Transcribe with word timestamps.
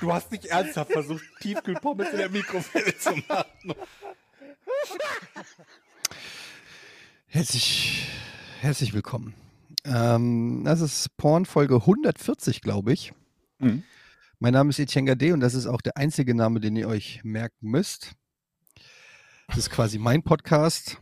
Du 0.00 0.12
hast 0.12 0.30
nicht 0.30 0.46
ernsthaft 0.46 0.92
versucht, 0.92 1.24
Tiefkühlpommes 1.40 2.10
in 2.10 2.18
der 2.18 2.28
Mikrowelle 2.30 2.96
zu 2.98 3.10
machen. 3.28 3.74
Herzlich, 7.28 8.08
herzlich 8.60 8.92
willkommen. 8.92 9.34
Ähm, 9.84 10.62
das 10.64 10.80
ist 10.80 11.16
Porn 11.16 11.46
Folge 11.46 11.76
140, 11.76 12.60
glaube 12.60 12.92
ich. 12.92 13.12
Mhm. 13.58 13.82
Mein 14.38 14.52
Name 14.52 14.70
ist 14.70 14.78
Etienne 14.78 15.06
Gade 15.06 15.32
und 15.32 15.40
das 15.40 15.54
ist 15.54 15.66
auch 15.66 15.80
der 15.80 15.96
einzige 15.96 16.34
Name, 16.34 16.60
den 16.60 16.76
ihr 16.76 16.88
euch 16.88 17.20
merken 17.24 17.70
müsst. 17.70 18.12
Das 19.48 19.58
ist 19.58 19.70
quasi 19.70 19.98
mein 19.98 20.22
Podcast. 20.22 20.98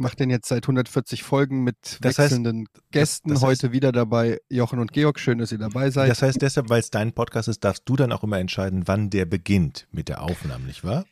Ich 0.00 0.02
mache 0.02 0.16
den 0.16 0.30
jetzt 0.30 0.48
seit 0.48 0.64
140 0.66 1.22
Folgen 1.22 1.62
mit 1.62 1.98
Das 2.00 2.14
heißt- 2.14 2.18
wechselnden 2.22 2.68
Gästen. 2.90 3.28
das 3.28 3.40
heißt- 3.40 3.42
Heute 3.42 3.72
wieder 3.72 3.92
dabei 3.92 4.40
Jochen 4.48 4.78
und 4.78 4.94
Georg. 4.94 5.20
Schön, 5.20 5.36
dass 5.36 5.52
ihr 5.52 5.58
dabei 5.58 5.90
seid. 5.90 6.08
Das 6.08 6.22
heißt 6.22 6.40
deshalb, 6.40 6.70
weil 6.70 6.80
es 6.80 6.88
dein 6.88 7.12
Podcast 7.12 7.48
ist, 7.48 7.62
darfst 7.64 7.82
du 7.84 7.96
dann 7.96 8.10
auch 8.10 8.24
immer 8.24 8.38
entscheiden, 8.38 8.88
wann 8.88 9.10
der 9.10 9.26
beginnt 9.26 9.88
mit 9.92 10.08
der 10.08 10.22
Aufnahme, 10.22 10.64
nicht 10.64 10.84
wahr? 10.84 11.04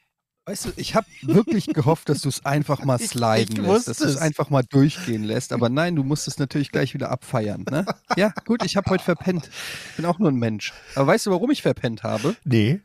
Weißt 0.46 0.64
du, 0.64 0.72
ich 0.76 0.94
habe 0.94 1.06
wirklich 1.20 1.66
gehofft, 1.66 2.08
dass 2.08 2.22
du 2.22 2.30
es 2.30 2.46
einfach 2.46 2.82
mal 2.82 2.96
Ich- 2.98 3.10
sliden 3.10 3.52
ich 3.52 3.56
lässt, 3.58 3.68
wusste 3.68 3.90
dass 3.90 3.98
du 3.98 4.04
es 4.06 4.16
einfach 4.16 4.48
mal 4.48 4.62
durchgehen 4.62 5.22
lässt. 5.22 5.52
Aber 5.52 5.68
nein, 5.68 5.94
du 5.94 6.02
musst 6.02 6.26
es 6.26 6.38
natürlich 6.38 6.72
gleich 6.72 6.94
wieder 6.94 7.10
abfeiern. 7.10 7.66
Ne? 7.70 7.84
Ja, 8.16 8.32
gut, 8.46 8.64
ich 8.64 8.78
habe 8.78 8.88
heute 8.88 9.04
verpennt. 9.04 9.50
Bin 9.96 10.06
auch 10.06 10.18
nur 10.18 10.30
ein 10.30 10.36
Mensch. 10.36 10.72
Aber 10.94 11.08
weißt 11.08 11.26
du, 11.26 11.30
warum 11.30 11.50
ich 11.50 11.60
verpennt 11.60 12.04
habe? 12.04 12.36
Nee. 12.44 12.80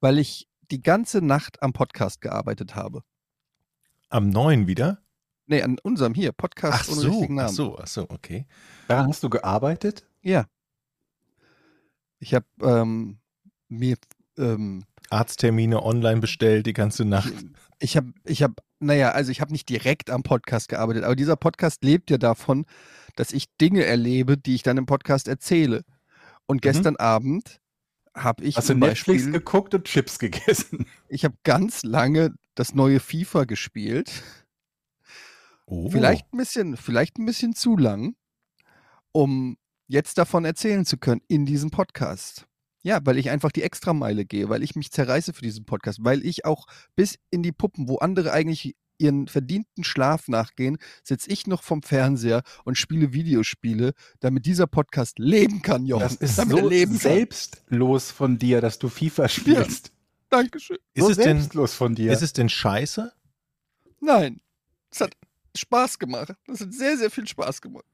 Weil 0.00 0.18
ich 0.18 0.46
die 0.70 0.82
ganze 0.82 1.22
Nacht 1.22 1.62
am 1.62 1.72
Podcast 1.72 2.20
gearbeitet 2.20 2.74
habe. 2.74 3.00
Am 4.10 4.28
9 4.28 4.66
wieder? 4.66 4.98
Nee, 5.46 5.62
an 5.62 5.78
unserem 5.82 6.14
hier, 6.14 6.32
Podcast 6.32 6.84
Ach 6.84 6.88
ohne 6.88 7.00
so, 7.00 7.10
richtigen 7.10 7.38
ach 7.40 7.44
Namen. 7.44 7.54
so, 7.54 7.78
ach 7.78 7.86
so, 7.86 8.06
okay. 8.08 8.46
Daran 8.88 9.08
hast 9.08 9.22
du 9.22 9.30
gearbeitet? 9.30 10.06
Ja. 10.22 10.46
Ich 12.18 12.34
habe 12.34 12.46
ähm, 12.62 13.18
mir 13.68 13.96
ähm, 14.38 14.84
Arzttermine 15.10 15.82
online 15.82 16.20
bestellt 16.20 16.66
die 16.66 16.72
ganze 16.72 17.04
Nacht. 17.04 17.32
Ich 17.80 17.96
habe, 17.96 18.12
ich 18.24 18.42
habe, 18.42 18.54
naja, 18.78 19.10
also 19.10 19.30
ich 19.30 19.40
habe 19.40 19.52
nicht 19.52 19.68
direkt 19.68 20.08
am 20.08 20.22
Podcast 20.22 20.68
gearbeitet, 20.68 21.04
aber 21.04 21.16
dieser 21.16 21.36
Podcast 21.36 21.82
lebt 21.84 22.10
ja 22.10 22.18
davon, 22.18 22.64
dass 23.16 23.32
ich 23.32 23.46
Dinge 23.60 23.84
erlebe, 23.84 24.38
die 24.38 24.54
ich 24.54 24.62
dann 24.62 24.78
im 24.78 24.86
Podcast 24.86 25.28
erzähle. 25.28 25.84
Und 26.46 26.62
gestern 26.62 26.96
Abend 26.96 27.60
habe 28.14 28.44
ich 28.44 28.56
Hast 28.56 28.68
du 28.68 28.74
zum 28.74 28.80
Netflix 28.80 29.22
Beispiel, 29.22 29.32
geguckt 29.32 29.74
und 29.74 29.84
Chips 29.84 30.18
gegessen? 30.18 30.86
ich 31.08 31.24
habe 31.24 31.34
ganz 31.44 31.82
lange 31.82 32.34
das 32.54 32.74
neue 32.74 33.00
FIFA 33.00 33.44
gespielt. 33.44 34.22
Oh. 35.66 35.90
Vielleicht 35.90 36.32
ein 36.32 36.38
bisschen, 36.38 36.76
vielleicht 36.76 37.18
ein 37.18 37.26
bisschen 37.26 37.54
zu 37.54 37.76
lang, 37.76 38.14
um 39.12 39.56
jetzt 39.86 40.18
davon 40.18 40.44
erzählen 40.44 40.84
zu 40.84 40.96
können 40.98 41.20
in 41.28 41.46
diesem 41.46 41.70
Podcast. 41.70 42.46
Ja, 42.84 42.98
weil 43.04 43.18
ich 43.18 43.30
einfach 43.30 43.52
die 43.52 43.62
Extrameile 43.62 44.24
gehe, 44.24 44.48
weil 44.48 44.62
ich 44.62 44.74
mich 44.74 44.90
zerreiße 44.90 45.32
für 45.32 45.42
diesen 45.42 45.64
Podcast, 45.64 46.00
weil 46.02 46.26
ich 46.26 46.44
auch 46.44 46.66
bis 46.96 47.18
in 47.30 47.42
die 47.42 47.52
Puppen, 47.52 47.88
wo 47.88 47.98
andere 47.98 48.32
eigentlich 48.32 48.74
ihren 48.98 49.28
verdienten 49.28 49.84
Schlaf 49.84 50.28
nachgehen, 50.28 50.78
sitze 51.02 51.30
ich 51.30 51.46
noch 51.46 51.62
vom 51.62 51.82
Fernseher 51.82 52.42
und 52.64 52.78
spiele 52.78 53.12
Videospiele, 53.12 53.92
damit 54.20 54.46
dieser 54.46 54.66
Podcast 54.66 55.18
leben 55.18 55.62
kann, 55.62 55.86
Jochen. 55.86 56.02
Das 56.02 56.16
ist 56.16 56.38
damit 56.38 56.58
so 56.58 56.68
leben 56.68 56.92
kann. 56.92 57.00
selbstlos 57.00 58.10
von 58.10 58.38
dir, 58.38 58.60
dass 58.60 58.78
du 58.78 58.88
FIFA 58.88 59.28
spielst. 59.28 59.92
Dankeschön. 60.30 60.78
Ist 60.94 61.04
so 61.04 61.10
es 61.10 61.16
denn, 61.16 61.38
selbstlos 61.38 61.74
von 61.74 61.94
dir. 61.94 62.12
ist 62.12 62.22
es 62.22 62.32
denn 62.32 62.48
scheiße? 62.48 63.12
Nein, 64.00 64.40
es 64.90 65.00
hat 65.00 65.14
Spaß 65.56 65.98
gemacht. 65.98 66.34
Das 66.46 66.60
hat 66.60 66.72
sehr, 66.72 66.96
sehr 66.96 67.10
viel 67.10 67.26
Spaß 67.26 67.60
gemacht. 67.60 67.84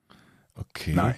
Okay. 0.54 0.92
Nein. 0.94 1.14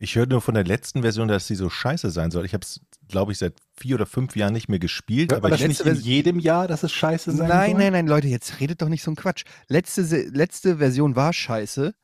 Ich 0.00 0.14
höre 0.14 0.26
nur 0.26 0.40
von 0.40 0.54
der 0.54 0.62
letzten 0.64 1.02
Version, 1.02 1.26
dass 1.26 1.48
sie 1.48 1.56
so 1.56 1.68
scheiße 1.68 2.10
sein 2.10 2.30
soll. 2.30 2.44
Ich 2.44 2.54
habe 2.54 2.62
es, 2.62 2.80
glaube 3.08 3.32
ich, 3.32 3.38
seit 3.38 3.54
vier 3.76 3.96
oder 3.96 4.06
fünf 4.06 4.36
Jahren 4.36 4.52
nicht 4.52 4.68
mehr 4.68 4.78
gespielt. 4.78 5.32
Hört 5.32 5.40
aber 5.40 5.50
das 5.50 5.60
ich, 5.60 5.66
nicht 5.68 5.80
in 5.80 5.96
jedem 5.96 6.38
Jahr, 6.38 6.68
dass 6.68 6.84
es 6.84 6.92
scheiße 6.92 7.32
sein 7.32 7.48
Nein, 7.48 7.70
soll? 7.72 7.80
nein, 7.80 7.92
nein, 7.94 8.06
Leute, 8.06 8.28
jetzt 8.28 8.60
redet 8.60 8.80
doch 8.80 8.88
nicht 8.88 9.02
so 9.02 9.10
ein 9.10 9.16
Quatsch. 9.16 9.44
Letzte, 9.66 10.02
letzte 10.02 10.76
Version 10.78 11.16
war 11.16 11.32
scheiße. 11.32 11.94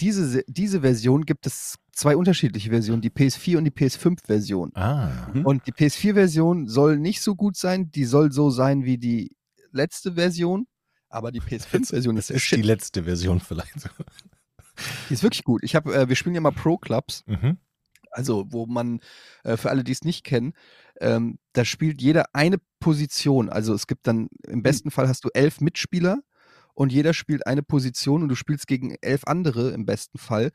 Diese, 0.00 0.28
Se- 0.28 0.44
diese 0.48 0.82
Version 0.82 1.24
gibt 1.24 1.46
es 1.46 1.76
zwei 1.92 2.14
unterschiedliche 2.14 2.68
Versionen, 2.70 3.00
die 3.00 3.10
PS4 3.10 3.56
und 3.56 3.64
die 3.64 3.70
PS5-Version. 3.70 4.72
ah, 4.74 5.08
Mhm. 5.32 5.46
Und 5.46 5.66
die 5.66 5.72
PS4-Version 5.72 6.68
soll 6.68 6.98
nicht 6.98 7.22
so 7.22 7.36
gut 7.36 7.56
sein, 7.56 7.90
die 7.90 8.04
soll 8.04 8.32
so 8.32 8.50
sein 8.50 8.84
wie 8.84 8.98
die 8.98 9.34
letzte 9.72 10.12
Version. 10.12 10.66
Aber 11.10 11.32
die 11.32 11.40
PS5-Version 11.40 12.16
ist 12.16 12.30
ist 12.30 12.50
die 12.50 12.62
letzte 12.62 13.04
Version 13.04 13.40
vielleicht. 13.40 13.90
Die 15.08 15.14
ist 15.14 15.22
wirklich 15.22 15.44
gut. 15.44 15.62
Ich 15.62 15.74
hab, 15.74 15.86
äh, 15.86 16.08
wir 16.08 16.16
spielen 16.16 16.34
ja 16.34 16.40
mal 16.40 16.52
Pro-Clubs. 16.52 17.24
Mhm. 17.26 17.58
also 18.12 18.46
wo 18.48 18.66
man, 18.66 19.00
äh, 19.44 19.56
für 19.56 19.70
alle, 19.70 19.84
die 19.84 19.92
es 19.92 20.02
nicht 20.02 20.24
kennen, 20.24 20.54
ähm, 21.00 21.38
da 21.52 21.64
spielt 21.64 22.00
jeder 22.00 22.26
eine 22.32 22.58
Position. 22.78 23.48
Also 23.50 23.74
es 23.74 23.86
gibt 23.86 24.06
dann, 24.06 24.28
im 24.46 24.62
besten 24.62 24.90
Fall 24.90 25.08
hast 25.08 25.24
du 25.24 25.28
elf 25.34 25.60
Mitspieler 25.60 26.20
und 26.74 26.92
jeder 26.92 27.12
spielt 27.12 27.46
eine 27.46 27.62
Position 27.62 28.22
und 28.22 28.28
du 28.28 28.34
spielst 28.34 28.66
gegen 28.66 28.94
elf 29.00 29.24
andere 29.24 29.70
im 29.70 29.84
besten 29.84 30.18
Fall. 30.18 30.50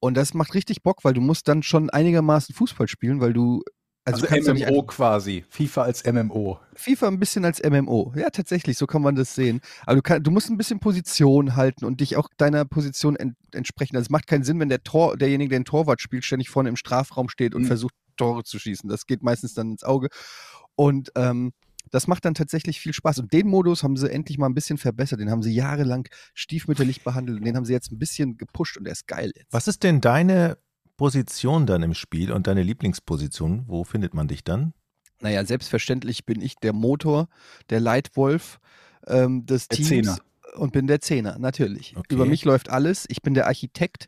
Und 0.00 0.14
das 0.14 0.34
macht 0.34 0.54
richtig 0.54 0.82
Bock, 0.82 1.04
weil 1.04 1.14
du 1.14 1.20
musst 1.20 1.48
dann 1.48 1.62
schon 1.62 1.88
einigermaßen 1.88 2.54
Fußball 2.54 2.88
spielen, 2.88 3.20
weil 3.20 3.32
du, 3.32 3.62
also, 4.04 4.26
Also, 4.26 4.52
ja 4.52 4.68
MMO 4.68 4.80
einfach, 4.80 4.94
quasi. 4.94 5.44
FIFA 5.48 5.82
als 5.82 6.04
MMO. 6.04 6.58
FIFA 6.74 7.08
ein 7.08 7.18
bisschen 7.18 7.44
als 7.44 7.62
MMO. 7.62 8.12
Ja, 8.16 8.30
tatsächlich, 8.30 8.76
so 8.78 8.86
kann 8.86 9.02
man 9.02 9.14
das 9.14 9.34
sehen. 9.34 9.60
Aber 9.86 9.96
du, 9.96 10.02
kann, 10.02 10.22
du 10.22 10.30
musst 10.30 10.50
ein 10.50 10.56
bisschen 10.56 10.80
Position 10.80 11.54
halten 11.56 11.84
und 11.84 12.00
dich 12.00 12.16
auch 12.16 12.28
deiner 12.36 12.64
Position 12.64 13.16
en, 13.16 13.36
entsprechen. 13.52 13.96
Also 13.96 14.06
es 14.06 14.10
macht 14.10 14.26
keinen 14.26 14.42
Sinn, 14.44 14.58
wenn 14.60 14.68
der 14.68 14.82
Tor, 14.82 15.16
derjenige, 15.16 15.50
der 15.50 15.60
den 15.60 15.64
Torwart 15.64 16.00
spielt, 16.00 16.24
ständig 16.24 16.50
vorne 16.50 16.68
im 16.68 16.76
Strafraum 16.76 17.28
steht 17.28 17.54
und 17.54 17.62
Mhm. 17.62 17.66
versucht, 17.66 17.94
Tore 18.16 18.42
zu 18.44 18.58
schießen. 18.58 18.88
Das 18.90 19.06
geht 19.06 19.22
meistens 19.22 19.54
dann 19.54 19.70
ins 19.72 19.84
Auge. 19.84 20.08
Und 20.74 21.10
ähm, 21.16 21.52
das 21.90 22.06
macht 22.08 22.24
dann 22.24 22.34
tatsächlich 22.34 22.80
viel 22.80 22.92
Spaß. 22.92 23.18
Und 23.20 23.32
den 23.32 23.46
Modus 23.48 23.82
haben 23.82 23.96
sie 23.96 24.10
endlich 24.10 24.38
mal 24.38 24.46
ein 24.46 24.54
bisschen 24.54 24.78
verbessert. 24.78 25.20
Den 25.20 25.30
haben 25.30 25.42
sie 25.42 25.52
jahrelang 25.54 26.08
stiefmütterlich 26.34 27.04
behandelt 27.04 27.38
und 27.38 27.44
den 27.44 27.56
haben 27.56 27.64
sie 27.64 27.72
jetzt 27.72 27.92
ein 27.92 27.98
bisschen 27.98 28.36
gepusht 28.36 28.76
und 28.76 28.84
der 28.84 28.92
ist 28.92 29.06
geil 29.06 29.32
jetzt. 29.36 29.52
Was 29.52 29.68
ist 29.68 29.82
denn 29.82 30.00
deine 30.00 30.58
Position 31.02 31.66
dann 31.66 31.82
im 31.82 31.94
Spiel 31.94 32.30
und 32.30 32.46
deine 32.46 32.62
Lieblingsposition? 32.62 33.64
Wo 33.66 33.82
findet 33.82 34.14
man 34.14 34.28
dich 34.28 34.44
dann? 34.44 34.72
Naja, 35.20 35.44
selbstverständlich 35.44 36.26
bin 36.26 36.40
ich 36.40 36.54
der 36.54 36.72
Motor, 36.72 37.26
der 37.70 37.80
Leitwolf 37.80 38.60
ähm, 39.08 39.44
des 39.44 39.66
Der 39.66 39.78
Teams. 39.78 39.88
Zehner. 39.88 40.18
Und 40.54 40.72
bin 40.72 40.86
der 40.86 41.00
Zehner, 41.00 41.40
natürlich. 41.40 41.96
Okay. 41.96 42.14
Über 42.14 42.24
mich 42.24 42.44
läuft 42.44 42.70
alles. 42.70 43.06
Ich 43.08 43.20
bin 43.20 43.34
der 43.34 43.48
Architekt. 43.48 44.06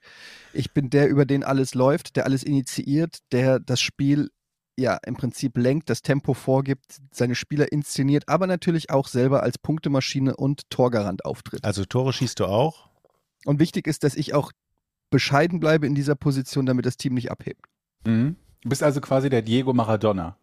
Ich 0.53 0.73
bin 0.73 0.89
der, 0.89 1.09
über 1.09 1.27
den 1.27 1.43
alles 1.43 1.75
läuft, 1.75 2.15
der 2.15 2.27
alles 2.27 2.45
initiiert, 2.45 3.19
der 3.33 3.59
das 3.59 3.81
Spiel 3.81 4.31
ja 4.77 4.97
im 5.05 5.17
Prinzip 5.17 5.59
lenkt, 5.59 5.91
das 5.91 6.01
Tempo 6.01 6.33
vorgibt, 6.33 7.01
seine 7.11 7.35
Spieler 7.35 7.73
inszeniert, 7.73 8.29
aber 8.29 8.47
natürlich 8.47 8.91
auch 8.91 9.09
selber 9.09 9.43
als 9.43 9.59
Punktemaschine 9.59 10.37
und 10.37 10.71
Torgarant 10.71 11.25
auftritt. 11.25 11.65
Also 11.65 11.85
Tore 11.87 12.13
schießt 12.13 12.39
du 12.39 12.45
auch? 12.45 12.89
Und 13.47 13.59
wichtig 13.59 13.89
ist, 13.89 14.05
dass 14.05 14.15
ich 14.15 14.33
auch 14.33 14.53
bescheiden 15.15 15.61
bleibe 15.61 15.87
in 15.87 15.95
dieser 15.95 16.17
Position, 16.17 16.67
damit 16.67 16.85
das 16.87 16.97
Team 16.97 17.15
nicht 17.15 17.31
abhebt. 17.31 17.65
Mhm. 18.05 18.35
Du 18.63 18.69
bist 18.69 18.83
also 18.83 19.01
quasi 19.01 19.31
der 19.31 19.43
Diego 19.43 19.73
Maradona. 19.73 20.37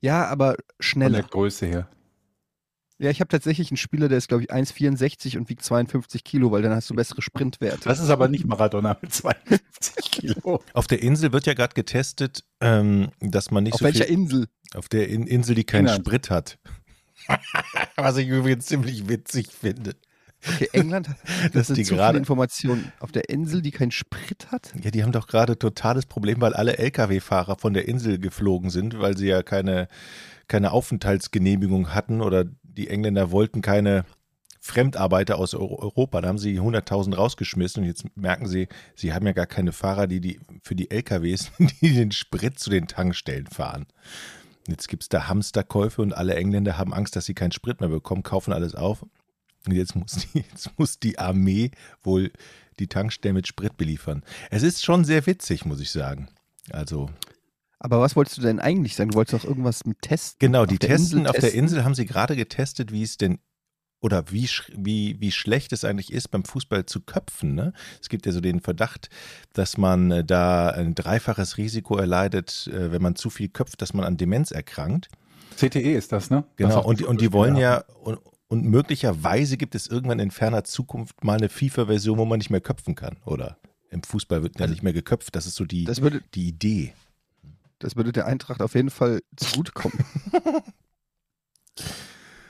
Ja, 0.00 0.26
aber 0.26 0.48
Von 0.48 0.56
der 0.58 0.82
schneller. 0.84 1.22
Größe 1.22 1.66
her. 1.66 1.88
Ja, 2.98 3.08
ich 3.10 3.20
habe 3.20 3.28
tatsächlich 3.28 3.70
einen 3.70 3.76
Spieler, 3.78 4.08
der 4.08 4.18
ist, 4.18 4.28
glaube 4.28 4.42
ich, 4.42 4.52
1,64 4.52 5.38
und 5.38 5.48
wiegt 5.48 5.62
52 5.62 6.22
Kilo, 6.24 6.50
weil 6.50 6.60
dann 6.60 6.72
hast 6.72 6.90
du 6.90 6.94
bessere 6.94 7.22
Sprintwerte. 7.22 7.88
Das 7.88 7.98
ist 8.00 8.10
aber 8.10 8.28
nicht 8.28 8.46
Maradona 8.46 8.98
mit 9.00 9.14
52 9.14 9.94
Kilo. 10.10 10.62
Auf 10.74 10.86
der 10.86 11.02
Insel 11.02 11.32
wird 11.32 11.46
ja 11.46 11.54
gerade 11.54 11.72
getestet, 11.74 12.44
ähm, 12.60 13.10
dass 13.20 13.50
man 13.50 13.64
nicht 13.64 13.74
Auf 13.74 13.80
so 13.80 13.84
welcher 13.86 14.04
viel 14.04 14.14
Insel? 14.14 14.48
auf 14.74 14.88
der 14.88 15.08
In 15.08 15.26
Insel, 15.26 15.54
die 15.54 15.64
keinen. 15.64 15.88
Sprit 15.88 16.28
hat. 16.30 16.58
Was 17.96 18.16
ich 18.18 18.28
übrigens 18.28 18.66
ziemlich 18.66 19.08
witzig 19.08 19.48
finde. 19.48 19.96
Okay, 20.48 20.68
England, 20.72 21.08
das 21.52 21.66
sind 21.66 21.76
die 21.78 21.84
gerade- 21.84 22.18
Informationen. 22.18 22.92
Auf 23.00 23.12
der 23.12 23.28
Insel, 23.28 23.60
die 23.62 23.70
keinen 23.70 23.90
Sprit 23.90 24.50
hat? 24.50 24.72
Ja, 24.82 24.90
die 24.90 25.02
haben 25.02 25.12
doch 25.12 25.26
gerade 25.26 25.58
totales 25.58 26.06
Problem, 26.06 26.40
weil 26.40 26.54
alle 26.54 26.78
Lkw-Fahrer 26.78 27.56
von 27.56 27.74
der 27.74 27.86
Insel 27.88 28.18
geflogen 28.18 28.70
sind, 28.70 28.98
weil 28.98 29.16
sie 29.16 29.26
ja 29.26 29.42
keine, 29.42 29.88
keine 30.48 30.72
Aufenthaltsgenehmigung 30.72 31.94
hatten 31.94 32.20
oder 32.22 32.44
die 32.62 32.88
Engländer 32.88 33.30
wollten 33.30 33.60
keine 33.62 34.04
Fremdarbeiter 34.62 35.38
aus 35.38 35.54
Eu- 35.54 35.78
Europa. 35.78 36.20
Da 36.20 36.28
haben 36.28 36.38
sie 36.38 36.58
100.000 36.60 37.14
rausgeschmissen 37.16 37.82
und 37.82 37.88
jetzt 37.88 38.04
merken 38.16 38.46
sie, 38.46 38.68
sie 38.94 39.12
haben 39.12 39.26
ja 39.26 39.32
gar 39.32 39.46
keine 39.46 39.72
Fahrer, 39.72 40.06
die, 40.06 40.20
die 40.20 40.40
für 40.62 40.74
die 40.74 40.90
LKWs, 40.90 41.50
die 41.80 41.94
den 41.94 42.12
Sprit 42.12 42.58
zu 42.58 42.70
den 42.70 42.86
Tankstellen 42.86 43.46
fahren. 43.46 43.86
Jetzt 44.68 44.88
gibt 44.88 45.02
es 45.02 45.08
da 45.08 45.28
Hamsterkäufe 45.28 46.00
und 46.02 46.12
alle 46.14 46.34
Engländer 46.36 46.78
haben 46.78 46.92
Angst, 46.94 47.16
dass 47.16 47.24
sie 47.24 47.34
keinen 47.34 47.52
Sprit 47.52 47.80
mehr 47.80 47.88
bekommen, 47.88 48.22
kaufen 48.22 48.52
alles 48.52 48.74
auf. 48.74 49.04
Und 49.66 49.74
jetzt 49.74 49.94
muss 49.94 50.12
die, 50.12 50.38
jetzt 50.50 50.78
muss 50.78 50.98
die 50.98 51.18
Armee 51.18 51.70
wohl 52.02 52.32
die 52.78 52.86
Tankstellen 52.86 53.34
mit 53.34 53.46
Sprit 53.46 53.76
beliefern. 53.76 54.22
Es 54.50 54.62
ist 54.62 54.84
schon 54.84 55.04
sehr 55.04 55.26
witzig, 55.26 55.64
muss 55.64 55.80
ich 55.80 55.90
sagen. 55.90 56.28
Also. 56.70 57.10
Aber 57.78 58.00
was 58.00 58.16
wolltest 58.16 58.38
du 58.38 58.42
denn 58.42 58.60
eigentlich 58.60 58.96
sagen? 58.96 59.10
Du 59.10 59.16
wolltest 59.16 59.42
doch 59.42 59.48
irgendwas 59.48 59.84
mit 59.84 60.00
testen? 60.02 60.38
Genau, 60.38 60.66
die 60.66 60.78
testen, 60.78 61.20
Insel 61.20 61.26
auf 61.26 61.32
der 61.32 61.42
testen? 61.42 61.60
Insel 61.60 61.84
haben 61.84 61.94
sie 61.94 62.06
gerade 62.06 62.36
getestet, 62.36 62.92
wie 62.92 63.02
es 63.02 63.16
denn 63.16 63.38
oder 64.02 64.30
wie, 64.30 64.48
wie, 64.74 65.20
wie 65.20 65.30
schlecht 65.30 65.72
es 65.72 65.84
eigentlich 65.84 66.12
ist, 66.12 66.28
beim 66.28 66.44
Fußball 66.44 66.86
zu 66.86 67.00
köpfen. 67.00 67.54
Ne? 67.54 67.72
Es 68.00 68.08
gibt 68.08 68.24
ja 68.24 68.32
so 68.32 68.40
den 68.40 68.60
Verdacht, 68.60 69.10
dass 69.52 69.76
man 69.76 70.10
äh, 70.10 70.24
da 70.24 70.70
ein 70.70 70.94
dreifaches 70.94 71.58
Risiko 71.58 71.96
erleidet, 71.96 72.70
äh, 72.72 72.92
wenn 72.92 73.02
man 73.02 73.14
zu 73.14 73.28
viel 73.28 73.48
köpft, 73.48 73.82
dass 73.82 73.92
man 73.92 74.06
an 74.06 74.16
Demenz 74.16 74.52
erkrankt. 74.52 75.08
CTE 75.56 75.94
ist 75.94 76.12
das, 76.12 76.30
ne? 76.30 76.44
Genau, 76.56 76.76
auch 76.76 76.84
und, 76.86 77.02
und 77.02 77.20
die 77.20 77.32
wollen 77.32 77.56
ja, 77.56 77.84
und, 78.02 78.18
und 78.50 78.64
möglicherweise 78.66 79.56
gibt 79.56 79.74
es 79.74 79.86
irgendwann 79.86 80.18
in 80.18 80.30
ferner 80.30 80.64
Zukunft 80.64 81.24
mal 81.24 81.38
eine 81.38 81.48
FIFA-Version, 81.48 82.18
wo 82.18 82.26
man 82.26 82.38
nicht 82.38 82.50
mehr 82.50 82.60
köpfen 82.60 82.94
kann. 82.94 83.16
Oder 83.24 83.56
im 83.88 84.02
Fußball 84.02 84.42
wird 84.42 84.56
ja 84.58 84.62
Also, 84.64 84.72
nicht 84.74 84.82
mehr 84.82 84.92
geköpft. 84.92 85.34
Das 85.34 85.46
ist 85.46 85.54
so 85.54 85.64
die, 85.64 85.84
Das 85.84 86.02
würde, 86.02 86.20
die 86.34 86.48
Idee. 86.48 86.92
das 87.78 87.96
würde 87.96 88.12
der 88.12 88.26
Eintracht 88.26 88.60
auf 88.60 88.74
jeden 88.74 88.90
Fall 88.90 89.22
zugutekommen. 89.36 89.98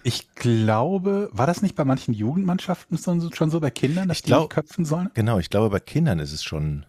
Ich 0.02 0.34
glaube, 0.34 1.28
war 1.32 1.46
das 1.46 1.60
nicht 1.60 1.74
bei 1.74 1.84
manchen 1.84 2.14
Jugendmannschaften 2.14 2.96
so- 2.96 3.30
schon 3.32 3.50
so 3.50 3.60
bei 3.60 3.70
Kindern, 3.70 4.08
dass 4.08 4.18
Ich 4.18 4.22
die 4.22 4.28
glaub- 4.28 4.44
nicht 4.44 4.50
köpfen 4.54 4.86
sollen? 4.86 5.10
Genau, 5.12 5.38
ich 5.38 5.50
glaube, 5.50 5.68
bei 5.68 5.78
Kindern 5.80 6.18
ist 6.20 6.32
es 6.32 6.42
schon, 6.42 6.86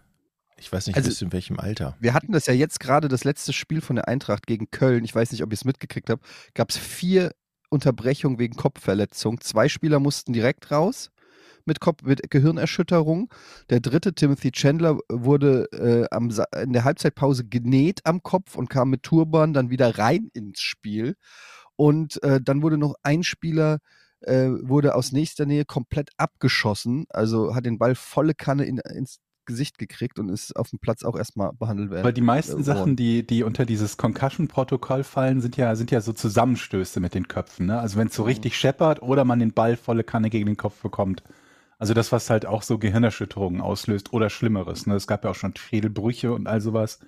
ich 0.56 0.72
weiß 0.72 0.86
nicht, 0.86 0.96
Also- 0.96 1.10
bis 1.10 1.20
in 1.20 1.30
welchem 1.30 1.60
Alter. 1.60 1.94
Wir 2.00 2.14
hatten 2.14 2.32
das 2.32 2.46
ja 2.46 2.54
jetzt 2.54 2.80
gerade, 2.80 3.08
das 3.08 3.24
letzte 3.24 3.52
Spiel 3.52 3.82
von 3.82 3.96
der 3.96 4.08
Eintracht 4.08 4.46
gegen 4.46 4.70
Köln. 4.70 5.04
Ich 5.04 5.14
weiß 5.14 5.30
nicht, 5.30 5.42
ob 5.42 5.50
ihr 5.50 5.54
es 5.56 5.66
mitgekriegt 5.66 6.08
habt. 6.08 6.24
Gab 6.54 6.70
es 6.70 6.78
vier 6.78 7.32
Unterbrechungen 7.72 8.38
wegen 8.38 8.54
Kopfverletzung. 8.54 9.40
Zwei 9.40 9.68
Spieler 9.68 9.98
mussten 9.98 10.32
direkt 10.32 10.70
raus 10.70 11.10
mit, 11.64 11.80
Kopf, 11.80 12.02
mit 12.02 12.30
Gehirnerschütterung. 12.30 13.32
Der 13.70 13.80
dritte, 13.80 14.14
Timothy 14.14 14.52
Chandler, 14.52 14.98
wurde 15.08 15.68
äh, 15.72 16.06
am, 16.14 16.30
in 16.62 16.72
der 16.72 16.84
Halbzeitpause 16.84 17.44
genäht 17.44 18.00
am 18.04 18.22
Kopf 18.22 18.56
und 18.56 18.68
kam 18.68 18.90
mit 18.90 19.02
Turban 19.02 19.52
dann 19.52 19.70
wieder 19.70 19.98
rein 19.98 20.28
ins 20.34 20.60
Spiel. 20.60 21.16
Und 21.76 22.22
äh, 22.22 22.40
dann 22.40 22.62
wurde 22.62 22.78
noch 22.78 22.94
ein 23.02 23.22
Spieler 23.22 23.78
äh, 24.20 24.48
wurde 24.62 24.94
aus 24.94 25.12
nächster 25.12 25.46
Nähe 25.46 25.64
komplett 25.64 26.10
abgeschossen, 26.16 27.06
also 27.08 27.54
hat 27.54 27.66
den 27.66 27.78
Ball 27.78 27.94
volle 27.94 28.34
Kanne 28.34 28.64
in, 28.64 28.78
ins 28.78 29.18
Gesicht 29.46 29.78
gekriegt 29.78 30.18
und 30.18 30.28
ist 30.28 30.56
auf 30.56 30.70
dem 30.70 30.78
Platz 30.78 31.04
auch 31.04 31.16
erstmal 31.16 31.52
behandelt 31.52 31.90
werden. 31.90 32.04
Weil 32.04 32.12
die 32.12 32.20
meisten 32.20 32.60
äh, 32.60 32.64
Sachen, 32.64 32.96
die, 32.96 33.26
die 33.26 33.42
unter 33.42 33.66
dieses 33.66 33.96
Concussion-Protokoll 33.96 35.04
fallen, 35.04 35.40
sind 35.40 35.56
ja, 35.56 35.74
sind 35.76 35.90
ja 35.90 36.00
so 36.00 36.12
Zusammenstöße 36.12 37.00
mit 37.00 37.14
den 37.14 37.28
Köpfen. 37.28 37.66
Ne? 37.66 37.78
Also 37.78 37.98
wenn 37.98 38.08
es 38.08 38.14
so 38.14 38.22
Mhm. 38.22 38.28
richtig 38.28 38.56
scheppert 38.56 39.02
oder 39.02 39.24
man 39.24 39.38
den 39.38 39.52
Ball 39.52 39.76
volle 39.76 40.04
Kanne 40.04 40.30
gegen 40.30 40.46
den 40.46 40.56
Kopf 40.56 40.80
bekommt. 40.82 41.22
Also 41.78 41.94
das, 41.94 42.12
was 42.12 42.30
halt 42.30 42.46
auch 42.46 42.62
so 42.62 42.78
Gehirnerschütterungen 42.78 43.60
auslöst 43.60 44.12
oder 44.12 44.30
Schlimmeres. 44.30 44.86
Ne? 44.86 44.94
Es 44.94 45.06
gab 45.08 45.24
ja 45.24 45.30
auch 45.30 45.34
schon 45.34 45.56
Schädelbrüche 45.56 46.32
und 46.32 46.46
all 46.46 46.60
sowas. 46.60 47.00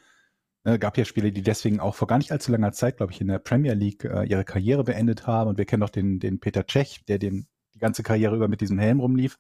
Ne? 0.65 0.79
gab 0.79 0.99
ja 0.99 1.05
Spieler, 1.05 1.31
die 1.31 1.43
deswegen 1.43 1.79
auch 1.79 1.95
vor 1.95 2.09
gar 2.09 2.19
nicht 2.19 2.33
allzu 2.33 2.51
langer 2.51 2.73
Zeit, 2.73 2.97
glaube 2.97 3.13
ich, 3.13 3.21
in 3.21 3.29
der 3.29 3.39
Premier 3.39 3.75
League 3.75 4.05
äh, 4.05 4.25
ihre 4.25 4.45
Karriere 4.45 4.83
beendet 4.83 5.27
haben. 5.27 5.51
Und 5.51 5.59
wir 5.59 5.65
kennen 5.65 5.83
auch 5.83 5.91
den, 5.91 6.19
den 6.19 6.41
Peter 6.41 6.65
Cech, 6.67 7.05
der 7.07 7.19
den, 7.19 7.47
die 7.75 7.79
ganze 7.79 8.03
Karriere 8.03 8.35
über 8.35 8.49
mit 8.49 8.61
diesem 8.61 8.79
Helm 8.79 8.99
rumlief. 8.99 9.39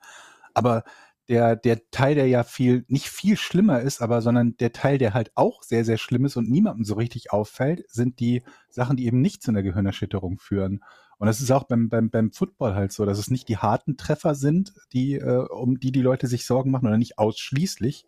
Aber 0.52 0.84
der, 1.28 1.56
der 1.56 1.90
Teil, 1.90 2.14
der 2.14 2.26
ja 2.26 2.44
viel, 2.44 2.84
nicht 2.88 3.08
viel 3.08 3.36
schlimmer 3.36 3.80
ist, 3.80 4.02
aber 4.02 4.20
sondern 4.20 4.56
der 4.58 4.72
Teil, 4.72 4.98
der 4.98 5.14
halt 5.14 5.32
auch 5.34 5.62
sehr, 5.62 5.84
sehr 5.84 5.96
schlimm 5.96 6.24
ist 6.24 6.36
und 6.36 6.50
niemandem 6.50 6.84
so 6.84 6.94
richtig 6.94 7.32
auffällt, 7.32 7.84
sind 7.88 8.20
die 8.20 8.42
Sachen, 8.68 8.96
die 8.96 9.06
eben 9.06 9.20
nicht 9.20 9.42
zu 9.42 9.50
einer 9.50 9.62
Gehirnerschütterung 9.62 10.38
führen. 10.38 10.84
Und 11.18 11.26
das 11.26 11.40
ist 11.40 11.50
auch 11.50 11.64
beim, 11.64 11.88
beim, 11.88 12.10
beim 12.10 12.32
Football 12.32 12.74
halt 12.74 12.92
so, 12.92 13.06
dass 13.06 13.18
es 13.18 13.30
nicht 13.30 13.48
die 13.48 13.56
harten 13.56 13.96
Treffer 13.96 14.34
sind, 14.34 14.74
die, 14.92 15.14
äh, 15.14 15.46
um 15.48 15.80
die 15.80 15.92
die 15.92 16.02
Leute 16.02 16.26
sich 16.26 16.44
Sorgen 16.44 16.70
machen 16.70 16.86
oder 16.86 16.98
nicht 16.98 17.18
ausschließlich, 17.18 18.04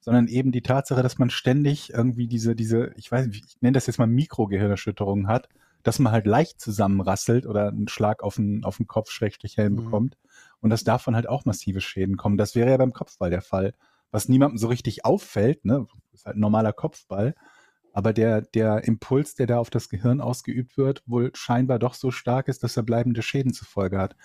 sondern 0.00 0.26
eben 0.26 0.52
die 0.52 0.62
Tatsache, 0.62 1.02
dass 1.02 1.18
man 1.18 1.30
ständig 1.30 1.90
irgendwie 1.94 2.26
diese, 2.26 2.54
diese, 2.54 2.92
ich 2.96 3.10
weiß 3.10 3.28
nicht, 3.28 3.44
ich 3.46 3.62
nenne 3.62 3.74
das 3.74 3.86
jetzt 3.86 3.98
mal 3.98 4.06
Mikrogehirnerschütterungen 4.06 5.28
hat, 5.28 5.48
dass 5.82 5.98
man 5.98 6.12
halt 6.12 6.26
leicht 6.26 6.60
zusammenrasselt 6.60 7.46
oder 7.46 7.68
einen 7.68 7.88
Schlag 7.88 8.22
auf 8.22 8.36
den, 8.36 8.64
auf 8.64 8.76
den 8.76 8.86
Kopf, 8.86 9.10
Schrägstrich 9.10 9.56
Helm 9.56 9.74
Mhm. 9.74 9.76
bekommt 9.76 10.16
und 10.60 10.70
dass 10.70 10.84
davon 10.84 11.14
halt 11.14 11.28
auch 11.28 11.44
massive 11.44 11.80
Schäden 11.80 12.16
kommen. 12.16 12.36
Das 12.36 12.54
wäre 12.54 12.70
ja 12.70 12.76
beim 12.76 12.92
Kopfball 12.92 13.30
der 13.30 13.42
Fall. 13.42 13.74
Was 14.10 14.28
niemandem 14.28 14.58
so 14.58 14.68
richtig 14.68 15.04
auffällt, 15.04 15.64
ne, 15.64 15.86
ist 16.12 16.26
halt 16.26 16.36
ein 16.36 16.40
normaler 16.40 16.72
Kopfball, 16.72 17.34
aber 17.92 18.12
der, 18.12 18.42
der 18.42 18.84
Impuls, 18.84 19.34
der 19.34 19.46
da 19.46 19.58
auf 19.58 19.70
das 19.70 19.88
Gehirn 19.88 20.20
ausgeübt 20.20 20.76
wird, 20.76 21.02
wohl 21.06 21.30
scheinbar 21.34 21.78
doch 21.78 21.94
so 21.94 22.10
stark 22.10 22.48
ist, 22.48 22.62
dass 22.62 22.76
er 22.76 22.82
bleibende 22.82 23.22
Schäden 23.22 23.52
zur 23.52 23.66
Folge 23.66 23.98
hat. 23.98 24.16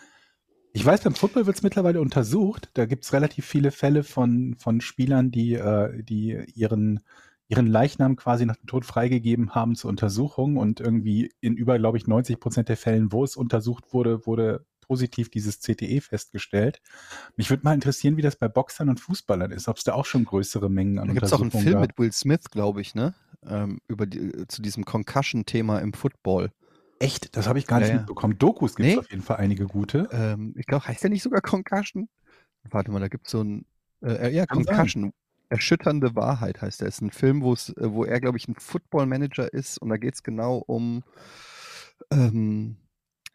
Ich 0.73 0.85
weiß, 0.85 1.01
beim 1.01 1.15
Football 1.15 1.45
wird 1.45 1.55
es 1.55 1.63
mittlerweile 1.63 2.01
untersucht. 2.01 2.69
Da 2.73 2.85
gibt 2.85 3.05
es 3.05 3.13
relativ 3.13 3.45
viele 3.45 3.71
Fälle 3.71 4.03
von, 4.03 4.55
von 4.57 4.81
Spielern, 4.81 5.31
die, 5.31 5.53
äh, 5.53 6.03
die 6.03 6.37
ihren, 6.53 6.99
ihren 7.47 7.67
Leichnam 7.67 8.17
quasi 8.17 8.45
nach 8.45 8.57
dem 8.57 8.67
Tod 8.67 8.85
freigegeben 8.85 9.55
haben 9.55 9.75
zur 9.75 9.89
Untersuchung 9.89 10.57
und 10.57 10.81
irgendwie 10.81 11.31
in 11.39 11.55
über, 11.55 11.79
glaube 11.79 11.97
ich, 11.97 12.07
90 12.07 12.39
Prozent 12.39 12.69
der 12.69 12.77
Fällen, 12.77 13.11
wo 13.13 13.23
es 13.23 13.37
untersucht 13.37 13.93
wurde, 13.93 14.25
wurde 14.25 14.65
positiv 14.87 15.29
dieses 15.29 15.59
CTE 15.59 16.01
festgestellt. 16.01 16.81
Mich 17.35 17.49
würde 17.49 17.63
mal 17.63 17.73
interessieren, 17.73 18.17
wie 18.17 18.21
das 18.21 18.35
bei 18.35 18.47
Boxern 18.47 18.89
und 18.89 18.99
Fußballern 18.99 19.51
ist, 19.51 19.67
ob 19.67 19.77
es 19.77 19.83
da 19.83 19.93
auch 19.93 20.05
schon 20.05 20.25
größere 20.25 20.69
Mengen 20.69 20.99
an 20.99 21.07
Da 21.07 21.13
gibt 21.13 21.25
es 21.25 21.33
auch 21.33 21.37
einen 21.41 21.45
Untersuchungen 21.45 21.63
Film 21.63 21.81
gab. 21.81 21.87
mit 21.89 21.97
Will 21.99 22.11
Smith, 22.11 22.49
glaube 22.51 22.81
ich, 22.81 22.95
ne? 22.95 23.13
Ähm, 23.47 23.79
über 23.87 24.05
die, 24.05 24.19
äh, 24.19 24.47
zu 24.47 24.61
diesem 24.61 24.85
Concussion-Thema 24.85 25.79
im 25.79 25.93
Football. 25.93 26.51
Echt? 26.99 27.35
Das 27.35 27.47
habe 27.47 27.59
ich 27.59 27.67
gar 27.67 27.79
nicht 27.79 27.89
Ja, 27.89 27.95
ja. 27.95 27.99
mitbekommen. 28.01 28.37
Dokus 28.39 28.75
gibt 28.75 28.87
es 28.87 28.93
Nee. 28.95 28.99
auf 28.99 29.11
jeden 29.11 29.21
Fall 29.23 29.37
einige 29.37 29.65
gute. 29.67 30.07
Ähm, 30.11 30.53
ich 30.57 30.65
glaube, 30.65 30.87
heißt 30.87 31.03
der 31.03 31.09
nicht 31.09 31.23
sogar 31.23 31.41
Concussion? 31.41 32.07
Warte 32.69 32.91
mal, 32.91 32.99
da 32.99 33.07
gibt 33.09 33.25
es 33.27 33.31
so 33.31 33.41
ein. 33.43 33.65
Äh, 34.01 34.33
ja, 34.33 34.45
Kann 34.45 34.63
sein. 34.63 34.75
Concussion. 34.75 35.13
Erschütternde 35.49 36.15
Wahrheit 36.15 36.61
heißt 36.61 36.81
der. 36.81 36.87
Ist 36.87 37.01
ein 37.01 37.11
Film, 37.11 37.43
wo's, 37.43 37.69
äh, 37.77 37.91
wo 37.91 38.03
er, 38.05 38.19
glaube 38.19 38.37
ich, 38.37 38.47
ein 38.47 38.55
Football-Manager 38.55 39.53
ist 39.53 39.77
und 39.77 39.89
da 39.89 39.97
geht 39.97 40.15
es 40.15 40.23
genau 40.23 40.57
um. 40.65 41.03
Ähm, 42.11 42.77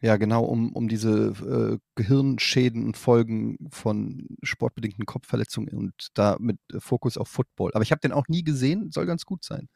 ja, 0.00 0.16
genau, 0.16 0.44
um, 0.44 0.72
um 0.72 0.88
diese 0.88 1.28
äh, 1.72 1.78
Gehirnschäden 1.94 2.84
und 2.84 2.96
Folgen 2.96 3.58
von 3.70 4.26
sportbedingten 4.42 5.04
Kopfverletzungen 5.06 5.68
und 5.76 6.08
da 6.14 6.36
mit 6.40 6.58
äh, 6.72 6.80
Fokus 6.80 7.18
auf 7.18 7.28
Football. 7.28 7.72
Aber 7.74 7.82
ich 7.82 7.92
habe 7.92 8.00
den 8.00 8.12
auch 8.12 8.28
nie 8.28 8.42
gesehen, 8.42 8.90
soll 8.90 9.06
ganz 9.06 9.26
gut 9.26 9.44
sein. 9.44 9.68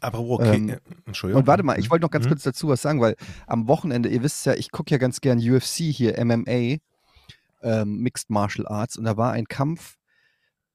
Aber 0.00 0.20
okay, 0.20 0.56
Ähm, 0.56 0.68
äh, 0.70 0.78
Entschuldigung. 1.06 1.42
Und 1.42 1.46
warte 1.46 1.62
mal, 1.62 1.78
ich 1.78 1.90
wollte 1.90 2.02
noch 2.04 2.10
ganz 2.10 2.24
Mhm. 2.24 2.30
kurz 2.30 2.42
dazu 2.42 2.68
was 2.68 2.80
sagen, 2.80 3.00
weil 3.00 3.16
am 3.46 3.68
Wochenende, 3.68 4.08
ihr 4.08 4.22
wisst 4.22 4.46
ja, 4.46 4.54
ich 4.54 4.70
gucke 4.70 4.90
ja 4.90 4.98
ganz 4.98 5.20
gern 5.20 5.38
UFC 5.38 5.92
hier, 5.92 6.18
MMA, 6.24 6.78
ähm, 7.62 7.98
Mixed 7.98 8.30
Martial 8.30 8.66
Arts, 8.66 8.96
und 8.96 9.04
da 9.04 9.18
war 9.18 9.32
ein 9.32 9.46
Kampf. 9.46 9.96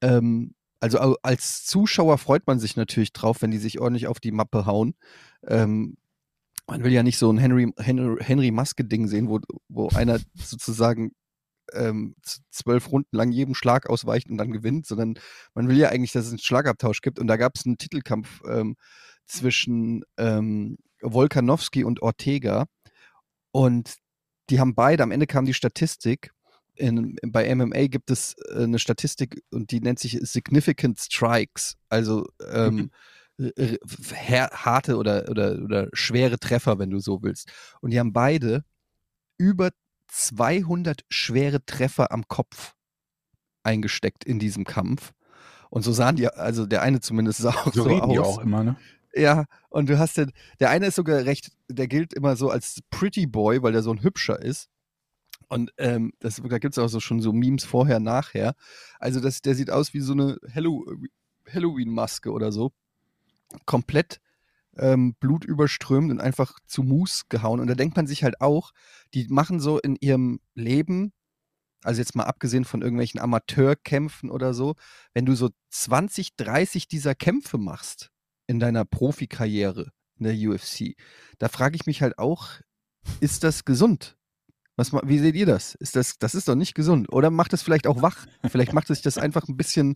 Ähm, 0.02 0.54
also 0.80 1.00
als 1.24 1.66
Zuschauer 1.66 2.20
freut 2.20 2.46
man 2.46 2.60
sich 2.60 2.75
natürlich 2.75 3.12
drauf, 3.14 3.42
wenn 3.42 3.50
die 3.50 3.58
sich 3.58 3.80
ordentlich 3.80 4.06
auf 4.06 4.20
die 4.20 4.32
Mappe 4.32 4.68
hauen. 4.68 4.94
Ähm, 5.48 5.98
man 6.68 6.84
will 6.84 6.92
ja 6.92 7.04
nicht 7.04 7.18
so 7.18 7.32
ein 7.32 7.38
Henry, 7.38 7.72
Henry, 7.78 8.24
Henry 8.24 8.52
Maske-Ding 8.52 9.08
sehen, 9.08 9.30
wo, 9.30 9.40
wo 9.68 9.90
einer 9.90 10.20
sozusagen 10.34 11.12
ähm, 11.74 12.16
zwölf 12.52 12.92
Runden 12.92 13.16
lang 13.16 13.32
jedem 13.32 13.56
Schlag 13.56 13.90
ausweicht 13.90 14.30
und 14.30 14.38
dann 14.38 14.52
gewinnt, 14.52 14.86
sondern 14.86 15.16
man 15.54 15.68
will 15.68 15.78
ja 15.78 15.90
eigentlich, 15.90 16.12
dass 16.12 16.26
es 16.26 16.32
einen 16.32 16.40
Schlagabtausch 16.40 17.02
gibt. 17.02 17.20
Und 17.20 17.28
da 17.28 17.38
gab 17.38 17.56
es 17.56 17.66
einen 17.66 17.78
Titelkampf 17.78 18.42
ähm, 18.48 18.76
zwischen 19.26 20.04
ähm, 20.18 20.78
Volkanowski 21.02 21.84
und 21.84 22.02
Ortega. 22.02 22.66
Und 23.52 23.96
die 24.50 24.60
haben 24.60 24.76
beide, 24.76 25.04
am 25.04 25.12
Ende 25.12 25.28
kam 25.28 25.46
die 25.46 25.54
Statistik, 25.54 26.32
in, 26.76 27.16
bei 27.26 27.54
MMA 27.56 27.88
gibt 27.88 28.12
es 28.12 28.36
äh, 28.50 28.64
eine 28.64 28.80
Statistik 28.80 29.42
und 29.52 29.72
die 29.72 29.80
nennt 29.80 30.00
sich 30.00 30.20
Significant 30.22 31.00
Strikes, 31.00 31.78
also 31.90 32.28
ähm, 32.52 32.78
her- 32.78 32.90
harte 33.38 34.98
oder, 34.98 35.30
oder, 35.30 35.62
oder 35.62 35.89
schwere 35.94 36.39
Treffer, 36.39 36.80
wenn 36.80 36.89
du 36.89 37.00
so 37.00 37.22
willst. 37.22 37.51
Und 37.82 37.92
die 37.92 38.00
haben 38.00 38.13
beide 38.13 38.63
über 39.38 39.72
200 40.08 41.04
schwere 41.10 41.65
Treffer 41.65 42.12
am 42.12 42.27
Kopf 42.27 42.74
eingesteckt 43.63 44.24
in 44.24 44.39
diesem 44.39 44.63
Kampf. 44.63 45.13
Und 45.70 45.82
so 45.82 45.92
sahen 45.92 46.15
die, 46.15 46.27
also 46.27 46.65
der 46.65 46.82
eine 46.84 47.01
zumindest 47.01 47.39
sah 47.39 47.50
auch 47.50 47.74
So, 47.74 47.84
so, 47.84 47.89
reden 47.89 48.10
die 48.10 48.20
aus. 48.20 48.27
auch 48.27 48.39
immer, 48.39 48.63
ne? 48.63 48.77
Ja, 49.13 49.46
und 49.70 49.89
du 49.89 49.98
hast 49.98 50.18
den, 50.18 50.32
der 50.60 50.70
eine 50.70 50.88
ist 50.88 50.96
sogar 50.96 51.24
recht, 51.25 51.51
der 51.70 51.88
gilt 51.88 52.13
immer 52.13 52.36
so 52.36 52.50
als 52.50 52.80
Pretty 52.89 53.25
Boy, 53.27 53.63
weil 53.63 53.72
der 53.72 53.82
so 53.82 53.92
ein 53.92 54.04
hübscher 54.04 54.42
ist. 54.42 54.70
Und 55.48 55.72
ähm, 55.77 56.12
das, 56.20 56.42
da 56.44 56.58
gibt 56.58 56.74
es 56.77 56.80
auch 56.80 56.88
so 56.88 57.00
schon 57.00 57.22
so 57.22 57.32
Memes 57.32 57.63
vorher, 57.63 58.00
nachher. 58.00 58.56
Also 59.00 59.20
das, 59.20 59.42
der 59.42 59.56
sieht 59.56 59.70
aus 59.70 59.94
wie 59.94 60.01
so 60.01 60.13
eine 60.13 60.38
Hallow 60.54 60.86
Halloween-Maske 61.48 62.32
oder 62.32 62.51
so. 62.51 62.72
Komplett 63.66 64.20
ähm, 64.78 65.16
blutüberströmt 65.20 66.12
und 66.12 66.20
einfach 66.20 66.60
zu 66.66 66.84
Mus 66.84 67.28
gehauen. 67.30 67.60
Und 67.60 67.68
da 67.68 67.75
denkt 67.75 67.96
man 67.96 68.08
sich 68.08 68.24
halt 68.24 68.42
auch, 68.42 68.72
die 69.14 69.28
machen 69.30 69.60
so 69.60 69.80
in 69.80 69.96
ihrem 69.96 70.40
Leben, 70.54 71.14
also 71.84 72.02
jetzt 72.02 72.16
mal 72.16 72.24
abgesehen 72.24 72.66
von 72.66 72.82
irgendwelchen 72.82 73.20
Amateurkämpfen 73.20 74.30
oder 74.30 74.54
so, 74.54 74.75
wenn 75.14 75.25
du 75.25 75.36
so 75.36 75.50
20, 75.70 76.36
30 76.36 76.88
dieser 76.88 77.16
Kämpfe 77.16 77.58
machst 77.58 78.12
in 78.48 78.60
deiner 78.60 78.86
Profikarriere, 78.86 79.92
in 80.18 80.25
der 80.25 80.36
UFC. 80.36 80.96
Da 81.38 81.48
frage 81.48 81.75
ich 81.75 81.86
mich 81.86 82.02
halt 82.02 82.18
auch, 82.18 82.50
ist 83.20 83.44
das 83.44 83.66
gesund? 83.66 84.18
Was, 84.78 84.92
wie 84.92 85.20
seht 85.20 85.36
ihr 85.36 85.46
das? 85.46 85.75
Ist 85.75 85.96
das? 85.96 86.18
Das 86.18 86.36
ist 86.36 86.50
doch 86.50 86.56
nicht 86.56 86.75
gesund. 86.75 87.12
Oder 87.12 87.30
macht 87.30 87.54
es 87.54 87.62
vielleicht 87.62 87.88
auch 87.88 88.02
wach? 88.02 88.25
Vielleicht 88.50 88.74
macht 88.74 88.90
es 88.90 88.98
sich 88.98 89.04
das 89.04 89.18
einfach 89.18 89.48
ein 89.48 89.56
bisschen. 89.56 89.96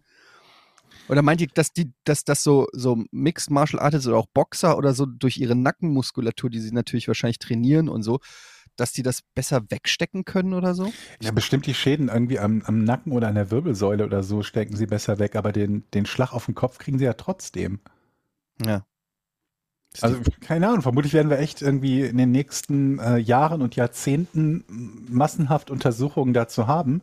Oder 1.09 1.23
meint 1.23 1.41
ihr, 1.41 1.47
dass 1.53 1.73
die, 1.73 1.91
dass 2.03 2.23
das 2.23 2.43
so, 2.43 2.67
so 2.71 3.03
Mixed 3.11 3.49
Martial 3.49 3.81
Artists 3.81 4.07
oder 4.07 4.17
auch 4.17 4.27
Boxer 4.33 4.77
oder 4.77 4.93
so 4.93 5.05
durch 5.05 5.37
ihre 5.37 5.55
Nackenmuskulatur, 5.55 6.49
die 6.49 6.59
sie 6.59 6.71
natürlich 6.71 7.07
wahrscheinlich 7.07 7.39
trainieren 7.39 7.89
und 7.89 8.03
so, 8.03 8.19
dass 8.75 8.93
die 8.93 9.03
das 9.03 9.21
besser 9.35 9.61
wegstecken 9.69 10.23
können 10.23 10.53
oder 10.53 10.73
so? 10.73 10.93
Ja, 11.21 11.31
bestimmt 11.31 11.65
die 11.65 11.73
Schäden 11.73 12.09
irgendwie 12.09 12.39
am, 12.39 12.61
am 12.65 12.83
Nacken 12.83 13.11
oder 13.11 13.27
an 13.27 13.35
der 13.35 13.51
Wirbelsäule 13.51 14.05
oder 14.05 14.23
so 14.23 14.43
stecken 14.43 14.75
sie 14.75 14.85
besser 14.85 15.19
weg, 15.19 15.35
aber 15.35 15.51
den, 15.51 15.83
den 15.93 16.05
Schlag 16.05 16.31
auf 16.31 16.45
den 16.45 16.55
Kopf 16.55 16.77
kriegen 16.77 16.99
sie 16.99 17.05
ja 17.05 17.13
trotzdem. 17.13 17.79
Ja. 18.63 18.85
Also 20.01 20.19
keine 20.41 20.67
Ahnung, 20.67 20.83
vermutlich 20.83 21.13
werden 21.13 21.31
wir 21.31 21.39
echt 21.39 21.63
irgendwie 21.63 22.01
in 22.01 22.17
den 22.17 22.31
nächsten 22.31 22.99
äh, 22.99 23.17
Jahren 23.17 23.63
und 23.63 23.75
Jahrzehnten 23.75 24.63
massenhaft 25.09 25.71
Untersuchungen 25.71 26.33
dazu 26.33 26.67
haben. 26.67 27.01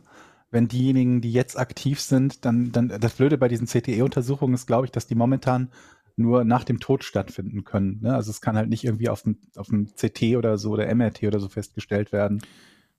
Wenn 0.49 0.67
diejenigen, 0.67 1.21
die 1.21 1.31
jetzt 1.31 1.57
aktiv 1.57 1.99
sind, 1.99 2.45
dann, 2.45 2.71
dann 2.71 2.87
das 2.87 3.13
Blöde 3.13 3.37
bei 3.37 3.47
diesen 3.47 3.67
CTE-Untersuchungen 3.67 4.53
ist, 4.53 4.65
glaube 4.65 4.85
ich, 4.85 4.91
dass 4.91 5.07
die 5.07 5.15
momentan 5.15 5.71
nur 6.15 6.43
nach 6.43 6.63
dem 6.63 6.79
Tod 6.79 7.03
stattfinden 7.03 7.63
können. 7.63 7.99
Ne? 8.01 8.15
Also 8.15 8.31
es 8.31 8.41
kann 8.41 8.57
halt 8.57 8.69
nicht 8.69 8.83
irgendwie 8.83 9.09
auf 9.09 9.21
dem, 9.21 9.37
auf 9.55 9.67
dem 9.67 9.87
CT 9.93 10.35
oder 10.35 10.57
so 10.57 10.71
oder 10.71 10.93
MRT 10.93 11.23
oder 11.23 11.39
so 11.39 11.47
festgestellt 11.47 12.11
werden. 12.11 12.41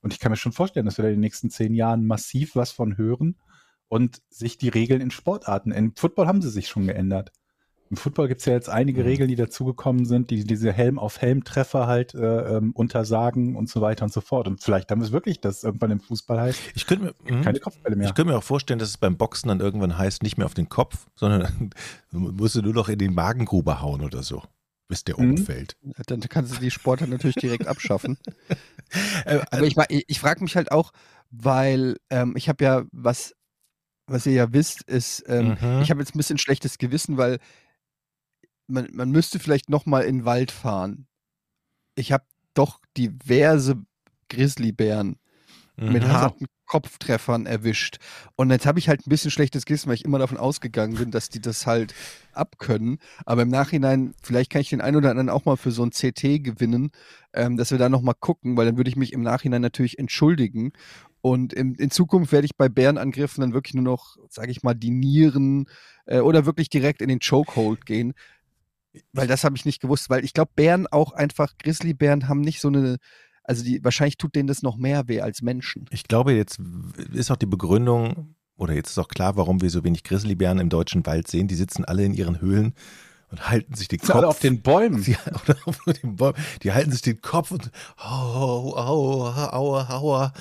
Und 0.01 0.13
ich 0.13 0.21
kann 0.21 0.31
mir 0.31 0.37
schon 0.37 0.53
vorstellen, 0.53 0.87
dass 0.87 0.99
wir 0.99 1.03
da 1.03 1.09
in 1.09 1.17
den 1.17 1.21
nächsten 1.21 1.51
zehn 1.51 1.75
Jahren 1.75 2.07
massiv 2.07 2.55
was 2.55 2.71
von 2.71 2.97
hören 2.97 3.37
und 3.89 4.23
sich 4.31 4.59
die 4.59 4.69
Regeln 4.69 5.01
in 5.01 5.11
Sportarten, 5.11 5.73
im 5.73 5.95
Football 5.97 6.27
haben 6.27 6.43
sie 6.43 6.51
sich 6.51 6.69
schon 6.69 6.87
geändert. 6.87 7.33
Im 7.91 7.97
Football 7.97 8.29
gibt 8.29 8.41
es 8.41 8.47
ja 8.47 8.53
jetzt 8.53 8.69
einige 8.69 9.01
Mhm. 9.03 9.07
Regeln, 9.09 9.29
die 9.29 9.37
dazugekommen 9.37 10.05
sind, 10.05 10.31
die 10.31 10.45
diese 10.45 10.73
Helm-auf-Helm-Treffer 10.73 11.87
halt 11.87 12.15
äh, 12.15 12.57
ähm, 12.57 12.73
untersagen 12.73 13.57
und 13.57 13.69
so 13.69 13.81
weiter 13.81 14.05
und 14.05 14.13
so 14.13 14.21
fort. 14.21 14.47
Und 14.47 14.63
vielleicht 14.63 14.91
haben 14.91 15.01
wir 15.01 15.07
es 15.07 15.13
wirklich, 15.13 15.41
dass 15.41 15.65
irgendwann 15.65 15.91
im 15.93 16.01
Fußball 16.01 16.41
heißt, 16.41 16.61
Ich 16.75 16.87
könnte 16.87 17.05
mir, 17.25 17.35
mhm. 17.37 17.43
keine 17.43 17.61
Kopfbälle 17.61 17.97
mehr. 17.97 18.07
Ich 18.09 18.15
könnte 18.15 18.33
mir 18.33 18.39
auch 18.39 18.43
vorstellen, 18.43 18.79
dass 18.79 18.91
es 18.91 18.99
beim 18.99 19.17
Boxen 19.17 19.49
dann 19.49 19.61
irgendwann 19.61 19.97
heißt, 19.97 20.23
nicht 20.23 20.37
mehr 20.37 20.47
auf 20.47 20.55
den 20.55 20.69
Kopf, 20.69 21.07
sondern 21.15 21.71
musst 22.13 22.55
du 22.55 22.63
nur 22.63 22.75
noch 22.75 22.89
in 22.89 22.99
die 22.99 23.09
Magengrube 23.09 23.81
hauen 23.81 24.03
oder 24.03 24.23
so, 24.23 24.43
bis 24.89 25.05
der 25.05 25.19
Mhm. 25.19 25.31
umfällt. 25.31 25.77
Dann 26.07 26.21
kannst 26.21 26.55
du 26.55 26.61
die 26.61 26.71
Sportart 26.71 27.09
natürlich 27.09 27.37
direkt 27.37 27.67
abschaffen. 27.67 28.19
Äh, 29.27 29.41
Aber 29.51 29.67
ich, 29.67 29.77
wa- 29.77 29.85
ich, 29.91 30.05
ich 30.09 30.19
frage 30.19 30.43
mich 30.43 30.57
halt 30.57 30.73
auch, 30.73 30.93
weil 31.31 31.99
ähm, 32.09 32.35
ich 32.39 32.49
habe 32.49 32.65
ja, 32.65 32.85
was, 32.91 33.35
was 34.07 34.25
ihr 34.25 34.33
ja 34.33 34.53
wisst, 34.55 34.83
ist, 34.89 35.25
ähm, 35.29 35.59
Mhm. 35.61 35.83
ich 35.83 35.91
habe 35.91 36.01
jetzt 36.01 36.15
ein 36.15 36.19
bisschen 36.19 36.39
schlechtes 36.39 36.79
Gewissen, 36.79 37.19
weil 37.19 37.39
man, 38.69 38.89
man 38.93 39.11
müsste 39.11 39.39
vielleicht 39.39 39.71
noch 39.71 39.87
mal 39.87 40.03
in 40.03 40.19
den 40.19 40.25
Wald 40.25 40.51
fahren. 40.51 41.07
Ich 41.95 42.13
habe 42.13 42.25
doch 42.55 42.81
diverse 42.97 43.77
Grizzlybären 44.29 45.19
mit 45.87 46.05
Mhm. 46.05 46.09
harten 46.11 46.47
Kopftreffern 46.67 47.47
erwischt. 47.47 47.99
Und 48.37 48.51
jetzt 48.51 48.67
habe 48.67 48.79
ich 48.79 48.89
halt 48.89 49.07
ein 49.07 49.11
bisschen 49.11 49.31
schlechtes 49.31 49.65
Gewissen, 49.65 49.89
weil 49.89 49.95
ich 49.95 50.05
immer 50.05 50.19
davon 50.19 50.37
ausgegangen 50.37 50.97
bin, 50.97 51.11
dass 51.11 51.31
die 51.31 51.41
das 51.41 51.67
halt 51.67 51.95
abkönnen. 52.35 52.99
Aber 53.25 53.43
im 53.43 53.49
Nachhinein, 53.49 54.15
vielleicht 54.23 54.51
kann 54.51 54.61
ich 54.61 54.69
den 54.69 54.83
einen 54.83 54.97
oder 54.99 55.11
anderen 55.11 55.31
auch 55.31 55.47
mal 55.47 55.57
für 55.57 55.71
so 55.71 55.83
ein 55.83 55.91
CT 55.93 56.45
gewinnen, 56.45 56.91
ähm, 57.33 57.57
dass 57.57 57.71
wir 57.71 57.79
da 57.79 57.89
noch 57.89 58.03
mal 58.03 58.15
gucken, 58.15 58.57
weil 58.57 58.67
dann 58.67 58.77
würde 58.77 58.91
ich 58.91 58.97
mich 58.97 59.15
im 59.15 59.23
Nachhinein 59.23 59.63
natürlich 59.63 59.99
entschuldigen. 59.99 60.73
Und 61.23 61.53
in, 61.55 61.75
in 61.75 61.91
Zukunft 61.91 62.33
werde 62.33 62.45
ich 62.45 62.57
bei 62.57 62.69
Bärenangriffen 62.69 63.41
dann 63.41 63.55
wirklich 63.55 63.75
nur 63.75 63.85
noch, 63.85 64.17
sage 64.29 64.51
ich 64.51 64.63
mal, 64.63 64.75
die 64.75 64.91
Nieren 64.91 65.67
äh, 66.07 66.21
oder 66.21 66.47
wirklich 66.47 66.69
direkt 66.69 67.03
in 67.03 67.09
den 67.09 67.19
Chokehold 67.21 67.87
gehen. 67.87 68.15
Weil 69.13 69.27
das 69.27 69.45
habe 69.45 69.57
ich 69.57 69.65
nicht 69.65 69.81
gewusst, 69.81 70.11
weil 70.11 70.25
ich 70.25 70.33
glaube, 70.33 70.51
Bären 70.55 70.87
auch 70.87 71.13
einfach, 71.13 71.57
Grizzlybären 71.59 72.29
haben 72.29 72.41
nicht 72.41 72.61
so 72.61 72.69
eine, 72.69 72.97
also 73.45 73.65
die, 73.65 73.83
wahrscheinlich 73.83 74.19
tut 74.19 74.35
denen 74.35 74.47
das 74.47 74.63
noch 74.63 74.77
mehr 74.77 75.09
weh 75.09 75.21
als 75.21 75.43
Menschen. 75.43 75.87
Ich 75.91 76.05
glaube, 76.05 76.33
jetzt 76.33 76.61
ist 77.13 77.31
auch 77.31 77.37
die 77.37 77.47
Begründung, 77.47 78.35
oder 78.57 78.75
jetzt 78.75 78.91
ist 78.91 78.99
auch 78.99 79.09
klar, 79.09 79.37
warum 79.37 79.61
wir 79.61 79.71
so 79.71 79.85
wenig 79.85 80.03
Grizzlybären 80.05 80.59
im 80.59 80.69
deutschen 80.69 81.07
Wald 81.07 81.29
sehen. 81.29 81.49
Die 81.49 81.55
sitzen 81.55 81.85
alle 81.85 82.05
in 82.05 82.13
ihren 82.13 82.41
Höhlen 82.41 82.75
und 83.31 83.49
halten 83.49 83.75
sich 83.75 83.89
den 83.89 84.01
Kopf. 84.01 84.17
alle 84.17 84.29
auf 84.29 84.41
den 84.41 84.63
Bäumen. 84.63 85.01
Sie, 85.03 85.17
oder 85.45 85.57
auf 85.65 85.79
den 86.03 86.17
Bäumen. 86.17 86.37
Die 86.63 86.73
halten 86.73 86.91
sich 86.93 87.03
den 87.03 87.21
Kopf 87.21 87.51
und 87.51 87.71
au, 87.97 88.75
au, 88.75 89.27
aua, 89.29 89.91
aua. 89.91 90.33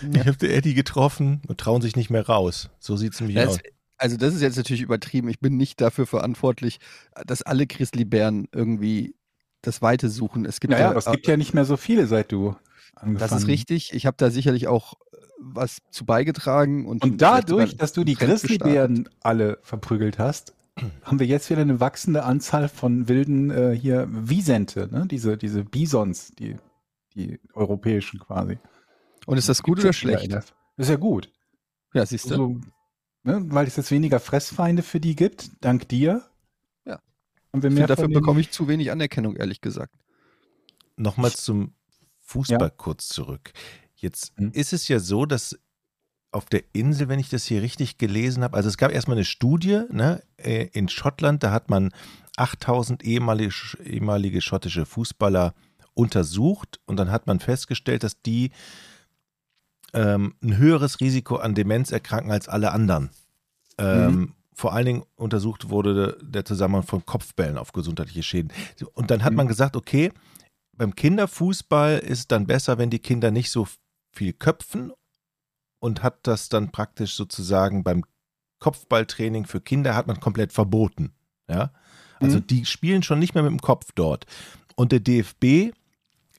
Ich 0.00 0.18
habe 0.20 0.36
den 0.36 0.50
Eddie 0.50 0.74
getroffen 0.74 1.42
und 1.48 1.58
trauen 1.58 1.82
sich 1.82 1.96
nicht 1.96 2.10
mehr 2.10 2.26
raus. 2.26 2.70
So 2.78 2.96
sieht 2.96 3.14
es 3.14 3.20
nämlich 3.20 3.36
Das, 3.36 3.48
aus. 3.48 3.58
Also 3.98 4.16
das 4.16 4.34
ist 4.34 4.42
jetzt 4.42 4.56
natürlich 4.56 4.82
übertrieben. 4.82 5.28
Ich 5.28 5.40
bin 5.40 5.56
nicht 5.56 5.80
dafür 5.80 6.06
verantwortlich, 6.06 6.78
dass 7.26 7.42
alle 7.42 7.66
Grizzlybären 7.66 8.48
irgendwie 8.52 9.14
das 9.62 9.82
Weite 9.82 10.08
suchen. 10.08 10.44
Es 10.44 10.60
gibt 10.60 10.72
Ja, 10.72 10.78
ja, 10.78 10.92
es 10.92 11.06
äh, 11.06 11.12
gibt 11.12 11.26
ja 11.26 11.36
nicht 11.36 11.54
mehr 11.54 11.64
so 11.64 11.76
viele, 11.76 12.06
seit 12.06 12.32
du 12.32 12.56
angefangen 12.94 13.18
das 13.18 13.32
ist 13.32 13.48
richtig. 13.48 13.92
Ich 13.94 14.06
habe 14.06 14.16
da 14.18 14.30
sicherlich 14.30 14.68
auch 14.68 14.94
äh, 14.94 15.16
was 15.38 15.78
zu 15.90 16.04
beigetragen 16.04 16.86
und 16.86 17.02
Und 17.02 17.20
dadurch, 17.20 17.76
dass 17.76 17.92
du 17.92 18.04
die. 18.04 18.14
Grizzlybären 18.14 19.08
alle 19.22 19.58
verprügelt 19.62 20.18
hast, 20.18 20.54
haben 21.02 21.18
wir 21.18 21.26
jetzt 21.26 21.50
wieder 21.50 21.62
eine 21.62 21.80
wachsende 21.80 22.24
Anzahl 22.24 22.68
von 22.68 23.08
wilden 23.08 23.50
äh, 23.50 23.72
hier 23.74 24.08
Wiesente, 24.10 24.88
ne? 24.90 25.06
diese, 25.06 25.36
diese 25.36 25.64
Bisons, 25.64 26.32
die, 26.38 26.56
die 27.14 27.40
europäischen 27.54 28.20
quasi. 28.20 28.58
Und 29.26 29.38
ist 29.38 29.48
das 29.48 29.62
gut 29.62 29.80
oder 29.80 29.92
schlecht? 29.92 30.32
Das 30.32 30.52
ist 30.76 30.90
ja 30.90 30.96
gut. 30.96 31.32
Ja, 31.94 32.04
siehst 32.04 32.30
du. 32.30 32.34
Also, 32.34 32.60
ne, 33.26 33.42
weil 33.48 33.66
es 33.66 33.76
jetzt 33.76 33.90
weniger 33.90 34.20
Fressfeinde 34.20 34.82
für 34.82 35.00
die 35.00 35.14
gibt, 35.16 35.50
dank 35.60 35.88
dir. 35.88 36.22
Ja. 36.84 37.00
Haben 37.52 37.62
wir 37.62 37.70
mehr 37.70 37.86
dafür 37.86 38.08
bekomme 38.08 38.40
ich 38.40 38.50
zu 38.50 38.68
wenig 38.68 38.90
Anerkennung, 38.90 39.36
ehrlich 39.36 39.60
gesagt. 39.60 39.92
Nochmals 40.96 41.42
zum 41.42 41.74
Fußball 42.20 42.58
Ja. 42.68 42.70
kurz 42.70 43.08
zurück. 43.08 43.52
Jetzt 43.94 44.32
Hm. 44.36 44.50
ist 44.52 44.72
es 44.72 44.88
ja 44.88 44.98
so, 44.98 45.26
dass 45.26 45.58
auf 46.32 46.46
der 46.46 46.64
Insel, 46.72 47.08
wenn 47.08 47.18
ich 47.18 47.28
das 47.30 47.44
hier 47.44 47.62
richtig 47.62 47.98
gelesen 47.98 48.42
habe, 48.42 48.56
also 48.56 48.68
es 48.68 48.76
gab 48.76 48.90
erstmal 48.92 49.16
eine 49.16 49.24
Studie 49.24 49.82
ne, 49.90 50.22
äh, 50.36 50.68
in 50.72 50.88
Schottland, 50.88 51.42
da 51.42 51.50
hat 51.50 51.70
man 51.70 51.92
8000 52.36 53.02
ehemalige, 53.04 53.52
ehemalige 53.84 54.40
schottische 54.42 54.84
Fußballer 54.86 55.54
untersucht 55.94 56.80
und 56.84 56.96
dann 56.98 57.10
hat 57.10 57.26
man 57.26 57.40
festgestellt, 57.40 58.02
dass 58.02 58.20
die 58.20 58.50
ähm, 59.94 60.34
ein 60.42 60.56
höheres 60.56 61.00
Risiko 61.00 61.36
an 61.36 61.54
Demenz 61.54 61.90
erkranken 61.92 62.30
als 62.32 62.48
alle 62.48 62.72
anderen. 62.72 63.10
Ähm, 63.78 64.34
Vor 64.54 64.72
allen 64.72 64.86
Dingen 64.86 65.02
untersucht 65.16 65.68
wurde 65.68 66.16
der 66.22 66.46
Zusammenhang 66.46 66.82
von 66.84 67.04
Kopfbällen 67.04 67.58
auf 67.58 67.72
gesundheitliche 67.72 68.22
Schäden. 68.22 68.50
Und 68.94 69.10
dann 69.10 69.22
hat 69.22 69.32
Mhm. 69.32 69.36
man 69.36 69.48
gesagt, 69.48 69.76
okay, 69.76 70.10
beim 70.72 70.94
Kinderfußball 70.94 71.98
ist 71.98 72.18
es 72.20 72.26
dann 72.28 72.46
besser, 72.46 72.78
wenn 72.78 72.88
die 72.88 72.98
Kinder 72.98 73.30
nicht 73.30 73.50
so 73.50 73.66
viel 74.12 74.32
köpfen 74.32 74.92
und 75.78 76.02
hat 76.02 76.26
das 76.26 76.48
dann 76.48 76.72
praktisch 76.72 77.14
sozusagen 77.16 77.84
beim 77.84 78.04
Kopfballtraining 78.58 79.44
für 79.44 79.60
Kinder 79.60 79.94
hat 79.94 80.06
man 80.06 80.20
komplett 80.20 80.52
verboten. 80.54 81.12
Ja, 81.48 81.70
also 82.18 82.38
Mhm. 82.38 82.46
die 82.46 82.64
spielen 82.64 83.02
schon 83.02 83.18
nicht 83.18 83.34
mehr 83.34 83.42
mit 83.42 83.52
dem 83.52 83.60
Kopf 83.60 83.92
dort. 83.94 84.24
Und 84.74 84.90
der 84.90 85.00
DFB 85.00 85.72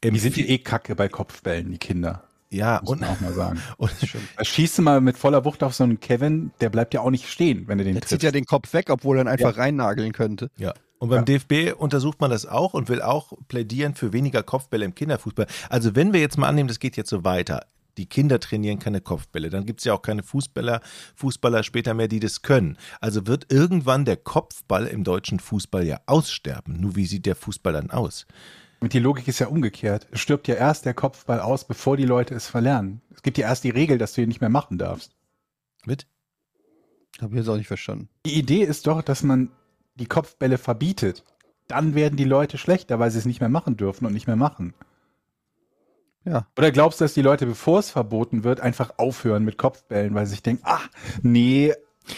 Die 0.04 0.20
sind 0.20 0.38
ja 0.38 0.46
eh 0.46 0.58
kacke 0.58 0.96
bei 0.96 1.08
Kopfbällen, 1.08 1.72
die 1.72 1.78
Kinder. 1.78 2.24
Ja 2.50 2.80
Muss 2.82 2.92
und, 2.92 3.02
man 3.02 3.10
auch 3.10 3.20
mal 3.20 3.34
sagen. 3.34 3.62
und 3.78 3.92
schießt 4.42 4.78
du 4.78 4.82
mal 4.82 5.02
mit 5.02 5.18
voller 5.18 5.44
Wucht 5.46 5.64
auf 5.64 5.74
so 5.76 5.84
einen 5.84 6.00
Kevin, 6.00 6.52
der 6.62 6.70
bleibt 6.70 6.94
ja 6.94 7.02
auch 7.02 7.10
nicht 7.12 7.28
stehen, 7.30 7.68
wenn 7.68 7.78
du 7.78 7.84
den 7.84 7.94
Der 7.94 8.02
triffst. 8.02 8.12
zieht 8.12 8.24
ja 8.24 8.32
den 8.32 8.46
Kopf 8.46 8.74
weg, 8.74 8.90
obwohl 8.90 9.18
er 9.18 9.22
ihn 9.24 9.28
einfach 9.28 9.58
reinnageln 9.58 10.14
könnte. 10.14 10.50
Ja. 10.58 10.74
Und 11.00 11.10
beim 11.10 11.20
Ja. 11.20 11.38
DFB 11.38 11.74
untersucht 11.80 12.20
man 12.22 12.32
das 12.32 12.46
auch 12.46 12.74
und 12.74 12.90
will 12.90 13.02
auch 13.02 13.34
plädieren 13.48 13.94
für 13.94 14.14
weniger 14.14 14.42
Kopfbälle 14.44 14.84
im 14.86 14.96
Kinderfußball. 14.96 15.46
Also 15.70 15.96
wenn 15.96 16.12
wir 16.14 16.20
jetzt 16.22 16.38
mal 16.38 16.48
annehmen, 16.48 16.68
das 16.68 16.80
geht 16.80 16.98
jetzt 16.98 17.10
so 17.12 17.24
weiter, 17.24 17.66
die 17.98 18.06
Kinder 18.08 18.40
trainieren 18.40 18.80
keine 18.80 19.02
Kopfbälle, 19.02 19.50
dann 19.50 19.66
gibt 19.66 19.80
es 19.82 19.84
ja 19.86 19.94
auch 19.94 20.02
keine 20.02 20.24
Fußballer, 20.24 20.82
Fußballer 21.16 21.64
später 21.64 21.94
mehr, 21.94 22.08
die 22.08 22.20
das 22.20 22.42
können. 22.44 22.78
Also 23.02 23.28
wird 23.28 23.52
irgendwann 23.52 24.06
der 24.06 24.18
Kopfball 24.18 24.86
im 24.88 25.04
deutschen 25.04 25.40
Fußball 25.40 25.86
ja 25.86 26.00
aussterben. 26.06 26.80
Nur 26.80 26.96
wie 26.96 27.06
sieht 27.06 27.26
der 27.26 27.36
Fußball 27.36 27.74
dann 27.74 27.92
aus? 27.92 28.26
Und 28.80 28.94
die 28.94 29.00
Logik 29.00 29.28
ist 29.28 29.40
ja 29.40 29.48
umgekehrt. 29.48 30.08
Es 30.12 30.20
stirbt 30.20 30.48
ja 30.48 30.56
erst 30.56 30.86
der 30.86 30.94
Kopfball 30.94 31.40
aus, 31.40 31.66
bevor 31.66 31.98
die 31.98 32.06
Leute 32.06 32.36
es 32.36 32.48
verlernen. 32.48 33.02
Es 33.14 33.24
gibt 33.24 33.38
ja 33.38 33.48
erst 33.48 33.64
die 33.64 33.72
Regel, 33.72 33.98
dass 33.98 34.14
du 34.14 34.22
ihn 34.22 34.28
nicht 34.28 34.42
mehr 34.42 34.50
machen 34.52 34.78
darfst. 34.78 35.16
Mit? 35.86 36.06
Habe 37.20 37.34
ich 37.34 37.40
jetzt 37.40 37.50
auch 37.50 37.58
nicht 37.58 37.68
verstanden. 37.68 38.10
Die 38.26 38.36
Idee 38.38 38.64
ist 38.64 38.86
doch, 38.86 39.02
dass 39.02 39.24
man 39.24 39.50
die 39.96 40.06
Kopfbälle 40.06 40.60
verbietet. 40.60 41.24
Dann 41.68 41.96
werden 41.96 42.18
die 42.18 42.24
Leute 42.24 42.58
schlechter, 42.58 43.00
weil 43.00 43.10
sie 43.10 43.18
es 43.18 43.26
nicht 43.26 43.40
mehr 43.40 43.50
machen 43.50 43.78
dürfen 43.78 44.06
und 44.06 44.14
nicht 44.14 44.28
mehr 44.28 44.36
machen. 44.36 44.74
Ja. 46.24 46.46
Oder 46.58 46.72
glaubst 46.72 47.00
du, 47.00 47.06
dass 47.06 47.14
die 47.14 47.22
Leute, 47.22 47.46
bevor 47.46 47.80
es 47.80 47.90
verboten 47.90 48.44
wird, 48.44 48.60
einfach 48.60 48.94
aufhören 48.98 49.44
mit 49.44 49.58
Kopfbällen, 49.58 50.14
weil 50.14 50.26
sie 50.26 50.32
sich 50.32 50.44
denken, 50.44 50.62
ach, 50.66 50.90
nee, 51.24 51.74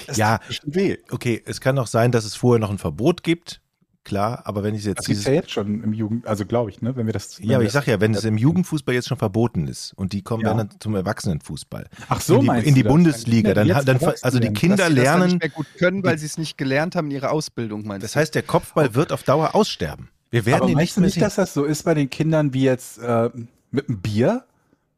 das 0.07 0.17
Ja. 0.17 0.39
weh. 0.63 0.97
Okay, 1.11 1.41
es 1.45 1.61
kann 1.61 1.77
auch 1.79 1.87
sein, 1.87 2.11
dass 2.11 2.25
es 2.25 2.35
vorher 2.35 2.59
noch 2.59 2.71
ein 2.71 2.77
Verbot 2.79 3.23
gibt. 3.23 3.61
Klar, 4.05 4.41
aber 4.45 4.63
wenn 4.63 4.73
ich 4.75 4.85
jetzt 4.85 4.99
Das 4.99 5.09
ist 5.09 5.27
ja 5.27 5.33
jetzt 5.33 5.51
schon 5.51 5.83
im 5.83 5.93
Jugend, 5.93 6.25
also 6.25 6.45
glaube 6.45 6.69
ich, 6.71 6.81
ne, 6.81 6.95
wenn 6.95 7.05
wir 7.05 7.13
das. 7.13 7.37
ja, 7.43 7.57
aber 7.57 7.65
ich 7.65 7.71
sag 7.71 7.85
ja, 7.85 7.99
wenn 7.99 8.13
es 8.15 8.23
im 8.23 8.37
Jugendfußball 8.37 8.95
jetzt 8.95 9.07
schon 9.09 9.17
verboten 9.17 9.67
ist 9.67 9.93
und 9.93 10.13
die 10.13 10.21
kommen 10.21 10.43
Ja. 10.43 10.53
dann 10.53 10.69
zum 10.79 10.95
Erwachsenenfußball. 10.95 11.87
Ach 12.07 12.21
so, 12.21 12.35
in 12.35 12.41
die, 12.41 12.47
meinst 12.47 12.67
in 12.67 12.75
die 12.75 12.83
das? 12.83 12.91
Bundesliga, 12.91 13.53
dann, 13.53 13.67
dann 13.67 13.85
erwachsen 13.99 14.23
also 14.23 14.39
die. 14.39 14.51
Kinder 14.53 14.77
Dass 14.77 14.87
sie 14.89 14.95
das 14.95 15.03
dann 15.05 15.19
lernen 15.19 15.27
nicht 15.33 15.39
mehr 15.41 15.49
gut 15.49 15.67
können, 15.77 16.03
weil 16.03 16.17
sie 16.17 16.25
es 16.25 16.37
nicht 16.37 16.57
gelernt 16.57 16.95
haben 16.95 17.07
in 17.07 17.11
ihrer 17.17 17.31
Ausbildung, 17.31 17.85
meinst 17.85 18.03
Das 18.05 18.15
heißt, 18.15 18.33
der 18.35 18.43
Kopfball 18.43 18.95
wird 18.95 19.11
auf 19.11 19.23
Dauer 19.23 19.53
aussterben. 19.53 20.09
Wir 20.31 20.45
werden 20.45 20.61
Aber 20.61 20.69
ihn 20.69 20.75
meinst 20.75 20.95
du 20.95 21.01
mehr 21.01 21.07
nicht, 21.07 21.15
sehen. 21.15 21.23
dass 21.23 21.35
das 21.35 21.53
so 21.53 21.65
ist 21.65 21.83
bei 21.83 21.93
den 21.93 22.09
Kindern 22.09 22.53
wie 22.53 22.63
jetzt 22.63 22.99
äh, 22.99 23.29
mit 23.71 23.87
dem 23.89 23.99
Bier? 23.99 24.45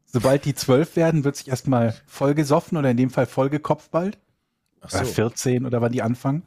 Sobald 0.06 0.44
die 0.44 0.54
zwölf 0.54 0.94
werden, 0.96 1.24
wird 1.24 1.36
sich 1.36 1.48
erstmal 1.48 1.94
vollgesoffen 2.06 2.78
oder 2.78 2.90
in 2.90 2.96
dem 2.98 3.10
Fall 3.10 3.26
vollgekopfballt? 3.26 4.18
Ach 4.82 4.90
so. 4.90 5.04
14 5.04 5.64
oder 5.66 5.80
wann 5.80 5.92
die 5.92 6.02
anfangen? 6.02 6.42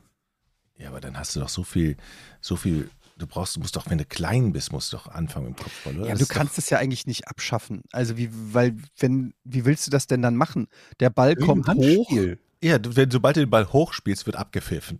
Ja, 0.77 0.89
aber 0.89 1.00
dann 1.01 1.17
hast 1.17 1.36
du 1.36 1.39
doch 1.39 1.50
so 1.50 1.63
viel, 1.63 1.96
so 2.41 2.55
viel. 2.55 2.89
Du 3.17 3.27
brauchst, 3.27 3.55
du 3.55 3.62
musst 3.62 3.77
doch, 3.77 3.89
wenn 3.89 3.98
du 3.98 4.03
klein 4.03 4.51
bist, 4.51 4.74
musst 4.74 4.91
du 4.91 4.98
doch 4.98 5.08
anfangen 5.08 5.48
mit 5.48 5.58
dem 5.58 5.63
Kopfball, 5.63 5.96
oder? 5.98 6.08
Ja, 6.08 6.12
Das 6.15 6.27
du 6.27 6.34
kannst 6.34 6.58
es 6.58 6.70
ja 6.70 6.79
eigentlich 6.79 7.08
nicht 7.08 7.29
abschaffen. 7.29 7.82
Also 7.94 8.17
wie, 8.17 8.29
weil, 8.32 8.75
wenn, 9.00 9.34
wie 9.46 9.63
willst 9.63 9.88
du 9.88 9.91
das 9.91 10.05
denn 10.08 10.22
dann 10.22 10.36
machen? 10.36 10.67
Der 11.00 11.10
Ball 11.10 11.36
kommt 11.38 11.65
hoch. 11.67 12.10
Handspiel. 12.10 12.39
Ja, 12.62 12.77
du, 12.77 12.94
wenn, 12.98 13.10
sobald 13.10 13.38
du 13.38 13.39
den 13.41 13.50
Ball 13.50 13.72
hochspielst, 13.72 14.25
wird 14.25 14.36
abgepfiffen. 14.36 15.00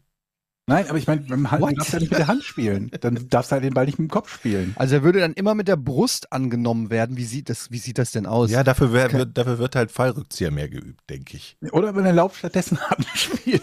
Nein, 0.68 0.88
aber 0.88 0.98
ich 0.98 1.08
meine, 1.08 1.22
beim 1.22 1.52
Hand, 1.52 1.62
What? 1.62 1.72
du 1.74 1.76
darfst 1.76 1.94
ja 1.94 2.00
nicht 2.00 2.10
mit 2.10 2.18
der 2.20 2.28
Hand 2.28 2.44
spielen. 2.44 2.90
Dann 3.02 3.28
darfst 3.30 3.52
du 3.52 3.54
halt 3.56 3.64
den 3.66 3.74
Ball 3.74 3.86
nicht 3.86 4.00
mit 4.00 4.08
dem 4.10 4.12
Kopf 4.12 4.34
spielen. 4.34 4.74
Also 4.78 4.96
er 4.96 5.04
würde 5.04 5.20
dann 5.20 5.34
immer 5.34 5.54
mit 5.54 5.68
der 5.68 5.76
Brust 5.76 6.32
angenommen 6.32 6.90
werden. 6.90 7.18
Wie 7.18 7.26
sieht 7.26 7.50
das, 7.50 7.70
wie 7.70 7.78
sieht 7.80 7.98
das 7.98 8.12
denn 8.12 8.26
aus? 8.26 8.50
Ja, 8.50 8.64
dafür, 8.64 8.94
wär, 8.94 9.06
Okay. 9.08 9.18
wird, 9.18 9.38
dafür 9.38 9.60
wird 9.60 9.76
halt 9.76 9.92
Fallrückzieher 9.92 10.52
mehr 10.52 10.70
geübt, 10.70 11.02
denke 11.10 11.36
ich. 11.38 11.58
Oder 11.72 11.96
wenn 11.96 12.06
er 12.06 12.14
lauft 12.14 12.38
stattdessen 12.38 12.80
Handspiel. 12.90 13.60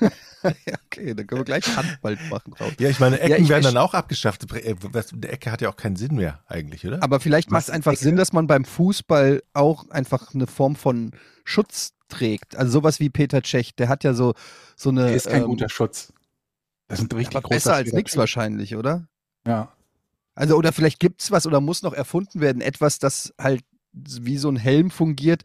Ja, 0.00 0.10
okay, 0.86 1.14
dann 1.14 1.26
können 1.26 1.40
wir 1.40 1.44
gleich 1.44 1.76
Handball 1.76 2.18
machen. 2.30 2.52
Raus. 2.54 2.72
Ja, 2.78 2.88
ich 2.88 3.00
meine, 3.00 3.18
Ja, 3.18 3.24
Ecken 3.24 3.44
ich 3.44 3.48
werden 3.50 3.64
dann 3.64 3.76
auch 3.76 3.94
abgeschafft. 3.94 4.50
Äh, 4.52 4.74
Eine 4.82 5.28
Ecke 5.28 5.52
hat 5.52 5.60
ja 5.60 5.68
auch 5.68 5.76
keinen 5.76 5.96
Sinn 5.96 6.16
mehr, 6.16 6.40
eigentlich, 6.46 6.86
oder? 6.86 7.02
Aber 7.02 7.20
vielleicht 7.20 7.50
macht 7.50 7.64
es 7.64 7.70
einfach 7.70 7.92
Ecke? 7.92 8.02
Sinn, 8.02 8.16
dass 8.16 8.32
man 8.32 8.46
beim 8.46 8.64
Fußball 8.64 9.42
auch 9.52 9.88
einfach 9.90 10.34
eine 10.34 10.46
Form 10.46 10.76
von 10.76 11.12
Schutz 11.44 11.94
trägt. 12.08 12.56
Also 12.56 12.72
sowas 12.72 13.00
wie 13.00 13.10
Peter 13.10 13.42
Cech, 13.42 13.74
der 13.74 13.88
hat 13.88 14.04
ja 14.04 14.14
so, 14.14 14.34
so 14.76 14.90
eine. 14.90 15.06
Der 15.06 15.14
ist 15.14 15.28
kein 15.28 15.42
ähm, 15.42 15.48
guter 15.48 15.68
Schutz. 15.68 16.12
Das 16.88 16.98
sind 16.98 17.14
richtig 17.14 17.36
aber 17.36 17.42
große 17.42 17.54
besser 17.54 17.74
als 17.74 17.92
nichts 17.92 18.16
wahrscheinlich, 18.16 18.76
oder? 18.76 19.08
Ja. 19.46 19.72
Also, 20.34 20.56
oder 20.56 20.72
vielleicht 20.72 21.00
gibt 21.00 21.22
es 21.22 21.30
was 21.30 21.46
oder 21.46 21.60
muss 21.60 21.82
noch 21.82 21.92
erfunden 21.92 22.40
werden, 22.40 22.62
etwas, 22.62 22.98
das 22.98 23.34
halt 23.38 23.64
wie 23.92 24.38
so 24.38 24.48
ein 24.48 24.56
Helm 24.56 24.90
fungiert. 24.90 25.42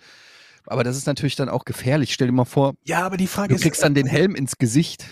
Aber 0.67 0.83
das 0.83 0.97
ist 0.97 1.07
natürlich 1.07 1.35
dann 1.35 1.49
auch 1.49 1.65
gefährlich. 1.65 2.13
Stell 2.13 2.27
dir 2.27 2.33
mal 2.33 2.45
vor, 2.45 2.73
ja, 2.83 3.05
aber 3.05 3.17
die 3.17 3.27
Frage 3.27 3.49
du 3.49 3.55
ist, 3.55 3.61
kriegst 3.61 3.83
dann 3.83 3.93
den 3.95 4.07
Helm 4.07 4.35
ins 4.35 4.57
Gesicht. 4.57 5.05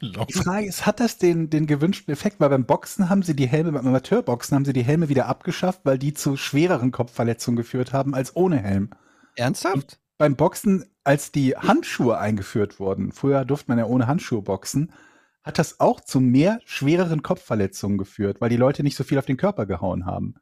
Die 0.00 0.32
Frage 0.32 0.66
ist, 0.66 0.86
hat 0.86 1.00
das 1.00 1.18
den, 1.18 1.50
den 1.50 1.66
gewünschten 1.66 2.12
Effekt? 2.12 2.38
Weil 2.38 2.50
beim 2.50 2.66
Boxen 2.66 3.08
haben 3.10 3.22
sie 3.22 3.34
die 3.34 3.48
Helme, 3.48 3.72
beim 3.72 3.86
Amateurboxen 3.86 4.54
haben 4.54 4.64
sie 4.64 4.72
die 4.72 4.84
Helme 4.84 5.08
wieder 5.08 5.26
abgeschafft, 5.26 5.80
weil 5.84 5.98
die 5.98 6.14
zu 6.14 6.36
schwereren 6.36 6.92
Kopfverletzungen 6.92 7.56
geführt 7.56 7.92
haben 7.92 8.14
als 8.14 8.36
ohne 8.36 8.58
Helm. 8.58 8.90
Ernsthaft? 9.34 9.98
Beim 10.18 10.36
Boxen, 10.36 10.84
als 11.02 11.32
die 11.32 11.56
Handschuhe 11.56 12.16
eingeführt 12.18 12.78
wurden, 12.78 13.10
früher 13.10 13.44
durfte 13.44 13.72
man 13.72 13.78
ja 13.78 13.86
ohne 13.86 14.06
Handschuhe 14.06 14.42
boxen, 14.42 14.92
hat 15.42 15.58
das 15.58 15.80
auch 15.80 16.00
zu 16.00 16.20
mehr 16.20 16.60
schwereren 16.64 17.22
Kopfverletzungen 17.22 17.98
geführt, 17.98 18.40
weil 18.40 18.50
die 18.50 18.56
Leute 18.56 18.84
nicht 18.84 18.96
so 18.96 19.02
viel 19.02 19.18
auf 19.18 19.26
den 19.26 19.36
Körper 19.36 19.66
gehauen 19.66 20.06
haben. 20.06 20.36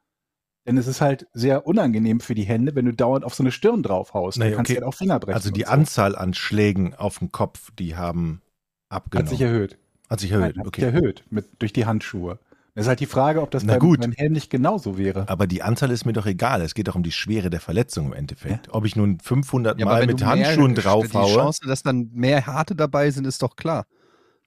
Denn 0.66 0.76
es 0.76 0.86
ist 0.86 1.00
halt 1.00 1.26
sehr 1.32 1.66
unangenehm 1.66 2.20
für 2.20 2.34
die 2.34 2.44
Hände, 2.44 2.74
wenn 2.74 2.84
du 2.84 2.92
dauernd 2.92 3.24
auf 3.24 3.34
so 3.34 3.42
eine 3.42 3.50
Stirn 3.50 3.82
draufhaust. 3.82 4.38
Naja, 4.38 4.50
du 4.50 4.56
kannst 4.56 4.70
okay. 4.70 4.78
halt 4.80 4.86
auch 4.86 4.94
Finger 4.94 5.18
brechen. 5.18 5.34
Also 5.34 5.50
die 5.50 5.62
so. 5.62 5.66
Anzahl 5.68 6.14
an 6.16 6.34
Schlägen 6.34 6.94
auf 6.94 7.18
den 7.18 7.32
Kopf, 7.32 7.70
die 7.78 7.96
haben 7.96 8.42
abgenommen. 8.90 9.26
hat 9.26 9.30
sich 9.30 9.40
erhöht. 9.40 9.78
Hat 10.10 10.20
sich 10.20 10.30
Nein, 10.30 10.40
erhöht, 10.42 10.56
hat 10.58 10.64
sich 10.64 10.66
okay. 10.66 10.82
erhöht 10.82 11.24
mit, 11.30 11.48
durch 11.60 11.72
die 11.72 11.86
Handschuhe. 11.86 12.38
Das 12.74 12.84
ist 12.84 12.88
halt 12.88 13.00
die 13.00 13.06
Frage, 13.06 13.42
ob 13.42 13.50
das 13.50 13.64
Na 13.64 13.74
beim, 13.74 13.80
gut. 13.80 14.00
beim 14.00 14.12
Helm 14.12 14.32
nicht 14.32 14.48
genauso 14.50 14.96
wäre. 14.96 15.28
Aber 15.28 15.46
die 15.46 15.62
Anzahl 15.62 15.90
ist 15.90 16.04
mir 16.04 16.12
doch 16.12 16.26
egal. 16.26 16.60
Es 16.62 16.74
geht 16.74 16.88
doch 16.88 16.94
um 16.94 17.02
die 17.02 17.10
Schwere 17.10 17.50
der 17.50 17.60
Verletzung 17.60 18.06
im 18.06 18.12
Endeffekt. 18.12 18.68
Ob 18.72 18.84
ich 18.84 18.94
nun 18.96 19.18
500 19.18 19.74
aber 19.80 19.84
Mal 19.90 20.06
mit 20.06 20.20
du 20.20 20.24
mehr- 20.24 20.46
Handschuhen 20.46 20.74
Die 20.74 20.80
draufhaue. 20.82 21.34
Chance, 21.34 21.66
dass 21.66 21.82
dann 21.82 22.10
mehr 22.12 22.46
harte 22.46 22.76
dabei 22.76 23.10
sind, 23.10 23.26
ist 23.26 23.42
doch 23.42 23.56
klar. 23.56 23.86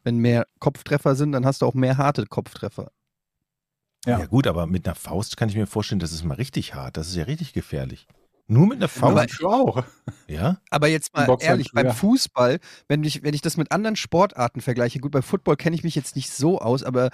Wenn 0.03 0.17
mehr 0.17 0.47
Kopftreffer 0.59 1.15
sind, 1.15 1.33
dann 1.33 1.45
hast 1.45 1.61
du 1.61 1.65
auch 1.65 1.73
mehr 1.73 1.97
harte 1.97 2.25
Kopftreffer. 2.25 2.91
Ja. 4.05 4.19
Ja. 4.19 4.25
gut, 4.25 4.47
aber 4.47 4.67
mit 4.67 4.85
einer 4.85 4.95
Faust 4.95 5.37
kann 5.37 5.49
ich 5.49 5.55
mir 5.55 5.67
vorstellen, 5.67 5.99
das 5.99 6.11
ist 6.11 6.23
mal 6.23 6.35
richtig 6.35 6.73
hart. 6.73 6.97
Das 6.97 7.07
ist 7.07 7.15
ja 7.15 7.23
richtig 7.23 7.53
gefährlich. 7.53 8.07
Nur 8.47 8.67
mit 8.67 8.77
einer 8.77 8.85
Aber 8.85 8.89
Faust? 8.89 9.17
Handschuhe 9.17 9.49
auch. 9.49 9.83
Ja? 10.27 10.57
Aber 10.69 10.87
jetzt 10.87 11.13
mal 11.13 11.25
Boxhandschuhe, 11.25 11.49
ehrlich, 11.49 11.71
beim 11.73 11.87
ja. 11.87 11.93
Fußball, 11.93 12.59
wenn 12.87 13.03
ich, 13.03 13.23
wenn 13.23 13.33
ich 13.33 13.41
das 13.41 13.55
mit 13.55 13.71
anderen 13.71 13.95
Sportarten 13.95 14.61
vergleiche, 14.61 14.99
gut, 14.99 15.11
bei 15.11 15.21
Football 15.21 15.55
kenne 15.55 15.75
ich 15.75 15.83
mich 15.83 15.95
jetzt 15.95 16.15
nicht 16.15 16.31
so 16.31 16.59
aus, 16.59 16.83
aber 16.83 17.09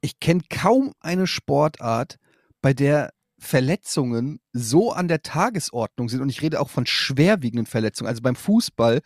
ich 0.00 0.20
kenne 0.20 0.42
kaum 0.48 0.92
eine 1.00 1.26
Sportart, 1.26 2.16
bei 2.62 2.72
der 2.72 3.10
Verletzungen 3.38 4.40
so 4.52 4.92
an 4.92 5.08
der 5.08 5.22
Tagesordnung 5.22 6.08
sind. 6.08 6.22
Und 6.22 6.30
ich 6.30 6.40
rede 6.40 6.60
auch 6.60 6.70
von 6.70 6.86
schwerwiegenden 6.86 7.66
Verletzungen. 7.66 8.08
Also 8.08 8.22
beim 8.22 8.36
Fußball, 8.36 9.00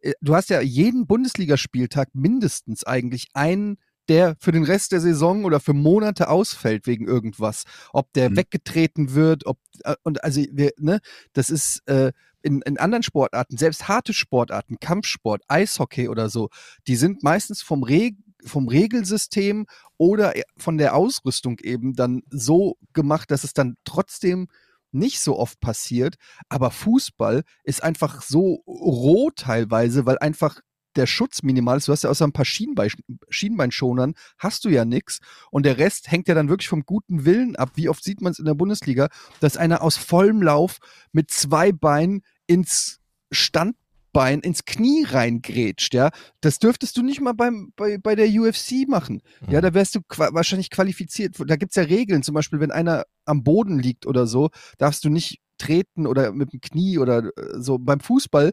äh, 0.00 0.12
du 0.20 0.34
hast 0.34 0.50
ja 0.50 0.60
jeden 0.60 1.06
Bundesligaspieltag 1.06 2.08
mindestens 2.14 2.84
eigentlich 2.84 3.28
einen, 3.32 3.78
der 4.08 4.36
für 4.40 4.52
den 4.52 4.64
Rest 4.64 4.92
der 4.92 5.00
Saison 5.00 5.44
oder 5.44 5.60
für 5.60 5.72
Monate 5.74 6.28
ausfällt 6.28 6.86
wegen 6.86 7.06
irgendwas. 7.06 7.64
Ob 7.92 8.12
der 8.12 8.30
Mhm. 8.30 8.36
weggetreten 8.36 9.14
wird, 9.14 9.46
ob, 9.46 9.58
äh, 9.84 9.94
und 10.02 10.22
also 10.24 10.42
wir, 10.52 10.72
ne, 10.78 11.00
das 11.32 11.50
ist 11.50 11.82
äh, 11.86 12.12
in, 12.42 12.62
in 12.62 12.78
anderen 12.78 13.02
Sportarten, 13.02 13.56
selbst 13.56 13.88
harte 13.88 14.12
Sportarten, 14.12 14.78
Kampfsport, 14.80 15.42
Eishockey 15.48 16.08
oder 16.08 16.28
so, 16.28 16.48
die 16.86 16.96
sind 16.96 17.22
meistens 17.22 17.62
vom, 17.62 17.82
Re 17.82 18.10
vom 18.44 18.68
Regelsystem 18.68 19.66
oder 19.98 20.36
e- 20.36 20.42
von 20.56 20.78
der 20.78 20.94
Ausrüstung 20.94 21.58
eben 21.60 21.94
dann 21.94 22.22
so 22.30 22.76
gemacht, 22.92 23.30
dass 23.32 23.42
es 23.42 23.52
dann 23.52 23.74
trotzdem 23.84 24.46
nicht 24.92 25.18
so 25.20 25.36
oft 25.36 25.58
passiert. 25.60 26.14
Aber 26.48 26.70
Fußball 26.70 27.42
ist 27.64 27.82
einfach 27.82 28.22
so 28.22 28.62
roh 28.66 29.30
teilweise, 29.34 30.06
weil 30.06 30.18
einfach 30.18 30.60
der 30.96 31.06
Schutz 31.06 31.42
minimal 31.42 31.78
ist. 31.78 31.88
Du 31.88 31.92
hast 31.92 32.04
ja 32.04 32.10
außer 32.10 32.26
ein 32.26 32.32
paar 32.32 32.44
Schienbein, 32.44 32.90
Schienbeinschonern, 33.28 34.14
hast 34.38 34.64
du 34.64 34.68
ja 34.68 34.84
nichts. 34.84 35.20
Und 35.50 35.66
der 35.66 35.78
Rest 35.78 36.10
hängt 36.10 36.28
ja 36.28 36.34
dann 36.34 36.48
wirklich 36.48 36.68
vom 36.68 36.84
guten 36.84 37.24
Willen 37.24 37.56
ab. 37.56 37.72
Wie 37.74 37.88
oft 37.88 38.02
sieht 38.02 38.20
man 38.20 38.32
es 38.32 38.38
in 38.38 38.44
der 38.44 38.54
Bundesliga, 38.54 39.08
dass 39.40 39.56
einer 39.56 39.82
aus 39.82 39.96
vollem 39.96 40.42
Lauf 40.42 40.78
mit 41.12 41.30
zwei 41.30 41.72
Beinen 41.72 42.22
ins 42.46 43.00
Standbein, 43.30 44.40
ins 44.40 44.64
Knie 44.64 45.04
reingrätscht, 45.04 45.94
ja. 45.94 46.10
Das 46.40 46.58
dürftest 46.58 46.96
du 46.96 47.02
nicht 47.02 47.20
mal 47.20 47.34
beim, 47.34 47.72
bei, 47.76 47.98
bei 47.98 48.14
der 48.14 48.28
UFC 48.28 48.88
machen. 48.88 49.20
Ja, 49.48 49.60
da 49.60 49.74
wärst 49.74 49.94
du 49.94 50.00
qua 50.06 50.32
wahrscheinlich 50.32 50.70
qualifiziert. 50.70 51.36
Da 51.46 51.56
gibt 51.56 51.72
es 51.72 51.76
ja 51.76 51.82
Regeln, 51.82 52.22
zum 52.22 52.34
Beispiel, 52.34 52.60
wenn 52.60 52.70
einer 52.70 53.04
am 53.24 53.42
Boden 53.42 53.78
liegt 53.78 54.06
oder 54.06 54.26
so, 54.26 54.50
darfst 54.78 55.04
du 55.04 55.10
nicht 55.10 55.40
treten 55.58 56.06
oder 56.06 56.32
mit 56.32 56.52
dem 56.52 56.60
Knie 56.60 56.98
oder 56.98 57.24
äh, 57.36 57.60
so. 57.60 57.78
Beim 57.78 58.00
Fußball 58.00 58.52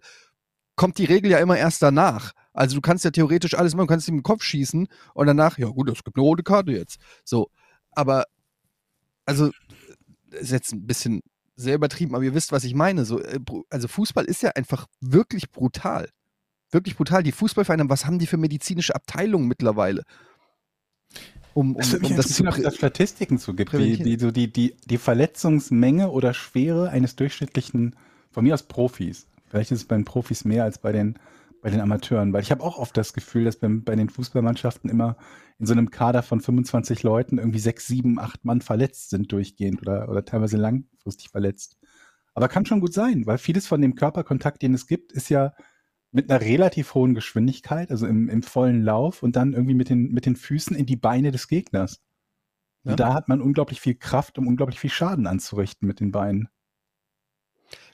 kommt 0.75 0.97
die 0.97 1.05
Regel 1.05 1.31
ja 1.31 1.39
immer 1.39 1.57
erst 1.57 1.81
danach. 1.81 2.33
Also 2.53 2.75
du 2.75 2.81
kannst 2.81 3.03
ja 3.05 3.11
theoretisch 3.11 3.55
alles 3.55 3.73
machen, 3.73 3.87
du 3.87 3.93
kannst 3.93 4.07
ihm 4.07 4.17
den 4.17 4.23
Kopf 4.23 4.43
schießen 4.43 4.87
und 5.13 5.27
danach, 5.27 5.57
ja 5.57 5.67
gut, 5.67 5.89
es 5.89 6.03
gibt 6.03 6.17
eine 6.17 6.23
rote 6.23 6.43
Karte 6.43 6.71
jetzt. 6.71 6.99
So, 7.23 7.49
aber 7.91 8.25
also 9.25 9.51
ist 10.31 10.51
jetzt 10.51 10.71
ein 10.73 10.85
bisschen 10.85 11.21
sehr 11.55 11.75
übertrieben, 11.75 12.15
aber 12.15 12.23
ihr 12.23 12.33
wisst, 12.33 12.51
was 12.51 12.63
ich 12.63 12.75
meine. 12.75 13.05
So, 13.05 13.19
äh, 13.21 13.39
also 13.69 13.87
Fußball 13.87 14.25
ist 14.25 14.41
ja 14.41 14.51
einfach 14.51 14.87
wirklich 14.99 15.51
brutal. 15.51 16.09
Wirklich 16.71 16.95
brutal. 16.95 17.21
Die 17.21 17.31
Fußballvereine, 17.31 17.89
was 17.89 18.05
haben 18.05 18.19
die 18.19 18.27
für 18.27 18.37
medizinische 18.37 18.95
Abteilungen 18.95 19.47
mittlerweile? 19.47 20.03
Um, 21.53 21.75
um, 21.75 21.77
mich 21.77 22.03
um 22.03 22.15
das 22.15 22.29
zu 22.29 22.45
es 22.45 22.75
Statistiken 22.75 23.37
zu 23.37 23.53
gibt, 23.53 23.69
präventieren. 23.69 24.05
wie 24.05 24.19
so 24.19 24.31
die, 24.31 24.51
die, 24.51 24.75
die 24.85 24.97
Verletzungsmenge 24.97 26.09
oder 26.09 26.33
Schwere 26.33 26.89
eines 26.89 27.15
durchschnittlichen, 27.15 27.95
von 28.31 28.43
mir 28.43 28.55
aus 28.55 28.63
Profis. 28.63 29.27
Vielleicht 29.53 29.69
ist 29.69 29.81
es 29.81 29.85
bei 29.85 29.95
den 29.95 30.03
Profis 30.03 30.45
mehr 30.45 30.63
als 30.63 30.79
bei 30.79 30.91
den, 30.91 31.19
bei 31.61 31.69
den 31.69 31.79
Amateuren, 31.79 32.33
weil 32.33 32.41
ich 32.41 32.49
habe 32.49 32.63
auch 32.63 32.79
oft 32.79 32.97
das 32.97 33.13
Gefühl, 33.13 33.43
dass 33.43 33.57
beim, 33.57 33.83
bei 33.83 33.95
den 33.95 34.09
Fußballmannschaften 34.09 34.89
immer 34.89 35.15
in 35.59 35.67
so 35.67 35.73
einem 35.73 35.91
Kader 35.91 36.23
von 36.23 36.41
25 36.41 37.03
Leuten 37.03 37.37
irgendwie 37.37 37.59
sechs, 37.59 37.85
sieben, 37.85 38.17
acht 38.17 38.45
Mann 38.45 38.61
verletzt 38.61 39.11
sind 39.11 39.31
durchgehend 39.31 39.79
oder, 39.83 40.09
oder 40.09 40.25
teilweise 40.25 40.57
langfristig 40.57 41.29
verletzt. 41.29 41.77
Aber 42.33 42.47
kann 42.47 42.65
schon 42.65 42.79
gut 42.79 42.95
sein, 42.95 43.27
weil 43.27 43.37
vieles 43.37 43.67
von 43.67 43.79
dem 43.79 43.93
Körperkontakt, 43.93 44.63
den 44.63 44.73
es 44.73 44.87
gibt, 44.87 45.11
ist 45.11 45.29
ja 45.29 45.53
mit 46.11 46.31
einer 46.31 46.41
relativ 46.41 46.95
hohen 46.95 47.13
Geschwindigkeit, 47.13 47.91
also 47.91 48.07
im, 48.07 48.29
im 48.29 48.41
vollen 48.41 48.81
Lauf 48.81 49.21
und 49.21 49.35
dann 49.35 49.53
irgendwie 49.53 49.75
mit 49.75 49.89
den, 49.89 50.11
mit 50.13 50.25
den 50.25 50.35
Füßen 50.35 50.75
in 50.75 50.87
die 50.87 50.95
Beine 50.95 51.29
des 51.29 51.47
Gegners. 51.47 52.01
Ja. 52.85 52.93
Und 52.93 52.99
da 52.99 53.13
hat 53.13 53.29
man 53.29 53.39
unglaublich 53.39 53.79
viel 53.79 53.93
Kraft, 53.93 54.39
um 54.39 54.47
unglaublich 54.47 54.79
viel 54.79 54.89
Schaden 54.89 55.27
anzurichten 55.27 55.87
mit 55.87 55.99
den 55.99 56.11
Beinen. 56.11 56.49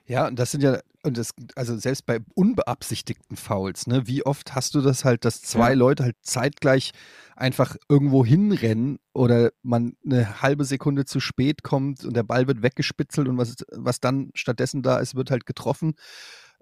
Ja, 0.10 0.26
und 0.28 0.40
das 0.40 0.50
sind 0.50 0.62
ja, 0.64 0.80
und 1.04 1.20
das, 1.20 1.36
also 1.56 1.78
selbst 1.78 2.08
bei 2.08 2.20
unbeabsichtigten 2.34 3.38
Fouls, 3.38 3.86
ne, 3.86 4.08
wie 4.08 4.26
oft 4.26 4.56
hast 4.56 4.74
du 4.74 4.82
das 4.82 5.06
halt, 5.06 5.24
dass 5.24 5.44
zwei 5.44 5.70
Ja. 5.70 5.76
Leute 5.76 6.04
halt 6.04 6.16
zeitgleich 6.24 6.94
einfach 7.36 7.76
irgendwo 7.90 8.26
hinrennen 8.26 8.98
oder 9.14 9.52
man 9.62 9.94
eine 10.04 10.42
halbe 10.42 10.66
Sekunde 10.66 11.06
zu 11.06 11.20
spät 11.20 11.62
kommt 11.62 12.04
und 12.06 12.16
der 12.16 12.24
Ball 12.24 12.48
wird 12.48 12.64
weggespitzelt 12.64 13.28
und 13.28 13.38
was, 13.38 13.58
was 13.72 14.00
dann 14.00 14.32
stattdessen 14.34 14.82
da 14.82 14.98
ist, 14.98 15.14
wird 15.14 15.30
halt 15.30 15.46
getroffen. 15.46 15.94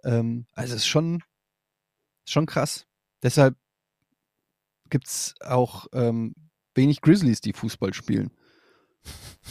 Ähm, 0.03 0.45
also 0.51 0.73
es 0.75 0.81
ist 0.81 0.88
schon, 0.88 1.23
schon 2.25 2.47
krass. 2.47 2.86
Deshalb 3.23 3.55
gibt 4.89 5.07
es 5.07 5.36
auch 5.39 5.88
ähm, 5.93 6.33
wenig 6.75 6.99
Grizzlies, 6.99 7.39
die 7.39 7.53
Fußball 7.53 7.93
spielen. 7.93 8.29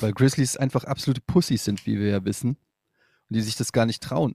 Weil 0.00 0.12
Grizzlies 0.12 0.58
einfach 0.58 0.84
absolute 0.84 1.22
Pussys 1.22 1.64
sind, 1.64 1.86
wie 1.86 1.98
wir 1.98 2.08
ja 2.08 2.24
wissen 2.26 2.58
die 3.28 3.40
sich 3.40 3.56
das 3.56 3.72
gar 3.72 3.86
nicht 3.86 4.02
trauen. 4.02 4.34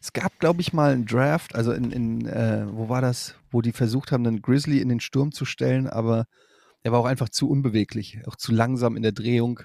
Es 0.00 0.12
gab, 0.12 0.38
glaube 0.38 0.60
ich, 0.60 0.72
mal 0.74 0.92
einen 0.92 1.06
Draft, 1.06 1.54
also 1.54 1.72
in, 1.72 1.90
in 1.90 2.26
äh, 2.26 2.66
wo 2.70 2.88
war 2.90 3.00
das, 3.00 3.34
wo 3.50 3.62
die 3.62 3.72
versucht 3.72 4.12
haben, 4.12 4.26
einen 4.26 4.42
Grizzly 4.42 4.78
in 4.80 4.90
den 4.90 5.00
Sturm 5.00 5.32
zu 5.32 5.44
stellen, 5.46 5.86
aber 5.86 6.26
er 6.82 6.92
war 6.92 7.00
auch 7.00 7.06
einfach 7.06 7.30
zu 7.30 7.48
unbeweglich, 7.48 8.18
auch 8.26 8.36
zu 8.36 8.52
langsam 8.52 8.96
in 8.96 9.02
der 9.02 9.12
Drehung, 9.12 9.60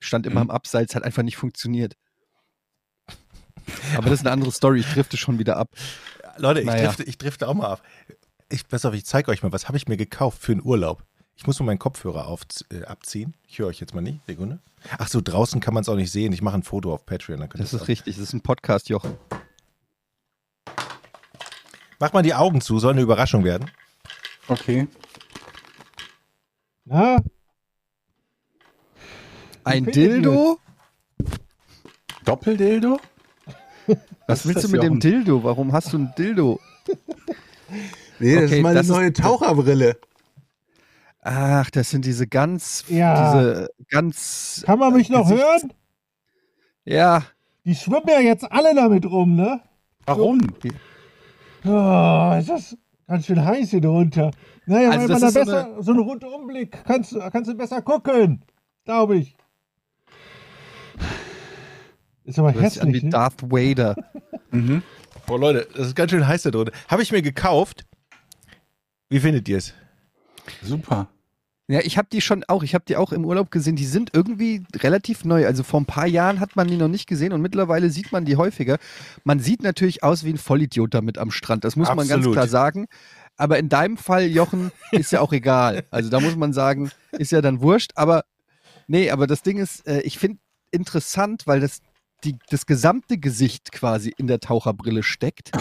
stand 0.00 0.26
immer 0.26 0.40
Mhm. 0.40 0.46
im 0.46 0.50
Abseits, 0.50 0.94
hat 0.96 1.04
einfach 1.04 1.22
nicht 1.22 1.36
funktioniert. 1.36 1.94
Aber 3.96 4.08
das 4.10 4.20
ist 4.20 4.26
eine 4.26 4.32
andere 4.32 4.50
Story, 4.50 4.80
ich 4.80 4.86
drifte 4.92 5.16
schon 5.16 5.38
wieder 5.38 5.56
ab. 5.56 5.68
Leute, 6.36 6.60
ich, 6.60 6.66
Naja. 6.66 6.86
drifte, 6.86 7.04
ich 7.04 7.18
drifte 7.18 7.46
auch 7.46 7.54
mal 7.54 7.68
ab. 7.68 7.82
Ich, 8.48 8.66
pass 8.66 8.84
auf, 8.84 8.94
ich 8.94 9.04
zeige 9.04 9.30
euch 9.30 9.42
mal, 9.42 9.52
was 9.52 9.68
habe 9.68 9.76
ich 9.76 9.86
mir 9.86 9.96
gekauft 9.96 10.42
für 10.42 10.52
einen 10.52 10.62
Urlaub. 10.64 11.04
Ich 11.40 11.46
muss 11.46 11.58
mal 11.58 11.64
meinen 11.64 11.78
Kopfhörer 11.78 12.26
auf, 12.26 12.42
äh, 12.70 12.84
abziehen. 12.84 13.32
Ich 13.48 13.58
höre 13.58 13.68
euch 13.68 13.80
jetzt 13.80 13.94
mal 13.94 14.02
nicht. 14.02 14.20
Sekunde. 14.26 14.58
Ach 14.98 15.08
so, 15.08 15.22
draußen 15.22 15.58
kann 15.58 15.72
man 15.72 15.80
es 15.80 15.88
auch 15.88 15.96
nicht 15.96 16.10
sehen. 16.12 16.34
Ich 16.34 16.42
mache 16.42 16.56
ein 16.56 16.62
Foto 16.62 16.92
auf 16.92 17.06
Patreon. 17.06 17.40
Dann 17.40 17.48
könnt 17.48 17.64
Das 17.64 17.72
ist 17.72 17.88
richtig, 17.88 18.16
das 18.16 18.24
ist 18.24 18.34
ein 18.34 18.42
Podcast, 18.42 18.90
Jochen. 18.90 19.14
Mach 21.98 22.12
mal 22.12 22.20
die 22.22 22.34
Augen 22.34 22.60
zu, 22.60 22.78
soll 22.78 22.92
eine 22.92 23.00
Überraschung 23.00 23.42
werden. 23.44 23.70
Okay. 24.48 24.86
Na, 26.84 27.16
Ein 29.64 29.86
Dildo? 29.86 30.58
Doppeldildo? 32.26 33.00
Was 34.26 34.40
ist 34.40 34.46
willst 34.46 34.64
du 34.64 34.68
mit 34.68 34.82
dem 34.82 34.88
Jochen? 34.88 35.00
Dildo? 35.00 35.42
Warum 35.42 35.72
hast 35.72 35.90
du 35.94 35.98
ein 36.00 36.12
Dildo? 36.18 36.60
nee, 38.18 38.34
das 38.34 38.44
Okay, 38.44 38.56
ist 38.58 38.62
meine 38.62 38.74
das 38.74 38.86
ist- 38.88 38.92
neue 38.92 39.12
Taucherbrille. 39.14 39.96
Ach, 41.22 41.70
das 41.70 41.90
sind 41.90 42.04
diese 42.06 42.26
ganz, 42.26 42.84
Ja. 42.88 43.32
diese 43.32 43.68
ganz, 43.90 44.62
Kann 44.64 44.78
man 44.78 44.94
mich 44.94 45.10
noch 45.10 45.28
Gesichts- 45.28 45.44
hören? 45.44 45.72
ja, 46.84 47.22
Die 47.66 47.74
schwimmen 47.74 48.08
ja 48.08 48.20
jetzt 48.20 48.50
alle 48.50 48.74
damit 48.74 49.04
rum, 49.04 49.36
ne? 49.36 49.60
Warum? 50.06 50.40
Oh, 51.64 52.34
ist 52.38 52.48
das 52.48 52.76
ganz 53.06 53.26
schön 53.26 53.44
heiß 53.44 53.68
hier 53.70 53.82
drunter. 53.82 54.30
Naja, 54.64 54.90
Also 54.90 55.00
weil 55.00 55.08
das 55.08 55.20
man 55.20 55.20
da 55.20 55.26
ist 55.26 55.34
so 55.34 55.40
besser, 55.40 55.82
so, 55.82 55.90
einen 55.92 56.00
Rundumblick, 56.00 56.84
kannst, 56.86 57.12
du- 57.12 57.18
kannst 57.30 57.50
du 57.50 57.54
besser 57.54 57.82
gucken, 57.82 58.42
glaube 58.86 59.16
ich. 59.16 59.36
Ist 62.24 62.38
aber 62.38 62.52
du 62.52 62.60
hörst 62.60 62.76
dich 62.76 62.82
an 62.82 62.88
hässlich, 62.88 63.02
wie 63.02 63.06
ne? 63.06 63.10
Darth 63.12 63.42
Vader. 63.42 63.96
Mhm. 64.52 64.82
Boah, 65.26 65.38
Leute, 65.38 65.68
das 65.76 65.86
ist 65.88 65.94
ganz 65.94 66.10
schön 66.10 66.26
heiß 66.26 66.42
da 66.42 66.50
drunter. 66.50 66.72
Habe 66.88 67.02
ich 67.04 67.12
mir 67.12 67.22
gekauft. 67.22 67.84
Wie 69.08 69.20
findet 69.20 69.48
ihr 69.48 69.58
es? 69.58 69.74
Super. 70.62 71.08
Ja, 71.70 71.78
ich 71.84 71.96
habe 71.96 72.08
die 72.10 72.20
schon 72.20 72.42
auch, 72.48 72.64
ich 72.64 72.74
habe 72.74 72.84
die 72.88 72.96
auch 72.96 73.12
im 73.12 73.24
Urlaub 73.24 73.52
gesehen. 73.52 73.76
Die 73.76 73.86
sind 73.86 74.10
irgendwie 74.12 74.64
relativ 74.74 75.24
neu. 75.24 75.46
Also 75.46 75.62
vor 75.62 75.80
ein 75.80 75.86
paar 75.86 76.08
Jahren 76.08 76.40
hat 76.40 76.56
man 76.56 76.66
die 76.66 76.76
noch 76.76 76.88
nicht 76.88 77.06
gesehen 77.06 77.32
und 77.32 77.40
mittlerweile 77.40 77.90
sieht 77.90 78.10
man 78.10 78.24
die 78.24 78.36
häufiger. 78.36 78.78
Man 79.22 79.38
sieht 79.38 79.62
natürlich 79.62 80.02
aus 80.02 80.24
wie 80.24 80.30
ein 80.30 80.38
Vollidiot 80.38 80.92
damit 80.94 81.16
am 81.16 81.30
Strand. 81.30 81.62
Das 81.64 81.76
muss 81.76 81.86
man 81.86 82.08
ganz 82.08 82.12
Absolut. 82.12 82.32
klar 82.34 82.48
sagen. 82.48 82.86
Aber 83.36 83.56
in 83.60 83.68
deinem 83.68 83.96
Fall, 83.96 84.24
Jochen, 84.24 84.72
ist 84.90 85.12
ja 85.12 85.20
auch 85.20 85.32
egal. 85.32 85.84
Also 85.92 86.10
da 86.10 86.18
muss 86.18 86.34
man 86.34 86.52
sagen, 86.52 86.90
ist 87.12 87.30
ja 87.30 87.40
dann 87.40 87.60
wurscht. 87.60 87.92
Aber 87.94 88.24
nee, 88.88 89.10
aber 89.10 89.28
das 89.28 89.42
Ding 89.42 89.58
ist, 89.58 89.86
äh, 89.86 90.00
ich 90.00 90.18
finde 90.18 90.40
interessant, 90.72 91.46
weil 91.46 91.60
das 91.60 91.82
die, 92.24 92.36
das 92.50 92.66
gesamte 92.66 93.16
Gesicht 93.16 93.70
quasi 93.70 94.12
in 94.16 94.26
der 94.26 94.40
Taucherbrille 94.40 95.04
steckt. 95.04 95.52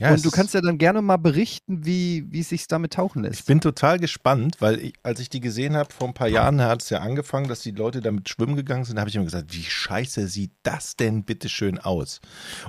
Ja, 0.00 0.14
und 0.14 0.24
du 0.24 0.30
kannst 0.30 0.54
ja 0.54 0.62
dann 0.62 0.78
gerne 0.78 1.02
mal 1.02 1.18
berichten, 1.18 1.84
wie, 1.84 2.24
wie 2.30 2.40
es 2.40 2.48
sich 2.48 2.66
damit 2.66 2.94
tauchen 2.94 3.22
lässt. 3.22 3.40
Ich 3.40 3.44
bin 3.44 3.60
total 3.60 3.98
gespannt, 3.98 4.56
weil 4.58 4.78
ich, 4.78 4.94
als 5.02 5.20
ich 5.20 5.28
die 5.28 5.40
gesehen 5.40 5.76
habe, 5.76 5.92
vor 5.92 6.08
ein 6.08 6.14
paar 6.14 6.28
Jahren 6.28 6.62
hat 6.62 6.80
es 6.80 6.88
ja 6.88 7.00
angefangen, 7.00 7.48
dass 7.48 7.60
die 7.60 7.72
Leute 7.72 8.00
damit 8.00 8.26
schwimmen 8.30 8.56
gegangen 8.56 8.86
sind, 8.86 8.96
da 8.96 9.00
habe 9.00 9.10
ich 9.10 9.16
immer 9.16 9.26
gesagt, 9.26 9.54
wie 9.54 9.62
scheiße 9.62 10.26
sieht 10.26 10.52
das 10.62 10.96
denn 10.96 11.24
bitte 11.24 11.50
schön 11.50 11.78
aus? 11.78 12.22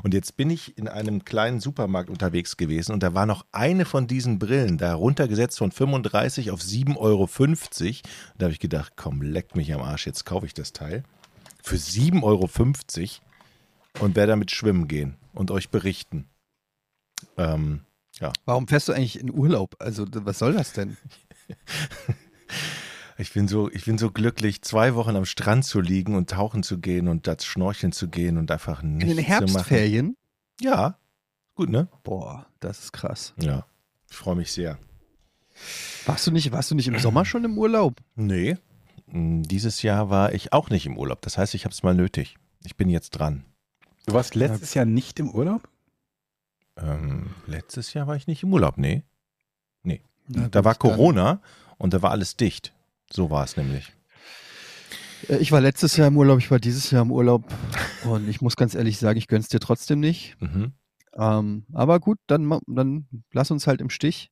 Und 0.03 0.13
jetzt 0.13 0.35
bin 0.35 0.49
ich 0.49 0.77
in 0.77 0.89
einem 0.89 1.23
kleinen 1.23 1.61
Supermarkt 1.61 2.09
unterwegs 2.09 2.57
gewesen 2.57 2.91
und 2.91 3.01
da 3.01 3.13
war 3.13 3.25
noch 3.25 3.45
eine 3.53 3.85
von 3.85 4.07
diesen 4.07 4.37
Brillen 4.37 4.77
da 4.77 4.93
runtergesetzt 4.93 5.57
von 5.57 5.71
35 5.71 6.51
auf 6.51 6.59
7,50 6.59 6.97
Euro. 6.97 7.21
Und 7.23 8.01
da 8.39 8.45
habe 8.45 8.53
ich 8.53 8.59
gedacht, 8.59 8.93
komm, 8.97 9.21
leck 9.21 9.55
mich 9.55 9.73
am 9.73 9.81
Arsch, 9.81 10.05
jetzt 10.05 10.25
kaufe 10.25 10.47
ich 10.47 10.53
das 10.53 10.73
Teil. 10.73 11.03
Für 11.63 11.77
7,50 11.77 12.23
Euro 12.23 12.49
und 13.99 14.17
werde 14.17 14.31
damit 14.31 14.51
schwimmen 14.51 14.89
gehen 14.89 15.15
und 15.33 15.49
euch 15.49 15.69
berichten. 15.69 16.25
Ähm, 17.37 17.81
Warum 18.45 18.67
fährst 18.67 18.87
du 18.87 18.93
eigentlich 18.93 19.19
in 19.19 19.31
Urlaub? 19.33 19.75
Also, 19.79 20.05
was 20.11 20.37
soll 20.39 20.53
das 20.53 20.73
denn? 20.73 20.97
Ich 23.17 23.33
bin 23.33 23.47
so, 23.47 23.69
ich 23.69 23.85
bin 23.85 23.99
so 23.99 24.09
glücklich, 24.09 24.63
zwei 24.63 24.95
Wochen 24.95 25.15
am 25.15 25.25
Strand 25.25 25.63
zu 25.63 25.79
liegen 25.79 26.15
und 26.15 26.31
tauchen 26.31 26.63
zu 26.63 26.79
gehen 26.79 27.07
und 27.07 27.27
das 27.27 27.45
schnorcheln 27.45 27.91
zu 27.91 28.07
gehen 28.07 28.37
und 28.37 28.49
einfach 28.49 28.81
In 28.81 28.97
nichts 28.97 29.15
den 29.15 29.25
zu 29.25 29.31
machen. 29.31 29.37
Herbstferien? 29.47 30.17
Ja, 30.59 30.97
gut, 31.53 31.69
ne? 31.69 31.87
Boah, 32.03 32.47
das 32.59 32.79
ist 32.79 32.93
krass. 32.93 33.33
Ja, 33.39 33.65
ich 34.09 34.15
freue 34.17 34.35
mich 34.35 34.51
sehr. 34.51 34.79
Warst 36.07 36.25
du 36.25 36.31
nicht, 36.31 36.51
warst 36.51 36.71
du 36.71 36.75
nicht 36.75 36.87
im 36.87 36.97
Sommer 36.97 37.23
schon 37.25 37.43
im 37.45 37.59
Urlaub? 37.59 37.99
Nee, 38.15 38.57
m, 39.07 39.43
dieses 39.43 39.83
Jahr 39.83 40.09
war 40.09 40.33
ich 40.33 40.51
auch 40.51 40.71
nicht 40.71 40.87
im 40.87 40.97
Urlaub. 40.97 41.21
Das 41.21 41.37
heißt, 41.37 41.53
ich 41.53 41.65
habe 41.65 41.73
es 41.73 41.83
mal 41.83 41.93
nötig. 41.93 42.37
Ich 42.63 42.75
bin 42.75 42.89
jetzt 42.89 43.11
dran. 43.11 43.45
Du 44.07 44.13
warst 44.13 44.33
letztes 44.33 44.73
Jahr 44.73 44.85
nicht 44.85 45.19
im 45.19 45.29
Urlaub? 45.29 45.69
Ähm, 46.77 47.31
letztes 47.47 47.93
Jahr 47.93 48.07
war 48.07 48.15
ich 48.15 48.27
nicht 48.27 48.43
im 48.43 48.53
Urlaub, 48.53 48.77
nee. 48.77 49.03
Na 50.27 50.47
da 50.47 50.59
gut, 50.59 50.65
war 50.65 50.73
dann- 50.73 50.79
Corona 50.79 51.41
und 51.77 51.93
da 51.93 52.01
war 52.01 52.11
alles 52.11 52.37
dicht. 52.37 52.73
So 53.11 53.29
war 53.31 53.43
es 53.43 53.57
nämlich. 53.57 53.91
Äh, 55.27 55.37
Ich 55.37 55.51
war 55.51 55.59
letztes 55.59 55.97
Jahr 55.97 56.07
im 56.07 56.15
Urlaub, 56.15 56.37
ich 56.39 56.49
war 56.51 56.59
dieses 56.59 56.89
Jahr 56.91 57.01
im 57.01 57.11
Urlaub 57.11 57.43
und 58.05 58.29
ich 58.29 58.39
muss 58.39 58.55
ganz 58.55 58.73
ehrlich 58.75 58.97
sagen, 58.97 59.17
ich 59.17 59.27
gönn's 59.27 59.49
dir 59.49 59.59
trotzdem 59.59 59.99
nicht. 59.99 60.37
Mhm. 60.39 60.71
Ähm, 61.15 61.65
aber 61.73 61.99
gut, 61.99 62.19
dann, 62.27 62.59
dann 62.67 63.07
lass 63.33 63.51
uns 63.51 63.67
halt 63.67 63.81
im 63.81 63.89
Stich, 63.89 64.31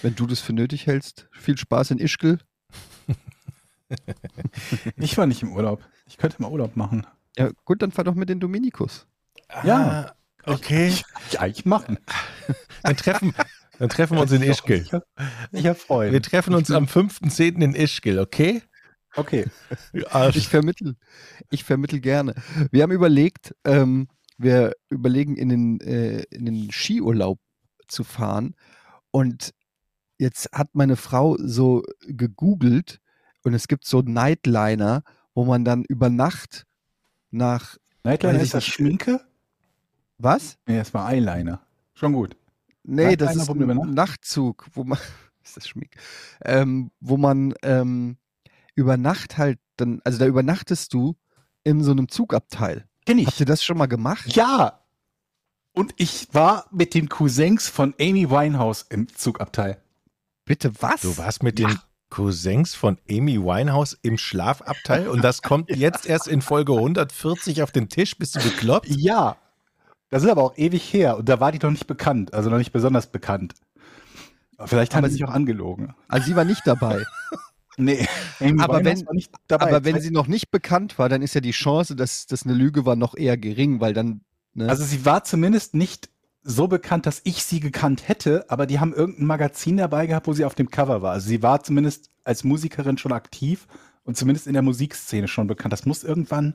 wenn 0.00 0.14
du 0.14 0.26
das 0.26 0.40
für 0.40 0.54
nötig 0.54 0.86
hältst. 0.86 1.28
Viel 1.32 1.58
Spaß 1.58 1.90
in 1.90 1.98
Ischgl. 1.98 2.38
Ich 4.96 5.16
war 5.18 5.26
nicht 5.26 5.42
im 5.42 5.52
Urlaub. 5.52 5.84
Ich 6.06 6.16
könnte 6.16 6.40
mal 6.40 6.50
Urlaub 6.50 6.74
machen. 6.76 7.06
Ja, 7.36 7.50
gut, 7.64 7.82
dann 7.82 7.92
fahr 7.92 8.04
doch 8.04 8.14
mit 8.14 8.28
den 8.28 8.40
Dominikus. 8.40 9.06
Ja. 9.62 9.76
Ah, 10.08 10.14
okay. 10.46 10.92
Ja, 11.30 11.46
ich 11.46 11.64
machen. 11.64 11.98
Dann 12.82 12.96
treffen, 12.96 13.34
dann 13.78 13.88
treffen 13.88 14.16
wir 14.16 14.22
uns 14.22 14.32
in 14.32 14.42
Ischgl. 14.42 14.74
Ich 14.74 14.92
hab, 14.92 15.04
ich 15.52 15.66
hab 15.66 15.78
Freude. 15.78 16.12
Wir 16.12 16.22
treffen 16.22 16.54
uns 16.54 16.70
am 16.70 16.84
5.10. 16.84 17.62
in 17.62 17.74
Ischgl, 17.74 18.18
okay? 18.18 18.62
Okay. 19.16 19.46
Ja, 19.92 20.28
Ich 20.28 20.48
vermittel, 20.48 20.96
ich 21.50 21.64
vermittel 21.64 22.00
gerne. 22.00 22.34
Wir 22.70 22.82
haben 22.82 22.92
überlegt, 22.92 23.54
ähm, 23.64 24.08
wir 24.36 24.72
überlegen 24.90 25.36
in 25.36 25.48
den, 25.48 25.80
äh, 25.80 26.24
in 26.30 26.44
den 26.44 26.70
Skiurlaub 26.70 27.38
zu 27.88 28.04
fahren 28.04 28.54
und 29.10 29.54
jetzt 30.18 30.50
hat 30.52 30.74
meine 30.74 30.96
Frau 30.96 31.36
so 31.38 31.82
gegoogelt 32.06 33.00
und 33.44 33.54
es 33.54 33.68
gibt 33.68 33.86
so 33.86 34.02
Nightliner, 34.02 35.04
wo 35.34 35.44
man 35.44 35.64
dann 35.64 35.84
über 35.84 36.10
Nacht 36.10 36.64
nach 37.30 37.76
Nightliner 38.04 38.36
ich 38.36 38.44
ist 38.44 38.54
das. 38.54 38.64
Schminke? 38.66 39.20
Was? 40.18 40.56
Nee, 40.66 40.78
das 40.78 40.92
war 40.94 41.08
Eyeliner. 41.10 41.60
Schon 41.94 42.12
gut. 42.12 42.36
Nee, 42.82 43.16
das 43.16 43.36
Nightliner, 43.36 43.42
ist 43.42 43.70
ein 43.70 43.76
Nacht- 43.76 43.94
Nachtzug, 43.94 44.66
wo 44.74 44.84
man 44.84 44.98
ist 45.42 45.56
das 45.56 45.68
Schmick, 45.68 45.96
ähm, 46.44 46.90
wo 47.00 47.16
man 47.16 47.54
ähm, 47.62 48.16
über 48.74 48.96
Nacht 48.96 49.38
halt 49.38 49.58
dann, 49.76 50.00
also 50.04 50.18
da 50.18 50.26
übernachtest 50.26 50.92
du 50.92 51.16
in 51.64 51.82
so 51.82 51.92
einem 51.92 52.08
Zugabteil. 52.08 52.86
Kenn 53.06 53.24
Habt 53.26 53.40
ihr 53.40 53.46
das 53.46 53.64
schon 53.64 53.78
mal 53.78 53.86
gemacht? 53.86 54.34
Ja. 54.34 54.80
Und 55.72 55.92
ich 55.96 56.28
war 56.32 56.66
mit 56.70 56.94
den 56.94 57.08
Cousins 57.08 57.68
von 57.68 57.94
Amy 58.00 58.30
Winehouse 58.30 58.86
im 58.90 59.08
Zugabteil. 59.14 59.82
Bitte 60.44 60.72
was? 60.80 61.00
Du 61.00 61.16
warst 61.18 61.42
mit 61.42 61.58
den 61.58 61.78
Cousins 62.10 62.74
von 62.74 62.98
Amy 63.10 63.42
Winehouse 63.42 63.98
im 64.02 64.18
Schlafabteil 64.18 65.08
und 65.08 65.22
das 65.24 65.42
kommt 65.42 65.70
jetzt 65.74 66.06
erst 66.06 66.28
in 66.28 66.42
Folge 66.42 66.74
140 66.74 67.62
auf 67.62 67.72
den 67.72 67.88
Tisch. 67.88 68.16
Bist 68.16 68.36
du 68.36 68.40
bekloppt? 68.40 68.86
Ja. 68.88 69.36
Das 70.14 70.22
ist 70.22 70.28
aber 70.30 70.44
auch 70.44 70.56
ewig 70.56 70.92
her 70.92 71.16
und 71.16 71.28
da 71.28 71.40
war 71.40 71.50
die 71.50 71.58
noch 71.60 71.72
nicht 71.72 71.88
bekannt, 71.88 72.34
also 72.34 72.48
noch 72.48 72.58
nicht 72.58 72.70
besonders 72.70 73.08
bekannt. 73.08 73.54
Vielleicht 74.64 74.94
haben 74.94 75.04
sie 75.06 75.14
sich 75.14 75.24
auch 75.24 75.32
angelogen. 75.32 75.92
Also 76.06 76.26
sie 76.26 76.36
war 76.36 76.44
nicht 76.44 76.62
dabei. 76.64 77.02
Nee, 77.76 78.06
Aber 78.60 78.84
wenn- 78.84 79.04
dabei. 79.48 79.66
Aber 79.66 79.84
wenn 79.84 80.00
sie 80.00 80.12
noch 80.12 80.28
nicht 80.28 80.52
bekannt 80.52 80.96
war, 80.96 81.08
dann 81.08 81.22
ist 81.22 81.34
ja 81.34 81.40
die 81.40 81.50
Chance, 81.50 81.96
dass 81.96 82.26
das 82.26 82.44
eine 82.44 82.54
Lüge 82.54 82.86
war, 82.86 82.94
noch 82.94 83.16
eher 83.16 83.36
gering, 83.36 83.80
weil 83.80 83.92
dann. 83.92 84.20
Ne? 84.52 84.68
Also 84.68 84.84
sie 84.84 85.04
war 85.04 85.24
zumindest 85.24 85.74
nicht 85.74 86.08
so 86.44 86.68
bekannt, 86.68 87.04
dass 87.06 87.20
ich 87.24 87.42
sie 87.42 87.58
gekannt 87.58 88.06
hätte, 88.06 88.48
aber 88.48 88.66
die 88.66 88.78
haben 88.78 88.94
irgendein 88.94 89.26
Magazin 89.26 89.76
dabei 89.78 90.06
gehabt, 90.06 90.28
wo 90.28 90.32
sie 90.34 90.44
auf 90.44 90.54
dem 90.54 90.70
Cover 90.70 91.02
war. 91.02 91.10
Also 91.10 91.26
sie 91.26 91.42
war 91.42 91.64
zumindest 91.64 92.10
als 92.22 92.44
Musikerin 92.44 92.96
schon 92.96 93.10
aktiv 93.12 93.66
und 94.04 94.16
zumindest 94.16 94.46
in 94.46 94.52
der 94.52 94.62
Musikszene 94.62 95.26
schon 95.26 95.48
bekannt. 95.48 95.72
Das 95.72 95.84
muss 95.84 96.04
irgendwann 96.04 96.54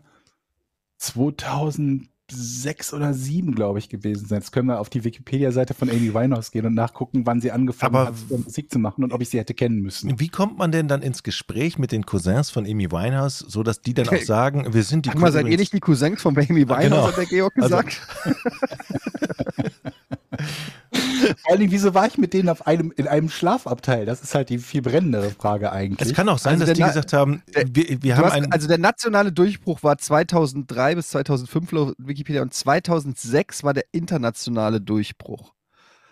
2006 2.30 2.94
oder 2.94 3.06
2007, 3.12 3.56
glaube 3.56 3.80
ich, 3.80 3.90
gewesen 3.90 4.26
sein. 4.28 4.40
Jetzt 4.40 4.52
können 4.52 4.68
wir 4.68 4.80
auf 4.80 4.90
die 4.90 5.04
Wikipedia-Seite 5.04 5.74
von 5.74 5.90
Amy 5.90 6.14
Winehouse 6.14 6.52
gehen 6.52 6.66
und 6.66 6.74
nachgucken, 6.76 7.26
wann 7.26 7.42
sie 7.42 7.52
angefangen 7.52 7.96
Aber 7.96 8.08
hat, 8.08 8.16
Musik 8.46 8.72
zu 8.72 8.80
machen 8.80 9.04
und 9.04 9.14
ob 9.14 9.22
ich 9.22 9.30
sie 9.30 9.40
hätte 9.40 9.54
kennen 9.54 9.82
müssen. 9.82 10.20
Wie 10.20 10.30
kommt 10.30 10.58
man 10.58 10.72
denn 10.72 10.88
dann 10.88 11.02
ins 11.02 11.24
Gespräch 11.24 11.78
mit 11.78 11.92
den 11.92 12.06
Cousins 12.06 12.50
von 12.50 12.66
Amy 12.66 12.92
Winehouse, 12.92 13.40
so 13.40 13.64
dass 13.64 13.82
die 13.82 13.94
dann 13.94 14.08
auch 14.10 14.18
sagen, 14.22 14.74
wir 14.74 14.84
sind 14.84 15.06
die 15.06 15.10
Sag 15.10 15.20
mal, 15.20 15.32
seid 15.32 15.48
ihr 15.48 15.58
nicht 15.58 15.74
die 15.74 15.80
Cousins 15.80 16.22
von 16.22 16.38
Amy 16.38 16.68
Winehouse, 16.68 16.84
Genau. 16.84 17.08
hat 17.08 17.18
der 17.18 17.26
Georg 17.26 17.54
Also- 17.58 17.78
gesagt? 17.78 18.02
Vor 20.94 21.52
allen 21.52 21.60
Dingen, 21.60 21.72
wieso 21.72 21.94
war 21.94 22.08
ich 22.08 22.18
mit 22.18 22.34
denen 22.34 22.50
auf 22.50 22.66
einem, 22.66 22.92
in 22.96 23.08
einem 23.08 23.30
Schlafabteil? 23.30 24.06
Das 24.06 24.22
ist 24.22 24.34
halt 24.36 24.50
die 24.50 24.58
viel 24.58 24.82
brennendere 24.82 25.30
Frage 25.32 25.72
eigentlich. 25.72 26.10
Es 26.10 26.16
kann 26.16 26.30
auch 26.30 26.38
sein, 26.40 26.54
Also 26.54 26.66
dass 26.66 26.74
die 26.76 26.82
Na- 26.82 26.88
gesagt 26.88 27.14
haben, 27.14 27.44
der- 27.56 27.66
wir, 27.76 28.02
wir 28.04 28.18
haben 28.18 28.26
hast, 28.26 28.34
einen. 28.34 28.52
also 28.52 28.68
der 28.68 28.78
nationale 28.78 29.32
Durchbruch 29.32 29.84
war 29.84 29.98
2003 29.98 30.96
bis 30.96 31.10
2005 31.10 31.72
laut 31.72 31.96
Wikipedia 31.98 32.42
und 32.42 32.54
2006 32.54 33.64
war 33.64 33.74
der 33.74 33.84
internationale 33.92 34.82
Durchbruch. 34.82 35.54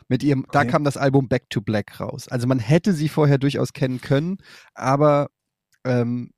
Mit 0.09 0.23
ihrem, 0.23 0.45
da 0.51 0.59
Okay. 0.61 0.69
kam 0.69 0.83
das 0.85 0.95
Album 0.95 1.27
Back 1.27 1.49
to 1.49 1.59
Black 1.61 1.99
raus. 1.99 2.27
Also 2.29 2.47
man 2.47 2.59
hätte 2.59 2.93
sie 2.93 3.09
vorher 3.09 3.37
durchaus 3.37 3.73
kennen 3.73 3.99
können, 3.99 4.37
aber 4.73 5.29
ähm, 5.85 6.31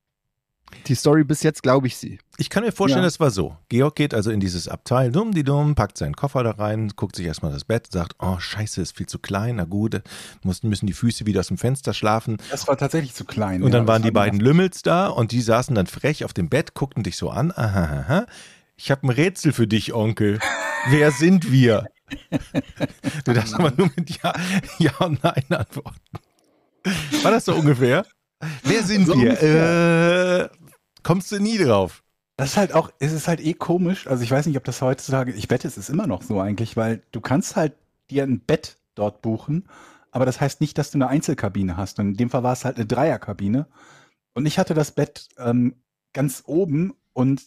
die 0.87 0.95
Story 0.95 1.23
bis 1.23 1.43
jetzt 1.43 1.63
glaube 1.63 1.87
ich 1.87 1.97
sie. 1.97 2.19
Ich 2.37 2.49
kann 2.49 2.63
mir 2.63 2.71
vorstellen, 2.71 3.03
Ja. 3.03 3.07
es 3.07 3.19
war 3.19 3.31
so. 3.31 3.57
Georg 3.69 3.95
geht 3.95 4.13
also 4.13 4.31
in 4.31 4.39
dieses 4.39 4.67
Abteil, 4.67 5.11
dumm 5.11 5.33
die 5.33 5.43
dumm, 5.43 5.75
packt 5.75 5.97
seinen 5.97 6.15
Koffer 6.15 6.43
da 6.43 6.51
rein, 6.51 6.91
guckt 6.95 7.15
sich 7.15 7.25
erstmal 7.25 7.51
das 7.51 7.65
Bett, 7.65 7.87
sagt, 7.91 8.15
oh 8.19 8.39
scheiße, 8.39 8.81
ist 8.81 8.95
viel 8.95 9.07
zu 9.07 9.19
klein, 9.19 9.57
na 9.57 9.65
gut, 9.65 10.01
muss, 10.43 10.63
müssen 10.63 10.87
die 10.87 10.93
Füße 10.93 11.25
wieder 11.25 11.41
aus 11.41 11.47
dem 11.47 11.57
Fenster 11.57 11.93
schlafen. 11.93 12.37
das 12.49 12.67
war 12.67 12.77
tatsächlich 12.77 13.13
zu 13.13 13.25
klein. 13.25 13.61
Und 13.61 13.71
ja, 13.73 13.79
dann 13.79 13.87
waren 13.87 14.01
das 14.01 14.07
die 14.07 14.13
beiden 14.13 14.39
Lümmels 14.39 14.81
da 14.81 15.07
und 15.07 15.31
die 15.33 15.41
saßen 15.41 15.75
dann 15.75 15.87
frech 15.87 16.23
auf 16.23 16.33
dem 16.33 16.49
Bett, 16.49 16.73
guckten 16.73 17.03
dich 17.03 17.17
so 17.17 17.29
an. 17.29 17.51
Aha, 17.51 18.03
aha. 18.05 18.25
Ich 18.77 18.89
habe 18.91 19.05
ein 19.05 19.09
Rätsel 19.09 19.51
für 19.51 19.67
dich, 19.67 19.93
Onkel. 19.93 20.39
Wer 20.89 21.11
sind 21.11 21.51
wir? 21.51 21.87
Du 23.25 23.33
darfst 23.33 23.53
aber 23.55 23.71
nur 23.75 23.89
mit 23.97 24.09
Ja, 24.23 24.33
ja 24.77 24.91
und 24.99 25.21
Nein 25.23 25.43
antworten. 25.49 25.99
War 27.23 27.31
das 27.31 27.45
so 27.45 27.53
ungefähr? 27.55 28.05
Wer 28.63 28.83
sind 28.83 29.05
So 29.05 29.15
wir? 29.19 29.31
Äh, 29.43 30.49
kommst 31.09 31.31
du 31.31 31.39
nie 31.39 31.57
drauf? 31.57 32.03
Das 32.37 32.51
ist 32.51 32.57
halt 32.57 32.75
auch, 32.75 32.91
es 32.99 33.13
ist 33.13 33.27
halt 33.27 33.39
eh 33.39 33.55
komisch. 33.55 34.05
Also 34.05 34.23
ich 34.23 34.29
weiß 34.29 34.45
nicht, 34.45 34.57
ob 34.57 34.63
das 34.63 34.79
heutzutage, 34.83 35.31
ich 35.31 35.49
wette, 35.49 35.67
es 35.67 35.75
ist 35.75 35.89
immer 35.89 36.05
noch 36.05 36.21
so 36.21 36.39
eigentlich, 36.39 36.77
weil 36.77 37.01
du 37.11 37.19
kannst 37.19 37.55
halt 37.55 37.73
dir 38.11 38.21
ein 38.21 38.41
Bett 38.41 38.77
dort 38.93 39.23
buchen, 39.23 39.67
aber 40.11 40.27
das 40.27 40.39
heißt 40.39 40.61
nicht, 40.61 40.77
dass 40.77 40.91
du 40.91 40.99
eine 40.99 41.07
Einzelkabine 41.07 41.77
hast. 41.77 41.97
Und 41.97 42.09
in 42.09 42.13
dem 42.17 42.29
Fall 42.29 42.43
war 42.43 42.53
es 42.53 42.63
halt 42.63 42.75
eine 42.75 42.85
Dreierkabine. 42.85 43.65
Und 44.35 44.45
ich 44.45 44.59
hatte 44.59 44.75
das 44.75 44.91
Bett 44.91 45.29
ähm, 45.39 45.77
ganz 46.13 46.43
oben 46.45 46.93
und 47.13 47.41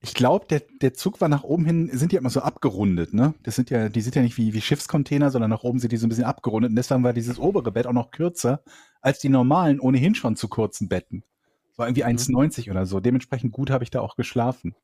ich 0.00 0.14
glaube, 0.14 0.46
der, 0.46 0.62
der 0.80 0.94
Zug 0.94 1.20
war 1.20 1.28
nach 1.28 1.44
oben 1.44 1.66
hin, 1.66 1.90
sind 1.92 2.12
die 2.12 2.16
immer 2.16 2.30
so 2.30 2.40
abgerundet, 2.40 3.12
ne? 3.12 3.34
Das 3.42 3.56
sind 3.56 3.68
ja, 3.68 3.90
die 3.90 4.00
sind 4.00 4.16
ja 4.16 4.22
nicht 4.22 4.38
wie, 4.38 4.54
wie 4.54 4.62
Schiffscontainer, 4.62 5.30
sondern 5.30 5.50
nach 5.50 5.64
oben 5.64 5.80
sind 5.80 5.92
die 5.92 5.98
so 5.98 6.06
ein 6.06 6.08
bisschen 6.08 6.24
abgerundet. 6.24 6.70
Und 6.70 6.76
deswegen 6.76 7.04
war 7.04 7.12
dieses 7.12 7.38
obere 7.38 7.72
Bett 7.72 7.86
auch 7.86 7.92
noch 7.92 8.10
kürzer 8.10 8.62
als 9.02 9.18
die 9.18 9.28
normalen, 9.28 9.80
ohnehin 9.80 10.14
schon 10.14 10.34
zu 10.34 10.48
kurzen 10.48 10.88
Betten. 10.88 11.24
War 11.76 11.88
irgendwie 11.88 12.04
1,90 12.04 12.70
oder 12.70 12.86
so. 12.86 13.00
Dementsprechend 13.00 13.52
gut 13.52 13.70
habe 13.70 13.84
ich 13.84 13.90
da 13.90 14.00
auch 14.00 14.16
geschlafen. 14.16 14.74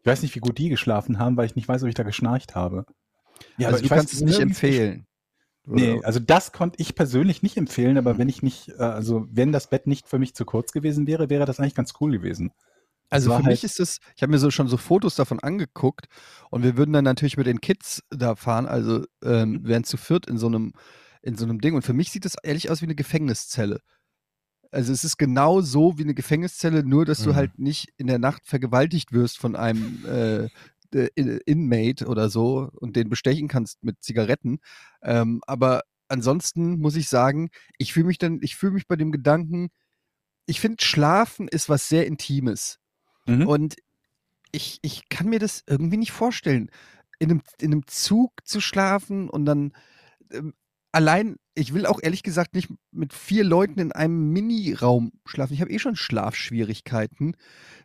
Ich 0.00 0.06
weiß 0.06 0.22
nicht, 0.22 0.34
wie 0.34 0.40
gut 0.40 0.58
die 0.58 0.68
geschlafen 0.68 1.18
haben, 1.18 1.36
weil 1.36 1.46
ich 1.46 1.56
nicht 1.56 1.68
weiß, 1.68 1.82
ob 1.82 1.88
ich 1.88 1.94
da 1.94 2.02
geschnarcht 2.02 2.54
habe. 2.54 2.84
Ja, 3.58 3.68
also 3.68 3.80
du 3.80 3.84
ich 3.84 3.90
weiß 3.90 3.98
kannst 3.98 4.14
es 4.14 4.20
nicht 4.20 4.38
empfehlen. 4.38 5.06
Nee, 5.68 6.00
also 6.04 6.20
das 6.20 6.52
konnte 6.52 6.80
ich 6.80 6.94
persönlich 6.94 7.42
nicht 7.42 7.56
empfehlen, 7.56 7.98
aber 7.98 8.18
wenn 8.18 8.28
ich 8.28 8.40
nicht, 8.40 8.68
äh, 8.78 8.82
also 8.82 9.26
wenn 9.30 9.50
das 9.50 9.68
Bett 9.68 9.88
nicht 9.88 10.06
für 10.08 10.18
mich 10.18 10.34
zu 10.34 10.44
kurz 10.44 10.70
gewesen 10.70 11.08
wäre, 11.08 11.28
wäre 11.28 11.44
das 11.44 11.58
eigentlich 11.58 11.74
ganz 11.74 11.94
cool 12.00 12.12
gewesen. 12.12 12.52
Also 13.10 13.30
für 13.30 13.36
halt- 13.36 13.46
mich 13.46 13.64
ist 13.64 13.80
es, 13.80 13.98
ich 14.14 14.22
habe 14.22 14.30
mir 14.30 14.38
so 14.38 14.50
schon 14.50 14.68
so 14.68 14.76
Fotos 14.76 15.16
davon 15.16 15.40
angeguckt 15.40 16.06
und 16.50 16.62
wir 16.62 16.76
würden 16.76 16.92
dann 16.92 17.04
natürlich 17.04 17.36
mit 17.36 17.46
den 17.46 17.60
Kids 17.60 18.02
da 18.10 18.36
fahren, 18.36 18.66
also 18.66 19.04
ähm, 19.24 19.60
wären 19.64 19.84
zu 19.84 19.96
viert 19.96 20.26
in 20.26 20.38
so 20.38 20.46
einem 20.46 20.72
in 21.22 21.36
so 21.36 21.44
einem 21.44 21.60
Ding 21.60 21.74
und 21.74 21.82
für 21.82 21.92
mich 21.92 22.12
sieht 22.12 22.24
das 22.24 22.36
ehrlich 22.40 22.70
aus 22.70 22.80
wie 22.80 22.86
eine 22.86 22.94
Gefängniszelle. 22.94 23.80
Also 24.70 24.92
es 24.92 25.04
ist 25.04 25.16
genau 25.16 25.60
so 25.60 25.98
wie 25.98 26.02
eine 26.02 26.14
Gefängniszelle, 26.14 26.84
nur 26.84 27.04
dass 27.04 27.22
du 27.22 27.30
Mhm. 27.30 27.36
halt 27.36 27.58
nicht 27.58 27.88
in 27.96 28.06
der 28.06 28.18
Nacht 28.18 28.46
vergewaltigt 28.46 29.12
wirst 29.12 29.38
von 29.38 29.56
einem 29.56 30.04
äh, 30.06 30.44
äh, 30.94 31.08
In- 31.14 31.40
Inmate 31.46 32.06
oder 32.06 32.30
so 32.30 32.70
und 32.74 32.96
den 32.96 33.08
bestechen 33.08 33.48
kannst 33.48 33.82
mit 33.82 34.02
Zigaretten. 34.02 34.58
Ähm, 35.02 35.40
aber 35.46 35.82
ansonsten 36.08 36.78
muss 36.78 36.96
ich 36.96 37.08
sagen, 37.08 37.50
ich 37.78 37.92
fühle 37.92 38.06
mich 38.06 38.18
dann, 38.18 38.38
ich 38.42 38.56
fühle 38.56 38.72
mich 38.72 38.86
bei 38.86 38.96
dem 38.96 39.12
Gedanken, 39.12 39.68
ich 40.46 40.60
finde 40.60 40.84
Schlafen 40.84 41.48
ist 41.48 41.68
was 41.68 41.88
sehr 41.88 42.06
Intimes. 42.06 42.78
Mhm. 43.26 43.46
Und 43.46 43.76
ich, 44.52 44.78
ich 44.82 45.08
kann 45.08 45.28
mir 45.28 45.38
das 45.40 45.62
irgendwie 45.66 45.96
nicht 45.96 46.12
vorstellen, 46.12 46.70
in 47.18 47.30
einem, 47.30 47.42
in 47.60 47.72
einem 47.72 47.86
Zug 47.86 48.32
zu 48.44 48.60
schlafen 48.60 49.28
und 49.28 49.44
dann 49.44 49.72
ähm, 50.30 50.54
allein, 50.92 51.36
ich 51.54 51.72
will 51.74 51.86
auch 51.86 52.00
ehrlich 52.02 52.22
gesagt 52.22 52.54
nicht 52.54 52.68
mit 52.92 53.12
vier 53.12 53.44
Leuten 53.44 53.78
in 53.80 53.92
einem 53.92 54.32
Mini-Raum 54.32 55.12
schlafen. 55.24 55.54
Ich 55.54 55.60
habe 55.60 55.70
eh 55.70 55.78
schon 55.78 55.96
Schlafschwierigkeiten. 55.96 57.36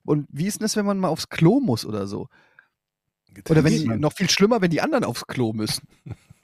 Und 0.04 0.28
wie 0.32 0.48
ist 0.48 0.60
denn 0.60 0.66
das, 0.66 0.76
wenn 0.76 0.86
man 0.86 0.98
mal 1.00 1.10
aufs 1.10 1.30
Klo 1.30 1.60
muss 1.60 1.86
oder 1.86 2.08
so? 2.08 2.28
Oder 3.50 3.64
wenn 3.64 3.74
die, 3.74 3.86
man. 3.86 4.00
noch 4.00 4.14
viel 4.14 4.30
schlimmer, 4.30 4.62
wenn 4.62 4.72
die 4.72 4.82
anderen 4.82 5.04
aufs 5.06 5.26
Klo 5.26 5.54
müssen. 5.54 5.88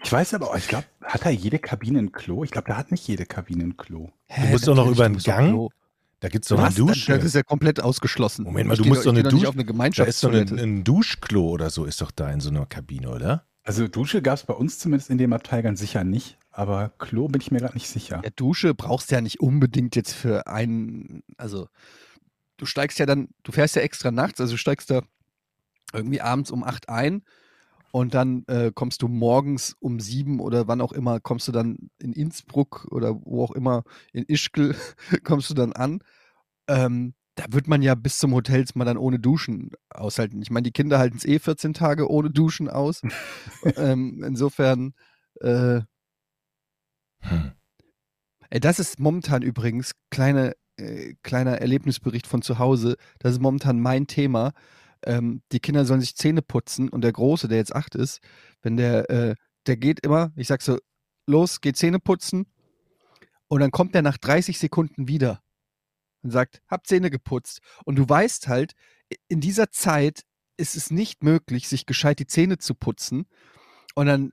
Ich 0.04 0.12
weiß 0.12 0.36
aber, 0.36 0.56
ich 0.58 0.68
glaube, 0.68 0.86
hat 1.04 1.26
da 1.26 1.30
jede 1.30 1.60
Kabine 1.60 2.00
ein 2.00 2.12
Klo? 2.12 2.44
Ich 2.44 2.52
glaube, 2.52 2.68
da 2.70 2.78
hat 2.78 2.92
nicht 2.92 3.08
jede 3.08 3.26
Kabine 3.26 3.64
ein 3.64 3.78
Klo. 3.78 4.10
Hä, 4.28 4.52
musst 4.52 4.68
doch 4.68 4.76
noch 4.76 4.88
über 4.90 5.10
du 5.10 5.16
aufs 5.16 5.24
Gang? 5.26 5.50
Klo. 5.50 5.70
Da 6.20 6.30
gibt 6.30 6.46
es 6.46 6.50
doch 6.50 6.58
Was? 6.58 6.78
eine 6.78 6.86
Das- 6.86 6.96
Dusche. 6.96 7.16
Das 7.16 7.24
ist 7.26 7.36
ja 7.36 7.44
komplett 7.44 7.82
ausgeschlossen. 7.82 8.44
Moment 8.46 8.68
mal, 8.68 8.74
Ich 8.76 8.82
du 8.82 8.88
musst 8.88 9.06
doch- 9.06 9.12
eine 9.12 9.24
Dusche- 9.24 9.50
auf 9.50 9.56
eine 9.56 9.90
Da 9.92 10.04
ist 10.06 10.24
doch 10.24 10.32
ein, 10.32 10.58
ein 10.60 10.84
Duschklo 10.84 11.50
oder 11.50 11.70
so, 11.70 11.86
ist 11.86 12.00
doch 12.02 12.12
da 12.12 12.32
in 12.32 12.40
so 12.40 12.50
einer 12.50 12.66
Kabine, 12.66 13.10
oder? 13.10 13.46
Also 13.64 13.88
Dusche 13.88 14.22
gab 14.22 14.36
es 14.38 14.44
bei 14.44 14.54
uns 14.54 14.80
zumindest 14.80 15.10
in 15.10 15.18
dem 15.18 15.34
Abteil 15.34 15.62
ganz 15.62 15.80
sicher 15.82 16.04
nicht, 16.06 16.38
aber 16.58 16.90
Klo 16.98 17.28
bin 17.28 17.40
ich 17.40 17.52
mir 17.52 17.60
gerade 17.60 17.76
nicht 17.76 17.88
sicher. 17.88 18.20
Ja, 18.24 18.32
Dusche 18.32 18.74
brauchst 18.74 19.12
du 19.12 19.16
ja 19.16 19.22
nicht 19.22 19.40
unbedingt 19.40 19.96
jetzt 19.96 20.14
für 20.14 20.48
einen, 20.48 21.22
also 21.38 21.68
du 22.58 22.66
steigst 22.66 22.98
ja 22.98 23.06
dann, 23.06 23.30
du 23.44 23.52
fährst 23.52 23.76
ja 23.76 23.84
extra 23.84 24.10
nachts, 24.10 24.42
also 24.42 24.54
du 24.54 24.58
steigst 24.58 24.90
da 24.90 25.04
irgendwie 25.94 26.20
abends 26.20 26.50
um 26.50 26.64
8 26.64 26.90
ein 26.90 27.22
und 27.92 28.16
dann 28.16 28.44
äh, 28.48 28.72
kommst 28.74 29.04
du 29.04 29.08
morgens 29.08 29.76
um 29.80 30.00
7 30.00 30.40
oder 30.40 30.68
wann 30.68 30.82
auch 30.82 30.94
immer, 30.94 31.20
kommst 31.20 31.48
du 31.48 31.52
dann 31.52 31.92
in 32.00 32.12
Innsbruck 32.12 32.88
oder 32.90 33.14
wo 33.24 33.44
auch 33.44 33.52
immer, 33.52 33.84
in 34.12 34.24
Ischgl 34.24 34.76
kommst 35.24 35.52
du 35.52 35.54
dann 35.54 35.74
an. 35.74 36.00
Ähm, 36.68 37.14
da 37.36 37.46
wird 37.52 37.68
man 37.68 37.84
ja 37.84 37.94
bis 37.94 38.18
zum 38.18 38.34
Hotels 38.34 38.74
mal 38.74 38.86
dann 38.86 38.98
ohne 38.98 39.20
Duschen 39.20 39.74
aushalten. 39.92 40.42
Ich 40.42 40.50
meine, 40.50 40.64
die 40.64 40.72
Kinder 40.72 40.98
halten 40.98 41.18
es 41.18 41.26
eh 41.26 41.38
14 41.38 41.76
Tage 41.76 42.10
ohne 42.10 42.32
Duschen 42.32 42.68
aus. 42.68 43.04
ähm, 43.78 44.24
insofern, 44.26 44.96
äh, 45.42 45.82
Hm. 47.30 47.52
Das 48.50 48.80
ist 48.80 49.00
momentan 49.00 49.42
übrigens 49.42 49.92
kleine, 50.10 50.54
äh, 50.78 51.16
kleiner 51.24 51.60
Erlebnisbericht 51.60 52.28
von 52.28 52.42
zu 52.42 52.60
Hause. 52.60 52.96
Das 53.20 53.34
ist 53.34 53.42
momentan 53.42 53.80
mein 53.82 54.08
Thema. 54.08 54.54
Ähm, 55.06 55.42
die 55.52 55.60
Kinder 55.60 55.86
sollen 55.86 56.02
sich 56.02 56.16
Zähne 56.16 56.42
putzen 56.42 56.90
und 56.90 57.02
der 57.02 57.12
Große, 57.12 57.48
der 57.48 57.58
jetzt 57.58 57.76
acht 57.76 57.96
ist, 57.96 58.20
wenn 58.62 58.78
der, 58.78 59.10
äh, 59.10 59.36
der 59.68 59.78
geht 59.78 60.00
immer, 60.06 60.32
ich 60.36 60.48
sag 60.48 60.62
so, 60.62 60.78
los, 61.28 61.62
geh 61.62 61.74
Zähne 61.74 62.00
putzen 62.00 62.48
und 63.48 63.60
dann 63.60 63.72
kommt 63.72 63.96
er 63.96 64.02
nach 64.02 64.18
30 64.18 64.58
Sekunden 64.58 65.08
wieder 65.08 65.42
und 66.24 66.32
sagt, 66.32 66.62
hab 66.68 66.88
Zähne 66.88 67.10
geputzt. 67.10 67.60
Und 67.86 67.98
du 67.98 68.08
weißt 68.08 68.48
halt, 68.48 68.74
in 69.28 69.42
dieser 69.42 69.72
Zeit 69.72 70.24
ist 70.58 70.76
es 70.76 70.92
nicht 70.92 71.24
möglich, 71.24 71.68
sich 71.68 71.86
gescheit 71.86 72.20
die 72.20 72.28
Zähne 72.28 72.58
zu 72.58 72.74
putzen. 72.74 73.28
Und 73.96 74.08
dann 74.08 74.32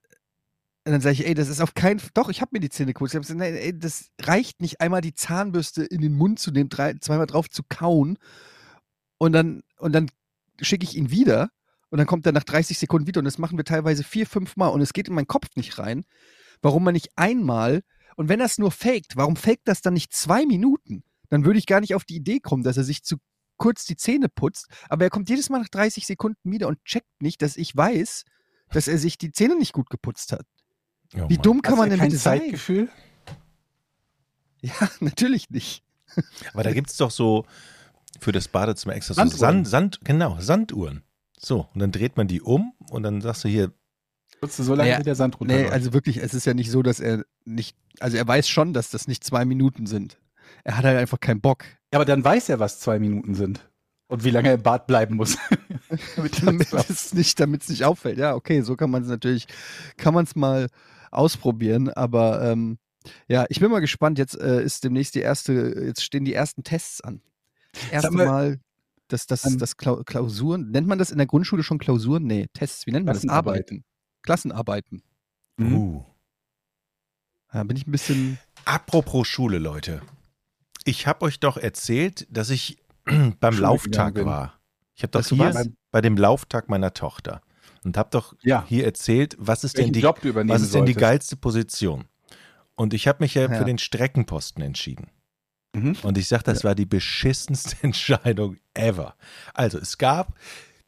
und 0.86 0.92
dann 0.92 1.00
sage 1.00 1.14
ich, 1.14 1.26
ey, 1.26 1.34
das 1.34 1.48
ist 1.48 1.60
auf 1.60 1.72
keinen 1.72 1.98
Fall. 1.98 2.10
Doch, 2.12 2.28
ich 2.28 2.42
habe 2.42 2.50
mir 2.52 2.60
die 2.60 2.68
Zähne 2.68 2.92
geputzt. 2.92 3.14
Ich 3.14 3.16
hab 3.16 3.22
gesagt, 3.22 3.40
ey, 3.40 3.78
das 3.78 4.10
reicht 4.20 4.60
nicht, 4.60 4.82
einmal 4.82 5.00
die 5.00 5.14
Zahnbürste 5.14 5.82
in 5.84 6.02
den 6.02 6.12
Mund 6.12 6.38
zu 6.38 6.50
nehmen, 6.50 6.68
drei, 6.68 6.94
zweimal 6.94 7.26
drauf 7.26 7.48
zu 7.48 7.62
kauen. 7.66 8.18
Und 9.16 9.32
dann, 9.32 9.62
und 9.78 9.92
dann 9.92 10.10
schicke 10.60 10.84
ich 10.84 10.94
ihn 10.94 11.10
wieder. 11.10 11.48
Und 11.88 11.98
dann 11.98 12.06
kommt 12.06 12.26
er 12.26 12.32
nach 12.32 12.44
30 12.44 12.78
Sekunden 12.78 13.06
wieder. 13.06 13.20
Und 13.20 13.24
das 13.24 13.38
machen 13.38 13.56
wir 13.56 13.64
teilweise 13.64 14.04
vier, 14.04 14.26
fünf 14.26 14.56
Mal. 14.56 14.68
Und 14.68 14.82
es 14.82 14.92
geht 14.92 15.08
in 15.08 15.14
meinen 15.14 15.26
Kopf 15.26 15.48
nicht 15.56 15.78
rein, 15.78 16.04
warum 16.60 16.84
man 16.84 16.92
nicht 16.92 17.10
einmal. 17.16 17.82
Und 18.16 18.28
wenn 18.28 18.40
es 18.42 18.58
nur 18.58 18.70
faked, 18.70 19.16
warum 19.16 19.36
faked 19.36 19.66
das 19.66 19.80
dann 19.80 19.94
nicht 19.94 20.12
zwei 20.12 20.44
Minuten? 20.44 21.02
Dann 21.30 21.46
würde 21.46 21.58
ich 21.58 21.66
gar 21.66 21.80
nicht 21.80 21.94
auf 21.94 22.04
die 22.04 22.16
Idee 22.16 22.40
kommen, 22.40 22.62
dass 22.62 22.76
er 22.76 22.84
sich 22.84 23.02
zu 23.02 23.16
kurz 23.56 23.86
die 23.86 23.96
Zähne 23.96 24.28
putzt. 24.28 24.66
Aber 24.90 25.04
er 25.04 25.10
kommt 25.10 25.30
jedes 25.30 25.48
Mal 25.48 25.60
nach 25.60 25.68
30 25.68 26.06
Sekunden 26.06 26.52
wieder 26.52 26.68
und 26.68 26.84
checkt 26.84 27.22
nicht, 27.22 27.40
dass 27.40 27.56
ich 27.56 27.74
weiß, 27.74 28.24
dass 28.70 28.88
er 28.88 28.98
sich 28.98 29.16
die 29.16 29.32
Zähne 29.32 29.56
nicht 29.56 29.72
gut 29.72 29.88
geputzt 29.88 30.32
hat. 30.32 30.46
Oh 31.16 31.28
Wie 31.28 31.38
dumm 31.38 31.62
kann 31.62 31.74
Hast 31.74 31.78
man 31.78 31.90
denn 31.90 31.98
kein 31.98 32.08
bitte 32.08 32.20
sein? 32.20 32.40
Zeitgefühl? 32.40 32.88
Ja, 34.60 34.88
natürlich 35.00 35.50
nicht. 35.50 35.82
Aber 36.54 36.62
da 36.62 36.72
gibt 36.72 36.88
es 36.88 36.96
doch 36.96 37.10
so 37.10 37.44
für 38.18 38.32
das 38.32 38.48
Badezimmer 38.48 38.94
extra 38.94 39.12
so 39.12 39.20
Sanduhren. 39.20 39.38
Sand, 39.38 39.68
Sand, 39.68 40.00
genau, 40.04 40.38
Sanduhren. 40.40 41.02
So, 41.38 41.68
und 41.74 41.80
dann 41.80 41.92
dreht 41.92 42.16
man 42.16 42.28
die 42.28 42.40
um 42.40 42.72
und 42.88 43.02
dann 43.02 43.20
sagst 43.20 43.44
du 43.44 43.48
hier, 43.48 43.72
Putzt 44.40 44.58
du 44.58 44.62
so 44.62 44.74
lange, 44.74 44.88
Naja, 44.88 45.00
wie 45.00 45.04
der 45.04 45.14
Sand 45.14 45.38
runterläuft? 45.38 45.68
Nee, 45.68 45.72
also 45.74 45.92
wirklich, 45.92 46.16
es 46.16 46.32
ist 46.32 46.46
ja 46.46 46.54
nicht 46.54 46.70
so, 46.70 46.82
dass 46.82 46.98
er 47.00 47.24
nicht, 47.44 47.76
also 48.00 48.16
er 48.16 48.26
weiß 48.26 48.48
schon, 48.48 48.72
dass 48.72 48.90
das 48.90 49.06
nicht 49.06 49.22
zwei 49.22 49.44
Minuten 49.44 49.86
sind. 49.86 50.18
Er 50.64 50.78
hat 50.78 50.84
halt 50.84 50.96
einfach 50.98 51.20
keinen 51.20 51.40
Bock. 51.42 51.64
ja, 51.92 51.98
aber 51.98 52.04
dann 52.06 52.24
weiß 52.24 52.48
er, 52.48 52.58
was 52.58 52.80
zwei 52.80 52.98
Minuten 52.98 53.34
sind. 53.34 53.68
Und 54.06 54.24
wie 54.24 54.30
lange 54.30 54.48
er 54.48 54.54
im 54.54 54.62
Bad 54.62 54.86
bleiben 54.86 55.16
muss. 55.16 55.36
Damit 56.42 56.72
es 56.72 57.14
nicht, 57.14 57.38
damit 57.40 57.62
es 57.62 57.68
nicht 57.68 57.84
auffällt. 57.84 58.18
Ja, 58.18 58.34
okay, 58.34 58.60
so 58.62 58.76
kann 58.76 58.90
man 58.90 59.02
es 59.02 59.08
natürlich, 59.08 59.46
kann 59.96 60.14
man 60.14 60.24
es 60.24 60.34
mal 60.36 60.68
ausprobieren, 61.14 61.88
aber 61.88 62.42
ähm, 62.42 62.78
ja, 63.28 63.44
ich 63.48 63.60
bin 63.60 63.70
mal 63.70 63.80
gespannt. 63.80 64.18
Jetzt 64.18 64.38
äh, 64.38 64.62
ist 64.62 64.84
demnächst 64.84 65.14
die 65.14 65.20
erste, 65.20 65.52
jetzt 65.84 66.02
stehen 66.02 66.24
die 66.24 66.34
ersten 66.34 66.64
Tests 66.64 67.00
an. 67.00 67.20
Das 67.72 67.90
erste 67.90 68.10
mal, 68.12 68.26
Mal, 68.26 68.60
dass 69.08 69.26
das, 69.26 69.44
ähm, 69.44 69.58
das 69.58 69.76
Klau 69.76 70.02
Klausuren, 70.04 70.70
nennt 70.70 70.86
man 70.86 70.98
das 70.98 71.10
in 71.10 71.18
der 71.18 71.26
Grundschule 71.26 71.62
schon 71.62 71.78
Klausuren? 71.78 72.24
Nee, 72.24 72.46
Tests, 72.54 72.86
wie 72.86 72.92
nennt 72.92 73.06
man 73.06 73.14
das? 73.14 73.22
Klassenarbeiten. 73.22 73.78
Arbeiten. 73.78 73.84
Klassenarbeiten. 74.22 75.02
Mhm. 75.56 75.74
uh, 75.74 76.04
Da 77.52 77.62
bin 77.64 77.76
ich 77.76 77.86
ein 77.86 77.92
bisschen. 77.92 78.38
Apropos 78.64 79.28
Schule, 79.28 79.58
Leute. 79.58 80.02
Ich 80.84 81.06
habe 81.06 81.24
euch 81.24 81.40
doch 81.40 81.56
erzählt, 81.56 82.26
dass 82.30 82.50
ich 82.50 82.78
beim 83.04 83.52
Schule 83.52 83.62
Lauftag 83.62 84.24
war. 84.24 84.58
Ich 84.94 85.02
habe 85.02 85.10
doch 85.10 85.26
hier 85.26 85.72
bei 85.90 86.00
dem 86.00 86.16
Lauftag 86.16 86.68
meiner 86.68 86.94
Tochter 86.94 87.42
und 87.84 87.96
habe 87.96 88.10
doch 88.10 88.34
Ja. 88.42 88.64
hier 88.68 88.84
erzählt, 88.84 89.36
was 89.38 89.64
ist 89.64 89.76
denn 89.76 89.94
Welchen 89.94 90.14
die, 90.14 90.20
du 90.22 90.28
übernehmen 90.28 90.54
was 90.54 90.62
ist 90.62 90.74
denn 90.74 90.86
die 90.86 90.94
geilste 90.94 91.36
Position? 91.36 92.04
Und 92.74 92.94
ich 92.94 93.06
habe 93.06 93.22
mich 93.22 93.34
ja, 93.34 93.42
Ja. 93.42 93.54
für 93.58 93.64
den 93.64 93.78
Streckenposten 93.78 94.62
entschieden. 94.62 95.08
Mhm. 95.74 95.96
Und 96.02 96.18
ich 96.18 96.28
sage, 96.28 96.44
das 96.44 96.64
war 96.64 96.74
die 96.74 96.86
beschissenste 96.86 97.76
Entscheidung 97.82 98.58
ever. 98.74 99.14
Also 99.54 99.78
es 99.78 99.98
gab 99.98 100.34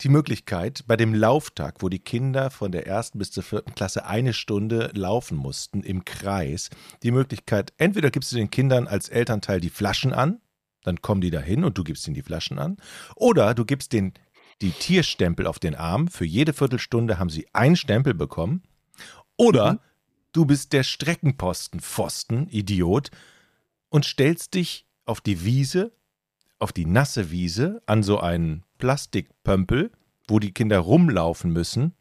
die 0.02 0.09
Möglichkeit 0.09 0.85
bei 0.87 0.96
dem 0.96 1.14
Lauftag, 1.14 1.76
wo 1.80 1.88
die 1.88 1.98
Kinder 1.98 2.50
von 2.50 2.70
der 2.70 2.87
ersten 2.87 3.18
bis 3.18 3.30
zur 3.30 3.42
vierten 3.42 3.74
Klasse 3.74 4.04
eine 4.06 4.32
Stunde 4.35 4.90
laufen 4.94 5.37
mussten 5.38 5.82
im 5.82 6.04
Kreis, 6.04 6.68
die 7.02 7.11
Möglichkeit, 7.11 7.72
entweder 7.78 8.11
gibst 8.11 8.30
du 8.32 8.37
den 8.37 8.50
Kindern 8.50 8.87
als 8.88 9.09
Elternteil 9.09 9.59
die 9.61 9.70
Flaschen 9.70 10.12
an, 10.12 10.40
dann 10.82 11.00
kommen 11.00 11.22
die 11.22 11.30
dahin 11.30 11.64
und 11.64 11.78
du 11.78 11.82
gibst 11.82 12.06
ihnen 12.06 12.14
die 12.14 12.22
Flaschen 12.22 12.59
an, 12.59 12.76
oder 13.16 13.54
du 13.54 13.64
gibst 13.64 13.92
den 13.94 14.12
die 14.62 14.71
Tierstempel 14.71 15.47
auf 15.47 15.59
den 15.59 15.75
Arm. 15.75 16.09
Für 16.09 16.25
jede 16.25 16.53
Viertelstunde 16.53 17.19
haben 17.19 17.31
sie 17.31 17.47
einen 17.53 17.77
Stempel 17.77 18.14
bekommen. 18.14 18.62
Oder 19.37 19.81
du 20.33 20.47
bist 20.47 20.73
der 20.73 20.83
Streckenposten, 20.83 21.81
Pfosten, 21.81 22.49
Idiot, 22.49 23.11
und 23.88 24.05
stellst 24.05 24.55
dich 24.55 24.87
auf 25.05 25.21
die 25.21 25.45
Wiese, 25.45 25.92
auf 26.59 26.73
die 26.73 26.87
nasse 26.87 27.31
Wiese, 27.31 27.83
an 27.87 28.03
so 28.03 28.21
einen 28.21 28.64
Plastikpömpel, 28.79 29.92
wo 30.29 30.38
die 30.38 30.53
Kinder 30.53 30.79
rumlaufen 30.79 31.53
müssen 31.53 31.95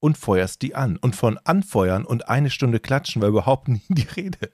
und 0.00 0.18
feuerst 0.18 0.62
die 0.62 0.74
an. 0.74 0.96
Und 0.96 1.14
von 1.14 1.38
anfeuern 1.38 2.04
und 2.04 2.28
eine 2.28 2.50
Stunde 2.50 2.80
klatschen 2.80 3.22
war 3.22 3.28
überhaupt 3.28 3.68
nie 3.68 3.82
die 3.88 4.08
Rede. 4.16 4.50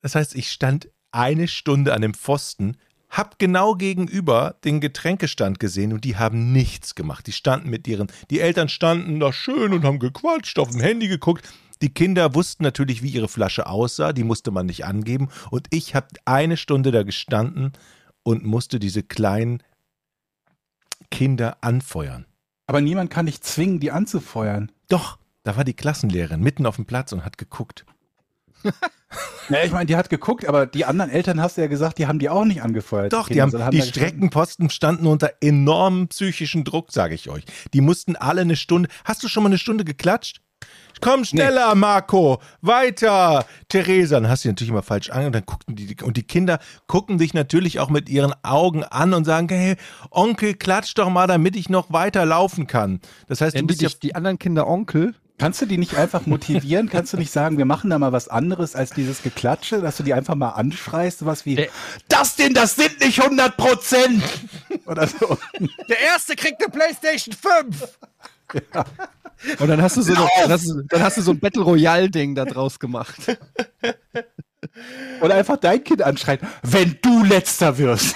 Das 0.00 0.14
heißt, 0.14 0.34
ich 0.34 0.50
stand 0.50 0.88
eine 1.10 1.48
Stunde 1.48 1.94
an 1.94 2.02
dem 2.02 2.14
Pfosten, 2.14 2.76
hab 3.12 3.38
genau 3.38 3.74
gegenüber 3.74 4.56
den 4.64 4.80
Getränkestand 4.80 5.60
gesehen 5.60 5.92
und 5.92 6.04
die 6.04 6.16
haben 6.16 6.50
nichts 6.52 6.94
gemacht. 6.94 7.26
Die 7.26 7.32
standen 7.32 7.68
mit 7.68 7.86
ihren, 7.86 8.10
die 8.30 8.40
Eltern 8.40 8.70
standen 8.70 9.20
da 9.20 9.32
schön 9.32 9.74
und 9.74 9.84
haben 9.84 9.98
gequatscht, 9.98 10.58
auf 10.58 10.70
dem 10.70 10.80
Handy 10.80 11.08
geguckt. 11.08 11.52
Die 11.82 11.92
Kinder 11.92 12.34
wussten 12.34 12.62
natürlich, 12.62 13.02
wie 13.02 13.10
ihre 13.10 13.28
Flasche 13.28 13.66
aussah, 13.66 14.14
die 14.14 14.24
musste 14.24 14.50
man 14.50 14.66
nicht 14.66 14.86
angeben. 14.86 15.28
Und 15.50 15.66
ich 15.70 15.94
habe 15.94 16.08
eine 16.24 16.56
Stunde 16.56 16.90
da 16.90 17.02
gestanden 17.02 17.72
und 18.22 18.44
musste 18.44 18.78
diese 18.78 19.02
kleinen 19.02 19.62
Kinder 21.10 21.58
anfeuern. 21.60 22.24
Aber 22.66 22.80
niemand 22.80 23.10
kann 23.10 23.26
dich 23.26 23.42
zwingen, 23.42 23.78
die 23.78 23.90
anzufeuern. 23.90 24.72
Doch, 24.88 25.18
da 25.42 25.56
war 25.56 25.64
die 25.64 25.74
Klassenlehrerin 25.74 26.40
mitten 26.40 26.64
auf 26.64 26.76
dem 26.76 26.86
Platz 26.86 27.12
und 27.12 27.24
hat 27.24 27.36
geguckt. 27.36 27.84
Ja, 29.48 29.62
ich 29.64 29.72
meine, 29.72 29.86
die 29.86 29.96
hat 29.96 30.08
geguckt, 30.08 30.46
aber 30.48 30.64
die 30.66 30.84
anderen 30.86 31.10
Eltern 31.10 31.40
hast 31.40 31.56
du 31.56 31.60
ja 31.60 31.66
gesagt, 31.66 31.98
die 31.98 32.06
haben 32.06 32.18
die 32.18 32.30
auch 32.30 32.44
nicht 32.44 32.62
angefeuert. 32.62 33.12
Doch, 33.12 33.28
die, 33.28 33.34
Kinder, 33.34 33.42
haben, 33.42 33.50
sondern 33.50 33.70
die. 33.72 33.82
Streckenposten 33.82 34.70
standen 34.70 35.06
unter 35.06 35.32
enormem 35.40 36.08
psychischen 36.08 36.64
Druck, 36.64 36.92
sage 36.92 37.14
ich 37.14 37.28
euch. 37.28 37.44
Die 37.74 37.82
mussten 37.82 38.16
alle 38.16 38.40
eine 38.40 38.56
Stunde. 38.56 38.88
Hast 39.04 39.22
du 39.22 39.28
schon 39.28 39.42
mal 39.42 39.50
eine 39.50 39.58
Stunde 39.58 39.84
geklatscht? 39.84 40.40
Komm 41.00 41.24
schneller, 41.24 41.74
Marco, 41.74 42.40
weiter. 42.60 43.44
Theresa, 43.68 44.20
dann 44.20 44.30
hast 44.30 44.44
du 44.44 44.48
natürlich 44.48 44.70
immer 44.70 44.84
falsch 44.84 45.10
an 45.10 45.26
und 45.26 45.32
dann 45.34 45.44
guckten 45.44 45.74
die 45.74 45.96
und 46.00 46.16
die 46.16 46.22
Kinder 46.22 46.60
gucken 46.86 47.18
dich 47.18 47.34
natürlich 47.34 47.80
auch 47.80 47.90
mit 47.90 48.08
ihren 48.08 48.32
Augen 48.44 48.84
an 48.84 49.12
und 49.12 49.24
sagen, 49.24 49.48
hey, 49.48 49.74
Onkel, 50.12 50.54
klatsch 50.54 50.94
doch 50.94 51.10
mal, 51.10 51.26
damit 51.26 51.56
ich 51.56 51.68
noch 51.68 51.92
weiter 51.92 52.24
laufen 52.24 52.68
kann. 52.68 53.00
Das 53.26 53.40
heißt, 53.40 53.54
du 53.54 53.58
Nennen 53.58 53.68
die, 53.68 53.74
bist 53.74 53.82
ja 53.82 53.88
die 54.00 54.14
anderen 54.14 54.38
Kinder 54.38 54.68
Onkel? 54.68 55.14
Kannst 55.42 55.60
du 55.60 55.66
die 55.66 55.76
nicht 55.76 55.96
einfach 55.96 56.24
motivieren? 56.26 56.88
Kannst 56.88 57.12
du 57.12 57.16
nicht 57.16 57.32
sagen, 57.32 57.58
wir 57.58 57.64
machen 57.64 57.90
da 57.90 57.98
mal 57.98 58.12
was 58.12 58.28
anderes 58.28 58.76
als 58.76 58.90
dieses 58.90 59.24
Geklatsche, 59.24 59.80
dass 59.80 59.96
du 59.96 60.04
die 60.04 60.14
einfach 60.14 60.36
mal 60.36 60.50
anschreist, 60.50 61.18
sowas 61.18 61.44
wie, 61.44 61.56
Der- 61.56 61.68
das 62.06 62.36
denn, 62.36 62.54
das 62.54 62.76
sind 62.76 63.00
nicht 63.00 63.20
100 63.20 63.56
Prozent! 63.56 64.22
Oder 64.86 65.08
so. 65.08 65.36
Der 65.88 65.98
Erste 66.00 66.36
kriegt 66.36 66.62
eine 66.62 66.70
Playstation 66.70 67.34
5! 67.34 67.98
Und 69.58 69.66
dann 69.68 69.82
hast 69.82 69.96
du 69.96 70.02
so, 70.02 70.14
eine, 70.14 70.28
dann 70.42 70.52
hast 70.52 70.68
du, 70.68 70.82
dann 70.82 71.02
hast 71.02 71.16
du 71.16 71.22
so 71.22 71.32
ein 71.32 71.40
Battle 71.40 71.62
Royale-Ding 71.64 72.36
da 72.36 72.44
draus 72.44 72.78
gemacht. 72.78 73.16
Oder 75.22 75.34
einfach 75.34 75.56
dein 75.56 75.82
Kind 75.82 76.02
anschreien, 76.02 76.38
wenn 76.62 77.00
du 77.02 77.24
letzter 77.24 77.78
wirst. 77.78 78.14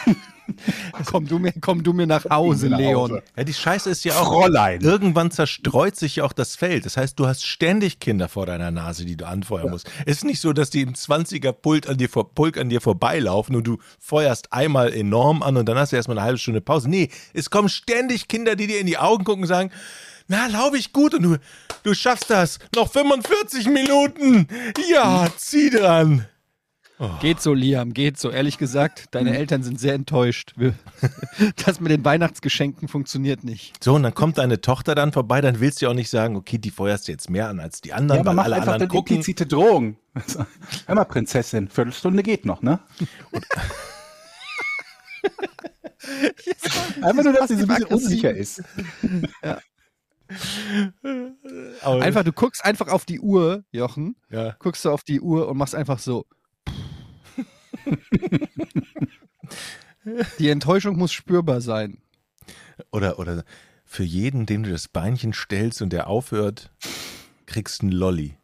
komm, 1.06 1.26
du 1.26 1.38
mir, 1.38 1.52
komm 1.60 1.82
du 1.82 1.92
mir 1.92 2.06
nach 2.06 2.24
Hause, 2.28 2.68
Nach 2.68 2.78
Leon. 2.78 3.12
Hause. 3.12 3.22
Ja, 3.36 3.44
die 3.44 3.54
Scheiße 3.54 3.90
ist 3.90 4.04
ja 4.04 4.14
auch. 4.18 4.26
Fräulein. 4.26 4.80
Irgendwann 4.80 5.30
zerstreut 5.30 5.96
sich 5.96 6.16
ja 6.16 6.24
auch 6.24 6.32
das 6.32 6.56
Feld. 6.56 6.86
Das 6.86 6.96
heißt, 6.96 7.18
du 7.18 7.26
hast 7.26 7.44
ständig 7.46 8.00
Kinder 8.00 8.28
vor 8.28 8.46
deiner 8.46 8.70
Nase, 8.70 9.04
die 9.04 9.16
du 9.16 9.26
anfeuern 9.26 9.70
musst. 9.70 9.88
Es 10.04 10.18
ist 10.18 10.24
nicht 10.24 10.40
so, 10.40 10.52
dass 10.52 10.70
die 10.70 10.82
im 10.82 10.94
20er 10.94 11.52
Pult 11.52 11.88
an 11.88 11.96
dir, 11.96 12.08
vor, 12.08 12.34
Pulk 12.34 12.58
an 12.58 12.68
dir 12.68 12.80
vorbeilaufen 12.80 13.56
und 13.56 13.66
du 13.66 13.78
feuerst 13.98 14.52
einmal 14.52 14.92
enorm 14.92 15.42
an 15.42 15.56
und 15.56 15.68
dann 15.68 15.78
hast 15.78 15.92
du 15.92 15.96
erstmal 15.96 16.18
eine 16.18 16.26
halbe 16.26 16.38
Stunde 16.38 16.60
Pause. 16.60 16.88
Nee, 16.90 17.10
es 17.32 17.50
kommen 17.50 17.68
ständig 17.68 18.28
Kinder, 18.28 18.56
die 18.56 18.66
dir 18.66 18.80
in 18.80 18.86
die 18.86 18.98
Augen 18.98 19.24
gucken 19.24 19.42
und 19.42 19.48
sagen, 19.48 19.70
na, 20.28 20.46
laufe 20.48 20.76
ich 20.76 20.92
gut 20.92 21.14
und 21.14 21.22
du, 21.22 21.36
du 21.84 21.94
schaffst 21.94 22.30
das. 22.30 22.58
Noch 22.74 22.90
45 22.90 23.68
Minuten. 23.68 24.48
Ja, 24.90 25.28
zieh 25.36 25.70
dran. 25.70 26.26
Geht 27.20 27.42
so, 27.42 27.52
Liam, 27.52 27.92
geht 27.92 28.18
so. 28.18 28.30
Ehrlich 28.30 28.56
gesagt, 28.56 29.06
deine 29.10 29.36
Eltern 29.36 29.62
sind 29.62 29.78
sehr 29.78 29.92
enttäuscht. 29.94 30.54
Das 31.66 31.78
mit 31.80 31.90
den 31.92 32.02
Weihnachtsgeschenken 32.04 32.88
funktioniert 32.88 33.44
nicht. 33.44 33.84
So, 33.84 33.94
und 33.94 34.02
dann 34.02 34.14
kommt 34.14 34.38
deine 34.38 34.62
Tochter 34.62 34.94
dann 34.94 35.12
vorbei, 35.12 35.42
dann 35.42 35.60
willst 35.60 35.80
du 35.82 35.86
ja 35.86 35.90
auch 35.90 35.94
nicht 35.94 36.08
sagen, 36.08 36.36
okay, 36.36 36.56
die 36.56 36.70
feuerst 36.70 37.06
du 37.08 37.12
jetzt 37.12 37.28
mehr 37.28 37.48
an 37.48 37.60
als 37.60 37.82
die 37.82 37.92
anderen, 37.92 38.16
Ja, 38.18 38.20
aber 38.22 38.28
weil 38.30 38.34
mach 38.36 38.44
alle 38.44 38.56
einfach 38.56 38.72
anderen 38.72 38.90
eine 38.90 38.98
gucken. 38.98 39.16
implizite 39.16 39.46
Drohung. 39.46 39.96
Hör 40.86 40.94
mal, 40.94 41.04
Prinzessin, 41.04 41.68
Viertelstunde 41.68 42.22
geht 42.22 42.46
noch, 42.46 42.62
ne? 42.62 42.78
Einfach 47.02 47.24
nur, 47.24 47.32
dass 47.32 47.48
sie 47.48 47.56
so 47.56 47.62
ein 47.62 47.68
bisschen 47.68 47.84
unsicher 47.84 48.30
ist. 48.34 48.62
Aber- 51.82 52.02
Einfach, 52.02 52.24
du 52.24 52.32
guckst 52.32 52.64
einfach 52.64 52.88
auf 52.88 53.04
die 53.04 53.20
Uhr, 53.20 53.64
Jochen, 53.70 54.16
ja. 54.30 54.56
guckst 54.58 54.84
du 54.84 54.90
auf 54.90 55.02
die 55.04 55.20
Uhr 55.20 55.48
und 55.48 55.56
machst 55.56 55.74
einfach 55.74 55.98
so. 55.98 56.26
Die 60.38 60.48
Enttäuschung 60.48 60.96
muss 60.96 61.12
spürbar 61.12 61.60
sein. 61.60 61.98
Oder, 62.92 63.18
oder 63.18 63.44
für 63.84 64.04
jeden, 64.04 64.46
dem 64.46 64.62
du 64.62 64.70
das 64.70 64.88
Beinchen 64.88 65.32
stellst 65.32 65.82
und 65.82 65.92
der 65.92 66.08
aufhört, 66.08 66.70
kriegst 67.46 67.82
du 67.82 67.86
einen 67.86 67.92
Lolli. 67.92 68.36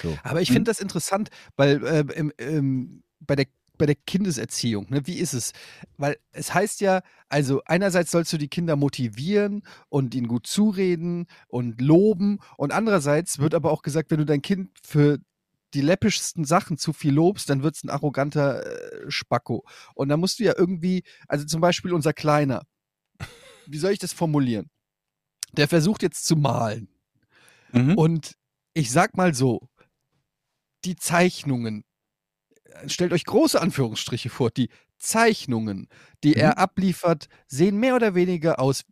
So. 0.00 0.16
Aber 0.22 0.40
ich 0.40 0.50
finde 0.50 0.70
das 0.70 0.80
interessant, 0.80 1.30
weil 1.56 1.84
äh, 1.84 2.04
im, 2.14 2.32
im, 2.38 3.02
bei, 3.20 3.36
der, 3.36 3.46
bei 3.76 3.86
der 3.86 3.94
Kindeserziehung, 3.94 4.86
ne, 4.90 5.06
wie 5.06 5.18
ist 5.18 5.34
es? 5.34 5.52
Weil 5.96 6.16
es 6.32 6.54
heißt 6.54 6.80
ja, 6.80 7.02
also 7.28 7.62
einerseits 7.66 8.10
sollst 8.10 8.32
du 8.32 8.38
die 8.38 8.48
Kinder 8.48 8.76
motivieren 8.76 9.62
und 9.88 10.14
ihnen 10.14 10.26
gut 10.26 10.46
zureden 10.46 11.26
und 11.48 11.80
loben 11.80 12.38
und 12.56 12.72
andererseits 12.72 13.38
wird 13.38 13.54
aber 13.54 13.70
auch 13.70 13.82
gesagt, 13.82 14.10
wenn 14.10 14.18
du 14.18 14.26
dein 14.26 14.42
Kind 14.42 14.70
für 14.82 15.18
die 15.74 15.80
läppischsten 15.80 16.44
Sachen 16.44 16.78
zu 16.78 16.92
viel 16.92 17.12
lobst, 17.12 17.48
dann 17.50 17.62
wird 17.62 17.76
es 17.76 17.84
ein 17.84 17.90
arroganter 17.90 18.64
äh, 18.66 19.10
Spacko. 19.10 19.64
Und 19.94 20.08
da 20.08 20.16
musst 20.16 20.38
du 20.38 20.44
ja 20.44 20.54
irgendwie, 20.56 21.02
also 21.28 21.44
zum 21.44 21.60
Beispiel 21.60 21.92
unser 21.92 22.12
Kleiner, 22.12 22.62
wie 23.66 23.78
soll 23.78 23.92
ich 23.92 23.98
das 23.98 24.12
formulieren? 24.12 24.70
Der 25.52 25.68
versucht 25.68 26.02
jetzt 26.02 26.26
zu 26.26 26.36
malen. 26.36 26.88
Mhm. 27.72 27.96
Und 27.96 28.34
ich 28.74 28.90
sag 28.90 29.16
mal 29.16 29.34
so, 29.34 29.68
die 30.84 30.96
Zeichnungen, 30.96 31.84
äh, 32.64 32.88
stellt 32.88 33.12
euch 33.12 33.24
große 33.24 33.60
Anführungsstriche 33.60 34.30
vor, 34.30 34.50
die 34.50 34.70
Zeichnungen, 34.98 35.88
die 36.22 36.34
er 36.34 36.58
abliefert, 36.58 37.28
sehen 37.46 37.78
mehr 37.78 37.94
oder 37.94 38.14
weniger 38.14 38.60
aus 38.60 38.84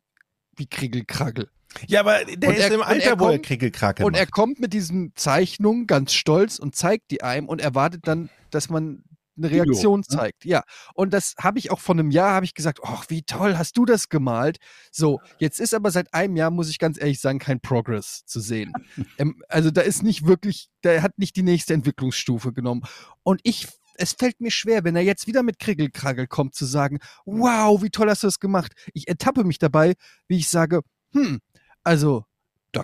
wie 0.57 0.67
Kriegelkraggel. 0.67 1.51
Ja, 1.87 2.01
aber 2.01 2.25
der 2.25 2.49
Und 2.51 2.57
ist 2.57 2.63
er- 2.65 2.75
im 2.75 2.83
Alter, 2.83 3.11
er 3.11 3.21
wo 3.21 3.25
er 3.27 3.33
kommt- 3.33 3.47
Kriegelkrake 3.47 4.05
Und 4.05 4.15
er 4.15 4.23
macht. 4.23 4.33
kommt 4.33 4.59
mit 4.61 4.73
diesen 4.73 5.13
Zeichnungen 5.15 5.87
ganz 5.87 6.13
stolz 6.15 6.59
und 6.59 6.75
zeigt 6.75 7.11
die 7.11 7.23
einem 7.23 7.49
und 7.49 7.61
erwartet 7.61 8.07
dann, 8.07 8.31
dass 8.51 8.69
man 8.71 9.05
eine 9.37 9.51
Video, 9.51 9.63
Reaktion 9.65 10.01
ne? 10.01 10.07
zeigt. 10.07 10.45
Ja, 10.45 10.63
und 10.95 11.13
das 11.13 11.35
habe 11.39 11.61
ich 11.61 11.71
auch 11.71 11.79
vor 11.79 11.95
einem 11.95 12.11
Jahr, 12.11 12.33
habe 12.33 12.45
ich 12.45 12.55
gesagt, 12.55 12.81
ach, 12.83 13.05
wie 13.09 13.23
toll, 13.23 13.57
hast 13.57 13.77
du 13.79 13.85
das 13.85 14.09
gemalt? 14.09 14.57
So, 14.91 15.21
jetzt 15.39 15.61
ist 15.61 15.75
aber 15.75 15.93
seit 15.93 16.13
einem 16.13 16.35
Jahr, 16.37 16.51
muss 16.51 16.69
ich 16.71 16.79
ganz 16.81 16.99
ehrlich 16.99 17.21
sagen, 17.21 17.39
kein 17.39 17.61
Progress 17.61 18.25
zu 18.27 18.41
sehen. 18.41 18.73
ähm, 19.19 19.41
also 19.49 19.71
da 19.71 19.83
ist 19.83 20.03
nicht 20.03 20.27
wirklich, 20.27 20.69
der 20.83 21.03
hat 21.03 21.19
nicht 21.19 21.37
die 21.37 21.45
nächste 21.45 21.75
Entwicklungsstufe 21.75 22.53
genommen. 22.53 22.83
Und 23.23 23.41
ich, 23.45 23.69
es 23.95 24.15
fällt 24.15 24.41
mir 24.41 24.51
schwer, 24.51 24.83
wenn 24.83 24.97
er 24.97 25.03
jetzt 25.03 25.29
wieder 25.29 25.45
mit 25.45 25.61
Kriegelkragel 25.61 26.27
kommt, 26.27 26.57
zu 26.57 26.65
sagen, 26.65 26.99
wow, 27.25 27.81
wie 27.81 27.91
toll 27.91 28.11
hast 28.11 28.25
du 28.25 28.27
das 28.27 28.41
gemacht. 28.41 28.73
Ich 28.93 29.07
ertappe 29.07 29.45
mich 29.45 29.59
dabei, 29.61 29.95
wie 30.27 30.39
ich 30.39 30.49
sage, 30.49 30.81
hm, 31.13 31.39
also 31.89 32.25
da, 32.73 32.83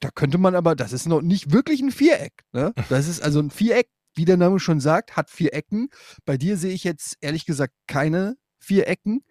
da 0.00 0.10
könnte 0.10 0.38
man 0.38 0.54
aber, 0.54 0.74
das 0.76 0.92
ist 0.92 1.06
noch 1.06 1.22
nicht 1.22 1.52
wirklich 1.52 1.80
ein 1.80 1.90
Viereck. 1.90 2.44
Ne? 2.52 2.72
Das 2.90 3.08
ist 3.08 3.22
also 3.22 3.40
ein 3.40 3.50
Viereck, 3.50 3.88
wie 4.14 4.24
der 4.24 4.36
Name 4.36 4.60
schon 4.60 4.80
sagt, 4.80 5.16
hat 5.16 5.30
vier 5.30 5.52
Ecken. 5.54 5.88
Bei 6.24 6.36
dir 6.36 6.56
sehe 6.56 6.72
ich 6.72 6.84
jetzt 6.84 7.16
ehrlich 7.20 7.46
gesagt 7.46 7.74
keine 7.86 8.36
vier 8.58 8.86
Ecken. 8.88 9.24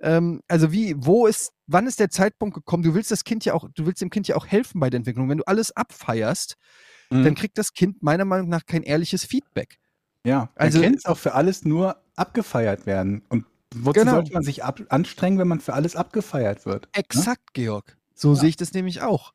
Ähm, 0.00 0.42
also 0.48 0.72
wie, 0.72 0.94
wo 0.98 1.26
ist, 1.26 1.52
wann 1.66 1.86
ist 1.86 1.98
der 2.00 2.10
Zeitpunkt 2.10 2.54
gekommen? 2.54 2.82
Du 2.82 2.94
willst 2.94 3.10
das 3.10 3.24
Kind 3.24 3.44
ja 3.44 3.54
auch, 3.54 3.68
du 3.74 3.86
willst 3.86 4.02
dem 4.02 4.10
Kind 4.10 4.28
ja 4.28 4.36
auch 4.36 4.46
helfen 4.46 4.78
bei 4.80 4.90
der 4.90 4.98
Entwicklung. 4.98 5.28
Wenn 5.30 5.38
du 5.38 5.44
alles 5.46 5.74
abfeierst, 5.74 6.56
Mhm. 7.08 7.22
dann 7.24 7.34
kriegt 7.36 7.56
das 7.56 7.72
Kind 7.72 8.02
meiner 8.02 8.24
Meinung 8.24 8.48
nach 8.48 8.66
kein 8.66 8.82
ehrliches 8.82 9.24
Feedback. 9.24 9.78
Ja, 10.24 10.50
Also- 10.56 10.82
kann 10.82 10.94
es 10.94 11.04
auch 11.06 11.16
für 11.18 11.34
alles 11.34 11.64
nur 11.64 12.02
abgefeiert 12.16 12.84
werden. 12.84 13.22
Und 13.28 13.46
wozu 13.74 14.00
Genau. 14.00 14.10
sollte 14.12 14.32
man 14.32 14.42
sich 14.42 14.64
anstrengen, 14.64 15.38
wenn 15.38 15.46
man 15.46 15.60
für 15.60 15.74
alles 15.74 15.94
abgefeiert 15.94 16.66
wird? 16.66 16.86
Ne? 16.86 16.90
Exakt, 16.94 17.54
Georg. 17.54 17.96
So 18.16 18.34
sehe 18.34 18.48
ich 18.48 18.56
das 18.56 18.72
nämlich 18.72 19.02
auch. 19.02 19.32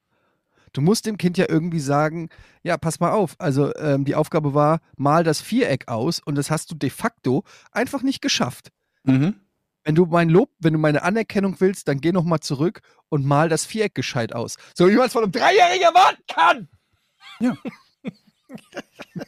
Du 0.74 0.82
musst 0.82 1.06
dem 1.06 1.18
Kind 1.18 1.38
ja 1.38 1.46
irgendwie 1.48 1.80
sagen, 1.80 2.30
ja, 2.64 2.78
pass 2.78 3.00
mal 3.00 3.12
auf. 3.12 3.36
Also 3.40 3.74
ähm, 3.76 4.06
die 4.06 4.16
Aufgabe 4.16 4.54
war, 4.54 4.80
mal 4.98 5.24
das 5.24 5.42
Viereck 5.42 5.88
aus 5.88 6.20
und 6.20 6.36
das 6.36 6.50
hast 6.50 6.72
du 6.72 6.76
de 6.76 6.90
facto 6.90 7.44
einfach 7.72 8.02
nicht 8.02 8.22
geschafft. 8.22 8.72
Mhm. 9.04 9.36
Wenn 9.84 9.96
du 9.96 10.06
mein 10.06 10.30
Lob, 10.30 10.50
wenn 10.60 10.74
du 10.74 10.80
meine 10.80 11.04
Anerkennung 11.04 11.56
willst, 11.60 11.88
dann 11.88 12.02
geh 12.02 12.12
noch 12.12 12.24
mal 12.24 12.40
zurück 12.40 12.82
und 13.10 13.26
mal 13.26 13.50
das 13.50 13.66
Viereck 13.66 13.96
gescheit 13.96 14.34
aus. 14.34 14.58
So 14.76 14.90
wie 14.90 14.96
man 14.96 15.08
es 15.08 15.14
von 15.14 15.24
einem 15.24 15.32
Dreijährigen 15.32 15.84
erwarten 15.84 16.24
kann. 16.28 16.68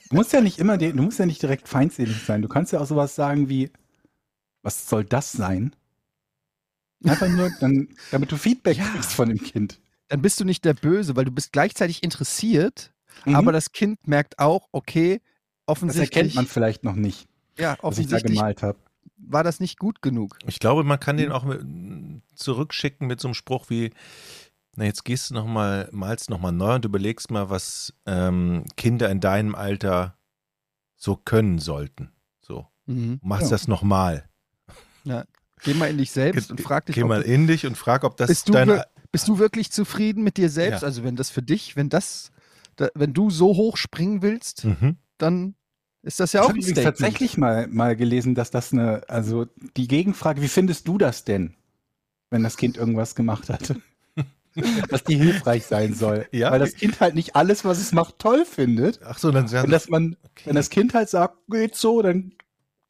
Du 0.09 0.15
musst 0.15 0.33
ja 0.33 0.41
nicht 0.41 0.59
immer, 0.59 0.77
du 0.77 1.01
musst 1.01 1.19
ja 1.19 1.25
nicht 1.25 1.41
direkt 1.41 1.67
feindselig 1.67 2.23
sein. 2.23 2.41
Du 2.41 2.47
kannst 2.47 2.71
ja 2.71 2.79
auch 2.79 2.85
sowas 2.85 3.15
sagen 3.15 3.49
wie, 3.49 3.71
was 4.61 4.87
soll 4.87 5.03
das 5.03 5.31
sein? 5.31 5.75
Einfach 7.03 7.27
nur, 7.29 7.49
dann, 7.59 7.87
damit 8.11 8.31
du 8.31 8.37
Feedback 8.37 8.77
Ja. 8.77 8.85
kriegst 8.85 9.13
von 9.13 9.29
dem 9.29 9.39
Kind. 9.39 9.79
Dann 10.09 10.21
bist 10.21 10.39
du 10.39 10.45
nicht 10.45 10.63
der 10.65 10.73
Böse, 10.73 11.15
weil 11.15 11.25
du 11.25 11.31
bist 11.31 11.51
gleichzeitig 11.51 12.03
interessiert, 12.03 12.93
Mhm. 13.25 13.35
aber 13.35 13.51
das 13.51 13.71
Kind 13.71 14.07
merkt 14.07 14.39
auch, 14.39 14.67
okay, 14.71 15.21
das 15.65 15.77
offensichtlich, 15.77 16.15
erkennt 16.17 16.35
man 16.35 16.45
vielleicht 16.47 16.83
noch 16.83 16.95
nicht, 16.95 17.27
ja, 17.57 17.69
was 17.69 17.97
ich 17.99 18.07
da 18.07 18.15
offensichtlich 18.17 18.33
gemalt 18.33 18.63
habe. 18.63 18.77
war 19.17 19.43
das 19.43 19.59
nicht 19.59 19.79
gut 19.79 20.01
genug. 20.01 20.37
Ich 20.45 20.59
glaube, 20.59 20.83
man 20.83 20.99
kann 20.99 21.17
den 21.17 21.29
Mhm. 21.29 21.31
auch 21.35 21.43
mit, 21.45 22.21
zurückschicken 22.35 23.07
mit 23.07 23.19
so 23.21 23.27
einem 23.29 23.35
Spruch 23.35 23.69
wie, 23.69 23.91
na 24.75 24.85
jetzt 24.85 25.05
gehst 25.05 25.29
du 25.29 25.33
nochmal, 25.35 25.87
malst 25.91 26.29
nochmal 26.29 26.51
neu 26.51 26.75
und 26.75 26.85
überlegst 26.85 27.31
mal, 27.31 27.49
was 27.49 27.93
ähm, 28.05 28.65
Kinder 28.75 29.09
in 29.09 29.19
deinem 29.19 29.55
Alter 29.55 30.17
so 30.95 31.15
können 31.15 31.59
sollten. 31.59 32.11
So, 32.41 32.67
Mhm. 32.85 33.19
machst 33.21 33.45
Ja. 33.45 33.49
das 33.51 33.67
nochmal. 33.67 34.27
Geh 35.64 35.74
mal 35.74 35.89
in 35.89 35.97
dich 35.97 36.11
selbst 36.11 36.51
und 36.51 36.61
frag 36.61 36.86
dich, 36.86 36.95
Geh 36.95 37.03
ob 37.03 37.09
mal 37.09 37.22
in 37.22 37.47
dich 37.47 37.66
und 37.66 37.78
frag, 37.78 38.03
ob 38.03 38.18
das 38.18 38.28
bist, 38.28 38.49
du 38.49 38.53
dein... 38.53 38.68
wir- 38.68 38.86
bist 39.11 39.28
du 39.28 39.38
wirklich 39.38 39.72
zufrieden 39.72 40.24
mit 40.24 40.38
dir 40.38 40.49
selbst? 40.49 40.82
Ja. 40.82 40.88
Also 40.88 41.03
wenn 41.03 41.16
das 41.16 41.30
für 41.30 41.41
dich, 41.43 41.76
wenn 41.76 41.89
das, 41.89 42.32
da, 42.78 42.89
wenn 42.95 43.14
du 43.14 43.30
so 43.30 43.55
hoch 43.55 43.78
springen 43.78 44.22
willst, 44.22 44.66
Mhm. 44.66 44.97
dann 45.20 45.55
ist 46.01 46.20
das 46.20 46.34
ja 46.34 46.41
Ich 46.41 46.45
auch 46.45 46.49
habe 46.49 46.59
ein 46.59 46.64
Statement. 46.64 46.86
tatsächlich 46.86 47.38
mal, 47.38 47.68
mal 47.68 47.95
gelesen, 47.95 48.34
dass 48.36 48.49
das 48.51 48.74
eine, 48.74 49.03
also 49.07 49.45
die 49.78 49.88
Gegenfrage, 49.88 50.41
wie 50.41 50.47
findest 50.47 50.88
du 50.88 50.97
das 50.97 51.24
denn, 51.24 51.53
wenn 52.32 52.43
das 52.43 52.57
Kind 52.57 52.76
irgendwas 52.76 53.14
gemacht 53.16 53.49
hat? 53.49 53.76
dass 54.89 55.03
die 55.03 55.16
hilfreich 55.16 55.66
sein 55.66 55.93
soll. 55.93 56.28
Ja. 56.32 56.51
Weil 56.51 56.59
das 56.59 56.74
Kind 56.76 56.99
halt 56.99 57.16
nicht 57.16 57.36
alles, 57.36 57.64
was 57.66 57.80
es 57.80 57.91
macht, 57.91 58.20
toll 58.20 58.45
findet. 58.45 58.99
Ach 59.05 59.18
so, 59.18 59.32
dann 59.32 59.45
Und 59.45 59.72
dass 59.72 59.89
man, 59.89 60.18
okay. 60.24 60.43
wenn 60.45 60.55
das 60.55 60.70
Kind 60.70 60.93
halt 60.93 61.09
sagt, 61.09 61.38
geht 61.49 61.76
so, 61.76 62.01
dann 62.01 62.34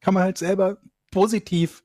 kann 0.00 0.12
man 0.14 0.22
halt 0.24 0.38
selber 0.38 0.78
positiv, 1.10 1.83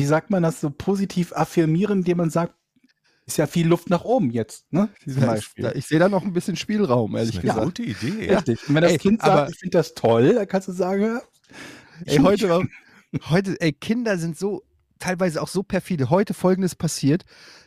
wie 0.00 0.06
sagt 0.06 0.30
man 0.30 0.42
das, 0.42 0.60
so 0.60 0.70
positiv 0.70 1.32
affirmieren, 1.34 1.98
indem 1.98 2.18
man 2.18 2.30
sagt, 2.30 2.54
ist 3.26 3.36
ja 3.36 3.46
viel 3.46 3.68
Luft 3.68 3.90
nach 3.90 4.04
oben 4.04 4.30
jetzt, 4.30 4.72
ne? 4.72 4.88
Da 5.06 5.34
ist- 5.34 5.52
da- 5.56 5.72
Ich 5.72 5.86
sehe 5.86 5.98
da 5.98 6.08
noch 6.08 6.22
ein 6.24 6.32
bisschen 6.32 6.56
Spielraum, 6.56 7.12
das 7.12 7.20
ehrlich 7.22 7.34
ist 7.36 7.40
eine 7.42 7.48
gesagt. 7.52 7.66
gute 7.78 7.82
Idee. 7.82 8.26
Ja. 8.26 8.36
Richtig. 8.38 8.68
Und 8.68 8.74
wenn 8.74 8.82
das 8.82 8.92
Ey, 8.92 8.98
Kind 8.98 9.20
aber- 9.22 9.36
sagt, 9.36 9.50
ich 9.52 9.58
finde 9.58 9.78
das 9.78 9.94
toll, 9.94 10.34
dann 10.34 10.48
kannst 10.48 10.68
du 10.68 10.72
sagen, 10.72 11.02
ja, 11.02 11.20
Ey, 12.06 12.16
heute, 12.18 12.48
war, 12.48 12.64
heute, 13.28 13.60
ey, 13.60 13.72
Kinder 13.72 14.16
sind 14.18 14.36
so, 14.38 14.62
teilweise 14.98 15.40
auch 15.42 15.48
so 15.48 15.62
perfide. 15.62 16.10
Heute 16.10 16.34
folgendes 16.34 16.74
passiert. 16.74 17.24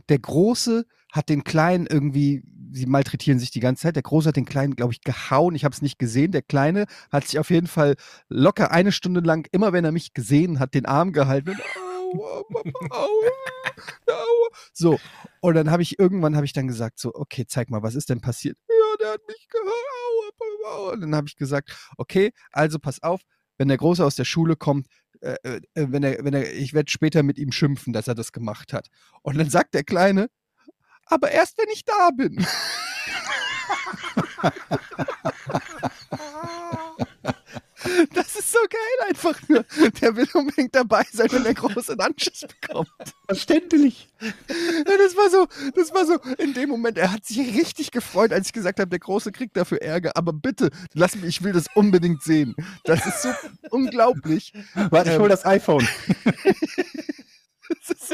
Der 0.09 0.19
Große 0.19 0.86
hat 1.11 1.29
den 1.29 1.43
Kleinen 1.43 1.86
irgendwie, 1.88 2.43
sie 2.71 2.88
malträtieren 2.88 3.39
sich 3.39 3.51
die 3.51 3.59
ganze 3.59 3.84
Zeit. 3.84 3.95
Der 3.95 4.03
Große 4.03 4.29
hat 4.29 4.36
den 4.36 4.45
Kleinen, 4.45 4.75
glaube 4.75 4.91
ich, 4.93 5.01
gehauen. 5.01 5.53
Ich 5.55 5.63
habe 5.63 5.73
es 5.73 5.81
nicht 5.84 5.99
gesehen. 5.99 6.31
Der 6.31 6.41
Kleine 6.41 6.86
hat 7.11 7.27
sich 7.27 7.38
auf 7.39 7.51
jeden 7.51 7.67
Fall 7.67 7.95
locker 8.29 8.71
eine 8.71 8.91
Stunde 8.91 9.19
lang, 9.21 9.47
immer 9.51 9.71
wenn 9.71 9.86
er 9.86 9.91
mich 9.91 10.13
gesehen 10.13 10.59
hat, 10.59 10.73
den 10.73 10.86
Arm 10.88 11.13
gehalten. 11.13 11.51
Und, 11.51 11.61
au, 12.20 12.45
au, 12.49 12.64
au, 12.89 13.07
au, 14.07 14.14
au. 14.14 14.49
So, 14.74 14.99
und 15.41 15.55
dann 15.55 15.72
habe 15.72 15.82
ich 15.84 15.99
irgendwann 15.99 16.36
habe 16.36 16.45
ich 16.45 16.53
dann 16.53 16.68
gesagt, 16.68 16.99
so, 16.99 17.14
okay, 17.14 17.45
zeig 17.47 17.70
mal, 17.70 17.84
was 17.84 17.95
ist 17.95 18.09
denn 18.09 18.22
passiert? 18.22 18.57
Ja, 18.70 18.97
der 18.99 19.14
hat 19.14 19.22
mich 19.28 19.47
gehauen. 19.49 19.70
au, 19.70 20.70
au, 20.70 20.88
au. 20.88 20.91
Und 20.93 21.01
dann 21.01 21.16
habe 21.16 21.28
ich 21.28 21.36
gesagt, 21.36 21.76
okay, 21.97 22.32
also 22.51 22.80
pass 22.80 23.01
auf, 23.03 23.22
wenn 23.57 23.68
der 23.68 23.78
Große 23.78 24.03
aus 24.03 24.16
der 24.16 24.26
Schule 24.26 24.55
kommt, 24.55 24.88
äh, 25.22 25.36
äh, 25.43 25.61
wenn 25.74 26.03
er, 26.03 26.24
wenn 26.24 26.34
er, 26.34 26.53
ich 26.53 26.74
werde 26.74 26.91
später 26.91 27.24
mit 27.24 27.38
ihm 27.38 27.51
schimpfen, 27.51 27.93
dass 27.93 28.07
er 28.07 28.16
das 28.16 28.32
gemacht 28.32 28.74
hat. 28.74 28.89
Und 29.22 29.38
dann 29.38 29.49
sagt 29.49 29.74
der 29.74 29.84
Kleine, 29.84 30.30
aber 31.05 31.32
erst 31.32 31.57
wenn 31.57 31.70
ich 31.72 31.86
da 31.86 32.09
bin. 32.16 32.45
Das 38.13 38.36
ist 38.36 38.51
so 38.51 38.59
geil 38.69 39.09
einfach 39.09 39.39
nur. 39.47 39.65
Der 40.01 40.15
will 40.15 40.27
unbedingt 40.34 40.75
dabei 40.75 41.05
sein, 41.11 41.27
wenn 41.31 41.43
der 41.43 41.53
Große 41.53 41.97
Anschiss 41.99 42.45
bekommt. 42.61 42.89
verständlich. 43.25 44.09
Das 44.19 45.15
war 45.15 45.29
so, 45.29 45.47
das 45.75 45.93
war 45.93 46.05
so, 46.05 46.17
in 46.38 46.53
dem 46.53 46.69
Moment, 46.69 46.97
er 46.97 47.11
hat 47.11 47.25
sich 47.25 47.39
richtig 47.39 47.91
gefreut, 47.91 48.31
als 48.31 48.47
ich 48.47 48.53
gesagt 48.53 48.79
habe, 48.79 48.89
der 48.89 48.99
Große 48.99 49.31
kriegt 49.31 49.57
dafür 49.57 49.81
Ärger. 49.81 50.15
Aber 50.15 50.34
bitte, 50.34 50.69
lass 50.93 51.15
mich, 51.15 51.25
ich 51.25 51.43
will 51.43 51.53
das 51.53 51.65
unbedingt 51.75 52.23
sehen. 52.23 52.55
Das 52.84 53.05
ist 53.05 53.21
so 53.23 53.29
unglaublich. 53.71 54.53
Warte, 54.75 55.09
ich 55.09 55.15
Ähm, 55.15 55.21
hol 55.21 55.29
das 55.29 55.45
iPhone. 55.45 55.88
So. 57.82 58.05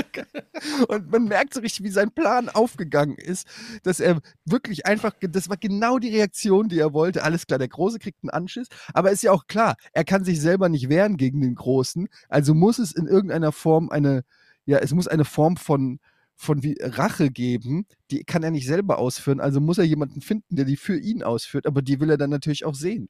Und 0.87 1.11
man 1.11 1.25
merkt 1.25 1.53
so 1.53 1.61
richtig, 1.61 1.83
wie 1.83 1.89
sein 1.89 2.11
Plan 2.11 2.49
aufgegangen 2.49 3.17
ist, 3.17 3.47
dass 3.83 3.99
er 3.99 4.21
wirklich 4.45 4.85
einfach, 4.85 5.13
das 5.21 5.49
war 5.49 5.57
genau 5.57 5.99
die 5.99 6.09
Reaktion, 6.09 6.69
die 6.69 6.79
er 6.79 6.93
wollte. 6.93 7.23
Alles 7.23 7.47
klar, 7.47 7.59
der 7.59 7.67
Große 7.67 7.99
kriegt 7.99 8.23
einen 8.23 8.29
Anschiss, 8.29 8.67
aber 8.93 9.11
ist 9.11 9.23
ja 9.23 9.31
auch 9.31 9.47
klar, 9.47 9.75
er 9.93 10.03
kann 10.03 10.23
sich 10.23 10.41
selber 10.41 10.69
nicht 10.69 10.89
wehren 10.89 11.17
gegen 11.17 11.41
den 11.41 11.55
Großen, 11.55 12.07
also 12.27 12.53
muss 12.53 12.79
es 12.79 12.91
in 12.91 13.07
irgendeiner 13.07 13.51
Form 13.51 13.89
eine, 13.89 14.23
ja, 14.65 14.77
es 14.79 14.93
muss 14.93 15.07
eine 15.07 15.25
Form 15.25 15.57
von, 15.57 15.99
von 16.35 16.63
wie 16.63 16.77
Rache 16.81 17.31
geben, 17.31 17.85
die 18.11 18.23
kann 18.23 18.43
er 18.43 18.51
nicht 18.51 18.67
selber 18.67 18.97
ausführen, 18.97 19.39
also 19.39 19.59
muss 19.59 19.77
er 19.77 19.85
jemanden 19.85 20.21
finden, 20.21 20.55
der 20.55 20.65
die 20.65 20.77
für 20.77 20.97
ihn 20.97 21.23
ausführt, 21.23 21.65
aber 21.65 21.81
die 21.81 21.99
will 21.99 22.09
er 22.09 22.17
dann 22.17 22.29
natürlich 22.29 22.65
auch 22.65 22.75
sehen. 22.75 23.09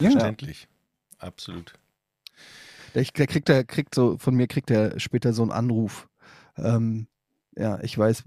Verständlich. 0.00 0.68
Absolut. 1.18 1.74
Der, 2.94 3.04
der 3.04 3.26
kriegt, 3.26 3.48
der 3.48 3.64
kriegt 3.64 3.94
so, 3.94 4.18
von 4.18 4.34
mir 4.34 4.46
kriegt 4.46 4.70
er 4.70 4.98
später 4.98 5.32
so 5.32 5.42
einen 5.42 5.52
Anruf. 5.52 6.08
Ähm, 6.56 7.06
ja, 7.56 7.80
ich 7.82 7.96
weiß, 7.96 8.24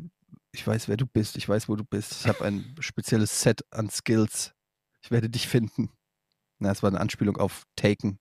ich 0.51 0.65
weiß, 0.65 0.87
wer 0.87 0.97
du 0.97 1.05
bist, 1.05 1.37
ich 1.37 1.47
weiß, 1.47 1.69
wo 1.69 1.75
du 1.75 1.83
bist. 1.83 2.21
Ich 2.21 2.27
habe 2.27 2.43
ein 2.45 2.75
spezielles 2.79 3.41
Set 3.41 3.65
an 3.71 3.89
Skills. 3.89 4.53
Ich 5.01 5.11
werde 5.11 5.29
dich 5.29 5.47
finden. 5.47 5.89
Na, 6.59 6.69
das 6.69 6.83
war 6.83 6.89
eine 6.89 6.99
Anspielung 6.99 7.37
auf 7.37 7.63
Taken. 7.75 8.19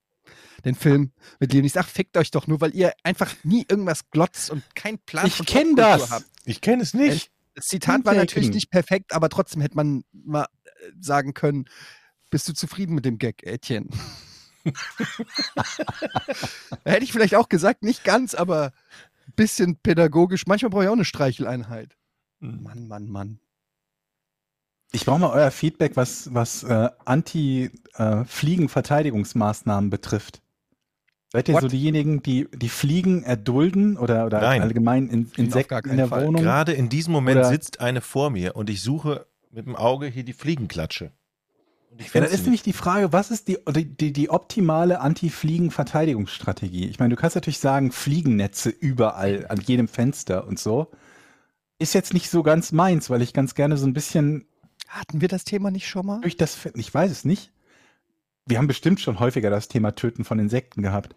Den 0.65 0.75
Film 0.75 1.13
mit 1.41 1.53
Leonis. 1.53 1.77
Ach, 1.77 1.89
fickt 1.89 2.17
euch 2.17 2.31
doch 2.31 2.47
nur, 2.47 2.61
weil 2.61 2.75
ihr 2.75 2.93
einfach 3.03 3.35
nie 3.43 3.65
irgendwas 3.69 4.09
glotzt 4.11 4.51
und 4.51 4.63
kein 4.75 4.99
Plan 4.99 5.27
Ich 5.27 5.37
von 5.37 5.47
kenn 5.47 5.77
das. 5.77 6.11
habt. 6.11 6.27
Ich 6.45 6.61
kenne 6.61 6.83
es 6.83 6.95
nicht. 6.95 7.31
Das 7.55 7.67
Zitat 7.67 8.05
war 8.05 8.15
natürlich 8.15 8.51
nicht 8.51 8.71
perfekt, 8.71 9.13
aber 9.13 9.29
trotzdem 9.29 9.61
hätte 9.61 9.75
man 9.77 10.05
mal 10.13 10.45
äh, 10.65 10.69
sagen 11.01 11.35
können, 11.35 11.65
bist 12.31 12.49
du 12.49 12.53
zufrieden 12.55 12.95
mit 12.95 13.05
dem 13.05 13.19
Gag, 13.19 13.43
Etienne? 13.43 13.89
hätte 16.85 17.05
ich 17.05 17.13
vielleicht 17.13 17.35
auch 17.35 17.49
gesagt, 17.49 17.83
nicht 17.83 18.05
ganz, 18.05 18.35
aber 18.35 18.73
ein 19.27 19.33
bisschen 19.37 19.77
pädagogisch. 19.77 20.47
Manchmal 20.47 20.71
brauche 20.71 20.85
ich 20.85 20.89
auch 20.89 20.95
eine 20.95 21.05
Streicheleinheit. 21.05 21.97
Hm. 22.41 22.63
Mann, 22.63 22.89
Mann, 22.89 23.09
Mann. 23.09 23.41
Ich 24.93 25.05
brauche 25.07 25.21
mal 25.21 25.31
euer 25.31 25.53
Feedback, 25.53 25.97
was, 25.97 26.35
was 26.35 26.65
äh, 26.65 26.91
Anti-Fliegen-Verteidigungsmaßnahmen 27.05 29.89
betrifft. 29.89 30.43
Seid 31.33 31.49
ihr 31.49 31.55
What? 31.55 31.63
so 31.63 31.69
diejenigen, 31.69 32.25
die 32.25 32.49
die 32.53 32.69
Fliegen 32.69 33.23
erdulden 33.23 33.97
oder, 33.97 34.27
oder 34.27 34.41
Nein. 34.41 34.63
allgemein 34.63 35.07
in, 35.09 35.31
Insekten 35.37 35.91
in 35.91 35.97
der 35.97 36.09
Fall. 36.09 36.27
Wohnung? 36.27 36.43
Gerade 36.43 36.73
in 36.73 36.89
diesem 36.89 37.13
Moment 37.13 37.39
Oder- 37.39 37.51
sitzt 37.51 37.79
eine 37.81 38.01
vor 38.01 38.31
mir 38.31 38.57
und 38.57 38.69
ich 38.69 38.83
suche 38.83 39.27
mit 39.53 39.65
dem 39.67 39.77
Auge 39.77 40.09
hier 40.09 40.25
die 40.25 40.33
Fliegenklatsche. 40.33 41.13
Und 41.91 42.01
ich 42.01 42.13
Ja, 42.15 42.21
dann 42.21 42.31
ist 42.31 42.43
nämlich 42.45 42.63
die 42.63 42.73
Frage, 42.73 43.13
was 43.13 43.31
ist 43.31 43.49
die, 43.49 43.59
die, 43.69 44.13
die, 44.13 44.31
optimale 44.31 45.01
Anti-Fliegen-Verteidigungsstrategie? 45.01 46.87
Ich 46.89 46.99
meine, 46.99 47.15
du 47.15 47.21
kannst 47.21 47.37
natürlich 47.37 47.59
sagen, 47.59 47.93
Fliegennetze 47.93 48.71
überall, 48.71 49.47
an 49.49 49.61
jedem 49.61 49.89
Fenster 49.89 50.47
und 50.47 50.59
so. 50.59 50.91
Ist 51.79 51.95
jetzt 51.95 52.15
nicht 52.15 52.31
so 52.31 52.43
ganz 52.43 52.73
meins, 52.73 53.11
weil 53.11 53.23
ich 53.23 53.33
ganz 53.33 53.55
gerne 53.55 53.77
so 53.77 53.87
ein 53.87 53.93
bisschen 53.95 54.47
Hatten 54.89 55.21
wir 55.21 55.29
das 55.29 55.45
Thema 55.45 55.71
nicht 55.71 55.89
schon 55.89 56.07
mal? 56.07 56.21
durch 56.21 56.37
das, 56.37 56.59
ich 56.75 56.93
weiß 56.93 57.11
es 57.11 57.25
nicht. 57.25 57.53
Wir 58.47 58.59
haben 58.59 58.67
bestimmt 58.67 59.01
schon 59.01 59.19
häufiger 59.21 59.51
das 59.51 59.69
Thema 59.69 59.95
Töten 59.95 60.25
von 60.25 60.39
Insekten 60.39 60.83
gehabt. 60.83 61.15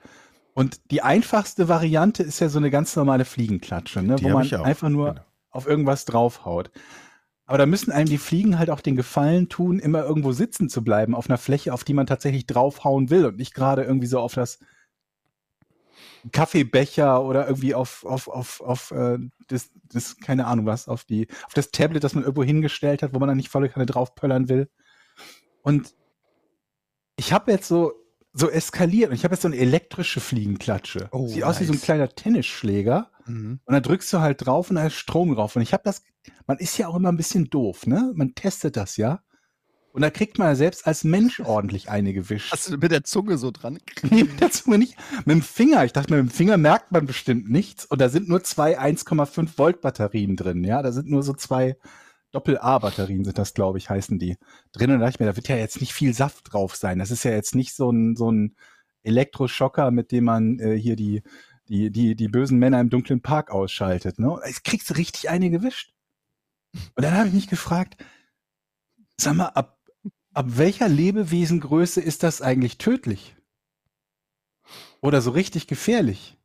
Und 0.53 0.91
die 0.91 1.01
einfachste 1.01 1.67
Variante 1.67 2.21
ist 2.23 2.39
ja 2.39 2.49
so 2.49 2.59
eine 2.59 2.69
ganz 2.69 2.95
normale 2.95 3.25
Fliegenklatsche, 3.25 4.03
ne? 4.03 4.17
Wo 4.21 4.29
man 4.29 4.51
einfach 4.53 4.89
nur 4.89 5.09
Genau. 5.15 5.21
auf 5.49 5.65
irgendwas 5.67 6.05
draufhaut. 6.05 6.69
Aber 7.53 7.59
da 7.59 7.65
müssen 7.67 7.91
einem 7.91 8.09
die 8.09 8.17
Fliegen 8.17 8.57
halt 8.57 8.71
auch 8.71 8.81
den 8.81 8.95
Gefallen 8.95 9.47
tun, 9.47 9.77
immer 9.77 10.03
irgendwo 10.03 10.31
sitzen 10.31 10.69
zu 10.69 10.83
bleiben, 10.83 11.13
auf 11.13 11.29
einer 11.29 11.37
Fläche, 11.37 11.71
auf 11.71 11.83
die 11.83 11.93
man 11.93 12.07
tatsächlich 12.07 12.47
draufhauen 12.47 13.11
will 13.11 13.27
und 13.27 13.37
nicht 13.37 13.53
gerade 13.53 13.83
irgendwie 13.83 14.07
so 14.07 14.17
auf 14.17 14.33
das 14.33 14.57
Kaffeebecher 16.31 17.23
oder 17.23 17.45
irgendwie 17.45 17.75
auf, 17.75 18.05
auf, 18.05 18.27
auf, 18.27 18.59
auf 18.59 18.89
äh, 18.89 19.19
das, 19.49 19.69
das, 19.83 20.17
keine 20.17 20.47
Ahnung 20.47 20.65
was, 20.65 20.87
auf 20.87 21.03
die, 21.03 21.27
auf 21.45 21.53
das 21.53 21.69
Tablet, 21.69 22.03
das 22.03 22.15
man 22.15 22.23
irgendwo 22.23 22.43
hingestellt 22.43 23.03
hat, 23.03 23.13
wo 23.13 23.19
man 23.19 23.27
dann 23.27 23.37
nicht 23.37 23.49
volle 23.49 23.69
Kanne 23.69 23.85
draufpöllern 23.85 24.49
will. 24.49 24.67
Und 25.61 25.93
ich 27.17 27.33
habe 27.33 27.51
jetzt 27.51 27.67
so, 27.67 27.93
so 28.33 28.49
eskaliert 28.49 29.09
und 29.09 29.15
ich 29.15 29.23
habe 29.23 29.35
jetzt 29.35 29.43
so 29.43 29.47
eine 29.47 29.57
elektrische 29.57 30.19
Fliegenklatsche. 30.19 31.07
Oh, 31.11 31.27
Sieht 31.27 31.43
aus 31.43 31.59
wie 31.59 31.65
so 31.65 31.71
ein 31.71 31.75
nice. 31.75 31.83
kleiner 31.83 32.09
Tennisschläger. 32.09 33.11
Mhm. 33.25 33.59
Und 33.63 33.73
dann 33.73 33.83
drückst 33.83 34.11
du 34.11 34.19
halt 34.19 34.45
drauf 34.45 34.69
und 34.69 34.77
da 34.77 34.87
ist 34.87 34.95
Strom 34.95 35.35
drauf. 35.35 35.55
Und 35.55 35.61
ich 35.61 35.71
habe 35.73 35.83
das, 35.85 36.01
man 36.47 36.57
ist 36.57 36.77
ja 36.77 36.87
auch 36.87 36.95
immer 36.95 37.09
ein 37.09 37.17
bisschen 37.17 37.49
doof, 37.49 37.85
ne? 37.85 38.11
Man 38.15 38.33
testet 38.33 38.75
das 38.75 38.97
ja. 38.97 39.21
Und 39.91 40.01
da 40.01 40.09
kriegt 40.09 40.39
man 40.39 40.47
ja 40.47 40.55
selbst 40.55 40.87
als 40.87 41.03
Mensch 41.03 41.39
ordentlich 41.39 41.89
eine 41.89 42.13
gewischt. 42.13 42.51
Hast 42.51 42.71
du 42.71 42.77
mit 42.77 42.91
der 42.91 43.03
Zunge 43.03 43.37
so 43.37 43.51
dran? 43.51 43.77
Nee, 44.09 44.23
mit 44.23 44.41
der 44.41 44.49
Zunge 44.49 44.79
nicht. 44.79 44.95
Mit 45.25 45.35
dem 45.35 45.41
Finger. 45.43 45.85
Ich 45.85 45.93
dachte, 45.93 46.11
mit 46.15 46.19
dem 46.19 46.31
Finger 46.31 46.57
merkt 46.57 46.91
man 46.91 47.05
bestimmt 47.05 47.47
nichts. 47.51 47.85
Und 47.85 48.01
da 48.01 48.09
sind 48.09 48.27
nur 48.27 48.43
zwei 48.43 48.79
1,5 48.79 49.49
Volt 49.59 49.81
Batterien 49.81 50.35
drin. 50.35 50.63
Ja, 50.63 50.81
da 50.81 50.91
sind 50.91 51.07
nur 51.07 51.21
so 51.21 51.33
zwei 51.33 51.77
Doppel-A-Batterien 52.33 53.23
sind 53.23 53.37
das, 53.37 53.53
glaube 53.53 53.77
ich, 53.77 53.89
heißen 53.89 54.19
die 54.19 54.37
drin. 54.71 54.91
Und 54.91 54.99
da 54.99 55.05
dachte 55.05 55.15
ich 55.15 55.19
mir, 55.19 55.27
da 55.27 55.35
wird 55.35 55.47
ja 55.47 55.55
jetzt 55.55 55.79
nicht 55.79 55.93
viel 55.93 56.13
Saft 56.13 56.51
drauf 56.51 56.75
sein. 56.75 56.99
Das 56.99 57.11
ist 57.11 57.23
ja 57.23 57.31
jetzt 57.31 57.55
nicht 57.55 57.73
so 57.75 57.91
ein, 57.91 58.15
so 58.15 58.31
ein 58.31 58.55
Elektroschocker, 59.03 59.91
mit 59.91 60.11
dem 60.11 60.25
man 60.25 60.59
äh, 60.59 60.77
hier 60.77 60.95
die, 60.95 61.21
die, 61.67 61.91
die, 61.91 62.15
die 62.15 62.27
bösen 62.27 62.59
Männer 62.59 62.79
im 62.81 62.89
dunklen 62.89 63.21
Park 63.21 63.51
ausschaltet. 63.51 64.19
Ne? 64.19 64.39
Jetzt 64.45 64.63
kriegst 64.63 64.89
du 64.89 64.95
richtig 64.95 65.29
eine 65.29 65.49
gewischt. 65.49 65.93
Und 66.95 67.03
dann 67.03 67.13
habe 67.13 67.27
ich 67.27 67.33
mich 67.33 67.47
gefragt, 67.47 68.03
sag 69.15 69.35
mal, 69.35 69.49
ab, 69.49 69.79
ab 70.33 70.45
welcher 70.49 70.89
Lebewesengröße 70.89 72.01
ist 72.01 72.23
das 72.23 72.41
eigentlich 72.41 72.79
tödlich? 72.79 73.35
Oder 75.01 75.21
so 75.21 75.31
richtig 75.31 75.67
gefährlich? 75.67 76.37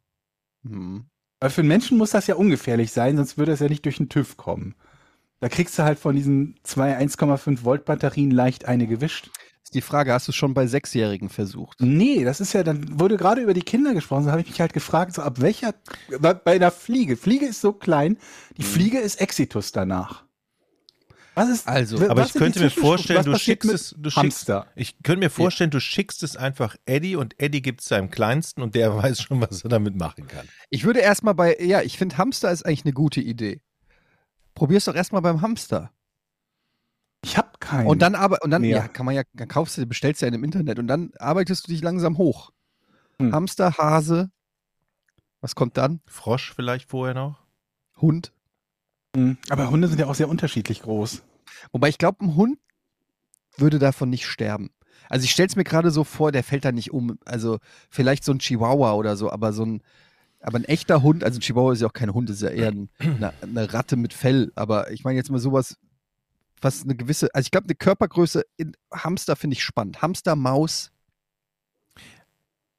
Mhm. 0.62 1.06
Weil 1.40 1.50
für 1.50 1.60
einen 1.60 1.68
Menschen 1.68 1.96
muss 1.96 2.10
das 2.10 2.26
ja 2.26 2.34
ungefährlich 2.34 2.92
sein, 2.92 3.16
sonst 3.16 3.38
würde 3.38 3.52
es 3.52 3.60
ja 3.60 3.68
nicht 3.68 3.84
durch 3.84 3.98
den 3.98 4.08
TÜV 4.08 4.36
kommen. 4.36 4.74
Da 5.40 5.48
kriegst 5.48 5.78
du 5.78 5.84
halt 5.84 5.98
von 5.98 6.16
diesen 6.16 6.58
zwei 6.64 6.98
1,5 6.98 7.64
Volt 7.64 7.84
Batterien 7.84 8.30
leicht 8.30 8.64
eine 8.66 8.86
gewischt. 8.86 9.30
Ist 9.62 9.74
die 9.74 9.82
Frage, 9.82 10.12
hast 10.12 10.26
du 10.26 10.32
es 10.32 10.36
schon 10.36 10.54
bei 10.54 10.66
Sechsjährigen 10.66 11.28
versucht? 11.28 11.78
Nee, 11.80 12.24
das 12.24 12.40
ist 12.40 12.54
ja, 12.54 12.62
dann 12.62 12.98
wurde 12.98 13.18
gerade 13.18 13.42
über 13.42 13.52
die 13.52 13.62
Kinder 13.62 13.92
gesprochen, 13.92 14.24
so 14.24 14.30
habe 14.30 14.40
ich 14.40 14.48
mich 14.48 14.60
halt 14.60 14.72
gefragt, 14.72 15.14
so 15.14 15.22
ab 15.22 15.40
welcher, 15.40 15.74
bei, 16.20 16.32
bei 16.32 16.54
einer 16.54 16.70
Fliege, 16.70 17.16
Fliege 17.16 17.46
ist 17.46 17.60
so 17.60 17.74
klein, 17.74 18.16
die 18.56 18.62
Fliege 18.62 18.98
ist 18.98 19.20
Exitus 19.20 19.70
danach. 19.70 20.24
Was 21.34 21.50
ist, 21.50 21.68
Also, 21.68 22.00
was 22.00 22.08
Aber 22.08 22.24
ich 22.24 22.32
könnte 22.32 22.60
mir 22.60 22.70
vorstellen, 22.70 23.24
du 23.24 23.38
schickst 23.38 23.70
es, 23.70 23.94
du 23.96 24.10
schickst, 24.10 24.16
Hamster. 24.48 24.66
ich 24.74 25.00
könnte 25.04 25.20
mir 25.20 25.30
vorstellen, 25.30 25.70
du 25.70 25.80
schickst 25.80 26.24
es 26.24 26.36
einfach 26.36 26.74
Eddie 26.84 27.14
und 27.14 27.40
Eddie 27.40 27.62
gibt 27.62 27.80
es 27.80 27.88
seinem 27.88 28.10
Kleinsten 28.10 28.60
und 28.60 28.74
der 28.74 28.96
weiß 29.02 29.20
schon, 29.22 29.40
was 29.40 29.62
er 29.62 29.68
damit 29.68 29.94
machen 29.96 30.26
kann. 30.26 30.48
Ich 30.70 30.84
würde 30.84 30.98
erstmal 30.98 31.34
bei, 31.34 31.56
ja, 31.60 31.82
ich 31.82 31.96
finde 31.96 32.18
Hamster 32.18 32.50
ist 32.50 32.66
eigentlich 32.66 32.86
eine 32.86 32.94
gute 32.94 33.20
Idee. 33.20 33.60
Probier's 34.58 34.86
doch 34.86 34.94
erstmal 34.96 35.22
beim 35.22 35.40
Hamster. 35.40 35.92
Ich 37.24 37.38
habe 37.38 37.50
keinen. 37.60 37.86
Und 37.86 38.02
dann 38.02 38.16
aber, 38.16 38.38
und 38.42 38.50
dann, 38.50 38.62
mehr. 38.62 38.76
ja, 38.76 38.88
kann 38.88 39.06
man 39.06 39.14
ja, 39.14 39.22
dann 39.32 39.46
kaufst 39.46 39.78
du, 39.78 39.86
bestellst 39.86 40.20
du 40.20 40.26
ja 40.26 40.28
in 40.28 40.32
dem 40.32 40.42
Internet 40.42 40.80
und 40.80 40.88
dann 40.88 41.12
arbeitest 41.20 41.66
du 41.66 41.70
dich 41.70 41.80
langsam 41.80 42.18
hoch. 42.18 42.50
Hm. 43.20 43.32
Hamster, 43.32 43.78
Hase, 43.78 44.32
was 45.40 45.54
kommt 45.54 45.76
dann? 45.76 46.00
Frosch 46.06 46.52
vielleicht 46.54 46.90
vorher 46.90 47.14
noch? 47.14 47.40
Hund. 48.00 48.32
Hm, 49.14 49.38
Aber 49.48 49.70
Hunde 49.70 49.86
sind 49.86 50.00
ja 50.00 50.06
auch 50.06 50.16
sehr 50.16 50.28
unterschiedlich 50.28 50.82
groß. 50.82 51.22
Wobei 51.70 51.88
ich 51.88 51.98
glaube, 51.98 52.24
ein 52.24 52.34
Hund 52.34 52.58
würde 53.56 53.78
davon 53.78 54.10
nicht 54.10 54.26
sterben. 54.26 54.70
Also 55.08 55.22
ich 55.22 55.30
stelle 55.30 55.46
es 55.46 55.54
mir 55.54 55.62
gerade 55.62 55.92
so 55.92 56.02
vor, 56.02 56.32
der 56.32 56.42
fällt 56.42 56.64
da 56.64 56.72
nicht 56.72 56.92
um. 56.92 57.16
Also 57.24 57.58
vielleicht 57.90 58.24
so 58.24 58.32
ein 58.32 58.40
Chihuahua 58.40 58.94
oder 58.94 59.16
so, 59.16 59.30
aber 59.30 59.52
so 59.52 59.64
ein, 59.64 59.82
aber 60.40 60.58
ein 60.58 60.64
echter 60.64 61.02
Hund, 61.02 61.24
also 61.24 61.38
ein 61.38 61.40
Chihuahua 61.40 61.72
ist 61.72 61.80
ja 61.80 61.88
auch 61.88 61.92
kein 61.92 62.14
Hund, 62.14 62.30
ist 62.30 62.42
ja 62.42 62.50
eher 62.50 62.68
ein, 62.68 62.90
eine, 62.98 63.32
eine 63.42 63.72
Ratte 63.72 63.96
mit 63.96 64.12
Fell. 64.12 64.52
Aber 64.54 64.90
ich 64.90 65.04
meine 65.04 65.16
jetzt 65.16 65.30
mal 65.30 65.38
sowas, 65.38 65.76
was 66.60 66.84
eine 66.84 66.96
gewisse, 66.96 67.34
also 67.34 67.46
ich 67.46 67.50
glaube, 67.50 67.66
eine 67.66 67.74
Körpergröße 67.74 68.44
in 68.56 68.76
Hamster 68.92 69.36
finde 69.36 69.54
ich 69.54 69.64
spannend. 69.64 70.02
Hamster, 70.02 70.36
Maus, 70.36 70.90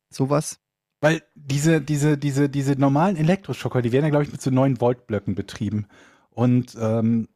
sowas. 0.10 0.60
Weil 1.02 1.24
diese, 1.36 1.82
diese, 1.82 2.18
diese, 2.18 2.50
diese 2.50 2.74
normalen 2.74 3.16
Elektroschocker, 3.16 3.82
die 3.82 3.92
werden 3.92 4.06
ja, 4.06 4.10
glaube 4.10 4.26
ich, 4.26 4.32
mit 4.32 4.42
so 4.42 4.52
9 4.52 4.82
Volt 4.82 5.08
Blöcken 5.08 5.34
betrieben. 5.34 5.88
Und 6.30 6.76
ähm, 6.80 7.30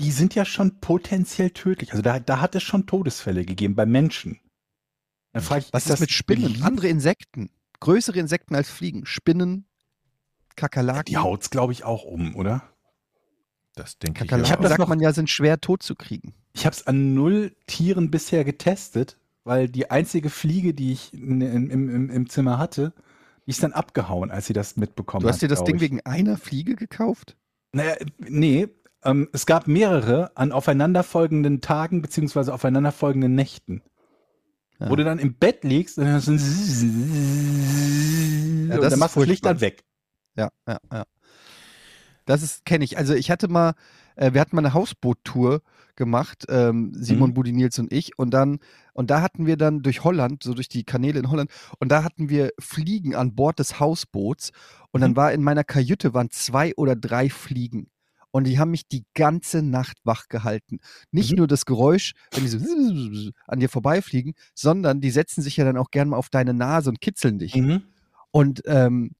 die 0.00 0.10
sind 0.10 0.34
ja 0.34 0.44
schon 0.44 0.80
potenziell 0.80 1.50
tödlich. 1.50 1.92
Also 1.92 2.02
da, 2.02 2.18
da 2.18 2.40
hat 2.40 2.54
es 2.54 2.62
schon 2.62 2.86
Todesfälle 2.86 3.44
gegeben 3.44 3.74
bei 3.74 3.86
Menschen. 3.86 4.40
Dann 5.32 5.42
frage 5.42 5.64
ich, 5.66 5.72
Was 5.72 5.86
ist, 5.86 6.00
mit 6.00 6.10
Spinnen? 6.10 6.44
beliebt? 6.44 6.64
Andere 6.64 6.88
Insekten. 6.88 7.50
Größere 7.82 8.18
Insekten 8.20 8.54
als 8.54 8.70
Fliegen. 8.70 9.06
Spinnen, 9.06 9.66
Kakerlaken. 10.56 11.04
Die 11.06 11.16
haut's, 11.16 11.50
glaube 11.50 11.72
ich, 11.72 11.82
auch 11.84 12.04
um, 12.04 12.36
oder? 12.36 12.62
Das 13.74 13.98
denke 13.98 14.22
ich. 14.24 14.28
Kakerlaken 14.30 14.52
Ich 14.54 14.60
das 14.60 14.68
sagt 14.70 14.78
noch- 14.78 14.88
man 14.88 15.00
ja, 15.00 15.12
sind 15.12 15.28
schwer 15.30 15.60
tot 15.60 15.82
zu 15.82 15.94
kriegen. 15.96 16.32
Ich 16.52 16.64
habe 16.64 16.76
es 16.76 16.86
an 16.86 17.14
null 17.14 17.56
Tieren 17.66 18.10
bisher 18.10 18.44
getestet, 18.44 19.18
weil 19.44 19.68
die 19.68 19.90
einzige 19.90 20.30
Fliege, 20.30 20.74
die 20.74 20.92
ich 20.92 21.12
in, 21.12 21.40
in, 21.40 21.70
im, 21.70 21.88
im, 21.88 22.10
im 22.10 22.28
Zimmer 22.28 22.58
hatte, 22.58 22.92
die 23.46 23.50
ist 23.50 23.62
dann 23.62 23.72
abgehauen, 23.72 24.30
als 24.30 24.46
sie 24.46 24.52
das 24.52 24.76
mitbekommen 24.76 25.22
Du 25.22 25.28
hat. 25.28 25.34
hast 25.34 25.42
dir 25.42 25.48
das 25.48 25.64
Ding 25.64 25.76
ich. 25.76 25.80
wegen 25.80 26.00
einer 26.02 26.36
Fliege 26.36 26.76
gekauft? 26.76 27.36
Naja, 27.72 27.96
nee, 28.18 28.68
ähm, 29.02 29.28
es 29.32 29.46
gab 29.46 29.66
mehrere 29.66 30.36
an 30.36 30.52
aufeinanderfolgenden 30.52 31.60
Tagen 31.62 32.00
beziehungsweise 32.02 32.54
aufeinanderfolgenden 32.54 33.34
Nächten. 33.34 33.82
Ja. 34.82 34.90
Wo 34.90 34.96
du 34.96 35.04
dann 35.04 35.18
im 35.20 35.34
Bett 35.34 35.62
liegst 35.64 35.96
und 35.98 36.06
dann, 36.06 36.20
so 36.20 36.32
ein 36.32 36.38
Ja, 38.68 38.74
und 38.76 38.82
das 38.82 38.90
dann 38.90 38.98
machst 38.98 39.14
du 39.16 39.20
das 39.20 39.28
Licht 39.28 39.46
dann 39.46 39.60
weg. 39.60 39.84
Ja, 40.36 40.48
ja, 40.66 40.78
ja. 40.92 41.04
Das 42.24 42.42
ist, 42.42 42.64
kenne 42.64 42.84
ich. 42.84 42.98
Also 42.98 43.14
ich 43.14 43.30
hatte 43.30 43.46
mal, 43.48 43.74
äh, 44.16 44.32
wir 44.32 44.40
hatten 44.40 44.56
mal 44.56 44.62
eine 44.64 44.74
Hausboottour 44.74 45.62
gemacht, 45.94 46.46
ähm, 46.48 46.92
Simon 46.94 47.30
Mhm. 47.30 47.34
Budi 47.34 47.52
Nils 47.52 47.78
und 47.78 47.92
ich, 47.92 48.18
und 48.18 48.30
dann, 48.32 48.58
und 48.94 49.10
da 49.10 49.20
hatten 49.20 49.46
wir 49.46 49.56
dann 49.56 49.82
durch 49.82 50.02
Holland, 50.04 50.42
so 50.42 50.54
durch 50.54 50.68
die 50.68 50.84
Kanäle 50.84 51.18
in 51.18 51.30
Holland, 51.30 51.50
und 51.78 51.90
da 51.92 52.02
hatten 52.02 52.28
wir 52.28 52.50
Fliegen 52.58 53.14
an 53.14 53.34
Bord 53.34 53.58
des 53.58 53.78
Hausboots 53.78 54.50
und 54.90 55.00
dann 55.00 55.12
Mhm. 55.12 55.16
war 55.16 55.32
in 55.32 55.42
meiner 55.42 55.64
Kajüte 55.64 56.14
waren 56.14 56.30
zwei 56.30 56.72
oder 56.76 56.96
drei 56.96 57.28
Fliegen. 57.28 57.88
Und 58.32 58.44
die 58.44 58.58
haben 58.58 58.72
mich 58.72 58.88
die 58.88 59.04
ganze 59.14 59.62
Nacht 59.62 59.98
wach 60.04 60.26
gehalten. 60.28 60.80
Nicht 61.12 61.30
Mhm. 61.32 61.36
nur 61.38 61.46
das 61.46 61.64
Geräusch, 61.66 62.12
wenn 62.32 62.42
die 62.42 62.48
so 62.48 62.58
an 63.46 63.60
dir 63.60 63.68
vorbeifliegen, 63.68 64.34
sondern 64.54 65.00
die 65.00 65.10
setzen 65.10 65.42
sich 65.42 65.56
ja 65.58 65.64
dann 65.64 65.76
auch 65.76 65.90
gerne 65.90 66.10
mal 66.10 66.16
auf 66.16 66.30
deine 66.30 66.52
Nase 66.54 66.90
und 66.90 67.00
kitzeln 67.00 67.38
dich. 67.38 67.54
Mhm. 67.54 67.82
Und 68.32 68.62
ähm, 68.66 69.12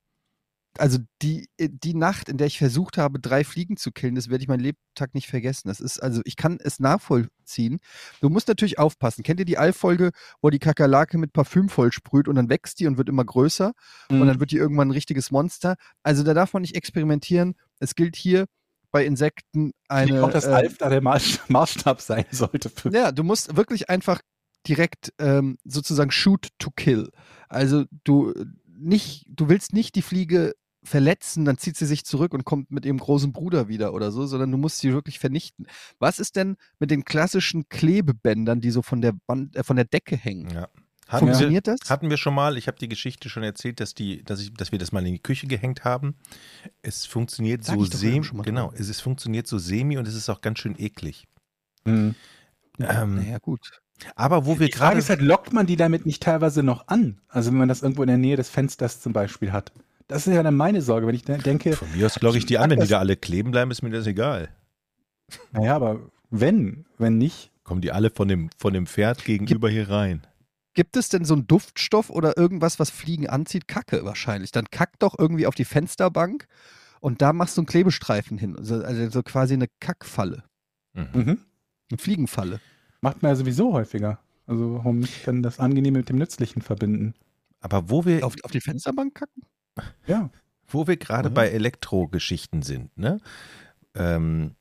also 0.78 0.96
die, 1.20 1.50
die 1.60 1.92
Nacht, 1.92 2.30
in 2.30 2.38
der 2.38 2.46
ich 2.46 2.56
versucht 2.56 2.96
habe, 2.96 3.20
drei 3.20 3.44
Fliegen 3.44 3.76
zu 3.76 3.92
killen, 3.92 4.14
das 4.14 4.30
werde 4.30 4.40
ich 4.42 4.48
meinen 4.48 4.60
Lebtag 4.62 5.12
nicht 5.14 5.28
vergessen. 5.28 5.68
Das 5.68 5.80
ist, 5.80 6.02
also 6.02 6.22
ich 6.24 6.34
kann 6.36 6.56
es 6.62 6.80
nachvollziehen. 6.80 7.78
Du 8.22 8.30
musst 8.30 8.48
natürlich 8.48 8.78
aufpassen. 8.78 9.22
Kennt 9.22 9.38
ihr 9.38 9.44
die 9.44 9.58
Allfolge, 9.58 10.12
wo 10.40 10.48
die 10.48 10.58
Kakerlake 10.58 11.18
mit 11.18 11.34
Parfüm 11.34 11.68
vollsprüht 11.68 12.26
und 12.26 12.36
dann 12.36 12.48
wächst 12.48 12.80
die 12.80 12.86
und 12.86 12.96
wird 12.96 13.10
immer 13.10 13.24
größer 13.26 13.72
und 14.08 14.18
Mhm. 14.20 14.26
dann 14.26 14.40
wird 14.40 14.50
die 14.50 14.56
irgendwann 14.56 14.88
ein 14.88 14.92
richtiges 14.92 15.30
Monster? 15.30 15.76
Also 16.02 16.22
da 16.22 16.32
darf 16.32 16.54
man 16.54 16.62
nicht 16.62 16.74
experimentieren. 16.74 17.54
Es 17.78 17.94
gilt 17.94 18.16
hier 18.16 18.46
bei 18.92 19.04
Insekten 19.04 19.68
Ich 19.70 19.90
eine. 19.90 20.06
denke 20.06 20.24
auch, 20.24 20.30
dass 20.30 20.46
äh, 20.46 20.50
Alf 20.50 20.78
da 20.78 20.88
der 20.88 21.02
Maß- 21.02 21.40
Maßstab 21.48 22.00
sein 22.00 22.24
sollte. 22.30 22.70
Für 22.70 22.92
ja, 22.92 23.10
du 23.10 23.24
musst 23.24 23.56
wirklich 23.56 23.90
einfach 23.90 24.20
direkt 24.68 25.12
ähm, 25.18 25.58
sozusagen 25.64 26.12
shoot 26.12 26.48
to 26.58 26.70
kill. 26.70 27.10
Also 27.48 27.84
du 28.04 28.30
äh, 28.32 28.44
nicht, 28.66 29.24
du 29.28 29.48
willst 29.48 29.72
nicht 29.72 29.94
die 29.96 30.02
Fliege 30.02 30.54
verletzen, 30.84 31.44
dann 31.44 31.58
zieht 31.58 31.76
sie 31.76 31.86
sich 31.86 32.04
zurück 32.04 32.34
und 32.34 32.44
kommt 32.44 32.70
mit 32.72 32.84
ihrem 32.84 32.98
großen 32.98 33.32
Bruder 33.32 33.68
wieder 33.68 33.94
oder 33.94 34.10
so, 34.10 34.26
sondern 34.26 34.50
du 34.50 34.58
musst 34.58 34.78
sie 34.78 34.92
wirklich 34.92 35.20
vernichten. 35.20 35.66
Was 36.00 36.18
ist 36.18 36.34
denn 36.34 36.56
mit 36.80 36.90
den 36.90 37.04
klassischen 37.04 37.68
Klebebändern, 37.68 38.60
die 38.60 38.72
so 38.72 38.82
von 38.82 39.00
der 39.00 39.14
Wand, 39.26 39.54
äh, 39.56 39.62
von 39.64 39.76
der 39.76 39.84
Decke 39.84 40.16
hängen? 40.16 40.50
Ja. 40.50 40.68
Hatten 41.12 41.26
wir, 41.26 41.32
Funktioniert 41.34 41.66
das? 41.66 41.78
hatten 41.90 42.08
wir 42.08 42.16
schon 42.16 42.34
mal, 42.34 42.56
ich 42.56 42.68
habe 42.68 42.78
die 42.78 42.88
Geschichte 42.88 43.28
schon 43.28 43.42
erzählt, 43.42 43.80
dass, 43.80 43.94
die, 43.94 44.24
dass, 44.24 44.40
ich, 44.40 44.54
dass 44.54 44.72
wir 44.72 44.78
das 44.78 44.92
mal 44.92 45.06
in 45.06 45.12
die 45.12 45.18
Küche 45.22 45.46
gehängt 45.46 45.84
haben. 45.84 46.14
Es 46.80 47.04
funktioniert 47.04 47.64
Sag 47.64 47.74
so 47.76 47.82
wir 47.82 47.86
semi, 47.98 48.26
genau, 48.42 48.72
es, 48.74 48.88
es 48.88 49.00
funktioniert 49.02 49.46
so 49.46 49.58
semi 49.58 49.98
und 49.98 50.08
es 50.08 50.14
ist 50.14 50.30
auch 50.30 50.40
ganz 50.40 50.58
schön 50.60 50.74
eklig. 50.78 51.26
Mhm. 51.84 52.14
Ähm, 52.78 53.16
naja, 53.16 53.36
gut. 53.38 53.60
aber 54.16 54.46
wo 54.46 54.58
wir 54.58 54.68
Die 54.68 54.72
Frage 54.72 54.88
gerade 54.88 54.98
ist 55.00 55.10
halt, 55.10 55.20
lockt 55.20 55.52
man 55.52 55.66
die 55.66 55.76
damit 55.76 56.06
nicht 56.06 56.22
teilweise 56.22 56.62
noch 56.62 56.88
an? 56.88 57.20
Also 57.28 57.50
wenn 57.50 57.58
man 57.58 57.68
das 57.68 57.82
irgendwo 57.82 58.02
in 58.02 58.08
der 58.08 58.16
Nähe 58.16 58.36
des 58.36 58.48
Fensters 58.48 59.00
zum 59.02 59.12
Beispiel 59.12 59.52
hat. 59.52 59.70
Das 60.08 60.26
ist 60.26 60.32
ja 60.34 60.42
dann 60.42 60.56
meine 60.56 60.80
Sorge, 60.80 61.06
wenn 61.06 61.14
ich 61.14 61.24
de- 61.24 61.38
denke, 61.38 61.76
Von 61.76 61.92
mir 61.94 62.06
aus 62.06 62.20
logge 62.22 62.38
ich 62.38 62.46
die 62.46 62.56
an, 62.56 62.70
wenn 62.70 62.80
die 62.80 62.86
da 62.88 62.98
alle 62.98 63.16
kleben 63.16 63.50
bleiben, 63.50 63.70
ist 63.70 63.82
mir 63.82 63.90
das 63.90 64.06
egal. 64.06 64.48
naja, 65.52 65.76
aber 65.76 66.00
wenn, 66.30 66.86
wenn 66.96 67.18
nicht, 67.18 67.50
Kommen 67.64 67.80
die 67.82 67.92
alle 67.92 68.10
von 68.10 68.26
dem, 68.28 68.48
von 68.58 68.72
dem 68.72 68.86
Pferd 68.86 69.24
gegenüber 69.24 69.68
hier 69.70 69.88
rein. 69.90 70.26
Gibt 70.74 70.96
es 70.96 71.08
denn 71.10 71.24
so 71.24 71.34
einen 71.34 71.46
Duftstoff 71.46 72.08
oder 72.10 72.36
irgendwas, 72.36 72.78
was 72.78 72.90
Fliegen 72.90 73.28
anzieht? 73.28 73.68
Kacke 73.68 74.04
wahrscheinlich. 74.04 74.52
Dann 74.52 74.66
kack 74.70 74.98
doch 74.98 75.18
irgendwie 75.18 75.46
auf 75.46 75.54
die 75.54 75.64
Fensterbank 75.66 76.46
und 77.00 77.20
da 77.20 77.32
machst 77.32 77.56
du 77.56 77.60
einen 77.60 77.66
Klebestreifen 77.66 78.38
hin. 78.38 78.56
Also, 78.56 78.82
also 78.82 79.10
so 79.10 79.22
quasi 79.22 79.54
eine 79.54 79.68
Kackfalle. 79.80 80.44
Mhm. 80.94 81.08
mhm. 81.12 81.38
Eine 81.90 81.98
Fliegenfalle. 81.98 82.60
macht 83.02 83.22
man 83.22 83.32
ja 83.32 83.36
sowieso 83.36 83.72
häufiger. 83.74 84.18
Also 84.46 84.74
warum 84.74 85.00
nicht 85.00 85.26
dann 85.28 85.42
das 85.42 85.60
Angenehme 85.60 85.98
mit 85.98 86.08
dem 86.08 86.16
Nützlichen 86.16 86.62
verbinden? 86.62 87.14
Aber 87.60 87.90
wo 87.90 88.04
wir, 88.06 88.24
Auf, 88.26 88.34
auf 88.42 88.50
die 88.50 88.60
Fensterbank 88.60 89.14
kacken? 89.14 89.42
Ja. 90.06 90.30
wo 90.68 90.86
wir 90.86 90.96
gerade 90.96 91.28
Mhm. 91.30 91.34
bei 91.34 91.48
Elektrogeschichten 91.48 92.62
sind, 92.62 92.96
ne? 92.96 93.20
Ähm, 93.94 94.54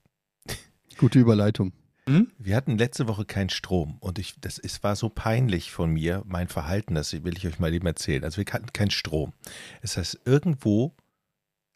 Gute 0.97 1.19
Überleitung. 1.19 1.71
Hm? 2.07 2.31
Wir 2.39 2.55
hatten 2.55 2.77
letzte 2.77 3.07
Woche 3.07 3.25
keinen 3.25 3.49
Strom 3.49 3.97
und 3.99 4.17
ich, 4.17 4.35
das 4.41 4.57
ist, 4.57 4.83
war 4.83 4.95
so 4.95 5.09
peinlich 5.09 5.71
von 5.71 5.91
mir, 5.91 6.23
mein 6.25 6.47
Verhalten, 6.47 6.95
das 6.95 7.13
will 7.13 7.37
ich 7.37 7.45
euch 7.47 7.59
mal 7.59 7.73
eben 7.73 7.85
erzählen. 7.85 8.23
Also 8.23 8.37
wir 8.37 8.51
hatten 8.51 8.73
keinen 8.73 8.91
Strom. 8.91 9.33
Das 9.81 9.97
heißt, 9.97 10.21
irgendwo, 10.25 10.95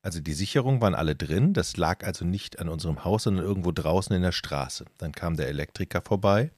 also 0.01 0.19
die 0.19 0.33
Sicherungen 0.33 0.81
waren 0.81 0.95
alle 0.95 1.15
drin, 1.15 1.53
das 1.53 1.77
lag 1.77 2.03
also 2.03 2.25
nicht 2.25 2.59
an 2.59 2.69
unserem 2.69 3.03
Haus, 3.03 3.23
sondern 3.23 3.45
irgendwo 3.45 3.71
draußen 3.71 4.15
in 4.15 4.23
der 4.23 4.31
Straße. 4.31 4.85
Dann 4.97 5.11
kam 5.11 5.35
der 5.35 5.47
Elektriker 5.47 6.01
vorbei 6.01 6.51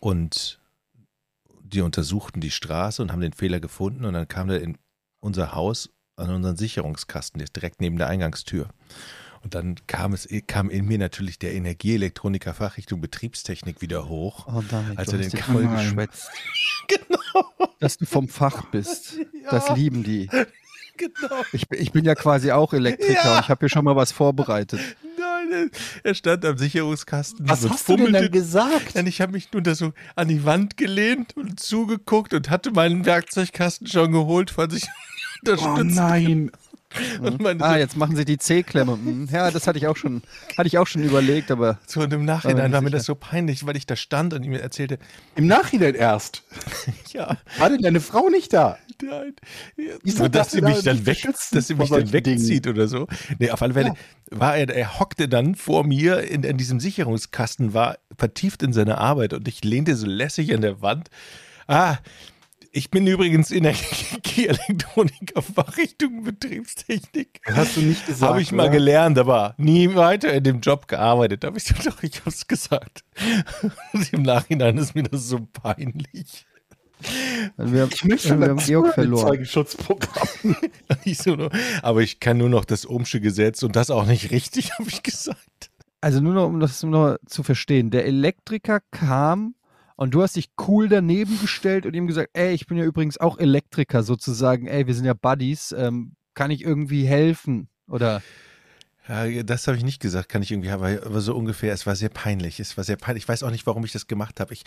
und 0.00 0.60
die 1.62 1.80
untersuchten 1.80 2.40
die 2.40 2.50
Straße 2.50 3.00
und 3.00 3.12
haben 3.12 3.20
den 3.20 3.32
Fehler 3.32 3.60
gefunden 3.60 4.04
und 4.04 4.14
dann 4.14 4.28
kam 4.28 4.48
der 4.48 4.62
in 4.62 4.78
unser 5.20 5.54
Haus 5.54 5.90
an 6.16 6.30
unseren 6.30 6.56
Sicherungskasten, 6.56 7.38
der 7.38 7.44
ist 7.44 7.56
direkt 7.56 7.80
neben 7.80 7.98
der 7.98 8.08
Eingangstür. 8.08 8.68
Und 9.42 9.54
dann 9.54 9.74
kam 9.88 10.12
es, 10.12 10.28
kam 10.46 10.70
in 10.70 10.86
mir 10.86 10.98
natürlich 10.98 11.38
der 11.38 11.52
Energieelektroniker 11.54 12.54
Fachrichtung 12.54 13.00
Betriebstechnik 13.00 13.80
wieder 13.80 14.08
hoch. 14.08 14.46
Oh 14.46 14.62
nein, 14.70 14.92
Also 14.96 15.16
du 15.16 15.28
den 15.28 15.40
man- 15.64 15.76
geschwätzt. 15.76 16.28
Genau. 16.88 17.68
Dass 17.78 17.96
du 17.96 18.06
vom 18.06 18.28
Fach 18.28 18.66
bist. 18.70 19.16
Ja. 19.42 19.50
Das 19.50 19.76
lieben 19.76 20.02
die. 20.04 20.28
Genau. 20.98 21.42
Ich, 21.52 21.66
bin- 21.68 21.80
ich 21.80 21.90
bin 21.90 22.04
ja 22.04 22.14
quasi 22.14 22.52
auch 22.52 22.74
Elektriker 22.74 23.12
Ja. 23.24 23.34
und 23.38 23.40
ich 23.44 23.48
habe 23.48 23.60
hier 23.60 23.70
schon 23.70 23.84
mal 23.84 23.96
was 23.96 24.12
vorbereitet. 24.12 24.78
Nein, 25.18 25.70
er 26.04 26.14
stand 26.14 26.44
am 26.44 26.58
Sicherungskasten 26.58 27.48
Was 27.48 27.68
hast 27.68 27.88
du 27.88 27.96
denn 27.96 28.12
dann 28.12 28.30
gesagt? 28.30 28.94
Ich 28.94 29.20
habe 29.22 29.32
mich 29.32 29.50
nur 29.52 29.62
da 29.62 29.74
so 29.74 29.94
an 30.16 30.28
die 30.28 30.44
Wand 30.44 30.76
gelehnt 30.76 31.34
und 31.36 31.58
zugeguckt 31.58 32.34
und 32.34 32.50
hatte 32.50 32.70
meinen 32.72 33.06
Werkzeugkasten 33.06 33.86
schon 33.88 34.12
geholt, 34.12 34.50
falls 34.50 34.74
ich 34.74 34.84
Oh 34.84 35.50
unterstützt. 35.50 35.96
nein. 35.96 36.50
Und 37.20 37.40
meine, 37.40 37.62
Ah, 37.64 37.76
jetzt 37.78 37.96
machen 37.96 38.16
sie 38.16 38.24
die 38.24 38.38
C-Klemme. 38.38 38.92
Hm, 38.92 39.28
Ja, 39.32 39.50
das 39.50 39.66
hatte 39.66 39.78
ich 39.78 39.86
auch 39.86 39.96
schon, 39.96 40.22
hatte 40.56 40.66
ich 40.66 40.78
auch 40.78 40.86
schon 40.86 41.02
überlegt, 41.02 41.50
aber 41.50 41.78
so 41.86 42.00
und 42.00 42.12
im 42.12 42.24
Nachhinein 42.24 42.72
war 42.72 42.80
mir 42.80 42.90
das 42.90 43.04
so 43.04 43.14
peinlich, 43.14 43.66
weil 43.66 43.76
ich 43.76 43.86
da 43.86 43.96
stand 43.96 44.34
und 44.34 44.42
ihm 44.44 44.52
erzählte, 44.52 44.98
Im 45.34 45.46
Nachhinein 45.46 45.94
erst. 45.94 46.42
ja, 47.12 47.36
War 47.58 47.70
denn 47.70 47.80
deine 47.82 48.00
Frau 48.00 48.28
nicht 48.28 48.52
da? 48.52 48.78
nein. 49.02 49.34
Wieso 50.02 50.24
Und 50.24 50.34
dass 50.34 50.52
sie 50.52 50.60
mich 50.60 50.76
da 50.82 50.92
dann 50.92 51.06
weg, 51.06 51.26
dass 51.52 51.66
sie 51.66 51.74
mich 51.74 51.88
dann 51.90 52.00
Dingen? 52.00 52.12
wegzieht 52.12 52.66
oder 52.66 52.86
so. 52.88 53.08
Nee, 53.38 53.50
auf 53.50 53.60
alle 53.62 53.74
Fälle 53.74 53.94
war 54.30 54.56
er, 54.56 54.68
er 54.68 55.00
hockte 55.00 55.28
dann 55.28 55.54
vor 55.56 55.84
mir 55.84 56.20
in, 56.22 56.42
in 56.44 56.56
diesem 56.56 56.78
Sicherungskasten, 56.80 57.74
war 57.74 57.98
vertieft 58.16 58.62
in 58.62 58.72
seine 58.72 58.98
Arbeit 58.98 59.32
und 59.32 59.48
ich 59.48 59.64
lehnte 59.64 59.96
so 59.96 60.06
lässig 60.06 60.54
an 60.54 60.60
der 60.60 60.80
Wand. 60.82 61.10
Ah, 61.66 61.96
ich 62.72 62.90
bin 62.90 63.06
übrigens 63.06 63.50
Energieelektroniker 63.50 65.42
Fachrichtung 65.54 66.24
Betriebstechnik. 66.24 67.40
Hast 67.46 67.76
du 67.76 67.82
nicht 67.82 68.06
gesagt? 68.06 68.30
Habe 68.30 68.40
ich 68.40 68.50
mal 68.50 68.64
oder? 68.64 68.72
gelernt, 68.72 69.18
aber 69.18 69.54
nie 69.58 69.94
weiter 69.94 70.32
in 70.32 70.42
dem 70.42 70.60
Job 70.60 70.88
gearbeitet. 70.88 71.44
Habe 71.44 71.58
ich 71.58 71.64
doch, 71.84 72.02
ich 72.02 72.20
habe 72.20 72.30
es 72.30 72.46
gesagt. 72.46 73.04
Und 73.92 74.12
im 74.12 74.22
Nachhinein 74.22 74.78
ist 74.78 74.94
mir 74.94 75.02
das 75.02 75.28
so 75.28 75.46
peinlich. 75.52 76.46
wir, 77.58 77.88
Ich 77.92 78.04
möchte 78.04 78.40
wir 78.40 78.48
haben 78.48 78.58
Georg 78.58 78.94
verloren. 78.94 79.26
Zeugenschutzprogramm. 79.26 80.28
Ich 81.04 81.18
so 81.18 81.34
nur, 81.36 81.50
aber 81.82 82.00
ich 82.00 82.20
kann 82.20 82.38
nur 82.38 82.48
noch 82.48 82.64
das 82.64 82.88
Ohmsche 82.88 83.20
Gesetz 83.20 83.62
und 83.62 83.76
das 83.76 83.90
auch 83.90 84.06
nicht 84.06 84.30
richtig, 84.30 84.72
habe 84.78 84.88
ich 84.88 85.02
gesagt. 85.02 85.70
Also 86.00 86.20
nur 86.20 86.32
noch, 86.34 86.46
um 86.46 86.58
das 86.58 86.82
nur 86.82 87.20
zu 87.26 87.42
verstehen. 87.42 87.90
Der 87.90 88.06
Elektriker 88.06 88.80
kam 88.90 89.54
und 90.02 90.12
du 90.12 90.20
hast 90.20 90.34
dich 90.34 90.50
cool 90.66 90.88
daneben 90.88 91.40
gestellt 91.40 91.86
und 91.86 91.94
ihm 91.94 92.08
gesagt, 92.08 92.30
ey, 92.32 92.52
ich 92.52 92.66
bin 92.66 92.76
ja 92.76 92.84
übrigens 92.84 93.18
auch 93.18 93.38
Elektriker 93.38 94.02
sozusagen. 94.02 94.66
Ey, 94.66 94.88
wir 94.88 94.94
sind 94.94 95.04
ja 95.04 95.14
Buddies. 95.14 95.72
Ähm, 95.78 96.16
kann 96.34 96.50
ich 96.50 96.64
irgendwie 96.64 97.04
helfen? 97.06 97.68
Oder 97.88 98.20
Ja, 99.08 99.44
das 99.44 99.68
habe 99.68 99.76
ich 99.76 99.84
nicht 99.84 100.00
gesagt, 100.00 100.28
kann 100.28 100.42
ich 100.42 100.50
irgendwie, 100.50 100.70
aber, 100.70 100.88
aber 101.06 101.20
so 101.20 101.36
ungefähr. 101.36 101.72
Es 101.72 101.86
war 101.86 101.94
sehr 101.94 102.08
peinlich. 102.08 102.58
Es 102.58 102.76
war 102.76 102.82
sehr 102.82 102.96
peinlich. 102.96 103.22
Ich 103.22 103.28
weiß 103.28 103.44
auch 103.44 103.52
nicht, 103.52 103.64
warum 103.64 103.84
ich 103.84 103.92
das 103.92 104.08
gemacht 104.08 104.40
habe. 104.40 104.52
Ich, 104.52 104.64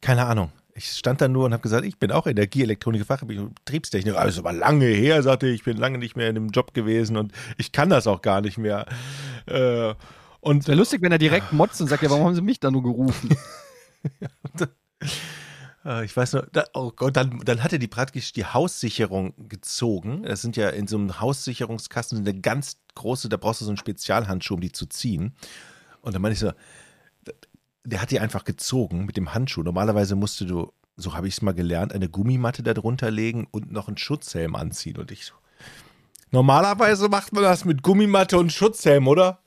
keine 0.00 0.24
Ahnung. 0.24 0.52
Ich 0.74 0.90
stand 0.92 1.20
da 1.20 1.28
nur 1.28 1.44
und 1.44 1.52
habe 1.52 1.62
gesagt, 1.62 1.84
ich 1.84 1.98
bin 1.98 2.10
auch 2.10 2.26
Energieelektroniker, 2.26 3.04
Fachbetriebstechniker. 3.04 4.18
Also 4.18 4.40
aber 4.40 4.54
lange 4.54 4.86
her, 4.86 5.22
sagte 5.22 5.48
ich, 5.48 5.56
ich 5.56 5.64
bin 5.64 5.76
lange 5.76 5.98
nicht 5.98 6.16
mehr 6.16 6.30
in 6.30 6.34
dem 6.34 6.48
Job 6.48 6.72
gewesen 6.72 7.18
und 7.18 7.32
ich 7.58 7.72
kann 7.72 7.90
das 7.90 8.06
auch 8.06 8.22
gar 8.22 8.40
nicht 8.40 8.56
mehr. 8.56 8.86
Äh, 9.44 9.92
und 10.40 10.66
wäre 10.66 10.78
lustig, 10.78 11.02
wenn 11.02 11.12
er 11.12 11.18
direkt 11.18 11.52
motzt 11.52 11.78
und 11.82 11.88
sagt, 11.88 12.02
ja, 12.02 12.10
warum 12.10 12.24
haben 12.24 12.34
sie 12.34 12.40
mich 12.40 12.60
da 12.60 12.70
nur 12.70 12.82
gerufen? 12.82 13.36
Äh, 14.20 14.66
Ich 16.04 16.16
weiß 16.16 16.34
nur, 16.34 16.48
oh 16.74 16.90
Gott, 16.94 17.16
dann, 17.16 17.38
dann 17.44 17.62
hat 17.62 17.72
er 17.72 17.78
die 17.78 17.88
praktisch 17.88 18.32
die 18.32 18.44
Haussicherung 18.44 19.32
gezogen. 19.48 20.24
Das 20.24 20.42
sind 20.42 20.56
ja 20.56 20.68
in 20.68 20.86
so 20.86 20.98
einem 20.98 21.20
Haussicherungskasten 21.20 22.18
eine 22.18 22.38
ganz 22.38 22.78
große, 22.94 23.28
da 23.28 23.36
brauchst 23.36 23.60
du 23.60 23.64
so 23.64 23.70
einen 23.70 23.78
Spezialhandschuh, 23.78 24.54
um 24.54 24.60
die 24.60 24.72
zu 24.72 24.86
ziehen. 24.86 25.34
Und 26.02 26.14
dann 26.14 26.20
meine 26.20 26.34
ich 26.34 26.40
so, 26.40 26.52
der 27.84 28.02
hat 28.02 28.10
die 28.10 28.20
einfach 28.20 28.44
gezogen 28.44 29.06
mit 29.06 29.16
dem 29.16 29.32
Handschuh. 29.32 29.62
Normalerweise 29.62 30.14
musst 30.14 30.40
du, 30.40 30.72
so 30.96 31.14
habe 31.14 31.28
ich 31.28 31.34
es 31.34 31.42
mal 31.42 31.54
gelernt, 31.54 31.94
eine 31.94 32.08
Gummimatte 32.08 32.62
da 32.62 32.74
drunter 32.74 33.10
legen 33.10 33.46
und 33.50 33.72
noch 33.72 33.88
einen 33.88 33.98
Schutzhelm 33.98 34.56
anziehen. 34.56 34.98
Und 34.98 35.10
ich 35.10 35.24
so, 35.24 35.34
normalerweise 36.30 37.08
macht 37.08 37.32
man 37.32 37.44
das 37.44 37.64
mit 37.64 37.82
Gummimatte 37.82 38.36
und 38.36 38.52
Schutzhelm, 38.52 39.08
oder? 39.08 39.40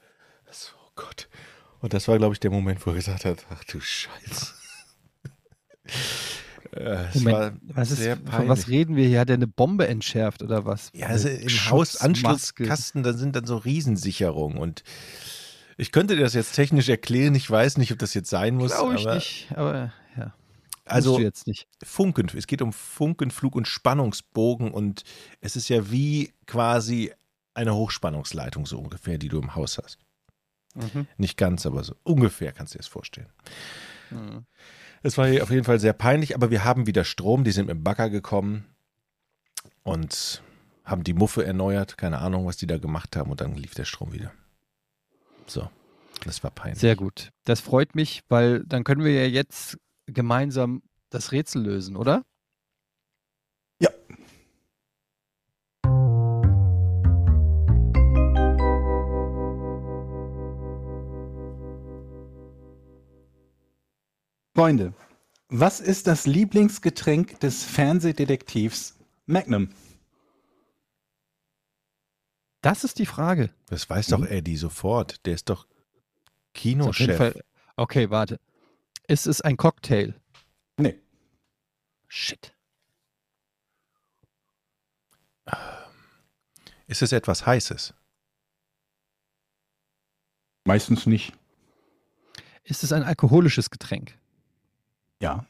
So, 0.50 0.70
oh 0.76 0.92
Gott. 0.96 1.28
Und 1.82 1.94
das 1.94 2.08
war, 2.08 2.18
glaube 2.18 2.34
ich, 2.34 2.40
der 2.40 2.52
Moment, 2.52 2.84
wo 2.86 2.92
er 2.92 2.96
gesagt 2.96 3.26
hat, 3.26 3.46
ach 3.52 3.64
du 3.66 3.80
Scheiße. 3.80 4.61
Äh, 6.74 7.06
Moment, 7.16 7.60
was 7.64 7.92
ist, 7.92 8.02
von 8.30 8.48
was 8.48 8.70
reden 8.70 8.96
wir 8.96 9.06
hier? 9.08 9.20
Hat 9.20 9.30
er 9.30 9.36
eine 9.36 9.48
Bombe 9.48 9.88
entschärft 9.88 10.42
oder 10.42 10.66
was? 10.66 10.90
Ja, 10.94 11.08
also 11.08 11.28
im. 11.28 11.50
Hausanschlusskasten, 11.50 13.04
da 13.04 13.14
sind 13.14 13.36
dann 13.36 13.46
so 13.46 13.58
Riesensicherungen 13.58 14.58
und 14.58 14.84
ich 15.78 15.92
könnte 15.92 16.16
dir 16.16 16.24
das 16.24 16.34
jetzt 16.34 16.54
technisch 16.54 16.88
erklären. 16.88 17.36
Ich 17.36 17.50
weiß 17.50 17.78
nicht, 17.78 17.92
ob 17.92 18.00
das 18.00 18.14
jetzt 18.14 18.30
sein 18.30 18.56
muss. 18.56 18.72
Glaube 18.72 18.96
ich 18.96 19.06
aber 19.06 19.16
nicht, 19.16 19.48
aber 19.56 19.94
ja. 20.18 20.34
Also 20.86 21.20
jetzt 21.20 21.48
nicht. 21.48 21.68
Funken, 21.84 22.30
es 22.36 22.48
geht 22.48 22.62
um 22.62 22.74
Funkenflug 22.74 23.56
und 23.56 23.68
Spannungsbogen 23.68 24.72
und 24.72 25.04
es 25.40 25.56
ist 25.56 25.70
ja 25.70 25.92
wie 25.92 26.34
quasi 26.48 27.12
eine 27.54 27.76
Hochspannungsleitung 27.76 28.66
so 28.66 28.80
ungefähr, 28.80 29.18
die 29.18 29.30
du 29.30 29.40
im 29.40 29.56
Haus 29.56 29.78
hast. 29.78 29.98
Mhm. 30.76 31.08
Nicht 31.18 31.38
ganz, 31.38 31.66
aber 31.66 31.84
so 31.84 31.96
ungefähr 32.04 32.52
kannst 32.54 32.74
du 32.74 32.78
dir 32.78 32.82
das 32.82 32.88
vorstellen. 32.88 33.30
Mhm. 34.10 34.46
Es 35.04 35.18
war 35.18 35.26
auf 35.42 35.50
jeden 35.50 35.64
Fall 35.64 35.80
sehr 35.80 35.94
peinlich, 35.94 36.36
aber 36.36 36.52
wir 36.52 36.64
haben 36.64 36.86
wieder 36.86 37.04
Strom, 37.04 37.44
die 37.44 37.52
sind 37.52 37.68
mit 37.68 37.76
dem 37.76 37.84
Bagger 37.84 38.10
gekommen 38.10 38.66
und 39.84 40.44
haben 40.86 41.04
die 41.04 41.14
Muffe 41.14 41.46
erneuert, 41.46 41.98
keine 41.98 42.20
Ahnung, 42.20 42.46
was 42.46 42.58
die 42.58 42.68
da 42.68 42.78
gemacht 42.78 43.16
haben 43.16 43.32
und 43.32 43.42
dann 43.42 43.56
lief 43.56 43.74
der 43.74 43.86
Strom 43.86 44.14
wieder. 44.14 44.32
So, 45.48 45.70
das 46.26 46.44
war 46.44 46.52
peinlich. 46.52 46.80
Sehr 46.80 46.96
gut. 46.96 47.30
Das 47.46 47.62
freut 47.62 47.96
mich, 47.96 48.22
weil 48.30 48.64
dann 48.66 48.84
können 48.84 49.04
wir 49.04 49.14
ja 49.14 49.26
jetzt 49.26 49.78
gemeinsam 50.06 50.84
das 51.10 51.32
Rätsel 51.32 51.64
lösen, 51.64 51.96
oder? 51.96 52.24
Freunde, 64.56 64.94
was 65.48 65.80
ist 65.80 66.08
das 66.08 66.26
Lieblingsgetränk 66.28 67.40
des 67.40 67.64
Fernsehdetektivs 67.64 68.98
Magnum? 69.26 69.70
Das 72.62 72.84
ist 72.84 73.00
die 73.00 73.06
Frage. 73.06 73.54
Das 73.68 73.90
weiß 73.90 74.08
doch 74.08 74.26
Eddie 74.26 74.58
sofort. 74.58 75.26
Der 75.26 75.34
ist 75.34 75.50
doch 75.50 75.66
Ist 75.66 76.54
Kinochef. 76.54 77.18
Fall- 77.18 77.44
Okay, 77.78 78.10
warte. 78.10 78.40
Ist 79.08 79.26
es 79.26 79.42
ein 79.42 79.58
Cocktail? 79.58 80.14
Nee. 80.78 81.00
Shit. 82.08 82.54
Ist 86.88 87.02
es 87.02 87.12
etwas 87.14 87.46
Heißes? 87.46 87.94
Meistens 90.66 91.06
nicht. 91.08 91.34
Ist 92.64 92.84
es 92.84 92.92
ein 92.92 93.04
alkoholisches 93.04 93.70
Getränk? 93.72 94.20
Ja. 95.22 95.46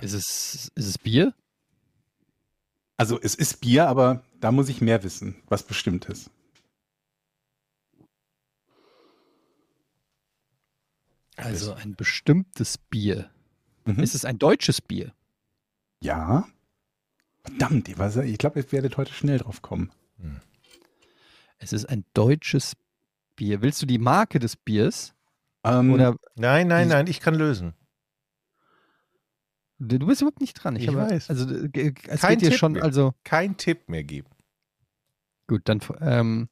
Ist 0.00 0.12
es, 0.12 0.72
ist 0.74 0.86
es 0.86 0.98
Bier? 0.98 1.34
Also 2.96 3.20
es 3.20 3.34
ist 3.34 3.60
Bier, 3.60 3.88
aber 3.88 4.22
da 4.40 4.52
muss 4.52 4.68
ich 4.68 4.80
mehr 4.80 5.02
wissen, 5.02 5.42
was 5.48 5.64
bestimmt 5.64 6.04
ist. 6.04 6.30
Also 11.36 11.72
ein 11.72 11.96
bestimmtes 11.96 12.78
Bier. 12.78 13.30
Mhm. 13.84 14.00
Ist 14.00 14.14
es 14.14 14.24
ein 14.24 14.38
deutsches 14.38 14.80
Bier? 14.80 15.12
Ja. 16.00 16.46
Verdammt, 17.42 17.88
ich, 17.88 18.38
glaube, 18.38 18.60
ihr 18.60 18.72
werdet 18.72 18.96
heute 18.96 19.12
schnell 19.12 19.38
drauf 19.38 19.60
kommen. 19.60 19.90
Es 21.64 21.72
ist 21.72 21.86
ein 21.86 22.04
deutsches 22.12 22.76
Bier. 23.36 23.62
Willst 23.62 23.80
du 23.80 23.86
die 23.86 23.98
Marke 23.98 24.38
des 24.38 24.54
Biers? 24.56 25.14
Ähm, 25.64 25.92
Oder 25.94 26.16
Nein, 26.36 26.68
nein, 26.68 26.88
nein, 26.88 27.06
ich 27.06 27.20
kann 27.20 27.34
lösen. 27.34 27.74
du 29.78 29.98
du 29.98 30.06
bist 30.06 30.20
überhaupt 30.20 30.40
nicht 30.42 30.54
dran. 30.54 30.76
Ich 30.76 30.88
habe- 30.88 30.98
weiß. 30.98 31.30
Also 31.30 31.48
äh, 31.50 31.94
es 32.06 32.20
Kein 32.20 32.38
geht 32.38 32.50
Tipp 32.50 32.58
schon, 32.58 32.72
mehr. 32.72 32.84
also 32.84 33.14
Kein 33.24 33.56
Tipp 33.56 33.88
mehr 33.88 34.04
geben. 34.04 34.28
Gut, 35.46 35.62
dann 35.64 35.80
ähm, 36.00 36.48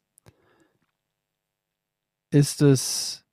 ist 2.30 2.62
es 2.62 3.24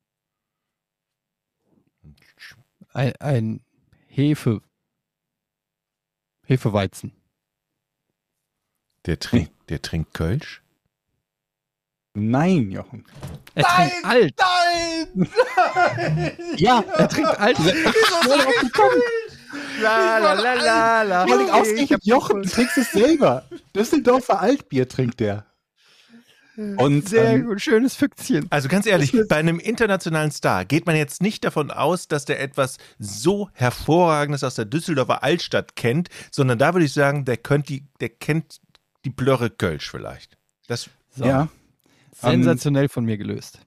ein, 2.91 3.13
ein 3.19 3.61
Hefe, 4.07 4.61
Hefeweizen. 6.45 7.13
Der 9.05 9.17
trinkt, 9.19 9.53
der 9.69 9.81
trinkt 9.81 10.13
Kölsch? 10.13 10.61
Nein, 12.13 12.71
Jochen. 12.71 13.05
Er 13.55 13.63
trinkt 13.63 14.05
alt. 14.05 14.33
Nein! 15.15 15.27
Ja, 16.57 16.83
er 16.97 17.09
trinkt 17.09 17.39
alt. 17.39 17.57
La, 19.81 20.17
la, 20.17 20.33
la, 20.33 20.53
la, 20.53 21.03
la. 21.03 21.27
Vor 21.27 21.37
allem 21.37 21.49
ausgerechnet 21.49 22.05
Jochen, 22.05 22.41
du 22.43 22.49
trinkst 22.49 22.77
es 22.77 22.91
selber. 22.91 23.43
Düsseldorfer 23.75 24.41
Altbier 24.41 24.87
trinkt 24.87 25.19
der. 25.19 25.45
Und 26.77 27.07
Sehr 27.07 27.35
ähm, 27.35 27.45
gut, 27.45 27.61
schönes 27.61 27.95
Füchschen. 27.95 28.47
Also 28.49 28.67
ganz 28.67 28.85
ehrlich, 28.85 29.15
bei 29.29 29.37
einem 29.37 29.59
internationalen 29.59 30.31
Star 30.31 30.65
geht 30.65 30.85
man 30.85 30.97
jetzt 30.97 31.21
nicht 31.21 31.45
davon 31.45 31.71
aus, 31.71 32.09
dass 32.09 32.25
der 32.25 32.41
etwas 32.41 32.77
so 32.97 33.49
hervorragendes 33.53 34.43
aus 34.43 34.55
der 34.55 34.65
Düsseldorfer 34.65 35.23
Altstadt 35.23 35.77
kennt, 35.77 36.09
sondern 36.31 36.59
da 36.59 36.73
würde 36.73 36.85
ich 36.85 36.91
sagen, 36.91 37.23
der, 37.23 37.37
könnt 37.37 37.69
die, 37.69 37.85
der 38.01 38.09
kennt 38.09 38.59
die 39.05 39.09
Blöre 39.09 39.49
Kölsch 39.49 39.89
vielleicht. 39.89 40.37
Das, 40.67 40.89
So, 41.15 41.23
ja, 41.23 41.47
sensationell 42.21 42.89
von 42.89 43.05
mir 43.05 43.17
gelöst. 43.17 43.59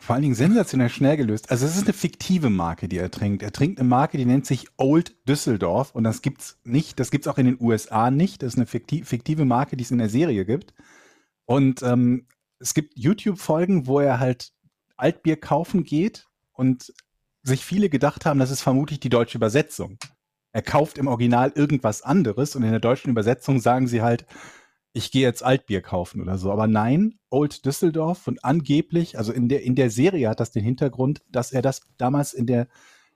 vor 0.00 0.14
allen 0.14 0.22
Dingen 0.22 0.34
sensationell 0.34 0.88
schnell 0.88 1.16
gelöst. 1.16 1.50
Also 1.50 1.64
es 1.66 1.76
ist 1.76 1.84
eine 1.84 1.92
fiktive 1.92 2.50
Marke, 2.50 2.88
die 2.88 2.98
er 2.98 3.10
trinkt. 3.10 3.42
Er 3.42 3.52
trinkt 3.52 3.78
eine 3.78 3.88
Marke, 3.88 4.18
die 4.18 4.24
nennt 4.24 4.46
sich 4.46 4.66
Old 4.76 5.14
Düsseldorf 5.28 5.94
und 5.94 6.04
das 6.04 6.22
gibt's 6.22 6.58
nicht. 6.64 6.98
Das 6.98 7.10
gibt's 7.10 7.28
auch 7.28 7.38
in 7.38 7.46
den 7.46 7.56
USA 7.60 8.10
nicht. 8.10 8.42
Das 8.42 8.54
ist 8.54 8.58
eine 8.58 8.66
fikti- 8.66 9.04
fiktive 9.04 9.44
Marke, 9.44 9.76
die 9.76 9.84
es 9.84 9.90
in 9.90 9.98
der 9.98 10.08
Serie 10.08 10.44
gibt. 10.44 10.74
Und 11.44 11.82
ähm, 11.82 12.26
es 12.58 12.74
gibt 12.74 12.98
YouTube-Folgen, 12.98 13.86
wo 13.86 14.00
er 14.00 14.18
halt 14.18 14.52
Altbier 14.96 15.36
kaufen 15.36 15.84
geht 15.84 16.26
und 16.52 16.92
sich 17.44 17.64
viele 17.64 17.88
gedacht 17.88 18.26
haben, 18.26 18.40
das 18.40 18.50
ist 18.50 18.62
vermutlich 18.62 18.98
die 18.98 19.08
deutsche 19.08 19.38
Übersetzung. 19.38 19.98
Er 20.52 20.62
kauft 20.62 20.98
im 20.98 21.06
Original 21.06 21.52
irgendwas 21.54 22.02
anderes 22.02 22.56
und 22.56 22.64
in 22.64 22.70
der 22.72 22.80
deutschen 22.80 23.10
Übersetzung 23.10 23.60
sagen 23.60 23.86
sie 23.86 24.02
halt, 24.02 24.26
ich 24.92 25.10
gehe 25.10 25.22
jetzt 25.22 25.42
Altbier 25.42 25.82
kaufen 25.82 26.20
oder 26.20 26.38
so. 26.38 26.50
Aber 26.50 26.66
nein, 26.66 27.18
Old 27.30 27.64
Düsseldorf 27.64 28.26
und 28.26 28.44
angeblich, 28.44 29.18
also 29.18 29.32
in 29.32 29.48
der, 29.48 29.62
in 29.62 29.74
der 29.74 29.90
Serie 29.90 30.28
hat 30.28 30.40
das 30.40 30.50
den 30.50 30.64
Hintergrund, 30.64 31.22
dass 31.30 31.52
er 31.52 31.62
das 31.62 31.82
damals 31.98 32.32
in 32.32 32.46
der, 32.46 32.68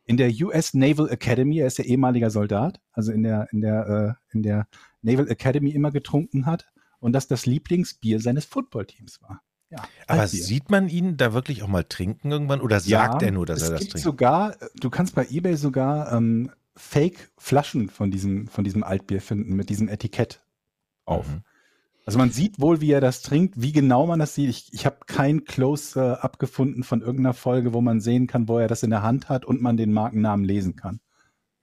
in 0.04 0.16
der 0.16 0.30
US 0.42 0.74
Naval 0.74 1.08
Academy, 1.08 1.58
er 1.58 1.66
ist 1.66 1.78
ja 1.78 1.84
ehemaliger 1.84 2.30
Soldat, 2.30 2.80
also 2.92 3.12
in 3.12 3.22
der, 3.22 3.48
in 3.52 3.60
der, 3.60 4.16
äh, 4.30 4.34
in 4.34 4.42
der 4.42 4.66
Naval 5.00 5.28
Academy 5.28 5.70
immer 5.70 5.90
getrunken 5.90 6.46
hat 6.46 6.68
und 6.98 7.12
dass 7.12 7.26
das 7.26 7.46
Lieblingsbier 7.46 8.20
seines 8.20 8.44
Footballteams 8.44 9.22
war. 9.22 9.42
Ja, 9.70 9.82
aber 10.06 10.20
Altbier. 10.20 10.42
sieht 10.42 10.70
man 10.70 10.88
ihn 10.88 11.16
da 11.16 11.32
wirklich 11.32 11.62
auch 11.62 11.68
mal 11.68 11.84
trinken 11.84 12.30
irgendwann 12.30 12.60
oder 12.60 12.78
sagt 12.78 13.22
er 13.22 13.30
nur, 13.30 13.46
dass 13.46 13.62
er 13.62 13.70
das 13.70 13.80
gibt 13.80 13.92
trinkt? 13.92 14.04
sogar, 14.04 14.56
du 14.78 14.90
kannst 14.90 15.14
bei 15.14 15.26
eBay 15.30 15.56
sogar 15.56 16.12
ähm, 16.12 16.50
Fake-Flaschen 16.76 17.88
von 17.88 18.10
diesem, 18.10 18.48
von 18.48 18.64
diesem 18.64 18.84
Altbier 18.84 19.22
finden, 19.22 19.56
mit 19.56 19.70
diesem 19.70 19.88
Etikett 19.88 20.44
auf. 21.06 21.26
Mhm. 21.26 21.42
Also 22.05 22.18
man 22.18 22.30
sieht 22.30 22.61
wohl, 22.61 22.80
wie 22.80 22.90
er 22.90 23.00
das 23.00 23.22
trinkt, 23.22 23.61
wie 23.61 23.72
genau 23.72 24.07
man 24.07 24.18
das 24.18 24.34
sieht. 24.34 24.50
Ich, 24.50 24.72
ich 24.72 24.86
habe 24.86 24.98
kein 25.07 25.44
Close-up 25.44 26.38
gefunden 26.38 26.82
von 26.82 27.00
irgendeiner 27.00 27.34
Folge, 27.34 27.72
wo 27.72 27.80
man 27.80 28.00
sehen 28.00 28.26
kann, 28.26 28.48
wo 28.48 28.59
er 28.59 28.66
das 28.66 28.82
in 28.82 28.90
der 28.90 29.03
Hand 29.03 29.28
hat 29.28 29.44
und 29.44 29.62
man 29.62 29.76
den 29.76 29.92
Markennamen 29.92 30.44
lesen 30.44 30.74
kann. 30.74 31.00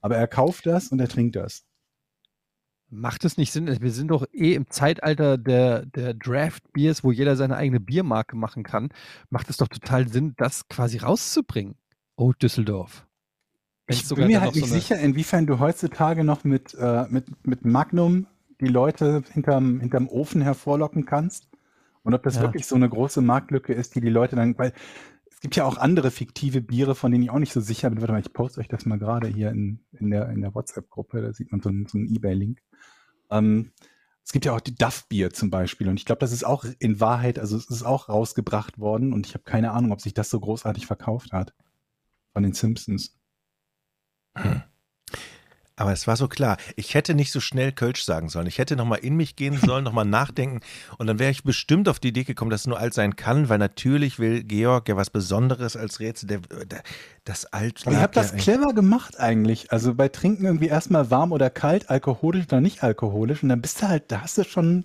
Aber 0.01 0.15
er 0.15 0.27
kauft 0.27 0.65
das 0.65 0.89
und 0.89 0.99
er 0.99 1.09
trinkt 1.09 1.35
das. 1.35 1.65
Macht 2.91 3.23
es 3.25 3.37
nicht 3.37 3.51
Sinn? 3.51 3.67
Wir 3.67 3.91
sind 3.91 4.07
doch 4.07 4.25
eh 4.33 4.55
im 4.55 4.69
Zeitalter 4.69 5.37
der, 5.37 5.85
der 5.85 6.13
Draft-Beers, 6.15 7.03
wo 7.03 7.11
jeder 7.11 7.35
seine 7.35 7.55
eigene 7.55 7.79
Biermarke 7.79 8.35
machen 8.35 8.63
kann. 8.63 8.89
Macht 9.29 9.49
es 9.49 9.57
doch 9.57 9.67
total 9.67 10.07
Sinn, 10.07 10.33
das 10.37 10.67
quasi 10.69 10.97
rauszubringen. 10.97 11.75
Oh, 12.15 12.33
Düsseldorf. 12.33 13.05
Ich 13.87 14.07
bin 14.07 14.27
mir 14.27 14.41
halt 14.41 14.55
nicht 14.55 14.67
so 14.67 14.73
sicher, 14.73 14.99
inwiefern 14.99 15.45
du 15.47 15.59
heutzutage 15.59 16.23
noch 16.23 16.43
mit, 16.43 16.75
äh, 16.75 17.05
mit, 17.09 17.45
mit 17.45 17.65
Magnum 17.65 18.27
die 18.59 18.67
Leute 18.67 19.23
hinterm, 19.31 19.79
hinterm 19.79 20.07
Ofen 20.07 20.41
hervorlocken 20.41 21.05
kannst. 21.05 21.49
Und 22.03 22.13
ob 22.13 22.23
das 22.23 22.35
Ja. 22.35 22.41
wirklich 22.43 22.65
so 22.65 22.75
eine 22.75 22.89
große 22.89 23.21
Marktlücke 23.21 23.73
ist, 23.73 23.95
die 23.95 24.01
die 24.01 24.09
Leute 24.09 24.35
dann, 24.35 24.57
weil 24.57 24.73
es 25.29 25.39
gibt 25.41 25.55
ja 25.55 25.63
auch 25.65 25.77
andere 25.77 26.11
fiktive 26.11 26.61
Biere, 26.61 26.95
von 26.95 27.11
denen 27.11 27.23
ich 27.23 27.29
auch 27.29 27.39
nicht 27.39 27.53
so 27.53 27.61
sicher 27.61 27.89
bin. 27.89 28.01
Warte 28.01 28.13
mal, 28.13 28.19
ich 28.19 28.33
poste 28.33 28.59
euch 28.59 28.67
das 28.67 28.85
mal 28.85 28.99
gerade 28.99 29.27
hier 29.27 29.51
in, 29.51 29.79
in 29.93 30.09
der, 30.09 30.29
in 30.29 30.41
der 30.41 30.53
WhatsApp-Gruppe, 30.53 31.21
da 31.21 31.33
sieht 31.33 31.51
man 31.51 31.61
so 31.61 31.69
einen, 31.69 31.85
so 31.87 31.97
einen 31.97 32.13
Ebay-Link. 32.13 32.61
Ähm, 33.29 33.71
es 34.23 34.33
gibt 34.33 34.45
ja 34.45 34.53
auch 34.53 34.61
die 34.61 34.75
Duff-Bier 34.75 35.31
zum 35.31 35.49
Beispiel 35.49 35.87
und 35.87 35.97
ich 35.97 36.05
glaube, 36.05 36.19
das 36.19 36.31
ist 36.31 36.45
auch 36.45 36.65
in 36.79 36.99
Wahrheit, 36.99 37.39
also 37.39 37.57
es 37.57 37.69
ist 37.69 37.83
auch 37.83 38.09
rausgebracht 38.09 38.77
worden 38.79 39.13
und 39.13 39.25
ich 39.25 39.33
habe 39.33 39.43
keine 39.43 39.71
Ahnung, 39.71 39.91
ob 39.91 40.01
sich 40.01 40.13
das 40.13 40.29
so 40.29 40.39
großartig 40.39 40.85
verkauft 40.85 41.31
hat. 41.31 41.53
Von 42.33 42.43
den 42.43 42.53
Simpsons. 42.53 43.17
Aber 45.79 45.93
es 45.93 46.07
war 46.07 46.17
so 46.17 46.27
klar. 46.27 46.57
Ich 46.75 46.93
hätte 46.93 47.13
nicht 47.13 47.31
so 47.31 47.39
schnell 47.39 47.71
Kölsch 47.71 48.03
sagen 48.03 48.27
sollen. 48.27 48.47
Ich 48.47 48.57
hätte 48.57 48.75
nochmal 48.75 48.99
in 48.99 49.15
mich 49.15 49.37
gehen 49.37 49.57
sollen, 49.57 49.85
nochmal 49.85 50.03
nachdenken. 50.03 50.59
Und 50.97 51.07
dann 51.07 51.19
wäre 51.19 51.31
ich 51.31 51.45
bestimmt 51.45 51.87
auf 51.87 51.99
die 51.99 52.09
Idee 52.09 52.25
gekommen, 52.25 52.51
dass 52.51 52.61
es 52.61 52.67
nur 52.67 52.77
alt 52.77 52.93
sein 52.93 53.15
kann, 53.15 53.47
weil 53.47 53.59
natürlich 53.59 54.19
will 54.19 54.43
Georg 54.43 54.89
ja 54.89 54.97
was 54.97 55.09
Besonderes 55.09 55.77
als 55.77 56.01
Rätsel. 56.01 56.27
Der, 56.27 56.39
der, 56.65 56.83
das 57.23 57.45
Alt. 57.45 57.83
Aber 57.85 57.95
ihr 57.95 58.01
habt 58.01 58.17
das 58.17 58.35
clever 58.35 58.73
gemacht 58.73 59.21
eigentlich. 59.21 59.71
Also 59.71 59.95
bei 59.95 60.09
Trinken 60.09 60.43
irgendwie 60.43 60.67
erstmal 60.67 61.09
warm 61.11 61.31
oder 61.31 61.49
kalt, 61.49 61.89
alkoholisch 61.89 62.47
oder 62.47 62.59
nicht 62.59 62.83
alkoholisch. 62.83 63.41
Und 63.41 63.47
dann 63.47 63.61
bist 63.61 63.81
du 63.81 63.87
halt, 63.87 64.11
da 64.11 64.19
hast 64.19 64.37
du 64.37 64.43
schon 64.43 64.83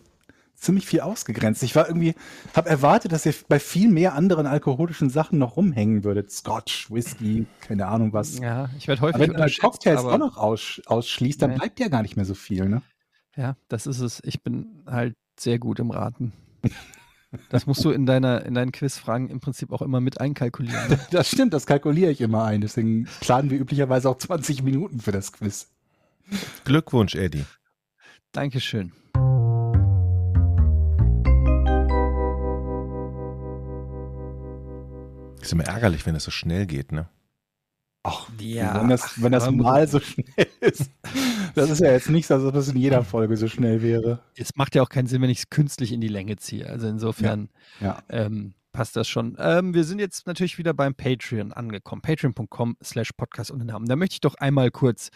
ziemlich 0.55 0.87
viel 0.87 1.01
ausgegrenzt. 1.01 1.63
Ich 1.63 1.75
war 1.77 1.87
irgendwie, 1.89 2.15
habe 2.55 2.69
erwartet, 2.69 3.13
dass 3.13 3.27
ihr 3.27 3.35
bei 3.49 3.59
viel 3.61 3.89
mehr 3.89 4.15
anderen 4.15 4.47
alkoholischen 4.47 5.11
Sachen 5.11 5.39
noch 5.39 5.57
rumhängen 5.57 6.05
würdet. 6.05 6.31
Scotch, 6.33 6.91
Whisky, 6.91 7.47
keine 7.61 7.87
Ahnung 7.87 8.13
was. 8.13 8.39
Ja, 8.39 8.71
ich 8.79 8.89
werde 8.89 9.03
häufig 9.03 9.15
Aber 9.17 9.25
wenn 9.25 9.31
unterschätzt, 9.33 9.61
Cocktails 9.63 10.01
aber- 10.01 10.15
auch 10.15 10.19
noch 10.19 10.37
aus, 10.37 10.81
ausschließt, 10.87 11.43
dann 11.43 11.51
Nee. 11.51 11.57
bleibt 11.57 11.81
ja 11.81 11.89
gar 11.89 12.03
nicht 12.03 12.17
mehr 12.17 12.25
so 12.25 12.35
viel, 12.35 12.69
ne? 12.69 12.83
Ja, 13.37 13.57
das 13.69 13.87
ist 13.87 14.01
es. 14.01 14.23
Ich 14.25 14.43
bin 14.43 14.83
halt 14.87 15.15
sehr 15.39 15.59
gut 15.59 15.81
im 15.81 15.91
Raten. 15.91 16.33
Das 17.51 17.67
musst 17.67 17.85
du 17.85 17.91
in 17.91 18.07
deiner 18.07 18.47
in 18.47 18.55
deinen 18.55 18.71
Quizfragen 18.71 19.29
im 19.29 19.41
Prinzip 19.41 19.73
auch 19.73 19.83
immer 19.83 20.01
mit 20.01 20.21
einkalkulieren. 20.21 20.99
Das 21.11 21.29
stimmt, 21.29 21.53
das 21.53 21.67
kalkuliere 21.67 22.13
ich 22.13 22.21
immer 22.21 22.45
ein. 22.45 22.61
Deswegen 22.61 23.09
planen 23.21 23.51
wir 23.51 23.59
üblicherweise 23.59 24.09
auch 24.09 24.19
20 24.19 24.63
Minuten 24.63 25.01
für 25.01 25.11
das 25.11 25.33
Quiz. 25.33 25.69
Glückwunsch, 26.65 27.17
Eddie. 27.17 27.45
Dankeschön. 28.31 28.93
Ist 35.45 35.53
immer 35.53 35.65
ärgerlich, 35.65 36.07
wenn 36.07 36.15
es 36.15 36.25
so 36.25 36.31
schnell 36.31 36.67
geht, 36.67 36.91
ne? 36.93 37.09
Ach, 38.03 38.29
Ja, 38.39 38.81
wenn 38.81 38.89
das, 38.89 39.03
ach, 39.03 39.15
wenn 39.19 39.33
das 39.33 39.51
mal 39.51 39.87
so 39.89 39.99
schnell 40.01 40.25
ist. 40.61 40.91
Das 41.55 41.71
ist 41.71 41.81
ja 41.81 41.91
jetzt 41.93 42.11
nicht 42.11 42.27
so, 42.27 42.35
als 42.35 42.45
ob 42.45 42.55
es 42.55 42.69
in 42.69 42.77
jeder 42.77 43.03
Folge 43.03 43.37
so 43.37 43.49
schnell 43.49 43.81
wäre. 43.83 44.21
Es 44.37 44.57
macht 44.57 44.75
ja 44.75 44.83
auch 44.83 44.89
keinen 44.91 45.07
Sinn, 45.07 45.23
wenn 45.23 45.31
ich 45.31 45.39
es 45.39 45.51
künstlich 45.51 45.93
in 45.93 46.01
die 46.01 46.09
Länge 46.09 46.37
ziehe. 46.37 46.69
Also 46.69 46.87
insofern 46.87 47.49
Ja. 47.81 48.03
ähm, 48.11 48.55
passt 48.75 48.97
das 48.97 49.09
schon. 49.09 49.37
Ähm, 49.39 49.73
wir 49.73 49.85
sind 49.85 50.01
jetzt 50.01 50.27
natürlich 50.27 50.59
wieder 50.59 50.75
beim 50.75 50.95
Patreon 50.95 51.53
angekommen. 51.53 52.03
Patreon.com 52.03 52.77
slash 52.83 53.13
Podcast 53.17 53.51
ohne 53.51 53.65
Namen. 53.65 53.87
Da 53.87 53.97
möchte 53.97 54.15
ich 54.15 54.21
doch 54.21 54.35
einmal 54.35 54.71
kurz 54.71 55.09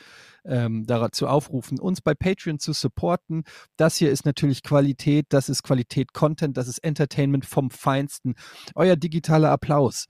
ähm, 0.46 0.86
dazu 0.86 1.26
aufrufen, 1.26 1.78
uns 1.78 2.00
bei 2.00 2.14
Patreon 2.14 2.58
zu 2.58 2.72
supporten. 2.72 3.42
Das 3.76 3.96
hier 3.96 4.10
ist 4.10 4.24
natürlich 4.24 4.62
Qualität, 4.62 5.26
das 5.28 5.50
ist 5.50 5.62
Qualität 5.62 6.14
Content, 6.14 6.56
das 6.56 6.68
ist 6.68 6.78
Entertainment 6.78 7.44
vom 7.44 7.70
Feinsten. 7.70 8.34
Euer 8.74 8.96
digitaler 8.96 9.50
Applaus 9.50 10.06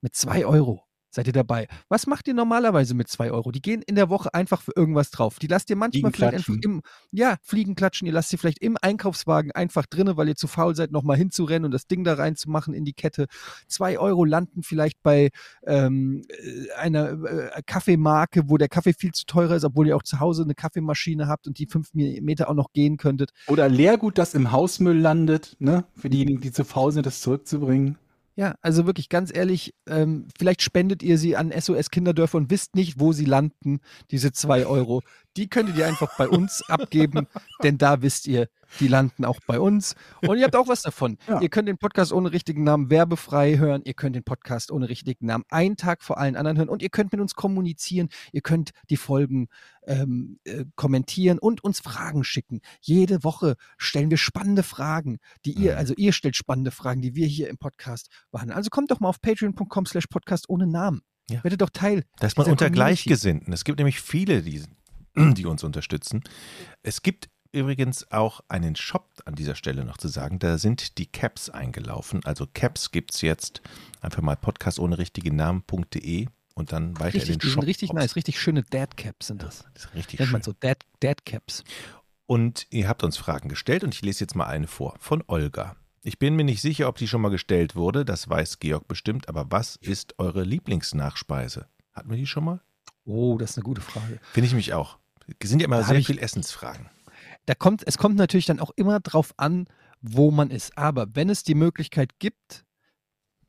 mit 0.00 0.14
zwei 0.14 0.46
Euro. 0.46 0.87
Seid 1.18 1.26
ihr 1.26 1.32
dabei? 1.32 1.66
Was 1.88 2.06
macht 2.06 2.28
ihr 2.28 2.34
normalerweise 2.34 2.94
mit 2.94 3.08
zwei 3.08 3.32
Euro? 3.32 3.50
Die 3.50 3.60
gehen 3.60 3.82
in 3.82 3.96
der 3.96 4.08
Woche 4.08 4.32
einfach 4.34 4.62
für 4.62 4.70
irgendwas 4.76 5.10
drauf. 5.10 5.40
Die 5.40 5.48
lasst 5.48 5.68
ihr 5.68 5.74
manchmal 5.74 6.12
Fliegen 6.12 6.14
vielleicht 6.14 6.48
einfach 6.48 6.62
im, 6.62 6.80
ja, 7.10 7.38
Fliegen 7.42 7.74
klatschen. 7.74 8.06
Ihr 8.06 8.12
lasst 8.12 8.28
sie 8.28 8.36
vielleicht 8.36 8.62
im 8.62 8.76
Einkaufswagen 8.80 9.50
einfach 9.50 9.86
drinne, 9.86 10.16
weil 10.16 10.28
ihr 10.28 10.36
zu 10.36 10.46
faul 10.46 10.76
seid, 10.76 10.92
nochmal 10.92 11.16
hinzurennen 11.16 11.64
und 11.64 11.72
das 11.72 11.88
Ding 11.88 12.04
da 12.04 12.14
reinzumachen 12.14 12.72
in 12.72 12.84
die 12.84 12.92
Kette. 12.92 13.26
Zwei 13.66 13.98
Euro 13.98 14.24
landen 14.24 14.62
vielleicht 14.62 15.02
bei 15.02 15.30
ähm, 15.66 16.22
äh, 16.28 16.72
einer 16.76 17.10
äh, 17.24 17.62
Kaffeemarke, 17.66 18.48
wo 18.48 18.56
der 18.56 18.68
Kaffee 18.68 18.92
viel 18.92 19.10
zu 19.10 19.26
teuer 19.26 19.50
ist, 19.56 19.64
obwohl 19.64 19.88
ihr 19.88 19.96
auch 19.96 20.04
zu 20.04 20.20
Hause 20.20 20.44
eine 20.44 20.54
Kaffeemaschine 20.54 21.26
habt 21.26 21.48
und 21.48 21.58
die 21.58 21.66
fünf 21.66 21.94
Meter 21.94 22.48
auch 22.48 22.54
noch 22.54 22.72
gehen 22.72 22.96
könntet. 22.96 23.32
Oder 23.48 23.68
Leergut, 23.68 24.18
das 24.18 24.34
im 24.34 24.52
Hausmüll 24.52 24.96
landet, 24.96 25.56
ne? 25.58 25.82
Für 25.96 26.10
diejenigen, 26.10 26.40
die 26.42 26.52
zu 26.52 26.64
faul 26.64 26.92
sind, 26.92 27.06
das 27.06 27.20
zurückzubringen. 27.22 27.98
Ja, 28.38 28.54
also 28.62 28.86
wirklich 28.86 29.08
ganz 29.08 29.34
ehrlich, 29.34 29.74
ähm, 29.88 30.28
vielleicht 30.38 30.62
spendet 30.62 31.02
ihr 31.02 31.18
sie 31.18 31.34
an 31.34 31.50
SOS 31.50 31.90
Kinderdörfer 31.90 32.38
und 32.38 32.52
wisst 32.52 32.76
nicht, 32.76 33.00
wo 33.00 33.10
sie 33.12 33.24
landen, 33.24 33.80
diese 34.12 34.30
zwei 34.30 34.64
Euro. 34.64 35.02
Die 35.38 35.48
könntet 35.48 35.76
ihr 35.76 35.86
einfach 35.86 36.16
bei 36.18 36.28
uns 36.28 36.62
abgeben, 36.68 37.26
denn 37.62 37.78
da 37.78 38.02
wisst 38.02 38.26
ihr, 38.26 38.48
die 38.80 38.88
landen 38.88 39.24
auch 39.24 39.38
bei 39.46 39.58
uns. 39.60 39.94
Und 40.26 40.36
ihr 40.36 40.44
habt 40.44 40.56
auch 40.56 40.68
was 40.68 40.82
davon. 40.82 41.16
Ja. 41.26 41.40
Ihr 41.40 41.48
könnt 41.48 41.68
den 41.68 41.78
Podcast 41.78 42.12
ohne 42.12 42.32
richtigen 42.32 42.64
Namen 42.64 42.90
werbefrei 42.90 43.56
hören. 43.56 43.80
Ihr 43.84 43.94
könnt 43.94 44.14
den 44.14 44.24
Podcast 44.24 44.70
ohne 44.70 44.88
richtigen 44.90 45.24
Namen 45.26 45.44
einen 45.48 45.76
Tag 45.76 46.02
vor 46.02 46.18
allen 46.18 46.36
anderen 46.36 46.58
hören. 46.58 46.68
Und 46.68 46.82
ihr 46.82 46.90
könnt 46.90 47.12
mit 47.12 47.20
uns 47.20 47.34
kommunizieren. 47.34 48.08
Ihr 48.32 48.42
könnt 48.42 48.72
die 48.90 48.98
Folgen 48.98 49.46
ähm, 49.86 50.38
äh, 50.44 50.66
kommentieren 50.76 51.38
und 51.38 51.64
uns 51.64 51.80
Fragen 51.80 52.24
schicken. 52.24 52.60
Jede 52.82 53.24
Woche 53.24 53.54
stellen 53.78 54.10
wir 54.10 54.18
spannende 54.18 54.62
Fragen, 54.62 55.18
die 55.46 55.52
ihr, 55.52 55.72
Mhm. 55.72 55.78
also 55.78 55.94
ihr 55.96 56.12
stellt 56.12 56.36
spannende 56.36 56.70
Fragen, 56.70 57.00
die 57.00 57.14
wir 57.14 57.26
hier 57.26 57.48
im 57.48 57.56
Podcast 57.56 58.08
behandeln. 58.32 58.56
Also 58.56 58.68
kommt 58.68 58.90
doch 58.90 59.00
mal 59.00 59.08
auf 59.08 59.22
patreon.com 59.22 59.86
slash 59.86 60.08
podcast 60.08 60.48
ohne 60.50 60.66
Namen. 60.66 61.00
Ja. 61.30 61.42
Werdet 61.44 61.60
doch 61.62 61.70
Teil. 61.70 62.04
Da 62.18 62.26
ist 62.26 62.36
man 62.36 62.44
dieser 62.44 62.52
unter 62.52 62.66
Community. 62.66 62.74
Gleichgesinnten. 62.74 63.52
Es 63.52 63.64
gibt 63.64 63.78
nämlich 63.78 64.00
viele, 64.00 64.42
die, 64.42 64.62
die 65.34 65.46
uns 65.46 65.64
unterstützen. 65.64 66.22
Es 66.82 67.02
gibt 67.02 67.28
übrigens 67.52 68.10
auch 68.12 68.40
einen 68.48 68.76
Shop 68.76 69.08
an 69.24 69.34
dieser 69.34 69.54
Stelle 69.54 69.84
noch 69.84 69.96
zu 69.96 70.08
sagen. 70.08 70.38
Da 70.38 70.58
sind 70.58 70.98
die 70.98 71.06
Caps 71.06 71.48
eingelaufen. 71.50 72.20
Also 72.24 72.46
Caps 72.52 72.90
gibt 72.90 73.14
es 73.14 73.22
jetzt. 73.22 73.62
Einfach 74.00 74.22
mal 74.22 74.36
podcast 74.36 74.78
ohne 74.78 74.98
richtigen 74.98 75.34
Namen.de 75.36 76.26
und 76.54 76.72
dann 76.72 76.94
weiter 76.98 77.14
Richtig, 77.14 77.22
in 77.22 77.34
den 77.34 77.38
die 77.40 77.46
sind 77.46 77.54
Shop. 77.54 77.64
richtig 77.66 77.92
nice, 77.92 78.16
richtig 78.16 78.38
schöne 78.40 78.62
Dad-Caps 78.64 79.28
sind 79.28 79.42
das. 79.42 79.64
Das 79.74 79.84
ist 79.86 79.94
richtig 79.94 80.18
Nennt 80.20 80.28
schön. 80.28 80.32
man 80.32 80.42
so 80.42 80.52
Dad- 80.60 80.84
Dad-Caps. 81.00 81.64
Und 82.26 82.66
ihr 82.70 82.88
habt 82.88 83.02
uns 83.02 83.16
Fragen 83.16 83.48
gestellt 83.48 83.82
und 83.84 83.94
ich 83.94 84.02
lese 84.02 84.20
jetzt 84.24 84.34
mal 84.34 84.46
eine 84.46 84.66
vor 84.66 84.96
von 84.98 85.24
Olga. 85.28 85.76
Ich 86.02 86.18
bin 86.18 86.36
mir 86.36 86.44
nicht 86.44 86.60
sicher, 86.60 86.88
ob 86.88 86.96
die 86.96 87.08
schon 87.08 87.22
mal 87.22 87.30
gestellt 87.30 87.74
wurde, 87.76 88.04
das 88.04 88.28
weiß 88.28 88.58
Georg 88.58 88.86
bestimmt, 88.88 89.28
aber 89.28 89.50
was 89.50 89.76
ist 89.76 90.14
eure 90.18 90.42
Lieblingsnachspeise? 90.44 91.66
Hatten 91.92 92.10
wir 92.10 92.16
die 92.16 92.26
schon 92.26 92.44
mal? 92.44 92.60
Oh, 93.04 93.38
das 93.38 93.50
ist 93.52 93.56
eine 93.58 93.64
gute 93.64 93.80
Frage. 93.80 94.20
Finde 94.32 94.46
ich 94.46 94.54
mich 94.54 94.74
auch. 94.74 94.98
Es 95.38 95.50
sind 95.50 95.60
ja 95.60 95.66
immer 95.66 95.82
sehr 95.84 95.96
ich- 95.98 96.06
viel 96.06 96.18
Essensfragen. 96.18 96.88
Da 97.46 97.54
kommt, 97.54 97.82
es 97.86 97.96
kommt 97.98 98.16
natürlich 98.16 98.46
dann 98.46 98.60
auch 98.60 98.70
immer 98.76 99.00
drauf 99.00 99.32
an, 99.36 99.66
wo 100.00 100.30
man 100.30 100.50
ist. 100.50 100.76
Aber 100.76 101.06
wenn 101.14 101.30
es 101.30 101.42
die 101.42 101.54
Möglichkeit 101.54 102.18
gibt, 102.18 102.64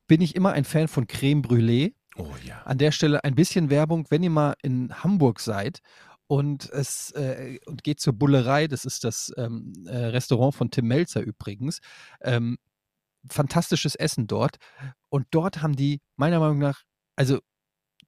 bin 0.06 0.20
ich 0.20 0.34
immer 0.34 0.52
ein 0.52 0.64
Fan 0.64 0.88
von 0.88 1.06
Creme 1.06 1.42
Brûlée. 1.42 1.94
Oh 2.16 2.26
ja. 2.44 2.62
An 2.62 2.78
der 2.78 2.92
Stelle 2.92 3.22
ein 3.24 3.34
bisschen 3.34 3.70
Werbung, 3.70 4.06
wenn 4.10 4.22
ihr 4.22 4.30
mal 4.30 4.54
in 4.62 4.92
Hamburg 5.04 5.38
seid 5.40 5.80
und 6.26 6.68
es 6.70 7.12
äh, 7.12 7.58
und 7.66 7.84
geht 7.84 8.00
zur 8.00 8.14
Bullerei, 8.14 8.66
das 8.66 8.84
ist 8.84 9.04
das 9.04 9.32
ähm, 9.36 9.72
äh, 9.86 9.96
Restaurant 9.96 10.54
von 10.54 10.70
Tim 10.70 10.86
Melzer 10.88 11.20
übrigens. 11.20 11.78
Ähm, 12.22 12.58
fantastisches 13.28 13.94
Essen 13.94 14.26
dort. 14.26 14.56
Und 15.10 15.26
dort 15.30 15.62
haben 15.62 15.76
die 15.76 16.00
meiner 16.16 16.40
Meinung 16.40 16.58
nach, 16.58 16.82
also 17.16 17.38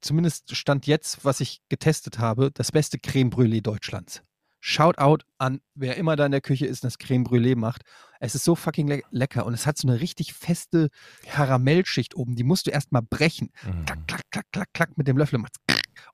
zumindest 0.03 0.55
stand 0.55 0.85
jetzt, 0.87 1.23
was 1.25 1.39
ich 1.39 1.61
getestet 1.69 2.19
habe, 2.19 2.51
das 2.51 2.71
beste 2.71 2.99
Creme 2.99 3.29
Brûlée 3.29 3.61
Deutschlands. 3.61 4.21
Shoutout 4.65 5.25
an 5.39 5.59
wer 5.75 5.97
immer 5.97 6.15
da 6.15 6.25
in 6.25 6.31
der 6.31 6.39
Küche 6.39 6.65
ist 6.65 6.83
und 6.83 6.87
das 6.87 6.97
Creme 6.97 7.25
Brûlée 7.25 7.55
macht. 7.57 7.81
Es 8.21 8.33
ist 8.35 8.45
so 8.45 8.55
fucking 8.55 8.87
le 8.87 9.01
lecker 9.11 9.45
und 9.45 9.53
es 9.53 9.65
hat 9.65 9.77
so 9.77 9.87
eine 9.89 9.99
richtig 9.99 10.33
feste 10.33 10.89
Karamellschicht 11.25 12.15
oben. 12.15 12.35
Die 12.35 12.43
musst 12.43 12.67
du 12.67 12.71
erstmal 12.71 13.01
brechen 13.01 13.49
Mhm. 13.65 13.85
klack, 13.85 14.07
klack, 14.07 14.21
klack, 14.31 14.45
klack, 14.51 14.69
klack 14.73 14.97
mit 14.97 15.07
dem 15.07 15.17
Löffel 15.17 15.39
macht's 15.39 15.59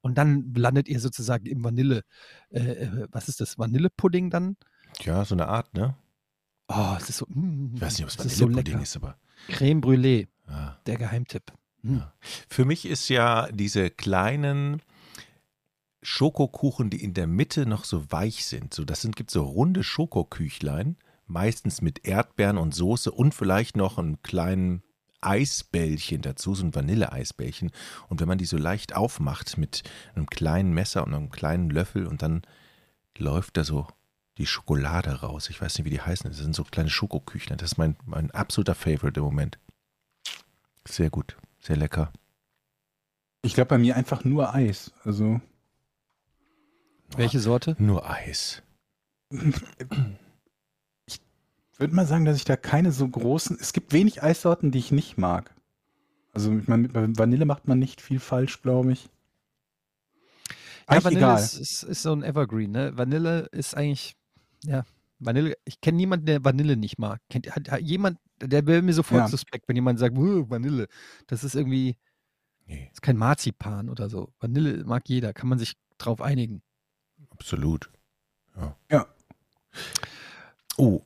und 0.02 0.18
dann 0.18 0.54
landet 0.56 0.88
ihr 0.88 1.00
sozusagen 1.00 1.46
im 1.46 1.64
Vanille, 1.64 2.02
äh, 2.50 2.60
äh, 2.60 3.08
was 3.12 3.28
ist 3.30 3.40
das, 3.42 3.58
Vanillepudding 3.60 4.30
dann? 4.30 4.58
Ja, 5.02 5.24
so 5.26 5.36
eine 5.36 5.48
Art, 5.48 5.74
ne? 5.76 5.96
Oh, 6.68 6.96
es 6.98 7.10
ist 7.10 7.18
so, 7.18 7.26
mm, 7.30 7.76
Ich 7.76 7.82
weiß 7.82 7.98
nicht, 7.98 8.04
ob 8.06 8.10
es 8.10 8.16
es 8.18 8.26
ist 8.34 8.38
so 8.38 8.46
Vanillepudding 8.46 8.82
ist, 8.82 8.96
aber. 8.96 9.18
Creme 9.48 9.82
Brûlée, 9.82 10.28
Ja. 10.48 10.80
der 10.88 10.98
Geheimtipp. 10.98 11.52
Ja. 11.84 12.14
Für 12.50 12.66
mich 12.66 12.86
ist 12.86 13.10
ja 13.10 13.50
diese 13.52 13.90
kleinen 13.90 14.82
Schokokuchen, 16.02 16.90
die 16.90 17.04
in 17.04 17.14
der 17.14 17.28
Mitte 17.28 17.66
noch 17.66 17.86
so 17.86 18.12
weich 18.12 18.46
sind. 18.46 18.74
So, 18.74 18.86
das 18.86 19.02
sind, 19.02 19.16
gibt 19.16 19.32
so 19.32 19.44
runde 19.44 19.84
Schokoküchlein, 19.84 20.98
meistens 21.26 21.82
mit 21.82 22.06
Erdbeeren 22.08 22.58
und 22.58 22.74
Soße 22.74 23.12
und 23.12 23.34
vielleicht 23.34 23.76
noch 23.78 23.98
einen 23.98 24.22
kleinen 24.22 24.84
Eisbällchen 25.22 26.22
dazu, 26.22 26.56
so 26.56 26.66
ein 26.66 26.76
Vanilleeisbällchen. 26.76 27.72
Und 28.08 28.22
wenn 28.22 28.28
man 28.28 28.38
die 28.38 28.46
so 28.46 28.58
leicht 28.58 28.96
aufmacht 28.96 29.58
mit 29.58 29.84
einem 30.16 30.28
kleinen 30.28 30.74
Messer 30.74 31.06
und 31.06 31.14
einem 31.14 31.30
kleinen 31.30 31.70
Löffel 31.70 32.08
und 32.08 32.22
dann 32.22 32.42
läuft 33.18 33.58
da 33.58 33.64
so 33.64 33.88
die 34.38 34.46
Schokolade 34.46 35.12
raus. 35.20 35.50
Ich 35.50 35.62
weiß 35.62 35.78
nicht, 35.78 35.86
wie 35.86 35.90
die 35.90 36.02
heißen. 36.02 36.30
Das 36.30 36.40
sind 36.40 36.56
so 36.56 36.64
kleine 36.64 36.90
Schokoküchlein. 36.90 37.58
Das 37.58 37.74
ist 37.74 37.78
mein, 37.78 37.98
mein 38.06 38.32
absoluter 38.32 38.76
Favorite 38.76 39.20
im 39.20 39.26
Moment. 39.26 39.60
Sehr 40.86 41.10
gut, 41.10 41.36
sehr 41.60 41.76
lecker. 41.78 42.12
Ich 43.41 43.53
glaube 43.53 43.70
bei 43.70 43.78
mir 43.78 43.95
einfach 43.95 44.24
nur 44.26 44.53
Eis. 44.53 44.91
Also 45.03 45.39
Welche 47.16 47.39
Sorte? 47.39 47.76
Nur 47.80 48.10
Eis. 48.10 48.62
ich 51.05 51.20
würde 51.78 51.95
mal 51.95 52.05
sagen, 52.05 52.26
dass 52.26 52.38
ich 52.38 52.45
da 52.45 52.57
keine 52.57 52.91
so 52.91 53.07
großen. 53.07 53.57
Es 53.60 53.74
gibt 53.74 53.93
wenig 53.93 54.22
Eissorten, 54.24 54.72
die 54.72 54.80
ich 54.80 54.91
nicht 54.91 55.18
mag. 55.18 55.53
Also 56.34 56.55
ich 56.57 56.68
meine, 56.68 56.88
mit 56.88 57.18
Vanille 57.18 57.45
macht 57.45 57.68
man 57.68 57.80
nicht 57.80 58.01
viel 58.01 58.20
falsch, 58.20 58.62
glaube 58.62 58.91
ich. 58.93 59.05
Ja, 59.05 59.10
Eigentlich 60.88 61.05
Vanille 61.05 61.26
egal. 61.26 61.39
ist, 61.39 61.53
ist, 61.55 61.84
ist 61.84 62.01
so 62.01 62.12
ein 62.12 62.24
Evergreen, 62.24 62.72
ne? 62.72 62.97
Vanille 62.97 63.47
ist 63.51 63.76
eigentlich, 63.76 64.16
ja, 64.64 64.84
Vanille, 65.20 65.56
ich 65.66 65.82
kenne 65.82 65.98
niemanden, 65.98 66.26
der 66.26 66.44
Vanille 66.44 66.78
nicht 66.78 66.98
mag. 66.98 67.20
Kennt, 67.30 67.54
hat, 67.54 67.70
hat 67.70 67.82
jemand, 67.82 68.18
der 68.42 68.66
wäre 68.68 68.82
mir 68.82 68.94
sofort 68.94 69.22
Ja. 69.22 69.28
suspekt, 69.28 69.68
wenn 69.68 69.76
jemand 69.76 70.00
sagt, 70.00 70.18
"Uh, 70.18 70.50
Vanille. 70.50 70.88
Das 71.28 71.44
ist 71.44 71.56
irgendwie, 71.56 71.98
Nee, 72.66 72.90
ist 72.92 73.02
kein 73.02 73.18
Marzipan 73.18 73.90
oder 73.90 74.10
so. 74.10 74.32
Vanille 74.40 74.84
mag 74.86 75.10
jeder, 75.10 75.34
kann 75.34 75.50
man 75.50 75.60
sich 75.60 75.74
drauf 75.98 76.22
einigen. 76.22 76.62
absolut. 77.32 77.90
Ja. 78.56 78.76
Ja. 78.92 79.08
Oh, 80.78 81.02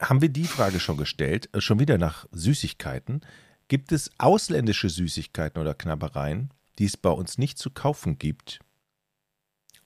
haben 0.00 0.22
wir 0.22 0.28
die 0.30 0.44
Frage 0.46 0.80
schon 0.80 0.96
gestellt? 0.96 1.48
Äh, 1.54 1.60
Schon 1.60 1.78
wieder 1.78 1.98
nach 1.98 2.26
Süßigkeiten. 2.32 3.20
Gibt 3.68 3.92
es 3.92 4.10
ausländische 4.18 4.88
Süßigkeiten 4.88 5.60
oder 5.60 5.74
Knabbereien, 5.74 6.50
die 6.78 6.86
es 6.86 6.96
bei 6.96 7.10
uns 7.10 7.36
nicht 7.38 7.58
zu 7.58 7.70
kaufen 7.70 8.18
gibt? 8.18 8.60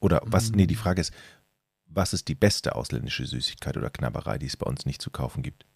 Oder 0.01 0.21
was, 0.25 0.51
nee, 0.53 0.67
die 0.67 0.75
Mm. 0.75 0.79
Frage 0.79 1.01
ist, 1.01 1.13
was 1.95 2.13
ist 2.13 2.29
die 2.29 2.35
beste 2.35 2.75
ausländische 2.75 3.27
Süßigkeit 3.27 3.77
oder 3.77 3.91
Knabberei, 3.91 4.39
die 4.39 4.47
es 4.47 4.57
bei 4.57 4.67
uns 4.67 4.87
nicht 4.87 5.03
zu 5.03 5.11
kaufen 5.11 5.43
gibt? 5.43 5.67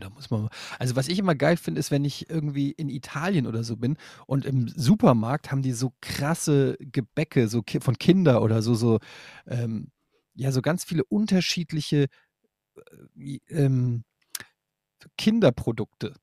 Da 0.00 0.10
muss 0.10 0.30
man. 0.30 0.48
Also, 0.78 0.96
was 0.96 1.08
ich 1.08 1.18
immer 1.18 1.34
geil 1.34 1.56
finde, 1.56 1.80
ist, 1.80 1.90
wenn 1.90 2.04
ich 2.04 2.30
irgendwie 2.30 2.70
in 2.70 2.88
Italien 2.88 3.46
oder 3.46 3.64
so 3.64 3.76
bin 3.76 3.96
und 4.26 4.44
im 4.44 4.68
Supermarkt 4.68 5.50
haben 5.50 5.62
die 5.62 5.72
so 5.72 5.92
krasse 6.00 6.76
Gebäcke, 6.78 7.48
so 7.48 7.62
von 7.80 7.98
Kinder 7.98 8.42
oder 8.42 8.62
so, 8.62 8.74
so, 8.74 9.00
ähm, 9.46 9.90
ja, 10.34 10.52
so 10.52 10.62
ganz 10.62 10.84
viele 10.84 11.04
unterschiedliche 11.04 12.06
äh, 13.16 13.38
ähm, 13.48 14.04
Kinderprodukte. 15.18 16.14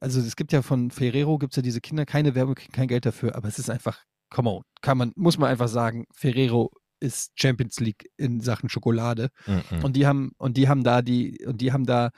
Also, 0.00 0.20
es 0.20 0.36
gibt 0.36 0.52
ja 0.52 0.62
von 0.62 0.90
Ferrero, 0.90 1.38
gibt 1.38 1.52
es 1.52 1.56
ja 1.56 1.62
diese 1.62 1.80
Kinder, 1.80 2.04
keine 2.04 2.34
Werbung, 2.34 2.56
kein 2.72 2.88
Geld 2.88 3.06
dafür, 3.06 3.36
aber 3.36 3.48
es 3.48 3.58
ist 3.58 3.70
einfach, 3.70 4.02
come 4.30 4.50
on, 4.50 4.62
kann 4.80 4.98
man, 4.98 5.12
muss 5.14 5.38
man 5.38 5.50
einfach 5.50 5.68
sagen, 5.68 6.06
Ferrero 6.12 6.72
ist 7.02 7.32
Champions 7.34 7.80
League 7.80 8.10
in 8.16 8.40
Sachen 8.40 8.68
Schokolade. 8.68 9.28
Mhm. 9.46 9.84
Und 9.84 9.96
die 9.96 10.06
haben, 10.06 10.32
und 10.38 10.56
die 10.56 10.68
haben 10.68 10.84
da 10.84 11.02
die, 11.02 11.44
und 11.44 11.60
die 11.60 11.72
haben 11.72 11.84
da 11.84 12.10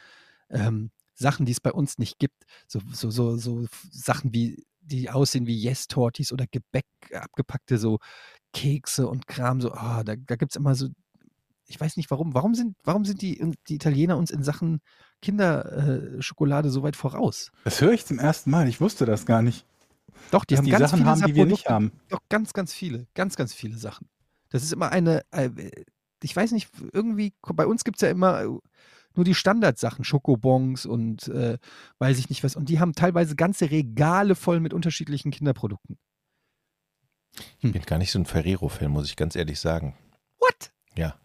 ähm, 0.50 0.90
Sachen, 1.14 1.46
die 1.46 1.52
es 1.52 1.60
bei 1.60 1.72
uns 1.72 1.98
nicht 1.98 2.18
gibt. 2.18 2.44
So, 2.68 2.80
so, 2.92 3.10
so, 3.10 3.36
so 3.36 3.66
Sachen 3.90 4.32
wie, 4.34 4.64
die 4.80 5.10
aussehen 5.10 5.46
wie 5.46 5.56
Yes-Tortis 5.56 6.32
oder 6.32 6.46
Gebäck, 6.50 6.86
abgepackte 7.12 7.78
so 7.78 7.98
Kekse 8.52 9.08
und 9.08 9.26
Kram, 9.26 9.60
so, 9.60 9.72
ah, 9.72 10.04
da, 10.04 10.14
da 10.16 10.36
gibt 10.36 10.52
es 10.52 10.56
immer 10.56 10.74
so, 10.74 10.88
ich 11.66 11.80
weiß 11.80 11.96
nicht 11.96 12.10
warum, 12.10 12.34
warum 12.34 12.54
sind, 12.54 12.76
warum 12.84 13.04
sind 13.06 13.22
die, 13.22 13.42
die 13.68 13.76
Italiener 13.76 14.18
uns 14.18 14.30
in 14.30 14.42
Sachen 14.42 14.80
Kinderschokolade 15.22 16.68
äh, 16.68 16.70
so 16.70 16.82
weit 16.82 16.96
voraus? 16.96 17.50
Das 17.64 17.80
höre 17.80 17.92
ich 17.92 18.04
zum 18.04 18.18
ersten 18.18 18.50
Mal. 18.50 18.68
Ich 18.68 18.80
wusste 18.80 19.06
das 19.06 19.24
gar 19.24 19.40
nicht. 19.40 19.64
Doch, 20.30 20.44
die 20.44 20.54
dass 20.54 20.58
haben 20.58 20.66
die 20.66 20.70
ganz 20.72 20.90
Sachen 20.90 20.98
viele 20.98 21.10
haben, 21.10 21.26
die 21.26 21.34
wir 21.34 21.46
nicht 21.46 21.68
haben. 21.68 21.92
Doch, 22.08 22.20
ganz, 22.28 22.52
ganz 22.52 22.72
viele. 22.72 23.06
Ganz, 23.14 23.36
ganz 23.36 23.54
viele 23.54 23.78
Sachen. 23.78 24.08
Das 24.54 24.62
ist 24.62 24.72
immer 24.72 24.92
eine, 24.92 25.22
äh, 25.32 25.50
ich 26.22 26.36
weiß 26.36 26.52
nicht, 26.52 26.70
irgendwie, 26.92 27.34
bei 27.42 27.66
uns 27.66 27.82
gibt 27.82 27.96
es 27.96 28.02
ja 28.02 28.08
immer 28.08 28.42
äh, 28.42 28.48
nur 29.16 29.24
die 29.24 29.34
Standardsachen, 29.34 30.04
Schokobons 30.04 30.86
und 30.86 31.26
äh, 31.26 31.58
weiß 31.98 32.20
ich 32.20 32.28
nicht 32.28 32.44
was. 32.44 32.54
Und 32.54 32.68
die 32.68 32.78
haben 32.78 32.92
teilweise 32.92 33.34
ganze 33.34 33.72
Regale 33.72 34.36
voll 34.36 34.60
mit 34.60 34.72
unterschiedlichen 34.72 35.32
Kinderprodukten. 35.32 35.98
Ich 37.58 37.72
bin 37.72 37.82
gar 37.82 37.98
nicht 37.98 38.12
so 38.12 38.20
ein 38.20 38.26
Ferrero-Fan, 38.26 38.92
muss 38.92 39.08
ich 39.08 39.16
ganz 39.16 39.34
ehrlich 39.34 39.58
sagen. 39.58 39.96
What? 40.38 40.72
Ja. 40.96 41.18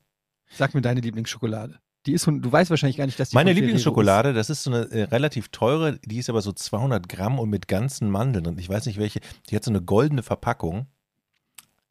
Sag 0.49 0.73
mir 0.73 0.81
deine 0.81 1.01
Lieblingsschokolade. 1.01 1.79
Die 2.07 2.13
ist, 2.13 2.25
du 2.25 2.51
weißt 2.51 2.71
wahrscheinlich 2.71 2.97
gar 2.97 3.05
nicht, 3.05 3.19
dass 3.19 3.29
die 3.29 3.35
Meine 3.35 3.53
Lieblingsschokolade, 3.53 4.33
das 4.33 4.49
ist 4.49 4.63
so 4.63 4.71
eine 4.71 4.89
äh, 4.89 5.03
relativ 5.03 5.49
teure, 5.49 5.99
die 5.99 6.17
ist 6.17 6.31
aber 6.31 6.41
so 6.41 6.51
200 6.51 7.07
Gramm 7.07 7.37
und 7.37 7.51
mit 7.51 7.67
ganzen 7.67 8.09
Mandeln 8.09 8.47
und 8.47 8.59
ich 8.59 8.69
weiß 8.69 8.87
nicht 8.87 8.97
welche, 8.97 9.19
die 9.51 9.55
hat 9.55 9.63
so 9.63 9.69
eine 9.69 9.83
goldene 9.83 10.23
Verpackung. 10.23 10.87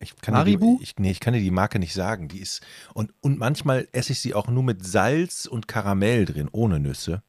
Ich 0.01 0.15
kann 0.17 0.35
dir 0.35 0.39
Haribo? 0.41 0.77
Die, 0.79 0.85
ich, 0.85 0.95
nee, 0.99 1.11
ich 1.11 1.21
kann 1.21 1.35
dir 1.35 1.41
die 1.41 1.51
Marke 1.51 1.79
nicht 1.79 1.93
sagen. 1.95 2.29
Die 2.29 2.39
ist 2.41 2.61
und, 2.95 3.13
und 3.21 3.39
manchmal 3.39 3.89
esse 3.93 4.13
ich 4.13 4.21
sie 4.21 4.35
auch 4.35 4.47
nur 4.49 4.63
mit 4.63 4.85
Salz 4.87 5.47
und 5.47 5.67
Karamell 5.69 6.25
drin, 6.25 6.49
ohne 6.53 6.79
Nüsse. 6.79 7.23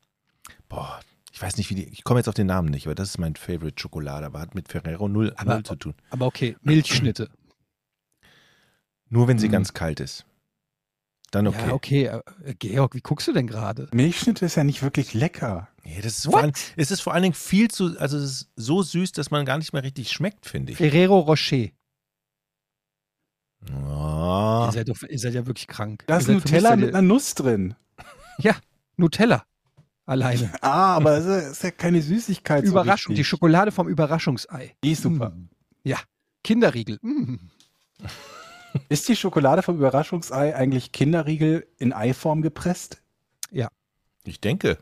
Boah, 0.67 0.99
ich 1.32 1.41
weiß 1.41 1.57
nicht, 1.57 1.70
wie 1.72 1.76
die, 1.76 1.86
ich 1.89 2.03
komme 2.03 2.20
jetzt 2.20 2.28
auf 2.28 2.36
den 2.36 2.47
Namen 2.47 2.70
nicht, 2.70 2.86
aber 2.86 2.95
das 2.95 3.09
ist 3.09 3.17
mein 3.17 3.36
Favorite 3.36 3.80
Schokolade, 3.82 4.26
aber 4.28 4.39
hat 4.39 4.53
mit 4.55 4.67
Ferrero 4.67 5.07
null, 5.07 5.34
Aber- 5.38 5.55
null 5.55 5.63
zu 5.63 5.76
tun. 5.76 5.93
Aber 6.11 6.28
okay, 6.28 6.55
Milchschnitte. 6.61 7.30
Nur 9.09 9.28
wenn 9.28 9.39
sie 9.39 9.47
Hm. 9.47 9.51
ganz 9.53 9.74
kalt 9.74 9.99
ist. 9.99 10.26
Dann 11.32 11.47
okay. 11.47 11.67
Ja, 11.67 11.74
okay. 11.74 12.03
Äh, 12.43 12.53
Georg, 12.57 12.95
wie 12.95 13.01
guckst 13.01 13.28
du 13.28 13.34
denn 13.34 13.45
gerade? 13.47 13.88
Milchschnitte 13.91 14.45
ist 14.45 14.55
ja 14.55 14.63
nicht 14.63 14.82
wirklich 14.82 15.13
lecker. 15.13 15.67
Nee, 15.84 16.01
das 16.01 16.17
ist 16.20 16.26
vor 16.26 16.39
allem, 16.39 16.53
es 16.76 16.89
ist 16.91 17.01
vor 17.01 17.13
allen 17.13 17.22
Dingen 17.24 17.36
viel 17.36 17.70
zu, 17.70 17.99
also 17.99 18.17
es 18.17 18.24
ist 18.24 18.49
so 18.55 18.82
süß, 18.82 19.11
dass 19.11 19.30
man 19.32 19.45
gar 19.45 19.57
nicht 19.59 19.72
mehr 19.74 19.84
richtig 19.84 20.11
schmeckt, 20.11 20.45
finde 20.47 20.72
ich. 20.72 20.78
Ferrero 20.80 21.20
Rocher. 21.20 21.67
Ah. 23.72 24.66
Ihr, 24.68 24.72
seid 24.74 24.89
doch, 24.89 25.01
ihr 25.03 25.20
seid 25.20 25.34
ja 25.34 25.45
wirklich 25.45 25.68
krank. 25.68 26.03
Da 26.07 26.18
ist 26.18 26.28
Nutella 26.28 26.76
mit 26.76 26.89
einer 26.89 27.01
Nuss 27.01 27.36
drin. 27.36 27.76
Nutella. 28.97 29.43
Alleine. 30.05 30.51
Ah, 30.62 30.95
aber 30.95 31.18
es 31.18 31.26
ist- 31.26 31.64
ja 31.64 31.72
keine 31.72 32.01
Süßigkeit. 32.01 32.66
so 32.66 32.72
Überraschung. 32.72 33.14
Die 33.14 33.22
richtig. 33.22 33.30
Schokolade 33.30 33.72
vom 33.72 33.88
Überraschungsei. 33.88 34.76
Die 34.84 34.91
ist 34.91 35.03
super. 35.03 35.30
Mm. 35.30 35.49
Kinderriegel. 36.43 36.99
Mm. 37.01 37.36
Ist 38.89 39.07
die 39.10 39.16
Schokolade 39.16 39.62
vom 39.62 39.78
Überraschungsei 39.78 40.55
eigentlich 40.55 40.91
Kinderriegel 40.91 41.68
in 41.78 41.91
Eiform 41.91 42.41
gepresst? 42.41 43.01
Ich 44.26 44.39
denke. 44.41 44.78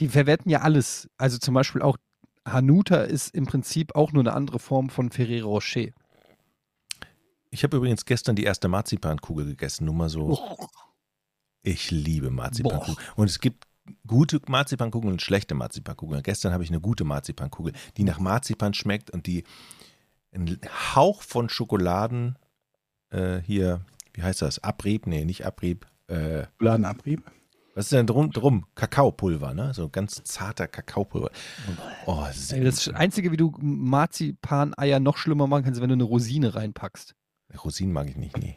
Die 0.00 0.08
verwerten 0.08 0.50
ja 0.50 0.60
alles. 0.62 1.10
Also 1.18 1.38
zum 1.38 1.54
Beispiel 1.54 1.82
auch 1.82 1.98
Hanuta 2.46 3.02
ist 3.02 3.34
im 3.34 3.46
Prinzip 3.46 3.94
auch 3.94 4.12
nur 4.12 4.22
eine 4.22 4.32
andere 4.32 4.58
Form 4.58 4.88
von 4.88 5.10
Ferrero 5.10 5.50
Rocher. 5.50 5.88
Ich 7.52 7.62
habe 7.64 7.76
übrigens 7.76 8.06
gestern 8.06 8.34
die 8.34 8.44
erste 8.44 8.66
Marzipankugel 8.68 9.44
gegessen, 9.44 9.84
nur 9.84 9.94
mal 9.94 10.08
so. 10.08 10.56
Ich 11.62 11.90
liebe 11.90 12.30
Marzipankugeln. 12.30 12.96
Und 13.14 13.28
es 13.28 13.40
gibt 13.40 13.66
gute 14.06 14.40
Marzipankugeln 14.48 15.12
und 15.12 15.22
schlechte 15.22 15.54
Marzipankugeln. 15.54 16.22
Gestern 16.22 16.54
habe 16.54 16.64
ich 16.64 16.70
eine 16.70 16.80
gute 16.80 17.04
Marzipankugel, 17.04 17.74
die 17.98 18.04
nach 18.04 18.18
Marzipan 18.18 18.72
schmeckt 18.72 19.10
und 19.10 19.26
die 19.26 19.44
einen 20.32 20.58
Hauch 20.94 21.20
von 21.22 21.50
Schokoladen 21.50 22.38
äh, 23.10 23.40
hier, 23.40 23.84
wie 24.14 24.22
heißt 24.22 24.40
das? 24.40 24.64
Abrieb? 24.64 25.06
Nee, 25.06 25.26
nicht 25.26 25.44
Abrieb. 25.44 25.86
Äh, 26.06 26.44
Schokoladenabrieb? 26.44 27.22
was 27.74 27.86
ist 27.86 27.92
denn 27.92 28.06
drum? 28.06 28.30
drum? 28.30 28.64
Kakaopulver, 28.74 29.52
ne? 29.52 29.74
So 29.74 29.90
ganz 29.90 30.22
zarter 30.24 30.68
Kakaopulver. 30.68 31.30
Oh, 32.06 32.24
Ey, 32.26 32.32
sehr 32.32 32.64
das 32.64 32.88
Einzige, 32.88 33.30
wie 33.30 33.36
du 33.36 33.52
Marzipan-Eier 33.60 35.00
noch 35.00 35.18
schlimmer 35.18 35.46
machen 35.46 35.64
kannst, 35.64 35.78
ist, 35.78 35.82
wenn 35.82 35.90
du 35.90 35.94
eine 35.94 36.04
Rosine 36.04 36.54
reinpackst. 36.54 37.14
Rosinen 37.56 37.92
mag 37.92 38.08
ich 38.08 38.16
nicht, 38.16 38.36
nee. 38.38 38.56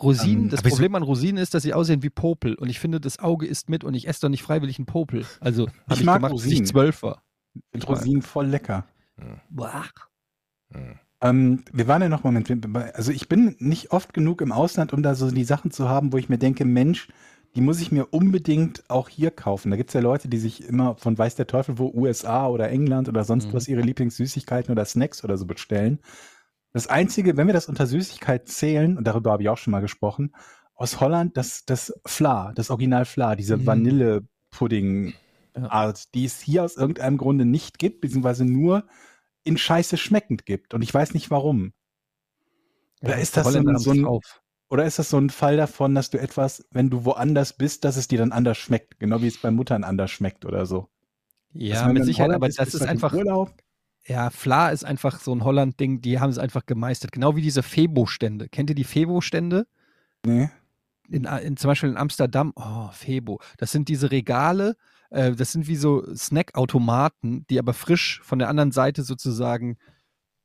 Rosinen, 0.00 0.44
Ähm, 0.44 0.48
das 0.50 0.60
ich 0.60 0.64
so- 0.64 0.70
Problem 0.70 0.94
an 0.94 1.02
Rosinen 1.02 1.42
ist, 1.42 1.54
dass 1.54 1.62
sie 1.62 1.74
aussehen 1.74 2.02
wie 2.02 2.10
Popel. 2.10 2.54
Und 2.54 2.68
ich 2.68 2.78
finde, 2.80 3.00
das 3.00 3.18
Auge 3.18 3.46
isst 3.46 3.68
mit 3.68 3.84
und 3.84 3.94
ich 3.94 4.08
esse 4.08 4.22
doch 4.22 4.28
nicht 4.28 4.42
freiwillig 4.42 4.78
einen 4.78 4.86
Popel. 4.86 5.24
Also 5.40 5.68
habe 5.88 5.94
ich, 6.00 6.04
mag 6.04 6.16
gemacht, 6.16 6.32
Rosinen. 6.32 6.62
ich 6.64 6.68
zwölf 6.68 7.02
war. 7.02 7.22
Mit 7.72 7.86
Rosinen 7.88 8.22
voll 8.22 8.46
lecker. 8.46 8.86
Boah. 9.50 9.84
Hm. 10.72 10.98
Ähm, 11.20 11.64
wir 11.72 11.86
waren 11.86 12.02
ja 12.02 12.08
noch, 12.08 12.24
Moment, 12.24 12.48
wir- 12.48 12.96
also 12.96 13.12
ich 13.12 13.28
bin 13.28 13.56
nicht 13.60 13.92
oft 13.92 14.12
genug 14.12 14.40
im 14.40 14.52
Ausland, 14.52 14.92
um 14.92 15.02
da 15.02 15.14
so 15.14 15.30
die 15.30 15.44
Sachen 15.44 15.70
zu 15.70 15.88
haben, 15.88 16.12
wo 16.12 16.16
ich 16.18 16.28
mir 16.28 16.38
denke, 16.38 16.64
Mensch, 16.64 17.08
die 17.54 17.60
muss 17.60 17.80
ich 17.80 17.92
mir 17.92 18.06
unbedingt 18.06 18.82
auch 18.90 19.08
hier 19.08 19.30
kaufen. 19.30 19.70
Da 19.70 19.76
gibt 19.76 19.90
es 19.90 19.94
ja 19.94 20.00
Leute, 20.00 20.28
die 20.28 20.38
sich 20.38 20.64
immer 20.64 20.96
von 20.96 21.16
weiß 21.16 21.36
der 21.36 21.46
Teufel 21.46 21.78
wo 21.78 21.92
USA 21.94 22.48
oder 22.48 22.68
England 22.70 23.08
oder 23.08 23.22
sonst 23.22 23.48
Mhm. 23.48 23.52
was 23.52 23.68
ihre 23.68 23.82
Lieblingssüßigkeiten 23.82 24.72
oder 24.72 24.84
Snacks 24.84 25.22
oder 25.22 25.36
so 25.36 25.46
bestellen. 25.46 26.00
Das 26.74 26.88
Einzige, 26.88 27.36
wenn 27.38 27.46
wir 27.46 27.54
das 27.54 27.68
unter 27.68 27.86
Süßigkeit 27.86 28.48
zählen, 28.48 28.98
und 28.98 29.06
darüber 29.06 29.30
habe 29.32 29.42
ich 29.44 29.48
auch 29.48 29.56
schon 29.58 29.70
mal 29.70 29.80
gesprochen, 29.80 30.34
aus 30.74 30.98
Holland, 31.00 31.36
das, 31.36 31.64
das 31.64 31.92
Fla, 32.04 32.52
das 32.54 32.70
Original 32.70 33.04
Fla, 33.04 33.36
diese 33.36 33.56
Mhm. 33.56 33.66
Vanille-Pudding-Art, 33.66 36.14
die 36.14 36.24
es 36.24 36.40
hier 36.40 36.64
aus 36.64 36.76
irgendeinem 36.76 37.16
Grunde 37.16 37.44
nicht 37.44 37.78
gibt, 37.78 38.00
beziehungsweise 38.00 38.44
nur 38.44 38.86
in 39.44 39.56
Scheiße 39.56 39.96
schmeckend 39.96 40.46
gibt. 40.46 40.74
Und 40.74 40.82
ich 40.82 40.92
weiß 40.92 41.14
nicht 41.14 41.30
warum. 41.30 41.72
Oder 43.02 43.18
ist 43.18 43.36
das 43.36 43.52
so 43.52 43.58
ein- 43.58 43.78
so 43.78 43.92
ein- 43.92 44.04
auf. 44.04 44.42
Oder 44.68 44.84
ist 44.86 44.98
das 44.98 45.10
so 45.10 45.18
ein 45.18 45.30
Fall 45.30 45.56
davon, 45.56 45.94
dass 45.94 46.10
du 46.10 46.18
etwas, 46.18 46.66
wenn 46.72 46.90
du 46.90 47.04
woanders 47.04 47.56
bist, 47.56 47.84
dass 47.84 47.96
es 47.96 48.08
dir 48.08 48.18
dann 48.18 48.32
anders 48.32 48.58
schmeckt? 48.58 48.98
Genau 48.98 49.22
wie 49.22 49.28
es 49.28 49.40
bei 49.40 49.52
Muttern 49.52 49.84
anders 49.84 50.10
schmeckt 50.10 50.44
oder 50.44 50.66
so. 50.66 50.88
Ja, 51.52 51.86
mit 51.86 52.04
Sicherheit, 52.04 52.32
aber 52.32 52.48
ist, 52.48 52.58
das 52.58 52.68
ist 52.68 52.74
du 52.74 52.80
halt 52.80 52.90
einfach, 52.90 53.12
Urlaub. 53.12 53.54
Ja, 54.06 54.30
Fla 54.30 54.70
ist 54.70 54.84
einfach 54.84 55.18
so 55.20 55.34
ein 55.34 55.44
Holland-Ding, 55.44 56.00
die 56.00 56.20
haben 56.20 56.30
es 56.30 56.38
einfach 56.38 56.66
gemeistert. 56.66 57.12
Genau 57.12 57.36
wie 57.36 57.42
diese 57.42 57.62
Febo-Stände. 57.62 58.48
Kennt 58.48 58.70
ihr 58.70 58.76
die 58.76 58.84
Febo-Stände? 58.84 59.66
Nee. 60.26 60.50
in, 61.08 61.24
in, 61.24 61.56
zum 61.56 61.68
Beispiel 61.68 61.90
in 61.90 61.96
Amsterdam, 61.96 62.52
oh, 62.56 62.88
Febo, 62.92 63.40
das 63.58 63.72
sind 63.72 63.88
diese 63.88 64.10
Regale, 64.10 64.76
äh, 65.10 65.32
das 65.32 65.52
sind 65.52 65.68
wie 65.68 65.76
so 65.76 66.02
Snackautomaten, 66.14 67.46
die 67.48 67.58
aber 67.58 67.74
frisch 67.74 68.20
von 68.22 68.38
der 68.38 68.48
anderen 68.48 68.72
Seite 68.72 69.02
sozusagen 69.02 69.76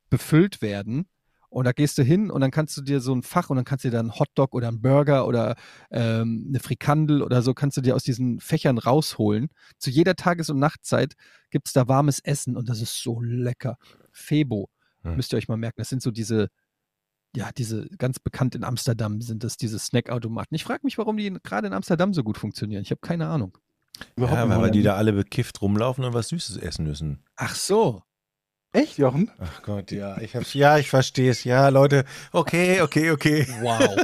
befüllt 0.10 0.62
werden. 0.62 1.08
Und 1.50 1.66
da 1.66 1.72
gehst 1.72 1.98
du 1.98 2.04
hin 2.04 2.30
und 2.30 2.42
dann 2.42 2.52
kannst 2.52 2.78
du 2.78 2.82
dir 2.82 3.02
so 3.02 3.14
ein 3.14 3.24
Fach 3.24 3.50
und 3.50 3.56
dann 3.56 3.66
kannst 3.66 3.84
du 3.84 3.90
dir 3.90 3.98
dann 3.98 4.12
einen 4.12 4.20
Hotdog 4.20 4.54
oder 4.54 4.68
einen 4.68 4.82
Burger 4.82 5.26
oder 5.28 5.56
ähm, 5.90 6.46
eine 6.48 6.60
Frikandel 6.60 7.24
oder 7.24 7.42
so 7.42 7.54
kannst 7.56 7.76
du 7.78 7.82
dir 7.82 7.96
aus 7.96 8.04
diesen 8.04 8.40
Fächern 8.40 8.78
rausholen. 8.78 9.50
Zu 9.80 9.90
jeder 9.90 10.16
Tages- 10.16 10.50
und 10.52 10.60
Nachtzeit 10.60 11.14
gibt 11.50 11.68
es 11.68 11.74
da 11.74 11.88
warmes 11.88 12.20
Essen 12.20 12.56
und 12.56 12.70
das 12.70 12.82
ist 12.82 13.02
so 13.02 13.20
lecker. 13.22 13.78
Febo, 14.12 14.70
Hm. 15.02 15.16
müsst 15.16 15.34
ihr 15.34 15.38
euch 15.38 15.48
mal 15.48 15.58
merken, 15.58 15.78
das 15.80 15.90
sind 15.90 16.02
so 16.02 16.12
diese, 16.12 16.50
ja, 17.36 17.50
diese 17.58 17.88
ganz 17.98 18.20
bekannt 18.20 18.54
in 18.56 18.64
Amsterdam 18.64 19.22
sind 19.22 19.44
das 19.44 19.56
diese 19.58 19.80
Snackautomaten. 19.80 20.54
Ich 20.56 20.64
frage 20.64 20.82
mich, 20.84 20.98
warum 20.98 21.18
die 21.18 21.32
gerade 21.44 21.68
in 21.68 21.74
Amsterdam 21.74 22.14
so 22.14 22.24
gut 22.24 22.38
funktionieren. 22.38 22.82
Ich 22.82 22.92
habe 22.92 23.02
keine 23.02 23.28
Ahnung. 23.28 23.58
Überhaupt 24.16 24.38
Ja, 24.38 24.62
weil 24.62 24.72
die 24.72 24.82
da 24.82 24.96
alle 24.96 25.14
bekifft 25.14 25.62
rumlaufen 25.62 26.04
und 26.06 26.14
was 26.14 26.30
Süßes 26.30 26.58
essen 26.58 26.86
müssen. 26.86 27.24
Ach 27.36 27.56
so. 27.56 28.04
Echt, 28.72 29.00
Jochen? 29.00 29.32
Ach 29.40 29.64
Gott, 29.64 29.92
ja, 29.92 30.20
ich 30.20 30.36
hab's, 30.36 30.54
ja, 30.54 30.78
ich 30.78 30.90
verstehe 30.90 31.32
es. 31.32 31.44
Ja, 31.44 31.70
Leute, 31.70 32.06
okay, 32.32 32.82
okay, 32.82 33.10
okay. 33.12 33.48
Wow. 33.62 33.96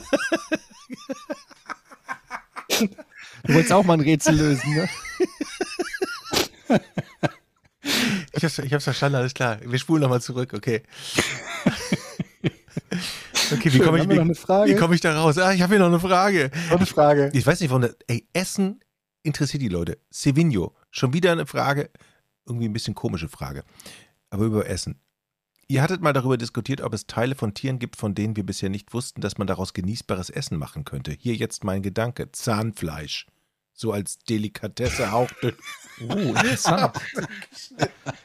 du 3.44 3.54
wolltest 3.54 3.72
auch 3.72 3.84
mal 3.84 3.94
ein 3.94 4.00
Rätsel 4.00 4.36
lösen, 4.36 4.74
ne? 4.74 4.90
Ich 8.34 8.44
hab's, 8.44 8.58
ich 8.58 8.74
hab's 8.74 8.84
verstanden, 8.84 9.18
alles 9.18 9.34
klar. 9.36 9.60
Wir 9.64 9.78
spulen 9.78 10.02
nochmal 10.02 10.22
zurück, 10.22 10.54
okay. 10.54 10.82
Okay, 13.54 13.72
wie 13.72 13.80
komme 13.80 13.98
ich, 13.98 14.04
haben 14.04 14.10
wir 14.10 14.16
noch 14.16 14.16
wie, 14.16 14.20
eine 14.20 14.36
Frage? 14.36 14.72
wie 14.72 14.76
komm 14.76 14.94
ich 14.94 15.02
da 15.02 15.16
raus? 15.16 15.38
Ah, 15.38 15.54
ich 15.54 15.62
habe 15.62 15.74
hier 15.74 15.80
noch 15.80 15.88
eine 15.88 16.00
Frage. 16.00 16.50
Noch 16.70 16.78
eine 16.78 16.86
Frage. 16.88 17.30
Ich 17.34 17.46
weiß 17.46 17.60
nicht, 17.60 17.70
warum 17.70 17.84
das, 17.84 17.96
ey, 18.08 18.28
Essen 18.34 18.80
interessiert 19.22 19.62
die 19.62 19.70
Leute. 19.70 20.00
Sevigno, 20.10 20.74
schon 20.90 21.14
wieder 21.14 21.32
eine 21.32 21.46
Frage, 21.46 21.92
irgendwie 22.48 22.68
ein 22.68 22.74
bisschen 22.74 22.96
komische 22.96 23.30
Frage, 23.30 23.64
aber 24.36 24.46
über 24.46 24.68
Essen. 24.68 25.00
Ihr 25.68 25.82
hattet 25.82 26.02
mal 26.02 26.14
darüber 26.14 26.38
diskutiert, 26.38 26.82
ob 26.82 26.94
es 26.94 27.08
Teile 27.08 27.34
von 27.34 27.56
Tieren 27.56 27.80
gibt, 27.80 27.96
von 27.96 28.14
denen 28.14 28.36
wir 28.36 28.46
bisher 28.46 28.70
nicht 28.70 28.94
wussten, 28.94 29.22
dass 29.22 29.40
man 29.40 29.48
daraus 29.48 29.74
genießbares 29.74 30.30
Essen 30.30 30.60
machen 30.60 30.86
könnte. 30.86 31.12
Hier 31.12 31.34
jetzt 31.36 31.64
mein 31.64 31.82
Gedanke, 31.82 32.32
Zahnfleisch. 32.32 33.26
So 33.78 33.92
als 33.92 34.18
Delikatesse 34.20 35.12
hauchdünn. 35.12 35.54
Oh, 36.10 36.14
interessant. 36.14 36.92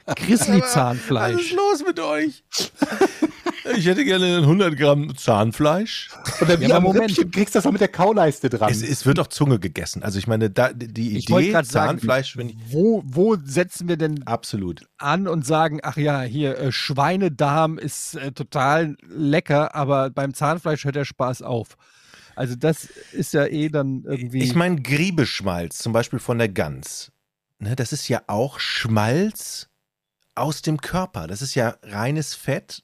Was 0.06 0.14
Grizzly-Zahnfleisch. 0.16 1.40
ist 1.40 1.52
los 1.52 1.84
mit 1.86 2.00
euch? 2.00 2.42
Ich 3.76 3.86
hätte 3.86 4.04
gerne 4.04 4.38
100 4.38 4.76
Gramm 4.76 5.16
Zahnfleisch. 5.16 6.08
Oder 6.40 6.58
wie 6.58 6.64
Ja, 6.64 6.70
aber 6.70 6.76
am 6.78 6.82
Moment. 6.94 7.10
Rippchen 7.10 7.30
kriegst 7.30 7.54
du 7.54 7.58
das 7.58 7.66
auch 7.66 7.72
mit 7.72 7.80
der 7.80 7.88
Kauleiste 7.88 8.48
dran. 8.48 8.70
Es, 8.70 8.82
es 8.82 9.06
wird 9.06 9.20
auch 9.20 9.26
Zunge 9.26 9.58
gegessen. 9.58 10.02
Also 10.02 10.18
ich 10.18 10.26
meine, 10.26 10.50
da, 10.50 10.72
die 10.72 11.18
Ich 11.18 11.30
wollte 11.30 11.44
Idee, 11.44 11.52
gerade 11.52 11.68
sagen, 11.68 11.98
Zahnfleisch, 11.98 12.36
wenn 12.36 12.48
ich, 12.48 12.56
wo, 12.68 13.02
wo 13.04 13.36
setzen 13.36 13.86
wir 13.86 13.96
denn 13.96 14.26
absolut. 14.26 14.86
an 14.98 15.28
und 15.28 15.46
sagen, 15.46 15.80
ach 15.82 15.96
ja, 15.98 16.22
hier, 16.22 16.58
äh, 16.58 16.72
Schweinedarm 16.72 17.78
ist 17.78 18.14
äh, 18.16 18.32
total 18.32 18.96
lecker, 19.08 19.74
aber 19.74 20.10
beim 20.10 20.34
Zahnfleisch 20.34 20.84
hört 20.84 20.96
der 20.96 21.04
Spaß 21.04 21.42
auf. 21.42 21.76
Also 22.40 22.56
das 22.56 22.86
ist 23.12 23.34
ja 23.34 23.44
eh 23.44 23.68
dann 23.68 24.02
irgendwie. 24.04 24.42
Ich 24.42 24.54
meine, 24.54 24.80
Griebeschmalz, 24.80 25.76
zum 25.76 25.92
Beispiel 25.92 26.18
von 26.18 26.38
der 26.38 26.48
Gans. 26.48 27.12
Ne, 27.58 27.76
das 27.76 27.92
ist 27.92 28.08
ja 28.08 28.22
auch 28.28 28.60
Schmalz 28.60 29.68
aus 30.34 30.62
dem 30.62 30.80
Körper. 30.80 31.26
Das 31.26 31.42
ist 31.42 31.54
ja 31.54 31.76
reines 31.82 32.34
Fett, 32.34 32.82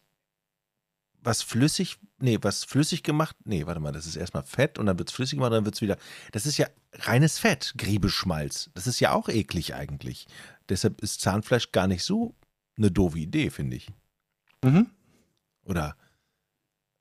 was 1.22 1.40
flüssig, 1.40 1.96
nee, 2.18 2.36
was 2.42 2.64
flüssig 2.64 3.02
gemacht, 3.02 3.34
nee, 3.46 3.64
warte 3.64 3.80
mal, 3.80 3.92
das 3.92 4.04
ist 4.04 4.16
erstmal 4.16 4.44
Fett 4.44 4.78
und 4.78 4.84
dann 4.84 4.98
wird 4.98 5.08
es 5.08 5.14
flüssig 5.14 5.38
gemacht 5.38 5.52
und 5.52 5.56
dann 5.56 5.64
wird 5.64 5.76
es 5.76 5.80
wieder, 5.80 5.96
das 6.32 6.44
ist 6.44 6.58
ja 6.58 6.66
reines 6.92 7.38
Fett, 7.38 7.72
Griebeschmalz. 7.78 8.68
Das 8.74 8.86
ist 8.86 9.00
ja 9.00 9.12
auch 9.12 9.30
eklig 9.30 9.74
eigentlich. 9.74 10.26
Deshalb 10.68 11.00
ist 11.00 11.22
Zahnfleisch 11.22 11.72
gar 11.72 11.86
nicht 11.86 12.04
so 12.04 12.34
eine 12.76 12.90
doofe 12.90 13.20
Idee, 13.20 13.48
finde 13.48 13.76
ich. 13.76 13.88
Mhm. 14.62 14.90
Oder 15.62 15.96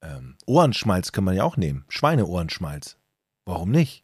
ähm, 0.06 0.38
Ohrenschmalz 0.46 1.12
kann 1.12 1.24
man 1.24 1.36
ja 1.36 1.44
auch 1.44 1.58
nehmen. 1.58 1.86
Schweineohrenschmalz. 1.90 2.98
Warum 3.46 3.72
nicht? 3.72 4.04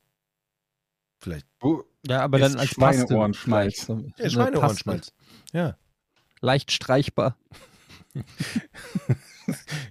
Vielleicht 1.20 1.46
ja, 2.08 2.22
aber 2.22 2.40
dann 2.40 2.56
als 2.56 2.70
Schweineohrenschmalz. 2.70 3.88
Ja, 3.88 3.96
eine 4.18 4.30
Schweineohrenschmalz. 4.30 5.14
Ja. 5.54 5.78
Leicht 6.42 6.72
streichbar. 6.72 7.38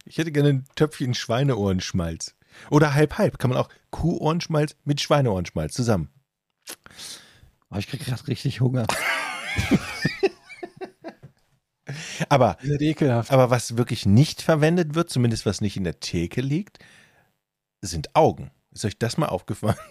Ich 0.05 0.17
hätte 0.17 0.33
gerne 0.33 0.49
ein 0.49 0.65
Töpfchen 0.75 1.13
Schweineohrenschmalz. 1.13 2.35
Oder 2.71 2.95
halb 2.95 3.19
halb. 3.19 3.39
Kann 3.39 3.51
man 3.51 3.59
auch 3.59 3.69
Kuhohrenschmalz 3.91 4.77
mit 4.85 5.01
Schweineohrenschmalz 5.01 5.75
zusammen. 5.75 6.09
Oh, 7.71 7.77
ich 7.77 7.87
krieg 7.89 8.05
gerade 8.05 8.27
richtig 8.27 8.61
Hunger. 8.61 8.87
Aber, 12.29 12.57
aber 13.29 13.51
was 13.51 13.77
wirklich 13.77 14.07
nicht 14.07 14.43
verwendet 14.43 14.95
wird, 14.95 15.11
zumindest 15.11 15.47
was 15.47 15.61
nicht 15.61 15.77
in 15.77 15.85
der 15.85 16.01
Theke 16.01 16.41
liegt, 16.41 16.79
sind 17.83 18.15
Augen. 18.15 18.51
Ist 18.73 18.85
euch 18.85 18.99
das 18.99 19.17
mal 19.17 19.27
aufgefallen? 19.29 19.77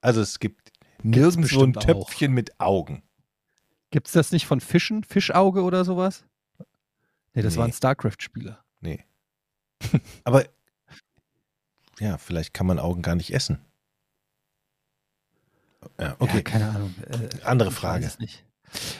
Also 0.00 0.20
es 0.20 0.38
gibt 0.38 0.70
nirgendwo 1.02 1.38
ein 1.40 1.72
bestimmt 1.72 1.78
auch. 1.78 1.84
Töpfchen 2.06 2.32
mit 2.32 2.60
Augen. 2.60 3.02
Gibt's 3.90 4.12
das 4.12 4.30
nicht 4.30 4.46
von 4.46 4.60
Fischen? 4.60 5.02
Fischauge 5.02 5.62
oder 5.62 5.84
sowas? 5.84 6.24
Nee, 7.34 7.42
das 7.42 7.54
Nee. 7.54 7.58
waren 7.62 7.72
StarCraft-Spieler. 7.72 8.62
Nee. 8.80 9.04
Aber 10.24 10.44
ja, 11.98 12.16
vielleicht 12.16 12.54
kann 12.54 12.68
man 12.68 12.78
Augen 12.78 13.02
gar 13.02 13.16
nicht 13.16 13.34
essen. 13.34 13.58
Ja, 16.00 16.14
okay. 16.20 16.36
Ja, 16.36 16.42
keine 16.42 16.68
Ahnung. 16.70 16.94
Äh, 17.10 17.42
Andere 17.42 17.70
ich 17.70 17.74
Frage. 17.74 18.04
weiß 18.04 18.12
es 18.14 18.18
nicht. 18.20 18.44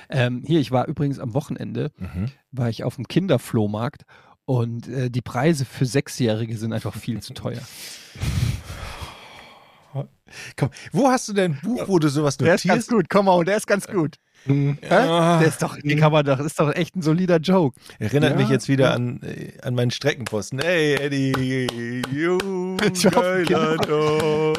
Ähm, 0.09 0.43
hier, 0.47 0.61
ich 0.61 0.71
war 0.71 0.87
übrigens 0.89 1.19
am 1.19 1.35
Wochenende, 1.35 1.93
Mhm. 1.99 2.27
war 2.53 2.69
ich 2.69 2.85
auf 2.85 2.97
dem 2.97 3.07
Kinderflohmarkt 3.09 4.03
und 4.45 4.89
äh, 4.89 5.11
die 5.11 5.23
Preise 5.23 5.65
für 5.65 5.85
Sechsjährige 5.87 6.57
sind 6.57 6.73
einfach 6.73 6.95
viel 6.95 7.21
zu 7.21 7.35
teuer. 7.35 7.61
Komm, 10.57 10.71
wo 10.93 11.09
hast 11.09 11.29
du 11.29 11.33
denn 11.33 11.53
ein 11.55 11.61
Buch, 11.63 11.89
wo 11.89 11.99
du 11.99 12.09
sowas 12.09 12.39
notierst? 12.39 12.89
gut, 12.91 13.09
komm 13.09 13.27
mal, 13.27 13.45
der 13.45 13.57
ist 13.57 13.67
ganz 13.67 13.87
gut. 13.87 14.17
Ah, 14.89 15.39
Der 15.41 15.49
ist 15.49 15.63
doch, 15.63 15.77
den 15.77 15.99
kann 15.99 16.13
man 16.13 16.25
doch, 16.25 16.39
ist 16.41 16.59
doch 16.59 16.75
echt 16.75 16.97
ein 16.97 17.03
solider 17.03 17.39
Joke. 17.39 17.79
erinnert 17.99 18.33
Ja, 18.33 18.37
mich 18.37 18.49
jetzt 18.49 18.69
wieder 18.69 18.95
an, 18.95 19.21
äh, 19.23 19.53
an 19.63 19.75
meinen 19.75 19.91
Streckenposten. 19.91 20.59
Hey, 20.61 20.95
Eddie, 20.95 22.03
you 22.11 22.39
geiler 23.11 23.77
Dog. 23.87 24.59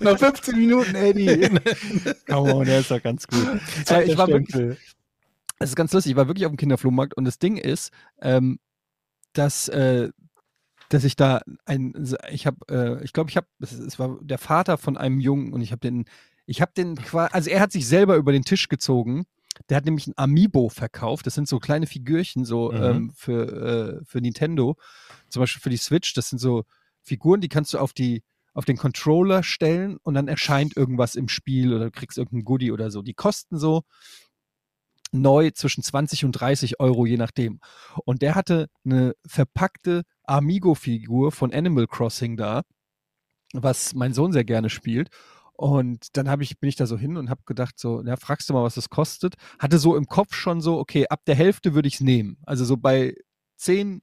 Noch 0.00 0.18
15 0.18 0.58
Minuten, 0.58 0.94
Eddie. 0.94 1.48
Come 2.28 2.54
on, 2.54 2.64
der 2.66 2.80
ist 2.80 2.90
doch 2.90 3.02
ganz 3.02 3.26
gut. 3.26 3.46
Äh, 3.88 4.04
ich 4.04 4.18
war 4.18 4.28
wirklich, 4.28 4.76
es 5.58 5.70
ist 5.70 5.76
ganz 5.76 5.92
lustig, 5.92 6.10
ich 6.12 6.16
war 6.16 6.26
wirklich 6.28 6.46
auf 6.46 6.52
dem 6.52 6.56
Kinderflohmarkt 6.56 7.14
und 7.16 7.24
das 7.24 7.38
Ding 7.38 7.56
ist, 7.56 7.92
ähm, 8.20 8.58
dass, 9.32 9.68
äh, 9.68 10.10
dass 10.88 11.04
ich 11.04 11.16
da 11.16 11.40
ein, 11.66 11.94
ich 12.30 12.46
habe, 12.46 12.58
äh, 12.68 13.04
ich 13.04 13.12
glaube, 13.12 13.30
ich 13.30 13.36
habe, 13.36 13.46
es, 13.60 13.72
es 13.72 13.98
war 13.98 14.18
der 14.20 14.38
Vater 14.38 14.76
von 14.76 14.96
einem 14.96 15.20
Jungen 15.20 15.52
und 15.52 15.60
ich 15.60 15.70
habe 15.72 15.80
den, 15.80 16.04
ich 16.50 16.60
habe 16.60 16.72
den, 16.76 16.96
qua- 16.96 17.26
also 17.32 17.48
er 17.48 17.60
hat 17.60 17.70
sich 17.72 17.86
selber 17.86 18.16
über 18.16 18.32
den 18.32 18.44
Tisch 18.44 18.68
gezogen. 18.68 19.24
Der 19.68 19.76
hat 19.76 19.84
nämlich 19.84 20.06
ein 20.08 20.14
Amiibo 20.16 20.68
verkauft. 20.68 21.26
Das 21.26 21.34
sind 21.34 21.46
so 21.48 21.58
kleine 21.60 21.86
Figürchen 21.86 22.44
so 22.44 22.72
Mhm. 22.72 22.82
ähm, 22.82 23.12
für, 23.14 24.00
äh, 24.00 24.04
für 24.04 24.20
Nintendo. 24.20 24.76
Zum 25.28 25.40
Beispiel 25.40 25.60
für 25.62 25.70
die 25.70 25.76
Switch. 25.76 26.12
Das 26.14 26.28
sind 26.28 26.38
so 26.38 26.64
Figuren, 27.02 27.40
die 27.40 27.48
kannst 27.48 27.72
du 27.74 27.78
auf 27.78 27.92
die 27.92 28.22
auf 28.52 28.64
den 28.64 28.76
Controller 28.76 29.44
stellen 29.44 29.96
und 30.02 30.14
dann 30.14 30.26
erscheint 30.26 30.76
irgendwas 30.76 31.14
im 31.14 31.28
Spiel 31.28 31.72
oder 31.72 31.84
du 31.84 31.90
kriegst 31.92 32.18
irgendein 32.18 32.44
Goodie 32.44 32.72
oder 32.72 32.90
so. 32.90 33.00
Die 33.00 33.14
kosten 33.14 33.58
so 33.58 33.82
neu 35.12 35.50
zwischen 35.52 35.82
20 35.84 36.24
und 36.24 36.32
30 36.32 36.80
Euro, 36.80 37.06
je 37.06 37.16
nachdem. 37.16 37.60
Und 38.04 38.22
der 38.22 38.34
hatte 38.34 38.68
eine 38.84 39.14
verpackte 39.26 40.02
Amigo-Figur 40.24 41.30
von 41.32 41.52
Animal 41.52 41.86
Crossing 41.86 42.36
da, 42.36 42.62
was 43.52 43.94
mein 43.94 44.14
Sohn 44.14 44.32
sehr 44.32 44.44
gerne 44.44 44.68
spielt. 44.70 45.10
Und 45.60 46.16
dann 46.16 46.30
habe 46.30 46.42
ich, 46.42 46.58
bin 46.58 46.70
ich 46.70 46.76
da 46.76 46.86
so 46.86 46.96
hin 46.96 47.18
und 47.18 47.28
habe 47.28 47.42
gedacht, 47.44 47.78
so, 47.78 48.02
ja, 48.02 48.16
fragst 48.16 48.48
du 48.48 48.54
mal, 48.54 48.62
was 48.62 48.76
das 48.76 48.88
kostet. 48.88 49.34
Hatte 49.58 49.78
so 49.78 49.94
im 49.94 50.06
Kopf 50.06 50.34
schon 50.34 50.62
so, 50.62 50.78
okay, 50.78 51.06
ab 51.08 51.20
der 51.26 51.34
Hälfte 51.34 51.74
würde 51.74 51.86
ich 51.86 51.96
es 51.96 52.00
nehmen. 52.00 52.38
Also 52.46 52.64
so 52.64 52.78
bei 52.78 53.14
10, 53.58 54.00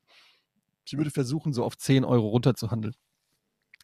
ich 0.86 0.96
würde 0.96 1.10
versuchen, 1.10 1.54
so 1.54 1.64
auf 1.64 1.76
10 1.76 2.06
Euro 2.06 2.28
runterzuhandeln. 2.28 2.94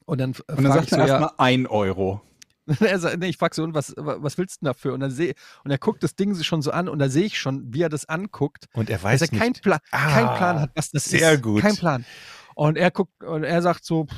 Und 0.06 0.22
dann, 0.22 0.34
äh, 0.48 0.54
Und 0.56 0.66
dann 0.66 0.72
sagt 0.74 0.84
ich 0.84 0.90
so, 0.92 0.98
er 0.98 1.08
ja, 1.08 1.20
erstmal 1.20 1.32
1 1.40 1.68
Euro. 1.68 2.22
er 2.80 3.00
sagt, 3.00 3.18
nee, 3.18 3.30
ich 3.30 3.38
frage 3.38 3.56
so, 3.56 3.64
und 3.64 3.74
was, 3.74 3.96
wa- 3.98 4.18
was 4.20 4.38
willst 4.38 4.58
du 4.58 4.66
denn 4.66 4.68
dafür? 4.68 4.94
Und 4.94 5.00
dann 5.00 5.10
sehe 5.10 5.34
und 5.64 5.72
er 5.72 5.80
guckt 5.80 6.04
das 6.04 6.16
Ding 6.16 6.36
sich 6.36 6.46
schon 6.46 6.62
so 6.62 6.70
an 6.70 6.88
und 6.88 7.00
da 7.00 7.10
sehe 7.10 7.26
ich 7.26 7.40
schon, 7.40 7.74
wie 7.74 7.82
er 7.82 7.90
das 7.90 8.08
anguckt, 8.08 8.68
Und 8.74 8.92
er 8.92 9.02
weiß 9.02 9.20
dass 9.20 9.30
er 9.30 9.34
nicht. 9.34 9.42
keinen 9.42 9.54
Plan, 9.54 9.80
Ah, 9.90 10.38
Plan 10.38 10.60
hat, 10.62 10.70
was 10.76 10.92
das 10.92 11.06
sehr 11.06 11.34
ist. 11.34 11.42
gut. 11.42 11.62
Kein 11.64 11.76
Plan. 11.76 12.06
Und 12.54 12.78
er 12.78 12.92
guckt 12.92 13.24
und 13.24 13.44
er 13.44 13.64
sagt 13.64 13.84
so, 13.84 14.06
pff, 14.06 14.16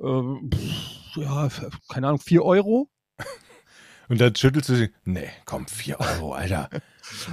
ähm, 0.00 0.50
pff, 0.52 1.05
ja, 1.16 1.48
keine 1.88 2.08
Ahnung, 2.08 2.20
4 2.20 2.44
Euro. 2.44 2.90
Und 4.08 4.20
dann 4.20 4.34
schüttelst 4.34 4.68
du 4.68 4.76
sie. 4.76 4.90
Nee, 5.04 5.28
komm, 5.44 5.66
4 5.66 6.00
Euro, 6.00 6.34
Alter. 6.34 6.70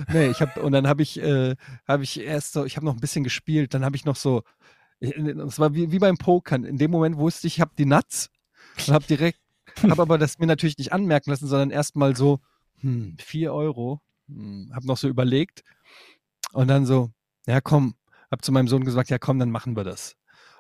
Nee, 0.08 0.28
ich 0.28 0.40
habe 0.40 0.62
und 0.62 0.72
dann 0.72 0.88
habe 0.88 1.02
ich, 1.02 1.20
äh, 1.20 1.56
habe 1.88 2.04
ich 2.04 2.20
erst 2.20 2.54
so, 2.54 2.64
ich 2.64 2.76
habe 2.76 2.86
noch 2.86 2.94
ein 2.94 3.00
bisschen 3.00 3.24
gespielt, 3.24 3.74
dann 3.74 3.84
habe 3.84 3.96
ich 3.96 4.06
noch 4.06 4.16
so, 4.16 4.44
es 5.00 5.58
war 5.58 5.74
wie, 5.74 5.92
wie 5.92 5.98
beim 5.98 6.18
Pokern. 6.18 6.64
In 6.64 6.78
dem 6.78 6.92
Moment 6.92 7.18
wusste 7.18 7.48
ich, 7.48 7.56
ich 7.56 7.62
habe 7.62 7.72
die 7.76 7.86
Nuts 7.86 8.30
und 8.78 8.94
habe 8.94 9.06
direkt, 9.06 9.40
habe 9.82 10.04
aber 10.04 10.20
das 10.20 10.38
mir 10.38 10.46
natürlich 10.46 10.78
nicht 10.78 10.94
anmerken 10.94 11.32
lassen, 11.32 11.48
sondern 11.48 11.72
erstmal 11.72 12.16
so, 12.16 12.40
hm, 12.82 13.18
4 13.20 13.52
Euro, 13.52 14.02
hm, 14.28 14.72
habe 14.76 14.86
noch 14.86 14.98
so 14.98 15.08
überlegt 15.08 15.64
und 16.52 16.68
dann 16.68 16.86
so, 16.86 17.10
ja 17.48 17.60
komm, 17.60 17.96
habe 18.30 18.44
zu 18.44 18.52
meinem 18.52 18.68
Sohn 18.68 18.86
gesagt, 18.86 19.10
ja 19.10 19.18
komm, 19.18 19.40
dann 19.40 19.50
machen 19.50 19.76
wir 19.76 19.84
das. 19.84 20.16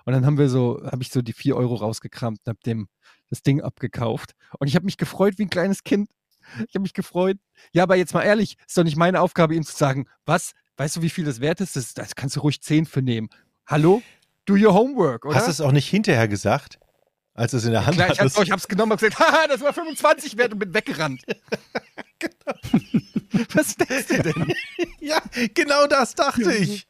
Und 0.05 0.13
dann 0.13 0.25
haben 0.25 0.37
wir 0.37 0.49
so, 0.49 0.81
habe 0.83 1.01
ich 1.01 1.09
so 1.09 1.21
die 1.21 1.33
4 1.33 1.55
Euro 1.55 1.75
rausgekramt 1.75 2.39
und 2.39 2.49
habe 2.49 2.59
dem 2.65 2.87
das 3.29 3.41
Ding 3.41 3.61
abgekauft. 3.61 4.33
Und 4.59 4.67
ich 4.67 4.75
habe 4.75 4.85
mich 4.85 4.97
gefreut 4.97 5.35
wie 5.37 5.43
ein 5.43 5.49
kleines 5.49 5.83
Kind. 5.83 6.09
Ich 6.67 6.75
habe 6.75 6.81
mich 6.81 6.93
gefreut. 6.93 7.37
Ja, 7.71 7.83
aber 7.83 7.95
jetzt 7.95 8.13
mal 8.13 8.23
ehrlich, 8.23 8.57
ist 8.67 8.77
doch 8.77 8.83
nicht 8.83 8.97
meine 8.97 9.21
Aufgabe, 9.21 9.55
ihm 9.55 9.63
zu 9.63 9.75
sagen, 9.75 10.07
was, 10.25 10.51
weißt 10.77 10.97
du, 10.97 11.01
wie 11.01 11.09
viel 11.09 11.25
das 11.25 11.39
wert 11.39 11.61
ist? 11.61 11.75
Das, 11.75 11.93
das 11.93 12.15
kannst 12.15 12.35
du 12.35 12.41
ruhig 12.41 12.61
10 12.61 12.85
für 12.85 13.01
nehmen. 13.01 13.29
Hallo? 13.65 14.01
Do 14.45 14.55
your 14.55 14.73
homework, 14.73 15.25
oder? 15.25 15.35
Hast 15.35 15.47
du 15.47 15.51
es 15.51 15.61
auch 15.61 15.71
nicht 15.71 15.87
hinterher 15.87 16.27
gesagt, 16.27 16.79
als 17.33 17.51
du 17.51 17.57
es 17.57 17.65
in 17.65 17.71
der 17.71 17.85
Hand 17.85 17.95
Klar, 17.95 18.11
ich, 18.11 18.19
hab's, 18.19 18.37
ich 18.37 18.51
hab's 18.51 18.67
genommen 18.67 18.91
und 18.91 18.99
gesagt, 18.99 19.19
haha, 19.25 19.47
das 19.47 19.61
war 19.61 19.73
25 19.73 20.37
wert 20.37 20.53
und 20.53 20.59
bin 20.59 20.73
weggerannt. 20.73 21.23
Was 23.53 23.75
denkst 23.75 24.07
du 24.07 24.23
denn? 24.23 24.53
ja, 24.99 25.21
genau 25.53 25.87
das 25.87 26.15
dachte 26.15 26.53
ich. 26.53 26.87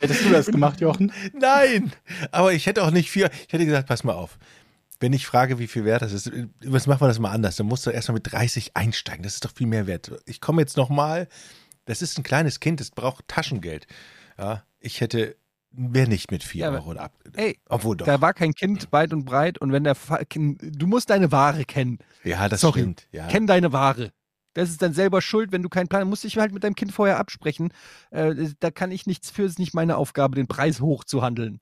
Hättest 0.00 0.24
du 0.24 0.30
das 0.30 0.46
gemacht, 0.46 0.80
Jochen? 0.80 1.12
Nein, 1.32 1.92
aber 2.32 2.52
ich 2.52 2.66
hätte 2.66 2.82
auch 2.84 2.90
nicht 2.90 3.10
vier. 3.10 3.30
Ich 3.46 3.52
hätte 3.52 3.64
gesagt, 3.66 3.88
pass 3.88 4.04
mal 4.04 4.14
auf. 4.14 4.38
Wenn 4.98 5.12
ich 5.14 5.26
frage, 5.26 5.58
wie 5.58 5.66
viel 5.66 5.84
wert 5.86 6.02
das 6.02 6.12
ist, 6.12 6.30
was 6.64 6.86
machen 6.86 7.00
wir 7.00 7.08
das 7.08 7.18
mal 7.18 7.30
anders? 7.30 7.56
Dann 7.56 7.66
musst 7.66 7.86
du 7.86 7.90
erstmal 7.90 8.14
mit 8.16 8.30
30 8.32 8.76
einsteigen. 8.76 9.22
Das 9.22 9.34
ist 9.34 9.44
doch 9.44 9.52
viel 9.54 9.66
mehr 9.66 9.86
wert. 9.86 10.10
Ich 10.26 10.40
komme 10.40 10.60
jetzt 10.60 10.76
nochmal. 10.76 11.26
Das 11.86 12.02
ist 12.02 12.18
ein 12.18 12.22
kleines 12.22 12.60
Kind, 12.60 12.80
das 12.80 12.90
braucht 12.90 13.26
Taschengeld. 13.26 13.86
Ja, 14.38 14.62
ich 14.78 15.00
hätte, 15.00 15.36
wäre 15.70 16.06
nicht 16.08 16.30
mit 16.30 16.44
4 16.44 16.66
Ja, 16.66 16.70
Euro 16.72 16.92
ab. 16.92 17.14
Ey, 17.34 17.58
Obwohl 17.70 17.96
doch. 17.96 18.04
da 18.06 18.20
war 18.20 18.34
kein 18.34 18.52
Kind 18.52 18.88
weit 18.92 19.12
und 19.14 19.24
breit 19.24 19.56
und 19.58 19.72
wenn 19.72 19.84
der 19.84 19.94
Fa 19.94 20.20
du 20.28 20.86
musst 20.86 21.08
deine 21.08 21.32
Ware 21.32 21.64
kennen. 21.64 21.98
ja, 22.22 22.48
das 22.50 22.60
sorry. 22.60 22.80
stimmt. 22.80 23.06
Ja. 23.12 23.26
Kenn 23.28 23.46
deine 23.46 23.72
Ware. 23.72 24.12
Das 24.54 24.70
ist 24.70 24.82
dann 24.82 24.92
selber 24.92 25.22
schuld, 25.22 25.52
wenn 25.52 25.62
du 25.62 25.68
keinen 25.68 25.88
Plan 25.88 26.02
hast. 26.02 26.08
Musst 26.08 26.24
dich 26.24 26.38
halt 26.38 26.52
mit 26.52 26.64
deinem 26.64 26.74
Kind 26.74 26.92
vorher 26.92 27.18
absprechen. 27.18 27.72
Äh, 28.10 28.34
da 28.58 28.70
kann 28.70 28.90
ich 28.90 29.06
nichts 29.06 29.30
für, 29.30 29.44
es 29.44 29.52
ist 29.52 29.58
nicht 29.58 29.74
meine 29.74 29.96
Aufgabe, 29.96 30.36
den 30.36 30.48
Preis 30.48 30.80
hochzuhandeln. 30.80 31.60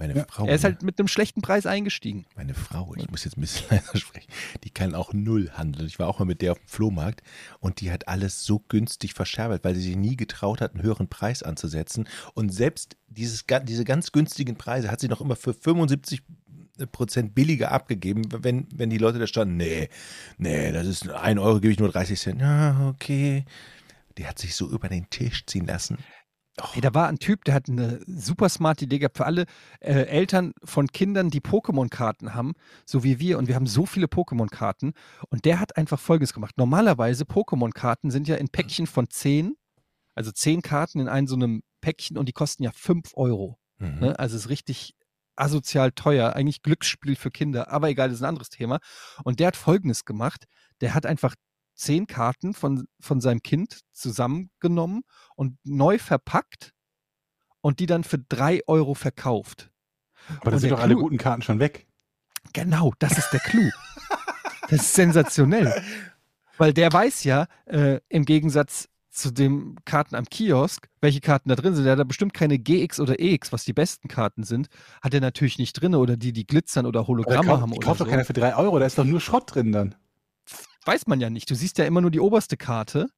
Meine 0.00 0.16
Ja, 0.16 0.24
Frau. 0.26 0.46
Er 0.46 0.54
ist 0.54 0.64
halt 0.64 0.82
mit 0.82 0.98
einem 0.98 1.08
schlechten 1.08 1.42
Preis 1.42 1.66
eingestiegen. 1.66 2.24
Meine 2.34 2.54
Frau, 2.54 2.94
ich 2.96 3.10
muss 3.10 3.24
jetzt 3.24 3.36
ein 3.36 3.42
bisschen 3.42 3.66
leiser 3.70 3.98
sprechen, 3.98 4.32
die 4.64 4.70
kann 4.70 4.94
auch 4.94 5.12
null 5.12 5.50
handeln. 5.50 5.86
Ich 5.86 5.98
war 5.98 6.08
auch 6.08 6.18
mal 6.18 6.24
mit 6.24 6.40
der 6.40 6.52
auf 6.52 6.58
dem 6.58 6.68
Flohmarkt 6.68 7.22
und 7.60 7.82
die 7.82 7.92
hat 7.92 8.08
alles 8.08 8.44
so 8.44 8.60
günstig 8.60 9.12
verscherbelt, 9.12 9.62
weil 9.62 9.74
sie 9.74 9.82
sich 9.82 9.96
nie 9.96 10.16
getraut 10.16 10.62
hat, 10.62 10.72
einen 10.72 10.82
höheren 10.82 11.08
Preis 11.08 11.42
anzusetzen. 11.42 12.08
Und 12.32 12.48
selbst 12.48 12.96
dieses, 13.08 13.44
diese 13.64 13.84
ganz 13.84 14.10
günstigen 14.10 14.56
Preise 14.56 14.90
hat 14.90 15.00
sie 15.00 15.08
noch 15.08 15.20
immer 15.20 15.36
für 15.36 15.52
75 15.52 16.22
Prozent 16.86 17.34
billiger 17.34 17.72
abgegeben, 17.72 18.22
wenn, 18.30 18.66
wenn 18.74 18.90
die 18.90 18.98
Leute 18.98 19.18
da 19.18 19.26
standen, 19.26 19.56
nee, 19.56 19.88
nee, 20.38 20.72
das 20.72 20.86
ist 20.86 21.08
ein 21.08 21.38
Euro, 21.38 21.60
gebe 21.60 21.72
ich 21.72 21.78
nur 21.78 21.90
30 21.90 22.18
Cent. 22.18 22.40
Ja, 22.40 22.88
okay. 22.88 23.44
Die 24.18 24.26
hat 24.26 24.38
sich 24.38 24.54
so 24.54 24.68
über 24.68 24.88
den 24.88 25.08
Tisch 25.10 25.46
ziehen 25.46 25.66
lassen. 25.66 25.98
Och, 26.60 26.74
Hey, 26.74 26.80
da 26.80 26.94
war 26.94 27.08
ein 27.08 27.18
Typ, 27.18 27.44
der 27.44 27.54
hat 27.54 27.68
eine 27.68 28.00
super 28.06 28.48
smarte 28.48 28.84
Idee 28.84 28.98
gehabt 28.98 29.16
für 29.16 29.26
alle 29.26 29.46
äh, 29.80 30.02
Eltern 30.02 30.52
von 30.64 30.88
Kindern, 30.88 31.30
die 31.30 31.40
Pokémon-Karten 31.40 32.34
haben, 32.34 32.52
so 32.84 33.04
wie 33.04 33.18
wir. 33.18 33.38
Und 33.38 33.48
wir 33.48 33.54
haben 33.54 33.66
so 33.66 33.86
viele 33.86 34.06
Pokémon-Karten. 34.06 34.92
Und 35.28 35.44
der 35.44 35.60
hat 35.60 35.76
einfach 35.76 35.98
Folgendes 35.98 36.34
gemacht. 36.34 36.58
Normalerweise, 36.58 37.24
Pokémon-Karten 37.24 38.10
sind 38.10 38.28
ja 38.28 38.36
in 38.36 38.48
Päckchen 38.48 38.86
von 38.86 39.08
10, 39.08 39.54
also 40.14 40.32
10 40.32 40.62
Karten 40.62 41.00
in 41.00 41.08
einem 41.08 41.26
so 41.26 41.36
einem 41.36 41.62
Päckchen 41.80 42.18
und 42.18 42.28
die 42.28 42.32
kosten 42.32 42.62
ja 42.62 42.72
5 42.72 43.12
Euro. 43.14 43.58
mhm. 43.78 44.00
Ne? 44.00 44.18
Also 44.18 44.36
es 44.36 44.44
ist 44.44 44.50
richtig 44.50 44.94
asozial 45.36 45.92
teuer, 45.92 46.34
eigentlich 46.34 46.62
Glücksspiel 46.62 47.16
für 47.16 47.30
Kinder, 47.30 47.70
aber 47.70 47.88
egal, 47.88 48.08
das 48.08 48.18
ist 48.18 48.22
ein 48.22 48.28
anderes 48.28 48.50
Thema. 48.50 48.78
Und 49.24 49.40
der 49.40 49.48
hat 49.48 49.56
Folgendes 49.56 50.04
gemacht, 50.04 50.44
der 50.80 50.94
hat 50.94 51.06
einfach 51.06 51.34
zehn 51.74 52.06
Karten 52.06 52.52
von, 52.52 52.86
von 53.00 53.20
seinem 53.20 53.42
Kind 53.42 53.80
zusammengenommen 53.92 55.02
und 55.34 55.56
neu 55.64 55.98
verpackt 55.98 56.72
und 57.62 57.80
die 57.80 57.86
dann 57.86 58.04
für 58.04 58.18
drei 58.18 58.60
Euro 58.66 58.94
verkauft. 58.94 59.70
Aber 60.40 60.50
da 60.50 60.58
sind 60.58 60.70
doch 60.70 60.80
alle 60.80 60.94
Clou- 60.94 61.02
guten 61.02 61.18
Karten 61.18 61.42
schon 61.42 61.58
weg. 61.58 61.86
Genau, 62.52 62.92
das 62.98 63.16
ist 63.18 63.30
der 63.30 63.40
Clou. 63.40 63.70
das 64.68 64.80
ist 64.82 64.94
sensationell. 64.94 65.82
Weil 66.58 66.74
der 66.74 66.92
weiß 66.92 67.24
ja, 67.24 67.46
äh, 67.64 68.00
im 68.08 68.24
Gegensatz 68.24 68.88
zu 69.20 69.32
den 69.32 69.76
Karten 69.84 70.14
am 70.14 70.24
Kiosk, 70.24 70.88
welche 71.00 71.20
Karten 71.20 71.48
da 71.48 71.54
drin 71.54 71.74
sind. 71.74 71.84
Der 71.84 71.92
hat 71.92 71.98
da 71.98 72.04
bestimmt 72.04 72.34
keine 72.34 72.58
GX 72.58 73.00
oder 73.00 73.20
EX, 73.20 73.52
was 73.52 73.64
die 73.64 73.72
besten 73.72 74.08
Karten 74.08 74.42
sind, 74.44 74.68
hat 75.02 75.14
er 75.14 75.20
natürlich 75.20 75.58
nicht 75.58 75.74
drin 75.74 75.94
oder 75.94 76.16
die, 76.16 76.32
die 76.32 76.46
glitzern 76.46 76.86
oder 76.86 77.06
Hologramme 77.06 77.60
haben 77.60 77.72
oder 77.72 77.86
kauft 77.86 77.98
so. 77.98 78.04
doch 78.04 78.10
keiner 78.10 78.24
für 78.24 78.32
3 78.32 78.56
Euro, 78.56 78.78
da 78.78 78.86
ist 78.86 78.98
doch 78.98 79.04
nur 79.04 79.20
Schrott 79.20 79.54
drin 79.54 79.72
dann. 79.72 79.94
Weiß 80.84 81.06
man 81.06 81.20
ja 81.20 81.30
nicht. 81.30 81.50
Du 81.50 81.54
siehst 81.54 81.78
ja 81.78 81.84
immer 81.84 82.00
nur 82.00 82.10
die 82.10 82.20
oberste 82.20 82.56
Karte 82.56 83.10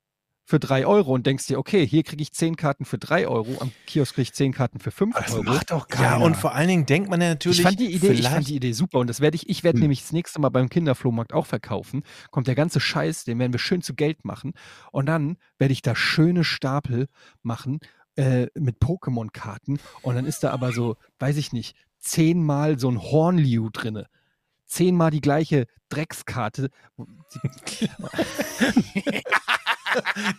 für 0.52 0.60
3 0.60 0.84
Euro 0.86 1.14
und 1.14 1.26
denkst 1.26 1.46
dir, 1.46 1.58
okay, 1.58 1.86
hier 1.86 2.02
kriege 2.02 2.20
ich 2.22 2.30
10 2.34 2.56
Karten 2.56 2.84
für 2.84 2.98
3 2.98 3.26
Euro, 3.26 3.56
am 3.62 3.72
Kiosk 3.86 4.16
kriege 4.16 4.24
ich 4.24 4.34
10 4.34 4.52
Karten 4.52 4.80
für 4.80 4.90
5 4.90 5.16
Das 5.16 5.32
Euro. 5.32 5.44
macht 5.44 5.70
doch 5.70 5.88
Ja, 5.88 5.96
keiner. 5.96 6.20
und 6.20 6.36
vor 6.36 6.54
allen 6.54 6.68
Dingen 6.68 6.84
denkt 6.84 7.08
man 7.08 7.22
ja 7.22 7.30
natürlich. 7.30 7.60
Ich 7.60 7.64
fand 7.64 7.80
die 7.80 7.86
Idee, 7.90 8.12
ich 8.12 8.28
fand 8.28 8.46
die 8.48 8.56
Idee 8.56 8.72
super 8.72 8.98
und 8.98 9.06
das 9.06 9.20
werde 9.22 9.36
ich, 9.36 9.48
ich 9.48 9.64
werde 9.64 9.76
Hm. 9.76 9.84
nämlich 9.84 10.02
das 10.02 10.12
nächste 10.12 10.42
Mal 10.42 10.50
beim 10.50 10.68
Kinderflohmarkt 10.68 11.32
auch 11.32 11.46
verkaufen. 11.46 12.02
Kommt 12.30 12.48
der 12.48 12.54
ganze 12.54 12.80
Scheiß, 12.80 13.24
den 13.24 13.38
werden 13.38 13.54
wir 13.54 13.58
schön 13.60 13.80
zu 13.80 13.94
Geld 13.94 14.26
machen 14.26 14.52
und 14.90 15.06
dann 15.06 15.38
werde 15.56 15.72
ich 15.72 15.80
da 15.80 15.96
schöne 15.96 16.44
Stapel 16.44 17.08
machen 17.42 17.78
äh, 18.16 18.48
mit 18.54 18.76
Pokémon-Karten 18.78 19.78
und 20.02 20.14
dann 20.16 20.26
ist 20.26 20.44
da 20.44 20.50
aber 20.50 20.72
so, 20.72 20.96
weiß 21.18 21.38
ich 21.38 21.54
nicht, 21.54 21.74
zehnmal 21.98 22.78
so 22.78 22.90
ein 22.90 23.00
Hornliu 23.00 23.70
drinne. 23.72 24.06
Zehnmal 24.72 25.10
die 25.10 25.20
gleiche 25.20 25.66
Dreckskarte. 25.90 26.70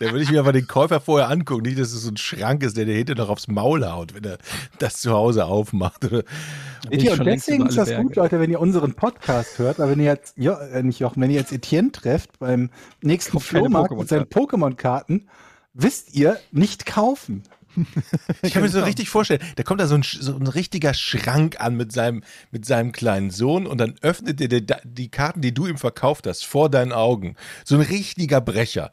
Da 0.00 0.06
würde 0.10 0.22
ich 0.22 0.32
mir 0.32 0.40
aber 0.40 0.52
den 0.52 0.66
Käufer 0.66 1.00
vorher 1.00 1.30
angucken. 1.30 1.62
Nicht, 1.62 1.78
dass 1.78 1.92
es 1.92 2.02
so 2.02 2.10
ein 2.10 2.16
Schrank 2.16 2.64
ist, 2.64 2.76
der 2.76 2.86
dir 2.86 2.94
hinter 2.96 3.14
noch 3.14 3.28
aufs 3.28 3.46
Maul 3.46 3.86
haut, 3.86 4.12
wenn 4.12 4.24
er 4.24 4.38
das 4.80 4.96
zu 4.96 5.12
Hause 5.12 5.44
aufmacht. 5.44 6.04
Oder? 6.04 6.24
Ja, 6.90 7.12
und 7.12 7.24
deswegen 7.24 7.66
ist 7.66 7.78
das 7.78 7.90
gut, 7.90 8.14
Berge. 8.14 8.20
Leute, 8.20 8.40
wenn 8.40 8.50
ihr 8.50 8.58
unseren 8.58 8.94
Podcast 8.94 9.56
hört, 9.60 9.78
aber 9.78 9.92
wenn 9.92 10.00
ihr 10.00 10.06
jetzt, 10.06 10.36
ja, 10.36 10.58
äh, 10.58 10.82
nicht 10.82 10.98
Jochen, 10.98 11.22
wenn 11.22 11.30
ihr 11.30 11.38
jetzt 11.38 11.52
Etienne 11.52 11.92
trefft 11.92 12.36
beim 12.40 12.70
nächsten 13.00 13.38
Flohmarkt 13.38 13.96
mit 13.96 14.08
seinen 14.08 14.24
Pokémon-Karten, 14.24 15.28
wisst 15.72 16.16
ihr, 16.16 16.36
nicht 16.50 16.84
kaufen. 16.84 17.44
Ich 18.42 18.52
kann 18.52 18.62
mir 18.62 18.68
so 18.68 18.74
Genau. 18.78 18.86
richtig 18.86 19.08
vorstellen, 19.08 19.40
da 19.56 19.62
kommt 19.62 19.80
da 19.80 19.86
so 19.86 19.94
ein, 19.94 20.02
so 20.02 20.36
ein 20.36 20.46
richtiger 20.46 20.94
Schrank 20.94 21.60
an 21.60 21.76
mit 21.76 21.92
seinem, 21.92 22.22
mit 22.50 22.64
seinem 22.66 22.92
kleinen 22.92 23.30
Sohn 23.30 23.66
und 23.66 23.78
dann 23.78 23.94
öffnet 24.02 24.40
er 24.40 24.60
die 24.84 25.10
Karten, 25.10 25.40
die 25.40 25.52
du 25.54 25.66
ihm 25.66 25.78
verkauft 25.78 26.26
hast, 26.26 26.44
vor 26.44 26.70
deinen 26.70 26.92
Augen. 26.92 27.36
So 27.64 27.74
ein 27.76 27.80
richtiger 27.80 28.40
Brecher. 28.40 28.92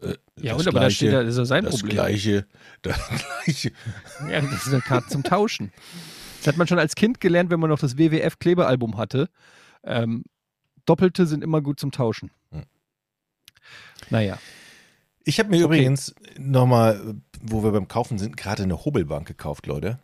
Äh, 0.00 0.14
Ja, 0.40 0.54
und 0.54 0.66
aber 0.66 0.80
da 0.80 0.90
steht 0.90 1.12
da, 1.12 1.22
das 1.22 1.34
ist 1.34 1.38
ja 1.38 1.44
sein 1.44 1.64
das 1.64 1.76
Problem. 1.76 1.96
Gleiche, 1.96 2.46
das 2.82 2.98
Gleiche. 3.44 3.72
Ja, 4.30 4.40
das 4.40 4.66
ist 4.66 4.72
eine 4.72 4.82
Karte 4.82 5.08
zum 5.08 5.22
Tauschen. 5.22 5.72
Das 6.38 6.46
hat 6.48 6.56
man 6.56 6.66
schon 6.66 6.78
als 6.78 6.94
Kind 6.96 7.20
gelernt, 7.20 7.50
wenn 7.50 7.60
man 7.60 7.70
noch 7.70 7.78
das 7.78 7.98
WWF-Klebealbum 7.98 8.96
hatte. 8.96 9.28
Ähm, 9.84 10.24
Doppelte 10.86 11.26
sind 11.26 11.44
immer 11.44 11.60
gut 11.60 11.78
zum 11.78 11.92
Tauschen. 11.92 12.30
Hm. 12.50 12.64
Naja. 14.10 14.38
Ich 15.24 15.38
habe 15.38 15.50
mir 15.50 15.64
Okay. 15.64 15.76
übrigens 15.76 16.14
nochmal, 16.36 17.14
wo 17.42 17.62
wir 17.62 17.72
beim 17.72 17.88
Kaufen 17.88 18.18
sind, 18.18 18.36
gerade 18.36 18.62
eine 18.62 18.84
Hobelbank 18.84 19.26
gekauft, 19.26 19.66
Leute. 19.66 19.98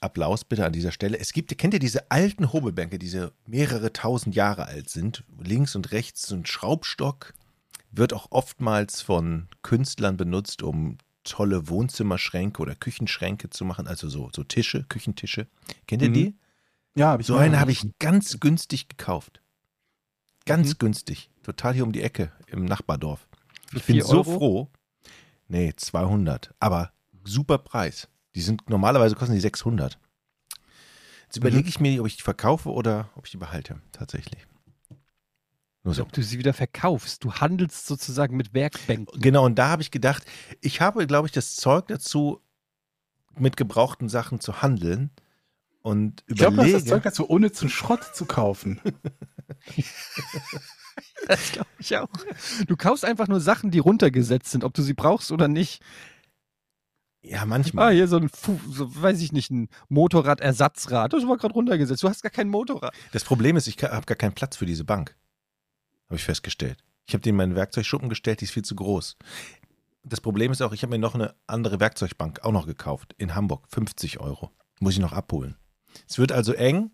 Applaus 0.00 0.44
bitte 0.44 0.66
an 0.66 0.72
dieser 0.72 0.92
Stelle. 0.92 1.18
Es 1.18 1.32
gibt, 1.32 1.56
kennt 1.56 1.72
ihr 1.72 1.80
diese 1.80 2.10
alten 2.10 2.52
Hobelbänke, 2.52 2.98
diese 2.98 3.32
mehrere 3.46 3.92
tausend 3.92 4.34
Jahre 4.34 4.66
alt 4.66 4.90
sind? 4.90 5.24
Links 5.42 5.74
und 5.76 5.92
rechts 5.92 6.22
so 6.26 6.34
ein 6.34 6.44
Schraubstock. 6.46 7.32
Wird 7.90 8.12
auch 8.12 8.26
oftmals 8.30 9.00
von 9.00 9.48
Künstlern 9.62 10.16
benutzt, 10.16 10.62
um 10.62 10.98
tolle 11.22 11.68
Wohnzimmerschränke 11.68 12.60
oder 12.60 12.74
Küchenschränke 12.74 13.48
zu 13.48 13.64
machen. 13.64 13.86
Also 13.86 14.08
so, 14.10 14.28
so 14.34 14.44
Tische, 14.44 14.84
Küchentische. 14.88 15.46
Kennt 15.86 16.02
ihr 16.02 16.10
Mhm. 16.10 16.14
die? 16.14 16.34
Ja, 16.96 17.08
habe 17.08 17.22
ich 17.22 17.26
So 17.26 17.36
eine 17.36 17.58
habe 17.58 17.72
ich 17.72 17.86
ganz 17.98 18.40
günstig 18.40 18.88
gekauft. 18.88 19.40
Ganz 20.44 20.70
Mhm. 20.74 20.78
günstig. 20.78 21.30
Total 21.42 21.72
hier 21.72 21.84
um 21.84 21.92
die 21.92 22.02
Ecke 22.02 22.30
im 22.48 22.66
Nachbardorf. 22.66 23.26
Ich 23.74 23.84
bin 23.84 24.00
so 24.02 24.18
Euro? 24.18 24.24
froh. 24.38 24.68
Nee, 25.54 25.72
200. 25.76 26.52
Aber 26.58 26.92
super 27.22 27.58
Preis. 27.58 28.08
Die 28.34 28.40
sind 28.40 28.68
normalerweise 28.68 29.14
kosten 29.14 29.34
die 29.34 29.40
600. 29.40 30.00
Jetzt 31.26 31.36
Mhm. 31.36 31.42
überlege 31.42 31.68
ich 31.68 31.78
mir, 31.78 32.00
ob 32.00 32.08
ich 32.08 32.16
die 32.16 32.22
verkaufe 32.24 32.70
oder 32.72 33.08
ob 33.14 33.26
ich 33.26 33.30
die 33.30 33.36
behalte. 33.36 33.80
Tatsächlich. 33.92 34.44
Nur 35.84 35.94
so. 35.94 36.02
Ob 36.02 36.12
du 36.12 36.22
sie 36.24 36.38
wieder 36.38 36.54
verkaufst. 36.54 37.22
Du 37.22 37.34
handelst 37.34 37.86
sozusagen 37.86 38.36
mit 38.36 38.52
Werkbänken. 38.52 39.20
Genau, 39.20 39.44
und 39.44 39.54
da 39.56 39.68
habe 39.68 39.82
ich 39.82 39.92
gedacht, 39.92 40.24
ich 40.60 40.80
habe, 40.80 41.06
glaube 41.06 41.28
ich, 41.28 41.32
das 41.32 41.54
Zeug 41.54 41.86
dazu, 41.86 42.40
mit 43.38 43.56
gebrauchten 43.56 44.08
Sachen 44.08 44.40
zu 44.40 44.60
handeln. 44.60 45.10
Und 45.82 46.24
Ich 46.26 46.34
glaube, 46.36 46.54
überlege. 46.54 46.78
das 46.78 46.86
Zeug 46.86 47.04
dazu, 47.04 47.30
ohne 47.30 47.52
zum 47.52 47.68
Schrott 47.68 48.02
zu 48.12 48.24
kaufen. 48.26 48.80
Das 51.26 51.52
glaube 51.52 51.68
ich 51.84 51.96
auch. 51.96 52.08
Du 52.66 52.76
kaufst 52.76 53.04
einfach 53.04 53.28
nur 53.28 53.40
Sachen, 53.40 53.70
die 53.70 53.78
runtergesetzt 53.78 54.50
sind, 54.50 54.64
ob 54.64 54.74
du 54.74 54.82
sie 54.82 54.94
brauchst 54.94 55.30
oder 55.32 55.48
nicht. 55.48 55.82
ja, 57.22 57.42
Ah, 57.42 57.46
manchmal. 57.46 57.94
hier 57.94 58.08
so 58.08 58.16
ein, 58.18 58.30
so, 58.70 59.00
weiß 59.02 59.20
ich 59.20 59.32
nicht, 59.32 59.50
ein 59.50 59.68
Motorradersatzrad. 59.88 61.12
Das 61.12 61.26
war 61.26 61.36
gerade 61.36 61.54
runtergesetzt. 61.54 62.02
Du 62.02 62.08
hast 62.08 62.22
gar 62.22 62.30
kein 62.30 62.48
Motorrad. 62.48 62.94
Das 63.12 63.24
Problem 63.24 63.56
ist, 63.56 63.66
ich 63.66 63.82
habe 63.82 64.06
gar 64.06 64.16
keinen 64.16 64.32
Platz 64.34 64.56
für 64.56 64.66
diese 64.66 64.84
Bank. 64.84 65.16
Habe 66.06 66.16
ich 66.16 66.24
festgestellt. 66.24 66.78
Ich 67.06 67.14
habe 67.14 67.22
die 67.22 67.30
in 67.30 67.36
meinen 67.36 67.54
Werkzeugschuppen 67.54 68.08
gestellt, 68.08 68.40
die 68.40 68.44
ist 68.44 68.52
viel 68.52 68.64
zu 68.64 68.74
groß. 68.74 69.16
Das 70.04 70.20
Problem 70.20 70.52
ist 70.52 70.60
auch, 70.62 70.72
ich 70.72 70.82
habe 70.82 70.90
mir 70.92 70.98
noch 70.98 71.14
eine 71.14 71.34
andere 71.46 71.80
Werkzeugbank 71.80 72.40
auch 72.44 72.52
noch 72.52 72.66
gekauft. 72.66 73.14
In 73.16 73.34
Hamburg. 73.34 73.66
50 73.70 74.20
Euro. 74.20 74.50
Muss 74.80 74.94
ich 74.94 74.98
noch 75.00 75.12
abholen. 75.12 75.56
Es 76.08 76.18
wird 76.18 76.30
also 76.32 76.52
eng. 76.52 76.90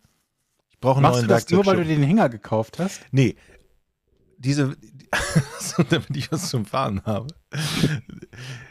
Ich 0.68 0.78
brauche 0.78 0.96
einen 0.98 1.02
Machst 1.02 1.16
neuen 1.16 1.28
du 1.28 1.34
das 1.34 1.50
nur, 1.50 1.66
weil 1.66 1.76
du 1.76 1.84
den 1.84 2.02
Hänger 2.02 2.28
gekauft 2.28 2.78
hast? 2.78 3.00
Nee. 3.10 3.36
Diese, 4.42 4.74
damit 5.90 6.16
ich 6.16 6.32
was 6.32 6.48
zum 6.48 6.64
Fahren 6.64 7.02
habe. 7.04 7.26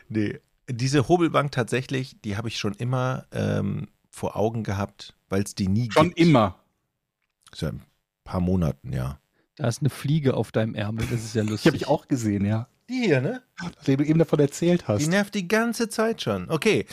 nee. 0.07 0.39
Diese 0.71 1.07
Hobelbank 1.07 1.51
tatsächlich, 1.51 2.21
die 2.21 2.37
habe 2.37 2.47
ich 2.47 2.59
schon 2.59 2.73
immer 2.73 3.25
ähm, 3.31 3.87
vor 4.11 4.35
Augen 4.35 4.63
gehabt, 4.63 5.15
weil 5.27 5.41
es 5.41 5.55
die 5.55 5.67
nie 5.67 5.89
Schon 5.91 6.09
gibt. 6.09 6.19
immer. 6.19 6.59
Seit 7.55 7.73
ein 7.73 7.81
paar 8.23 8.39
Monaten, 8.39 8.93
ja. 8.93 9.19
Da 9.55 9.67
ist 9.67 9.81
eine 9.81 9.89
Fliege 9.89 10.35
auf 10.35 10.51
deinem 10.51 10.75
Ärmel. 10.75 11.07
Das 11.09 11.23
ist 11.23 11.33
ja 11.33 11.41
Die 11.43 11.49
lustig. 11.49 11.67
habe 11.67 11.77
ich 11.77 11.87
auch 11.87 12.07
gesehen, 12.07 12.45
ja. 12.45 12.67
Die 12.87 13.03
hier, 13.05 13.19
ne? 13.21 13.41
Nachdem 13.63 13.97
du 13.97 14.05
eben 14.05 14.19
davon 14.19 14.39
erzählt 14.39 14.81
Die 14.81 14.85
hast. 14.87 15.07
nervt 15.07 15.33
die 15.33 15.47
ganze 15.47 15.89
Zeit 15.89 16.21
schon. 16.21 16.49
Okay. 16.51 16.85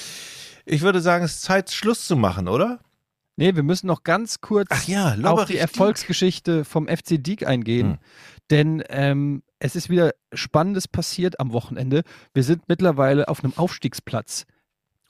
Ich 0.64 0.80
würde 0.80 1.00
sagen, 1.02 1.24
es 1.24 1.34
ist 1.36 1.42
Zeit, 1.42 1.70
Schluss 1.70 2.06
zu 2.06 2.16
machen, 2.16 2.48
oder? 2.48 2.80
Nee, 3.36 3.54
wir 3.54 3.62
müssen 3.62 3.86
noch 3.88 4.04
ganz 4.04 4.40
kurz 4.40 4.68
Ach 4.70 4.88
ja, 4.88 5.14
auf 5.24 5.44
die 5.44 5.58
Erfolgsgeschichte 5.58 6.64
vom 6.64 6.88
FC 6.88 7.22
Diek 7.22 7.46
eingehen. 7.46 7.92
Hm. 7.92 7.98
Denn 8.50 8.82
ähm, 8.88 9.42
es 9.58 9.76
ist 9.76 9.90
wieder 9.90 10.12
Spannendes 10.32 10.88
passiert 10.88 11.40
am 11.40 11.52
Wochenende. 11.52 12.02
Wir 12.34 12.42
sind 12.42 12.68
mittlerweile 12.68 13.28
auf 13.28 13.42
einem 13.42 13.54
Aufstiegsplatz. 13.56 14.46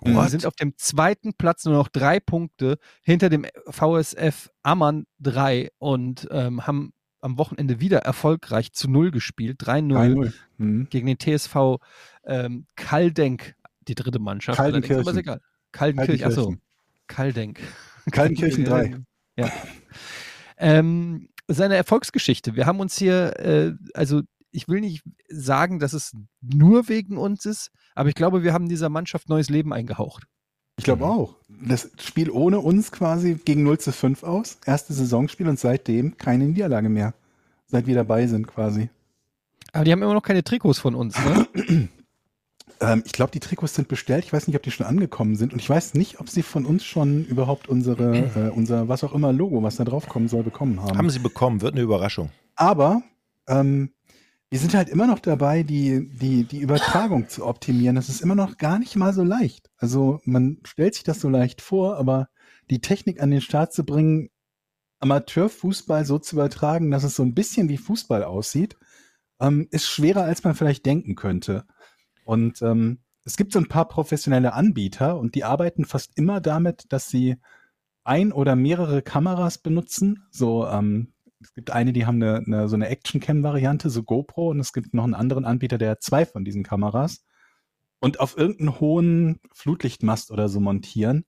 Wir 0.03 0.15
What? 0.15 0.31
sind 0.31 0.47
auf 0.47 0.55
dem 0.55 0.77
zweiten 0.77 1.35
Platz, 1.35 1.65
nur 1.65 1.75
noch 1.75 1.89
drei 1.89 2.21
Punkte 2.21 2.79
hinter 3.03 3.31
dem 3.31 3.47
VSF 3.69 4.51
Ammann 4.63 5.07
3 5.21 5.71
und 5.79 6.29
ähm, 6.31 6.67
haben 6.67 6.93
am 7.21 7.39
Wochenende 7.39 7.81
wieder 7.81 7.99
erfolgreich 8.01 8.73
zu 8.73 8.89
Null 8.91 9.11
gespielt. 9.11 9.61
3-0 9.61 9.95
3-0. 9.95 10.33
Mhm. 10.59 10.89
gegen 10.91 11.07
den 11.07 11.19
TSV 11.19 11.79
ähm, 12.25 12.67
Kaldenk, 12.77 13.55
die 13.89 13.95
dritte 13.95 14.19
Mannschaft. 14.19 14.59
Kaldenkirchen. 14.59 15.01
Aber 15.01 15.11
ist 15.11 15.17
egal. 15.17 15.41
Kaldenkirchen, 15.73 16.27
achso, 16.27 16.57
Kaltenkirchen. 17.07 17.61
Kaldenk. 17.61 17.61
Kaltenkirchen 18.13 18.65
3. 18.65 18.97
Ja. 19.39 19.53
Ähm, 20.57 21.29
seine 21.49 21.77
Erfolgsgeschichte. 21.77 22.57
Wir 22.57 22.67
haben 22.67 22.81
uns 22.81 22.97
hier, 22.97 23.39
äh, 23.39 23.73
also 23.95 24.23
ich 24.51 24.69
will 24.69 24.81
nicht 24.81 25.03
sagen, 25.29 25.79
dass 25.79 25.93
es 25.93 26.13
nur 26.41 26.89
wegen 26.89 27.19
uns 27.19 27.45
ist, 27.45 27.71
aber 27.95 28.09
ich 28.09 28.15
glaube, 28.15 28.43
wir 28.43 28.53
haben 28.53 28.69
dieser 28.69 28.89
Mannschaft 28.89 29.29
neues 29.29 29.51
Leben 29.51 29.73
eingehaucht. 29.73 30.25
Ich 30.79 30.85
glaube 30.85 31.07
auch. 31.07 31.37
Das 31.49 31.91
Spiel 31.99 32.31
ohne 32.31 32.61
uns 32.61 32.93
quasi 32.93 33.35
gegen 33.35 33.63
0 33.63 33.79
zu 33.79 33.93
5 33.93 34.23
aus. 34.23 34.59
Erste 34.67 34.93
Saisonspiel 34.93 35.49
und 35.49 35.59
seitdem 35.59 36.17
keine 36.19 36.45
Niederlage 36.45 36.89
mehr. 36.89 37.15
Seit 37.67 37.87
wir 37.87 37.95
dabei 37.95 38.27
sind 38.27 38.47
quasi. 38.47 38.91
Aber 39.73 39.85
die 39.85 39.93
haben 39.93 40.03
immer 40.03 40.15
noch 40.15 40.23
keine 40.23 40.45
Trikots 40.45 40.79
von 40.79 40.95
uns, 40.95 41.17
ne? 41.19 41.89
Ähm, 42.81 43.03
ich 43.05 43.13
glaube, 43.13 43.33
die 43.33 43.41
Trikots 43.41 43.75
sind 43.75 43.89
bestellt. 43.89 44.25
Ich 44.25 44.33
weiß 44.33 44.47
nicht, 44.47 44.57
ob 44.57 44.63
die 44.63 44.71
schon 44.71 44.87
angekommen 44.87 45.37
sind. 45.37 45.53
Und 45.53 45.61
ich 45.61 45.69
weiß 45.69 45.95
nicht, 45.95 46.21
ob 46.21 46.29
sie 46.29 46.43
von 46.43 46.67
uns 46.67 46.85
schon 46.85 47.25
überhaupt 47.25 47.69
unsere, 47.69 48.17
äh, 48.17 48.51
unser, 48.51 48.89
was 48.89 49.05
auch 49.05 49.15
immer, 49.15 49.33
Logo, 49.33 49.63
was 49.63 49.77
da 49.77 49.85
drauf 49.85 50.09
kommen 50.09 50.29
soll, 50.29 50.43
bekommen 50.43 50.83
haben. 50.83 50.99
Haben 50.99 51.11
sie 51.11 51.19
bekommen, 51.19 51.61
wird 51.63 51.75
eine 51.75 51.83
Überraschung. 51.83 52.31
Aber 52.55 53.03
ähm, 53.49 53.91
wir 54.49 54.59
sind 54.59 54.75
halt 54.75 54.89
immer 54.89 55.07
noch 55.07 55.19
dabei, 55.19 55.63
die, 55.63 56.09
die, 56.09 56.45
die 56.45 56.61
Übertragung 56.61 57.29
zu 57.29 57.47
optimieren. 57.47 57.97
Das 57.97 58.09
ist 58.09 58.21
immer 58.21 58.35
noch 58.35 58.59
gar 58.59 58.79
nicht 58.79 58.97
mal 58.97 59.13
so 59.13 59.25
leicht. 59.25 59.71
Also 59.77 60.21
man 60.25 60.59
stellt 60.65 60.95
sich 60.95 61.05
das 61.05 61.21
so 61.21 61.29
leicht 61.29 61.61
vor, 61.61 61.97
aber 61.97 62.29
die 62.71 62.81
Technik 62.81 63.21
an 63.21 63.31
den 63.31 63.41
Start 63.41 63.73
zu 63.73 63.85
bringen, 63.85 64.31
Amateurfußball 65.01 66.05
so 66.05 66.19
zu 66.19 66.37
übertragen, 66.37 66.91
dass 66.91 67.05
es 67.05 67.17
so 67.17 67.23
ein 67.23 67.35
bisschen 67.35 67.69
wie 67.69 67.77
Fußball 67.77 68.25
aussieht, 68.25 68.77
ähm, 69.41 69.69
ist 69.71 69.87
schwerer, 69.87 70.23
als 70.23 70.43
man 70.45 70.55
vielleicht 70.55 70.87
denken 70.87 71.15
könnte. 71.15 71.65
Und 72.27 72.61
ähm, 72.61 72.99
es 73.25 73.37
gibt 73.37 73.53
so 73.53 73.61
ein 73.61 73.69
paar 73.69 73.87
professionelle 73.87 74.53
Anbieter 74.53 75.17
und 75.17 75.37
die 75.37 75.45
arbeiten 75.45 75.85
fast 75.85 76.19
immer 76.19 76.41
damit, 76.41 76.87
dass 76.93 77.09
sie 77.09 77.37
ein 78.03 78.33
oder 78.33 78.57
mehrere 78.57 79.01
Kameras 79.01 79.59
benutzen. 79.59 80.27
So, 80.31 80.67
ähm, 80.67 81.13
es 81.41 81.55
gibt 81.55 81.71
eine, 81.71 81.93
die 81.93 82.05
haben 82.05 82.21
eine, 82.21 82.39
eine, 82.45 82.69
so 82.69 82.75
eine 82.75 82.89
Action-Cam-Variante, 82.89 83.91
so 83.91 84.03
GoPro, 84.03 84.51
und 84.51 84.59
es 84.59 84.73
gibt 84.73 84.93
noch 84.93 85.05
einen 85.05 85.15
anderen 85.15 85.45
Anbieter, 85.45 85.79
der 85.79 85.93
hat 85.93 86.03
zwei 86.03 86.27
von 86.27 86.45
diesen 86.45 86.65
Kameras 86.65 87.25
und 88.01 88.19
auf 88.19 88.37
irgendeinen 88.37 88.81
hohen 88.81 89.41
Flutlichtmast 89.53 90.33
oder 90.33 90.49
so 90.49 90.59
montieren. 90.59 91.27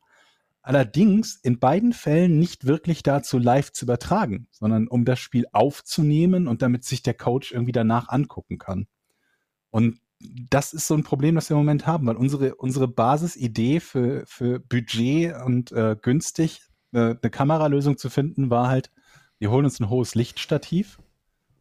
Allerdings 0.62 1.37
in 1.37 1.61
beiden 1.61 1.93
Fällen 1.93 2.41
nicht 2.41 2.66
wirklich 2.66 3.05
dazu 3.05 3.39
live 3.39 3.70
zu 3.70 3.85
übertragen, 3.85 4.49
sondern 4.51 4.89
um 4.89 5.05
das 5.05 5.20
Spiel 5.20 5.47
aufzunehmen 5.53 6.49
und 6.49 6.61
damit 6.61 6.85
sich 6.85 7.03
der 7.05 7.15
Coach 7.15 7.53
irgendwie 7.53 7.73
danach 7.73 8.09
angucken 8.09 8.59
kann. 8.59 8.89
Und 9.70 10.01
das 10.20 10.73
ist 10.73 10.86
so 10.86 10.95
ein 10.95 11.05
Problem, 11.05 11.35
das 11.35 11.49
wir 11.49 11.55
im 11.55 11.61
Moment 11.61 11.86
haben, 11.86 12.07
weil 12.07 12.16
unsere, 12.16 12.55
unsere 12.57 12.89
Basisidee 12.89 13.81
für, 13.81 14.24
für 14.27 14.59
Budget 14.59 15.35
und 15.45 15.73
äh, 15.73 15.97
günstig 16.01 16.62
äh, 16.93 17.15
eine 17.20 17.31
Kameralösung 17.31 17.99
zu 17.99 18.11
finden 18.11 18.51
war 18.51 18.69
halt, 18.69 18.90
wir 19.39 19.51
holen 19.51 19.65
uns 19.65 19.78
ein 19.78 19.89
hohes 19.89 20.15
Lichtstativ 20.15 20.99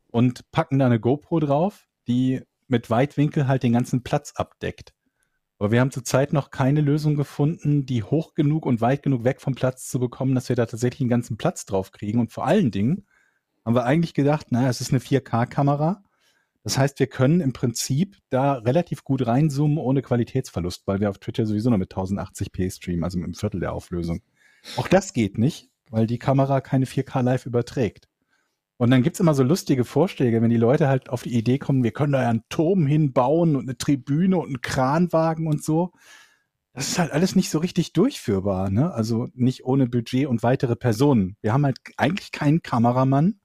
und 0.07 0.49
packen 0.51 0.79
da 0.79 0.87
eine 0.87 0.99
GoPro 0.99 1.39
drauf, 1.39 1.87
die 2.07 2.41
mit 2.67 2.89
Weitwinkel 2.89 3.47
halt 3.47 3.63
den 3.63 3.73
ganzen 3.73 4.03
Platz 4.03 4.33
abdeckt. 4.35 4.93
Aber 5.59 5.71
wir 5.71 5.79
haben 5.79 5.91
zurzeit 5.91 6.33
noch 6.33 6.51
keine 6.51 6.81
Lösung 6.81 7.15
gefunden, 7.15 7.85
die 7.85 8.03
hoch 8.03 8.35
genug 8.35 8.65
und 8.65 8.81
weit 8.81 9.01
genug 9.01 9.23
weg 9.23 9.41
vom 9.41 9.55
Platz 9.55 9.87
zu 9.87 9.99
bekommen, 9.99 10.35
dass 10.35 10.49
wir 10.49 10.55
da 10.55 10.65
tatsächlich 10.65 11.01
einen 11.01 11.09
ganzen 11.09 11.37
Platz 11.37 11.65
drauf 11.65 11.91
kriegen. 11.91 12.19
Und 12.19 12.31
vor 12.31 12.45
allen 12.45 12.69
Dingen 12.69 13.07
haben 13.65 13.75
wir 13.75 13.85
eigentlich 13.85 14.13
gedacht, 14.13 14.51
naja, 14.51 14.69
es 14.69 14.81
ist 14.81 14.91
eine 14.91 14.99
4K-Kamera. 14.99 16.03
Das 16.67 16.77
heißt, 16.77 16.99
wir 16.99 17.07
können 17.07 17.39
im 17.39 17.53
Prinzip 17.53 18.17
da 18.29 18.55
relativ 18.55 19.05
gut 19.05 19.25
reinzoomen 19.25 19.77
ohne 19.77 20.01
Qualitätsverlust, 20.01 20.85
weil 20.85 20.99
wir 20.99 21.09
auf 21.09 21.17
Twitter 21.17 21.45
sowieso 21.45 21.69
noch 21.69 21.77
mit 21.77 21.93
1080p 21.93 22.75
streamen, 22.75 23.05
also 23.05 23.17
mit 23.17 23.23
einem 23.23 23.35
Viertel 23.35 23.61
der 23.61 23.71
Auflösung. 23.71 24.19
Auch 24.75 24.89
das 24.89 25.13
geht 25.13 25.37
nicht, 25.37 25.69
weil 25.91 26.07
die 26.07 26.19
Kamera 26.19 26.59
keine 26.59 26.83
4K 26.83 27.21
live 27.21 27.45
überträgt. 27.45 28.09
Und 28.75 28.91
dann 28.91 29.01
gibt's 29.01 29.21
immer 29.21 29.33
so 29.33 29.43
lustige 29.43 29.85
Vorschläge, 29.85 30.41
wenn 30.41 30.49
die 30.49 30.57
Leute 30.57 30.89
halt 30.89 31.07
auf 31.07 31.23
die 31.23 31.37
Idee 31.37 31.57
kommen, 31.57 31.85
wir 31.85 31.93
können 31.93 32.11
da 32.11 32.23
ja 32.23 32.29
einen 32.31 32.43
Turm 32.49 32.85
hinbauen 32.85 33.55
und 33.55 33.61
eine 33.61 33.77
Tribüne 33.77 34.35
und 34.35 34.47
einen 34.47 34.61
Kranwagen 34.61 35.47
und 35.47 35.63
so. 35.63 35.93
Das 36.73 36.89
ist 36.89 36.99
halt 36.99 37.13
alles 37.13 37.33
nicht 37.37 37.49
so 37.49 37.59
richtig 37.59 37.93
durchführbar, 37.93 38.69
ne? 38.71 38.93
Also 38.93 39.29
nicht 39.35 39.63
ohne 39.63 39.87
Budget 39.87 40.27
und 40.27 40.43
weitere 40.43 40.75
Personen. 40.75 41.37
Wir 41.41 41.53
haben 41.53 41.63
halt 41.63 41.77
eigentlich 41.95 42.33
keinen 42.33 42.61
Kameramann 42.61 43.39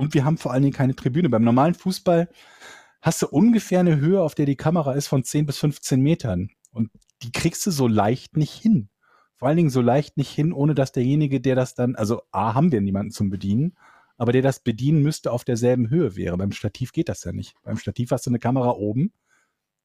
und 0.00 0.14
wir 0.14 0.24
haben 0.24 0.38
vor 0.38 0.52
allen 0.52 0.62
Dingen 0.62 0.74
keine 0.74 0.96
Tribüne. 0.96 1.28
Beim 1.28 1.44
normalen 1.44 1.74
Fußball 1.74 2.28
hast 3.00 3.22
du 3.22 3.28
ungefähr 3.28 3.80
eine 3.80 3.98
Höhe, 3.98 4.20
auf 4.20 4.34
der 4.34 4.46
die 4.46 4.56
Kamera 4.56 4.92
ist 4.92 5.08
von 5.08 5.24
10 5.24 5.46
bis 5.46 5.58
15 5.58 6.00
Metern. 6.00 6.50
Und 6.72 6.90
die 7.22 7.32
kriegst 7.32 7.66
du 7.66 7.70
so 7.70 7.86
leicht 7.86 8.36
nicht 8.36 8.52
hin. 8.52 8.88
Vor 9.36 9.48
allen 9.48 9.56
Dingen 9.56 9.70
so 9.70 9.80
leicht 9.80 10.16
nicht 10.16 10.30
hin, 10.30 10.52
ohne 10.52 10.74
dass 10.74 10.92
derjenige, 10.92 11.40
der 11.40 11.54
das 11.54 11.74
dann, 11.74 11.96
also 11.96 12.22
A, 12.30 12.54
haben 12.54 12.72
wir 12.72 12.80
niemanden 12.80 13.12
zum 13.12 13.30
Bedienen 13.30 13.76
aber 14.20 14.32
der 14.32 14.42
das 14.42 14.60
bedienen 14.60 15.02
müsste, 15.02 15.32
auf 15.32 15.44
derselben 15.44 15.88
Höhe 15.88 16.14
wäre. 16.14 16.36
Beim 16.36 16.52
Stativ 16.52 16.92
geht 16.92 17.08
das 17.08 17.24
ja 17.24 17.32
nicht. 17.32 17.54
Beim 17.62 17.78
Stativ 17.78 18.10
hast 18.10 18.26
du 18.26 18.30
eine 18.30 18.38
Kamera 18.38 18.72
oben 18.72 19.14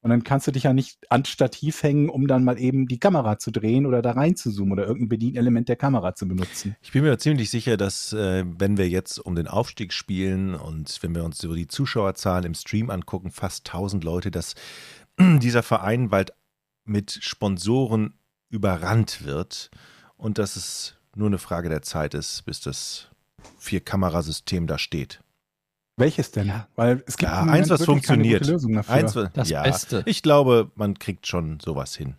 und 0.02 0.10
dann 0.10 0.22
kannst 0.22 0.46
du 0.46 0.52
dich 0.52 0.64
ja 0.64 0.72
nicht 0.72 0.98
ans 1.10 1.28
Stativ 1.28 1.82
hängen, 1.82 2.08
um 2.08 2.26
dann 2.26 2.44
mal 2.44 2.58
eben 2.58 2.86
die 2.86 3.00
Kamera 3.00 3.38
zu 3.38 3.50
drehen 3.50 3.86
oder 3.86 4.02
da 4.02 4.12
rein 4.12 4.36
zu 4.36 4.50
zoomen 4.52 4.72
oder 4.72 4.86
irgendein 4.86 5.08
Bedienelement 5.08 5.68
der 5.68 5.76
Kamera 5.76 6.14
zu 6.14 6.28
benutzen. 6.28 6.76
Ich 6.80 6.92
bin 6.92 7.02
mir 7.02 7.18
ziemlich 7.18 7.50
sicher, 7.50 7.76
dass 7.76 8.12
äh, 8.12 8.44
wenn 8.46 8.76
wir 8.76 8.88
jetzt 8.88 9.18
um 9.18 9.34
den 9.34 9.48
Aufstieg 9.48 9.92
spielen 9.92 10.54
und 10.54 10.98
wenn 11.02 11.14
wir 11.14 11.24
uns 11.24 11.38
so 11.38 11.54
die 11.54 11.66
Zuschauerzahlen 11.66 12.44
im 12.44 12.54
Stream 12.54 12.90
angucken, 12.90 13.30
fast 13.30 13.68
1000 13.68 14.04
Leute, 14.04 14.30
dass 14.30 14.54
dieser 15.20 15.62
Verein 15.62 16.10
bald 16.10 16.32
mit 16.84 17.18
Sponsoren 17.20 18.14
überrannt 18.48 19.24
wird 19.24 19.70
und 20.16 20.38
dass 20.38 20.56
es 20.56 20.94
nur 21.16 21.26
eine 21.26 21.38
Frage 21.38 21.68
der 21.68 21.82
Zeit 21.82 22.14
ist, 22.14 22.44
bis 22.44 22.60
das 22.60 23.08
Vier-Kamerasystem 23.58 24.66
da 24.66 24.78
steht. 24.78 25.20
Welches 25.96 26.30
denn? 26.30 26.48
Ja. 26.48 26.68
Weil 26.76 27.02
es 27.06 27.16
gibt 27.16 27.32
Ja, 27.32 27.42
eins, 27.44 27.70
was 27.70 27.84
funktioniert. 27.84 28.40
gute 28.42 28.52
Lösung 28.52 28.74
dafür. 28.74 28.94
Eins, 28.94 29.16
was- 29.16 29.32
Das 29.32 29.48
ja, 29.48 29.62
Beste. 29.62 30.02
Ich 30.06 30.22
glaube, 30.22 30.70
man 30.74 30.98
kriegt 30.98 31.26
schon 31.26 31.58
sowas 31.60 31.96
hin. 31.96 32.14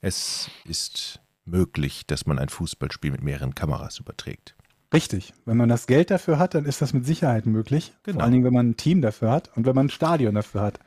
Es 0.00 0.48
ist 0.64 1.20
möglich, 1.44 2.06
dass 2.06 2.24
man 2.26 2.38
ein 2.38 2.48
Fußballspiel 2.48 3.10
mit 3.10 3.22
mehreren 3.22 3.54
Kameras 3.54 3.98
überträgt. 3.98 4.54
Richtig. 4.94 5.34
Wenn 5.44 5.58
man 5.58 5.68
das 5.68 5.86
Geld 5.86 6.10
dafür 6.10 6.38
hat, 6.38 6.54
dann 6.54 6.64
ist 6.64 6.80
das 6.80 6.94
mit 6.94 7.04
Sicherheit 7.04 7.44
möglich. 7.44 7.92
Genau. 8.04 8.16
Vor 8.18 8.22
allen 8.24 8.32
Dingen, 8.32 8.44
wenn 8.44 8.54
man 8.54 8.70
ein 8.70 8.76
Team 8.78 9.02
dafür 9.02 9.30
hat 9.30 9.50
und 9.54 9.66
wenn 9.66 9.74
man 9.74 9.86
ein 9.86 9.90
Stadion 9.90 10.34
dafür 10.34 10.62
hat. 10.62 10.80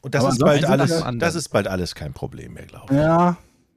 Und 0.00 0.14
das 0.14 0.24
ist 0.24 0.38
bald 0.38 0.64
alles, 0.64 1.02
das 1.18 1.34
ist 1.34 1.48
bald 1.50 1.66
alles 1.66 1.94
kein 1.94 2.12
Problem 2.14 2.54
mehr, 2.54 2.64
glaube 2.64 2.94
ich. 2.94 2.98
Ja, 3.00 3.36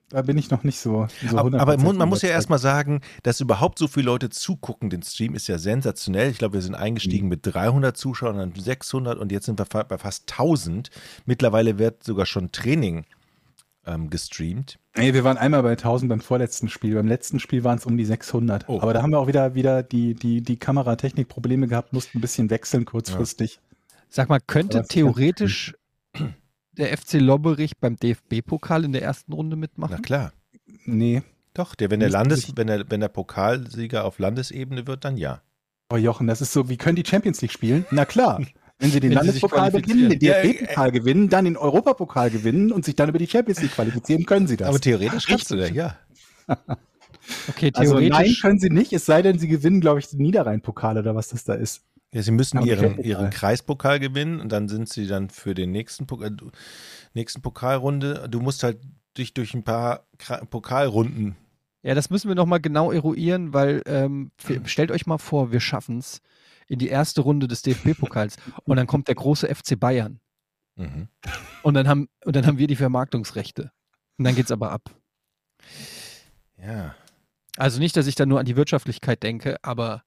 da 0.10 0.22
bin 0.24 0.38
ich 0.38 0.50
noch 0.50 0.64
nicht 0.64 0.80
so. 0.80 1.08
so 1.30 1.38
aber, 1.38 1.60
aber 1.60 1.74
100% 1.74 1.94
man 1.94 2.10
muss 2.10 2.22
ja 2.22 2.30
erstmal 2.30 2.60
sagen, 2.60 3.02
dass 3.24 3.40
überhaupt 3.42 3.78
so 3.80 3.88
viele 3.88 4.08
Leute 4.08 4.30
zugucken, 4.30 4.90
den 4.90 5.04
Stream 5.04 5.36
ist 5.36 5.48
ja 5.48 5.58
sensationell. 5.58 6.32
Ich 6.32 6.40
glaube, 6.40 6.56
wir 6.56 6.62
sind 6.62 6.76
eingestiegen 6.76 7.26
Mhm. 7.26 7.30
mit 7.30 7.40
300 7.44 7.96
Zuschauern, 7.96 8.38
dann 8.38 8.54
600 8.56 9.18
und 9.20 9.32
jetzt 9.32 9.46
sind 9.46 9.60
wir 9.60 9.66
bei 9.66 9.98
fast 9.98 10.32
1000. 10.32 10.90
Mittlerweile 11.26 11.78
wird 11.78 12.04
sogar 12.04 12.26
schon 12.26 12.52
Training 12.52 13.06
ähm, 13.86 14.10
gestreamt. 14.10 14.80
Nee, 14.96 15.14
wir 15.14 15.24
waren 15.24 15.38
einmal 15.38 15.64
bei 15.64 15.72
1000 15.72 16.10
beim 16.10 16.22
vorletzten 16.22 16.70
Spiel. 16.70 16.96
Beim 16.96 17.08
letzten 17.08 17.40
Spiel 17.40 17.64
waren 17.64 17.78
es 17.78 17.86
um 17.86 17.98
die 17.98 18.06
600. 18.06 18.68
Oh. 18.68 18.82
Aber 18.82 18.94
da 18.94 19.02
haben 19.02 19.12
wir 19.12 19.20
auch 19.20 19.28
wieder, 19.28 19.56
wieder 19.56 19.84
die, 19.84 20.16
die, 20.16 20.42
die 20.42 20.58
Kameratechnik-Probleme 20.58 21.68
gehabt, 21.68 21.94
mussten 21.94 22.18
ein 22.18 22.22
bisschen 22.22 22.50
wechseln 22.50 22.86
kurzfristig. 22.86 23.60
Sag 24.10 24.30
mal, 24.30 24.40
könnte 24.40 24.84
theoretisch 24.88 25.76
der 26.80 26.98
FC 26.98 27.14
Lobberich 27.16 27.78
beim 27.78 27.96
DFB-Pokal 27.98 28.86
in 28.86 28.92
der 28.92 29.04
ersten 29.04 29.34
Runde 29.34 29.56
Na 29.56 29.60
mitmachen? 29.60 30.02
klar. 30.02 30.34
Nee. 30.86 31.22
Doch, 31.54 31.76
der, 31.76 31.92
wenn, 31.92 32.00
der 32.00 32.10
Landes, 32.10 32.54
wenn, 32.56 32.68
der, 32.68 32.90
wenn 32.90 33.00
der 33.00 33.10
Pokalsieger 33.10 34.06
auf 34.06 34.20
Landesebene 34.20 34.88
wird, 34.88 35.04
dann 35.04 35.18
ja. 35.18 35.42
Oh 35.92 35.98
Jochen, 35.98 36.28
das 36.28 36.42
ist 36.42 36.54
so, 36.54 36.70
wie 36.70 36.78
können 36.78 36.96
die 36.96 37.06
Champions 37.06 37.42
League 37.42 37.52
spielen? 37.52 37.86
Na 37.92 38.06
klar. 38.06 38.42
Wenn 38.82 38.92
sie 38.92 39.02
den 39.02 39.10
Wenn 39.10 39.18
Landespokal 39.18 39.72
gewinnen, 39.72 40.10
den. 40.10 40.20
DFB-Pokal 40.20 40.92
gewinnen, 40.94 41.28
dann 41.28 41.44
den 41.44 41.58
Europapokal 41.58 42.30
gewinnen 42.30 42.72
und 42.72 42.86
sich 42.86 42.96
dann 42.96 43.10
über 43.10 43.20
die 43.20 43.28
Champions 43.28 43.62
League 43.62 43.74
qualifizieren, 43.74 44.26
können 44.26 44.48
sie 44.48 44.56
das. 44.56 44.70
Aber 44.70 44.80
theoretisch 44.80 45.26
kannst 45.28 45.52
du 45.52 45.58
das, 45.58 45.72
ja. 45.72 45.98
Okay, 47.50 47.72
also 47.76 47.96
nein, 47.96 48.10
theoretisch. 48.10 48.42
können 48.42 48.60
sie 48.60 48.70
nicht, 48.70 48.94
es 48.94 49.06
sei 49.06 49.22
denn, 49.22 49.38
sie 49.38 49.50
gewinnen, 49.50 49.82
glaube 49.82 50.00
ich, 50.00 50.08
den 50.08 50.22
Niederrhein-Pokal 50.22 50.98
oder 50.98 51.14
was 51.14 51.28
das 51.28 51.44
da 51.44 51.56
ist. 51.56 51.82
Ja 52.14 52.22
sie 52.24 52.32
müssen 52.32 52.62
ihren, 52.66 52.98
ihren 53.00 53.30
Kreispokal 53.30 54.00
gewinnen 54.00 54.40
und 54.42 54.50
dann 54.52 54.68
sind 54.68 54.90
sie 54.90 55.08
dann 55.08 55.30
für 55.30 55.54
den 55.54 55.72
nächsten, 55.72 56.08
Pokal, 56.08 56.32
du- 56.32 56.52
nächsten 57.14 57.42
Pokalrunde. 57.42 58.28
Du 58.30 58.40
musst 58.40 58.64
halt 58.64 58.80
dich 59.18 59.34
durch 59.34 59.54
ein 59.54 59.64
paar 59.64 60.06
Kra- 60.18 60.46
Pokalrunden. 60.46 61.36
ja, 61.84 61.94
das 61.96 62.10
müssen 62.10 62.28
wir 62.28 62.36
nochmal 62.36 62.60
genau 62.62 62.92
eruieren, 62.92 63.54
weil 63.54 63.82
ähm, 63.86 64.32
wir- 64.46 64.66
stellt 64.68 64.92
euch 64.92 65.06
mal 65.06 65.18
vor, 65.18 65.52
wir 65.52 65.60
schaffen 65.60 66.00
es 66.00 66.22
in 66.68 66.78
die 66.80 66.88
erste 66.90 67.22
Runde 67.22 67.48
des 67.48 67.62
DFB-Pokals 67.64 68.38
und 68.64 68.78
dann 68.78 68.86
kommt 68.88 69.08
der 69.08 69.16
große 69.16 69.48
FC 69.54 69.76
Bayern 69.80 70.20
Mhm. 70.76 71.10
und 71.64 71.74
dann 71.74 71.88
haben, 71.88 72.08
und 72.24 72.36
dann 72.36 72.46
haben 72.46 72.58
wir 72.58 72.68
die 72.68 72.76
Vermarktungsrechte. 72.78 73.72
Und 74.18 74.26
dann 74.26 74.36
geht's 74.36 74.52
aber 74.52 74.72
ab. 74.72 74.96
Ja. 76.58 76.96
Also 77.58 77.80
nicht, 77.80 77.96
dass 77.98 78.08
ich 78.08 78.16
da 78.16 78.26
nur 78.26 78.40
an 78.40 78.46
die 78.46 78.56
Wirtschaftlichkeit 78.56 79.24
denke, 79.24 79.58
aber 79.64 80.04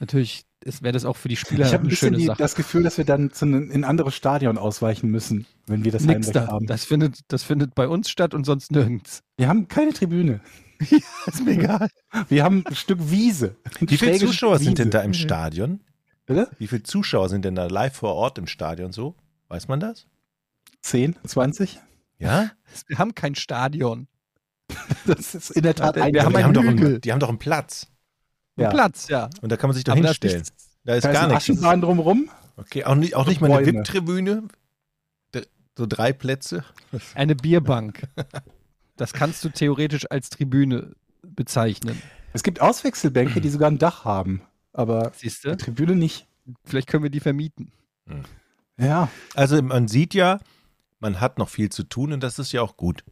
natürlich 0.00 0.44
wäre 0.64 0.92
das 0.92 1.04
auch 1.04 1.16
für 1.16 1.28
die 1.28 1.36
Spieler 1.36 1.66
ich 1.66 1.72
habe 1.72 1.78
ein 1.78 1.80
eine 1.80 1.88
bisschen 1.90 2.08
schöne 2.08 2.18
die, 2.18 2.26
Sache. 2.26 2.38
das 2.38 2.54
Gefühl, 2.54 2.82
dass 2.82 2.98
wir 2.98 3.04
dann 3.04 3.32
zu 3.32 3.46
einem, 3.46 3.70
in 3.70 3.80
ein 3.80 3.84
anderes 3.84 4.14
Stadion 4.14 4.58
ausweichen 4.58 5.10
müssen, 5.10 5.46
wenn 5.66 5.84
wir 5.84 5.92
das 5.92 6.02
Nix 6.02 6.28
Heimrecht 6.28 6.36
da. 6.36 6.46
haben. 6.48 6.66
Das 6.66 6.84
findet, 6.84 7.20
das 7.28 7.42
findet 7.42 7.74
bei 7.74 7.88
uns 7.88 8.10
statt 8.10 8.34
und 8.34 8.44
sonst 8.44 8.70
nirgends. 8.70 9.22
wir 9.36 9.48
haben 9.48 9.68
keine 9.68 9.92
Tribüne. 9.92 10.40
ist 11.26 11.44
mir 11.44 11.52
egal. 11.52 11.88
Wir 12.28 12.42
haben 12.44 12.64
ein 12.66 12.74
Stück 12.74 12.98
Wiese. 13.10 13.56
Wie 13.80 13.96
viele 13.96 14.18
Zuschauer 14.18 14.56
Stück 14.56 14.66
sind 14.66 14.78
denn 14.78 14.86
Wiese. 14.86 14.98
da 14.98 15.02
im 15.02 15.14
Stadion? 15.14 15.80
Bitte? 16.26 16.48
Wie 16.58 16.66
viele 16.66 16.82
Zuschauer 16.82 17.28
sind 17.28 17.44
denn 17.44 17.54
da 17.54 17.66
live 17.66 17.94
vor 17.94 18.14
Ort 18.14 18.38
im 18.38 18.46
Stadion 18.46 18.92
so? 18.92 19.14
Weiß 19.48 19.68
man 19.68 19.80
das? 19.80 20.06
10, 20.82 21.16
20? 21.26 21.80
Ja? 22.18 22.52
Wir 22.86 22.98
haben 22.98 23.14
kein 23.14 23.34
Stadion. 23.34 24.08
Das 25.06 25.34
ist 25.34 25.50
in 25.50 25.62
der 25.62 25.74
Tat 25.74 25.96
Wir 25.96 26.04
ein 26.04 26.06
haben 26.06 26.32
die, 26.32 26.38
einen 26.38 26.44
haben 26.44 26.54
doch 26.54 26.64
einen, 26.64 27.00
die 27.00 27.12
haben 27.12 27.20
doch 27.20 27.28
einen 27.28 27.38
Platz. 27.38 27.88
Ja. 28.62 28.70
Platz, 28.70 29.08
ja. 29.08 29.28
Und 29.42 29.50
da 29.50 29.56
kann 29.56 29.68
man 29.68 29.74
sich 29.74 29.84
doch 29.84 29.92
Aber 29.92 30.02
da 30.02 30.10
ist 30.10 30.22
hinstellen. 30.22 30.42
nichts- 30.42 30.68
Da 30.84 30.94
ist 30.94 31.04
Da 31.04 31.08
ist 31.10 31.14
gar 31.14 31.26
nichts. 31.28 31.44
Aschenbahn 31.44 31.80
drumrum. 31.80 32.30
Okay, 32.56 32.84
auch 32.84 32.94
nicht, 32.94 33.14
auch 33.14 33.26
nicht 33.26 33.40
mal 33.40 33.50
eine. 33.52 33.66
VIP-Tribüne. 33.66 34.44
So 35.78 35.86
drei 35.86 36.12
Plätze. 36.12 36.64
Eine 37.14 37.34
Bierbank. 37.36 38.02
Das 38.96 39.14
kannst 39.14 39.42
du 39.44 39.48
theoretisch 39.48 40.10
als 40.10 40.28
Tribüne 40.28 40.92
bezeichnen. 41.22 42.02
Es 42.34 42.42
gibt 42.42 42.60
Auswechselbänke, 42.60 43.40
die 43.40 43.48
sogar 43.48 43.70
ein 43.70 43.78
Dach 43.78 44.04
haben. 44.04 44.42
Aber 44.74 45.12
die? 45.22 45.30
Tribüne 45.30 45.96
nicht. 45.96 46.26
Vielleicht 46.66 46.86
können 46.86 47.02
wir 47.04 47.08
die 47.08 47.20
vermieten. 47.20 47.72
Ja. 48.78 49.08
Also 49.34 49.62
man 49.62 49.88
sieht 49.88 50.12
ja, 50.12 50.38
man 50.98 51.18
hat 51.18 51.38
noch 51.38 51.48
viel 51.48 51.70
zu 51.70 51.84
tun 51.84 52.12
und 52.12 52.22
das 52.22 52.38
ist 52.38 52.52
ja 52.52 52.60
auch 52.60 52.76
gut. 52.76 53.02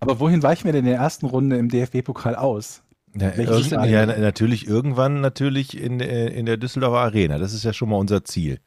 Aber 0.00 0.18
wohin 0.18 0.42
weichen 0.42 0.64
wir 0.64 0.72
denn 0.72 0.86
in 0.86 0.90
der 0.92 1.00
ersten 1.00 1.26
Runde 1.26 1.58
im 1.58 1.68
DFB-Pokal 1.68 2.34
aus? 2.34 2.82
Ja, 3.16 3.32
Stadion? 3.32 3.84
ja, 3.88 4.06
na- 4.06 4.18
natürlich 4.18 4.66
irgendwann 4.66 5.20
natürlich 5.20 5.78
in, 5.80 6.00
äh, 6.00 6.28
in 6.28 6.46
der 6.46 6.56
Düsseldorfer 6.56 6.98
Arena. 6.98 7.38
Das 7.38 7.52
ist 7.52 7.64
ja 7.64 7.72
schon 7.72 7.88
mal 7.88 7.96
unser 7.96 8.24
Ziel. 8.24 8.60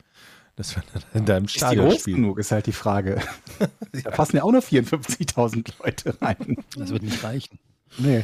Dass 0.55 0.75
wir 0.75 0.83
in 1.13 1.25
deinem 1.25 1.45
Ist 1.45 1.55
die 1.55 1.59
Stadion 1.59 1.89
groß 1.89 1.99
spielen. 2.01 2.17
genug, 2.17 2.39
ist 2.39 2.51
halt 2.51 2.65
die 2.65 2.71
Frage. 2.71 3.19
Da 4.03 4.11
passen 4.11 4.37
ja 4.37 4.43
auch 4.43 4.51
nur 4.51 4.61
54.000 4.61 5.71
Leute 5.83 6.15
rein. 6.21 6.57
Das 6.77 6.89
wird 6.91 7.03
nicht 7.03 7.23
reichen. 7.23 7.57
Nee. 7.97 8.23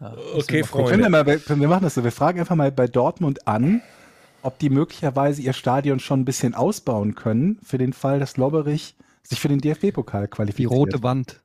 Ja, 0.00 0.14
Okay, 0.34 0.62
müssen 0.62 0.98
wir 1.00 1.08
mal 1.10 1.26
Wir, 1.26 1.34
ja 1.34 1.38
Freunde. 1.40 1.68
machen 1.68 1.84
das 1.84 1.94
so. 1.94 2.04
Wir 2.04 2.12
fragen 2.12 2.40
einfach 2.40 2.56
mal 2.56 2.72
bei 2.72 2.86
Dortmund 2.86 3.46
an, 3.46 3.82
ob 4.42 4.58
die 4.58 4.68
möglicherweise 4.70 5.40
ihr 5.42 5.52
Stadion 5.52 6.00
schon 6.00 6.20
ein 6.20 6.24
bisschen 6.24 6.54
ausbauen 6.54 7.14
können, 7.14 7.58
für 7.62 7.78
den 7.78 7.92
Fall, 7.92 8.18
dass 8.18 8.36
Lobberich 8.36 8.94
sich 9.22 9.40
für 9.40 9.48
den 9.48 9.60
DFB-Pokal 9.60 10.26
gucken. 10.28 10.46
Die 10.46 10.52
qualifiziert. 10.52 10.70
rote 10.72 11.02
Wand. 11.02 11.41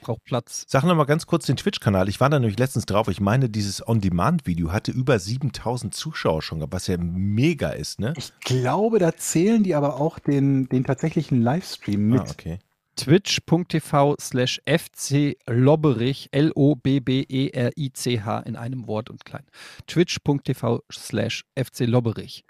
Braucht 0.00 0.24
Platz. 0.24 0.64
Sag 0.68 0.84
noch 0.84 0.94
mal 0.94 1.04
ganz 1.04 1.26
kurz 1.26 1.46
den 1.46 1.56
Twitch-Kanal. 1.56 2.08
Ich 2.08 2.20
war 2.20 2.30
da 2.30 2.38
nämlich 2.38 2.58
letztens 2.58 2.86
drauf. 2.86 3.08
Ich 3.08 3.20
meine, 3.20 3.48
dieses 3.48 3.86
On-Demand-Video 3.86 4.72
hatte 4.72 4.92
über 4.92 5.18
7000 5.18 5.94
Zuschauer 5.94 6.42
schon 6.42 6.58
gehabt, 6.58 6.72
was 6.72 6.86
ja 6.86 6.96
mega 6.98 7.70
ist, 7.70 8.00
ne? 8.00 8.14
Ich 8.16 8.32
glaube, 8.40 8.98
da 8.98 9.16
zählen 9.16 9.62
die 9.62 9.74
aber 9.74 10.00
auch 10.00 10.18
den, 10.18 10.68
den 10.68 10.84
tatsächlichen 10.84 11.42
Livestream 11.42 12.08
mit. 12.08 12.20
Ah, 12.20 12.30
okay. 12.30 12.58
twitch.tv 12.96 14.16
slash 14.20 14.60
FC 14.66 15.36
Lobberich, 15.46 16.28
L-O-B-B-E-R-I-C-H 16.32 18.40
in 18.40 18.56
einem 18.56 18.86
Wort 18.86 19.10
und 19.10 19.24
klein. 19.24 19.44
twitch.tv 19.86 20.82
slash 20.92 21.44
FC 21.56 21.80
Lobberich. 21.80 22.44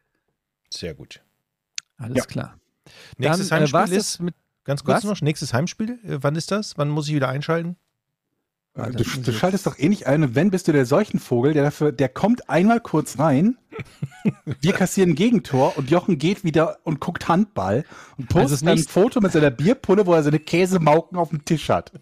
Sehr 0.72 0.94
gut. 0.94 1.22
Alles 1.98 2.18
Ja. 2.18 2.24
klar. 2.24 2.58
Nächstes 3.18 3.48
Dann 3.48 3.58
äh, 3.58 3.60
Heimspiel 3.62 3.78
war's 3.80 3.90
ist, 3.90 4.20
mit 4.20 4.34
ganz 4.66 4.84
kurz 4.84 4.98
Was? 4.98 5.04
noch, 5.04 5.20
nächstes 5.22 5.54
Heimspiel, 5.54 5.98
äh, 6.04 6.18
wann 6.20 6.36
ist 6.36 6.50
das? 6.50 6.76
Wann 6.76 6.90
muss 6.90 7.08
ich 7.08 7.14
wieder 7.14 7.28
einschalten? 7.28 7.76
Ah, 8.74 8.90
Du, 8.90 9.04
du 9.04 9.32
schaltest 9.32 9.66
doch 9.66 9.78
eh 9.78 9.88
nicht 9.88 10.06
ein 10.06 10.22
und 10.22 10.34
wenn 10.34 10.50
bist 10.50 10.68
du 10.68 10.72
der 10.72 10.84
Seuchenvogel, 10.84 11.54
der 11.54 11.64
dafür, 11.64 11.92
der 11.92 12.10
kommt 12.10 12.50
einmal 12.50 12.80
kurz 12.80 13.18
rein, 13.18 13.56
wir 14.60 14.72
kassieren 14.74 15.10
ein 15.10 15.14
Gegentor 15.14 15.78
und 15.78 15.90
Jochen 15.90 16.18
geht 16.18 16.44
wieder 16.44 16.78
und 16.84 17.00
guckt 17.00 17.26
Handball 17.26 17.84
und 18.18 18.28
postet 18.28 18.68
Also 18.68 18.82
ein 18.82 18.86
Foto 18.86 19.20
mit 19.22 19.32
seiner 19.32 19.50
Bierpulle, 19.50 20.06
wo 20.06 20.12
er 20.12 20.22
seine 20.22 20.40
Käsemauken 20.40 21.16
auf 21.16 21.30
dem 21.30 21.44
Tisch 21.46 21.70
hat. 21.70 21.92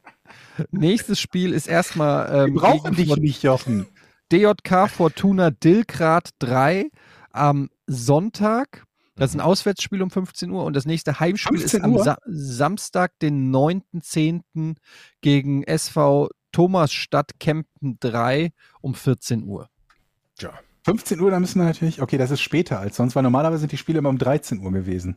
Nächstes 0.70 1.20
Spiel 1.20 1.52
ist 1.52 1.68
erstmal 1.68 2.30
Wir 2.30 2.44
ähm, 2.46 2.54
brauchen 2.54 2.94
gegen 2.94 3.10
dich 3.10 3.16
nicht, 3.20 3.42
Jochen. 3.42 3.86
DJK 4.32 4.88
Fortuna 4.88 5.50
Dillgrad 5.50 6.30
3 6.38 6.90
am 7.30 7.68
Sonntag. 7.86 8.84
Das 9.16 9.30
ist 9.30 9.36
ein 9.36 9.40
Auswärtsspiel 9.40 10.02
um 10.02 10.10
15 10.10 10.50
Uhr 10.50 10.64
und 10.64 10.76
das 10.76 10.84
nächste 10.84 11.18
Heimspiel 11.18 11.56
ist 11.56 11.70
15 11.70 11.84
am? 11.84 11.98
Sa 11.98 12.18
Samstag, 12.26 13.18
den 13.20 13.50
9.10. 13.54 14.76
gegen 15.22 15.62
SV 15.64 16.28
Thomasstadt 16.52 17.40
Kempten 17.40 17.96
3 18.00 18.52
um 18.82 18.94
14 18.94 19.44
Uhr. 19.44 19.68
15 20.84 21.18
Uhr, 21.18 21.30
da 21.30 21.40
müssen 21.40 21.58
wir 21.58 21.64
natürlich, 21.64 22.00
okay, 22.00 22.18
das 22.18 22.30
ist 22.30 22.42
später 22.42 22.78
als 22.78 22.96
sonst, 22.96 23.16
weil 23.16 23.22
normalerweise 23.22 23.60
sind 23.60 23.72
die 23.72 23.76
Spiele 23.76 23.98
immer 23.98 24.10
um 24.10 24.18
13 24.18 24.60
Uhr 24.60 24.70
gewesen. 24.70 25.16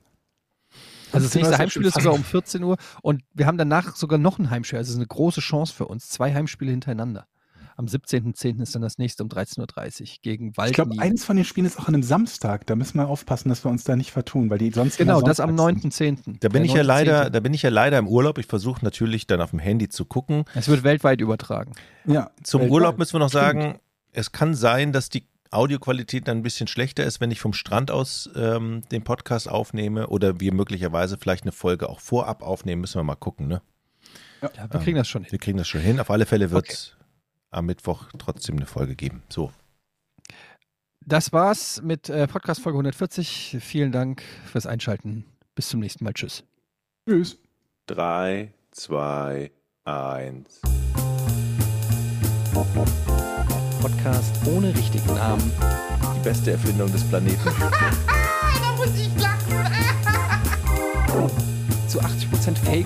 Also 1.12 1.26
das 1.26 1.34
15 1.34 1.42
Uhr 1.42 1.48
nächste 1.48 1.62
Heimspiel 1.62 1.86
ist 1.86 1.94
sogar 1.96 2.14
um 2.14 2.24
14 2.24 2.64
Uhr 2.64 2.78
und 3.02 3.22
wir 3.34 3.46
haben 3.46 3.58
danach 3.58 3.96
sogar 3.96 4.18
noch 4.18 4.40
ein 4.40 4.50
Heimspiel. 4.50 4.78
Also 4.78 4.90
es 4.90 4.94
ist 4.94 5.00
eine 5.00 5.08
große 5.08 5.42
Chance 5.42 5.74
für 5.74 5.88
uns. 5.88 6.08
Zwei 6.08 6.34
Heimspiele 6.34 6.72
hintereinander. 6.72 7.28
Am 7.80 7.86
17.10. 7.86 8.62
ist 8.62 8.76
dann 8.76 8.82
das 8.82 8.98
nächste 8.98 9.24
um 9.24 9.30
13.30 9.30 10.02
Uhr 10.02 10.08
gegen 10.22 10.52
Ich 10.66 10.74
glaube, 10.74 11.00
eins 11.00 11.24
von 11.24 11.38
den 11.38 11.46
Spielen 11.46 11.66
ist 11.66 11.80
auch 11.80 11.88
an 11.88 11.94
einem 11.94 12.04
Samstag. 12.04 12.68
Da 12.68 12.76
müssen 12.76 12.98
wir 12.98 13.08
aufpassen, 13.08 13.48
dass 13.48 13.64
wir 13.64 13.72
uns 13.72 13.86
da 13.86 13.96
nicht 13.96 14.12
vertun, 14.12 14.50
weil 14.50 14.58
die 14.58 14.72
sonst 14.72 14.98
Genau, 14.98 15.22
das 15.22 15.40
am 15.40 15.56
sonntags 15.58 15.96
sind. 15.96 16.20
9.10. 16.28 16.36
Da 16.42 16.50
bin 16.50 16.66
ich 16.66 16.74
ja 16.74 16.82
9.10.. 16.82 16.84
leider, 16.84 17.30
da 17.30 17.40
bin 17.40 17.54
ich 17.54 17.62
ja 17.62 17.70
leider 17.70 17.98
im 17.98 18.10
Urlaub. 18.10 18.38
Ich 18.38 18.48
versuche 18.48 18.84
natürlich 18.84 19.28
dann 19.28 19.40
auf 19.40 19.52
dem 19.52 19.60
Handy 19.60 19.88
zu 19.88 20.04
gucken. 20.04 20.44
Es 20.56 20.68
wird 20.68 20.84
weltweit 20.84 21.22
übertragen. 21.22 21.72
Ja, 22.04 22.32
Zum 22.44 22.60
weltweit. 22.60 22.74
Urlaub 22.74 22.98
müssen 22.98 23.14
wir 23.14 23.20
noch 23.20 23.30
Stimmt. 23.30 23.44
sagen, 23.44 23.80
es 24.12 24.34
kann 24.34 24.56
sein, 24.56 24.92
dass 24.92 25.08
die 25.08 25.26
Audioqualität 25.50 26.28
dann 26.28 26.40
ein 26.40 26.44
bisschen 26.44 26.68
schlechter 26.68 27.06
ist, 27.06 27.22
wenn 27.22 27.32
ich 27.32 27.40
vom 27.40 27.54
Strand 27.54 27.92
aus 27.92 28.30
ähm, 28.36 28.82
den 28.92 29.06
Podcast 29.06 29.48
aufnehme 29.48 30.08
oder 30.08 30.42
wir 30.42 30.54
möglicherweise 30.54 31.18
vielleicht 31.18 31.46
eine 31.46 31.54
Folge 31.54 31.88
auch 31.88 32.02
vorab 32.02 32.44
aufnehmen. 32.44 32.82
Müssen 32.82 33.00
wir 33.00 33.06
mal 33.06 33.16
gucken, 33.16 33.48
ne? 33.48 33.62
Ja, 34.42 34.50
wir 34.70 34.82
kriegen 34.82 34.98
das 34.98 35.08
schon 35.08 35.24
hin. 35.24 35.32
Wir 35.32 35.40
kriegen 35.40 35.58
das 35.58 35.70
schon 35.70 35.80
hin. 35.80 36.02
Auf 36.02 36.12
alle 36.12 36.26
Fälle 36.26 36.52
wird 36.52 36.70
es 36.70 36.98
am 37.52 37.66
Mittwoch 37.66 38.08
trotzdem 38.18 38.58
eine 38.58 38.66
Folge 38.66 38.96
geben. 38.96 39.24
So. 39.30 39.52
Das 41.06 41.34
war's 41.34 41.82
mit 41.82 42.10
äh, 42.10 42.28
Podcast 42.28 42.62
Folge 42.62 42.78
140. 42.78 43.58
Vielen 43.62 43.92
Dank 43.92 44.22
fürs 44.46 44.66
Einschalten. 44.66 45.26
Bis 45.56 45.70
zum 45.70 45.80
nächsten 45.80 46.04
Mal. 46.04 46.14
Tschüss. 46.14 46.44
Tschüss. 47.08 47.38
3, 47.88 48.54
2, 48.72 49.52
1. 49.86 50.62
Podcast 53.82 54.36
ohne 54.46 54.76
richtigen 54.76 55.14
Namen. 55.16 55.52
Die 56.16 56.24
beste 56.24 56.52
Erfindung 56.52 56.92
des 56.92 57.04
Planeten. 57.10 57.40
Da 58.62 58.76
muss 58.76 58.96
ich 58.96 59.10
lachen. 59.20 59.40
Zu 61.88 62.00
80% 62.00 62.56
Fake. 62.64 62.86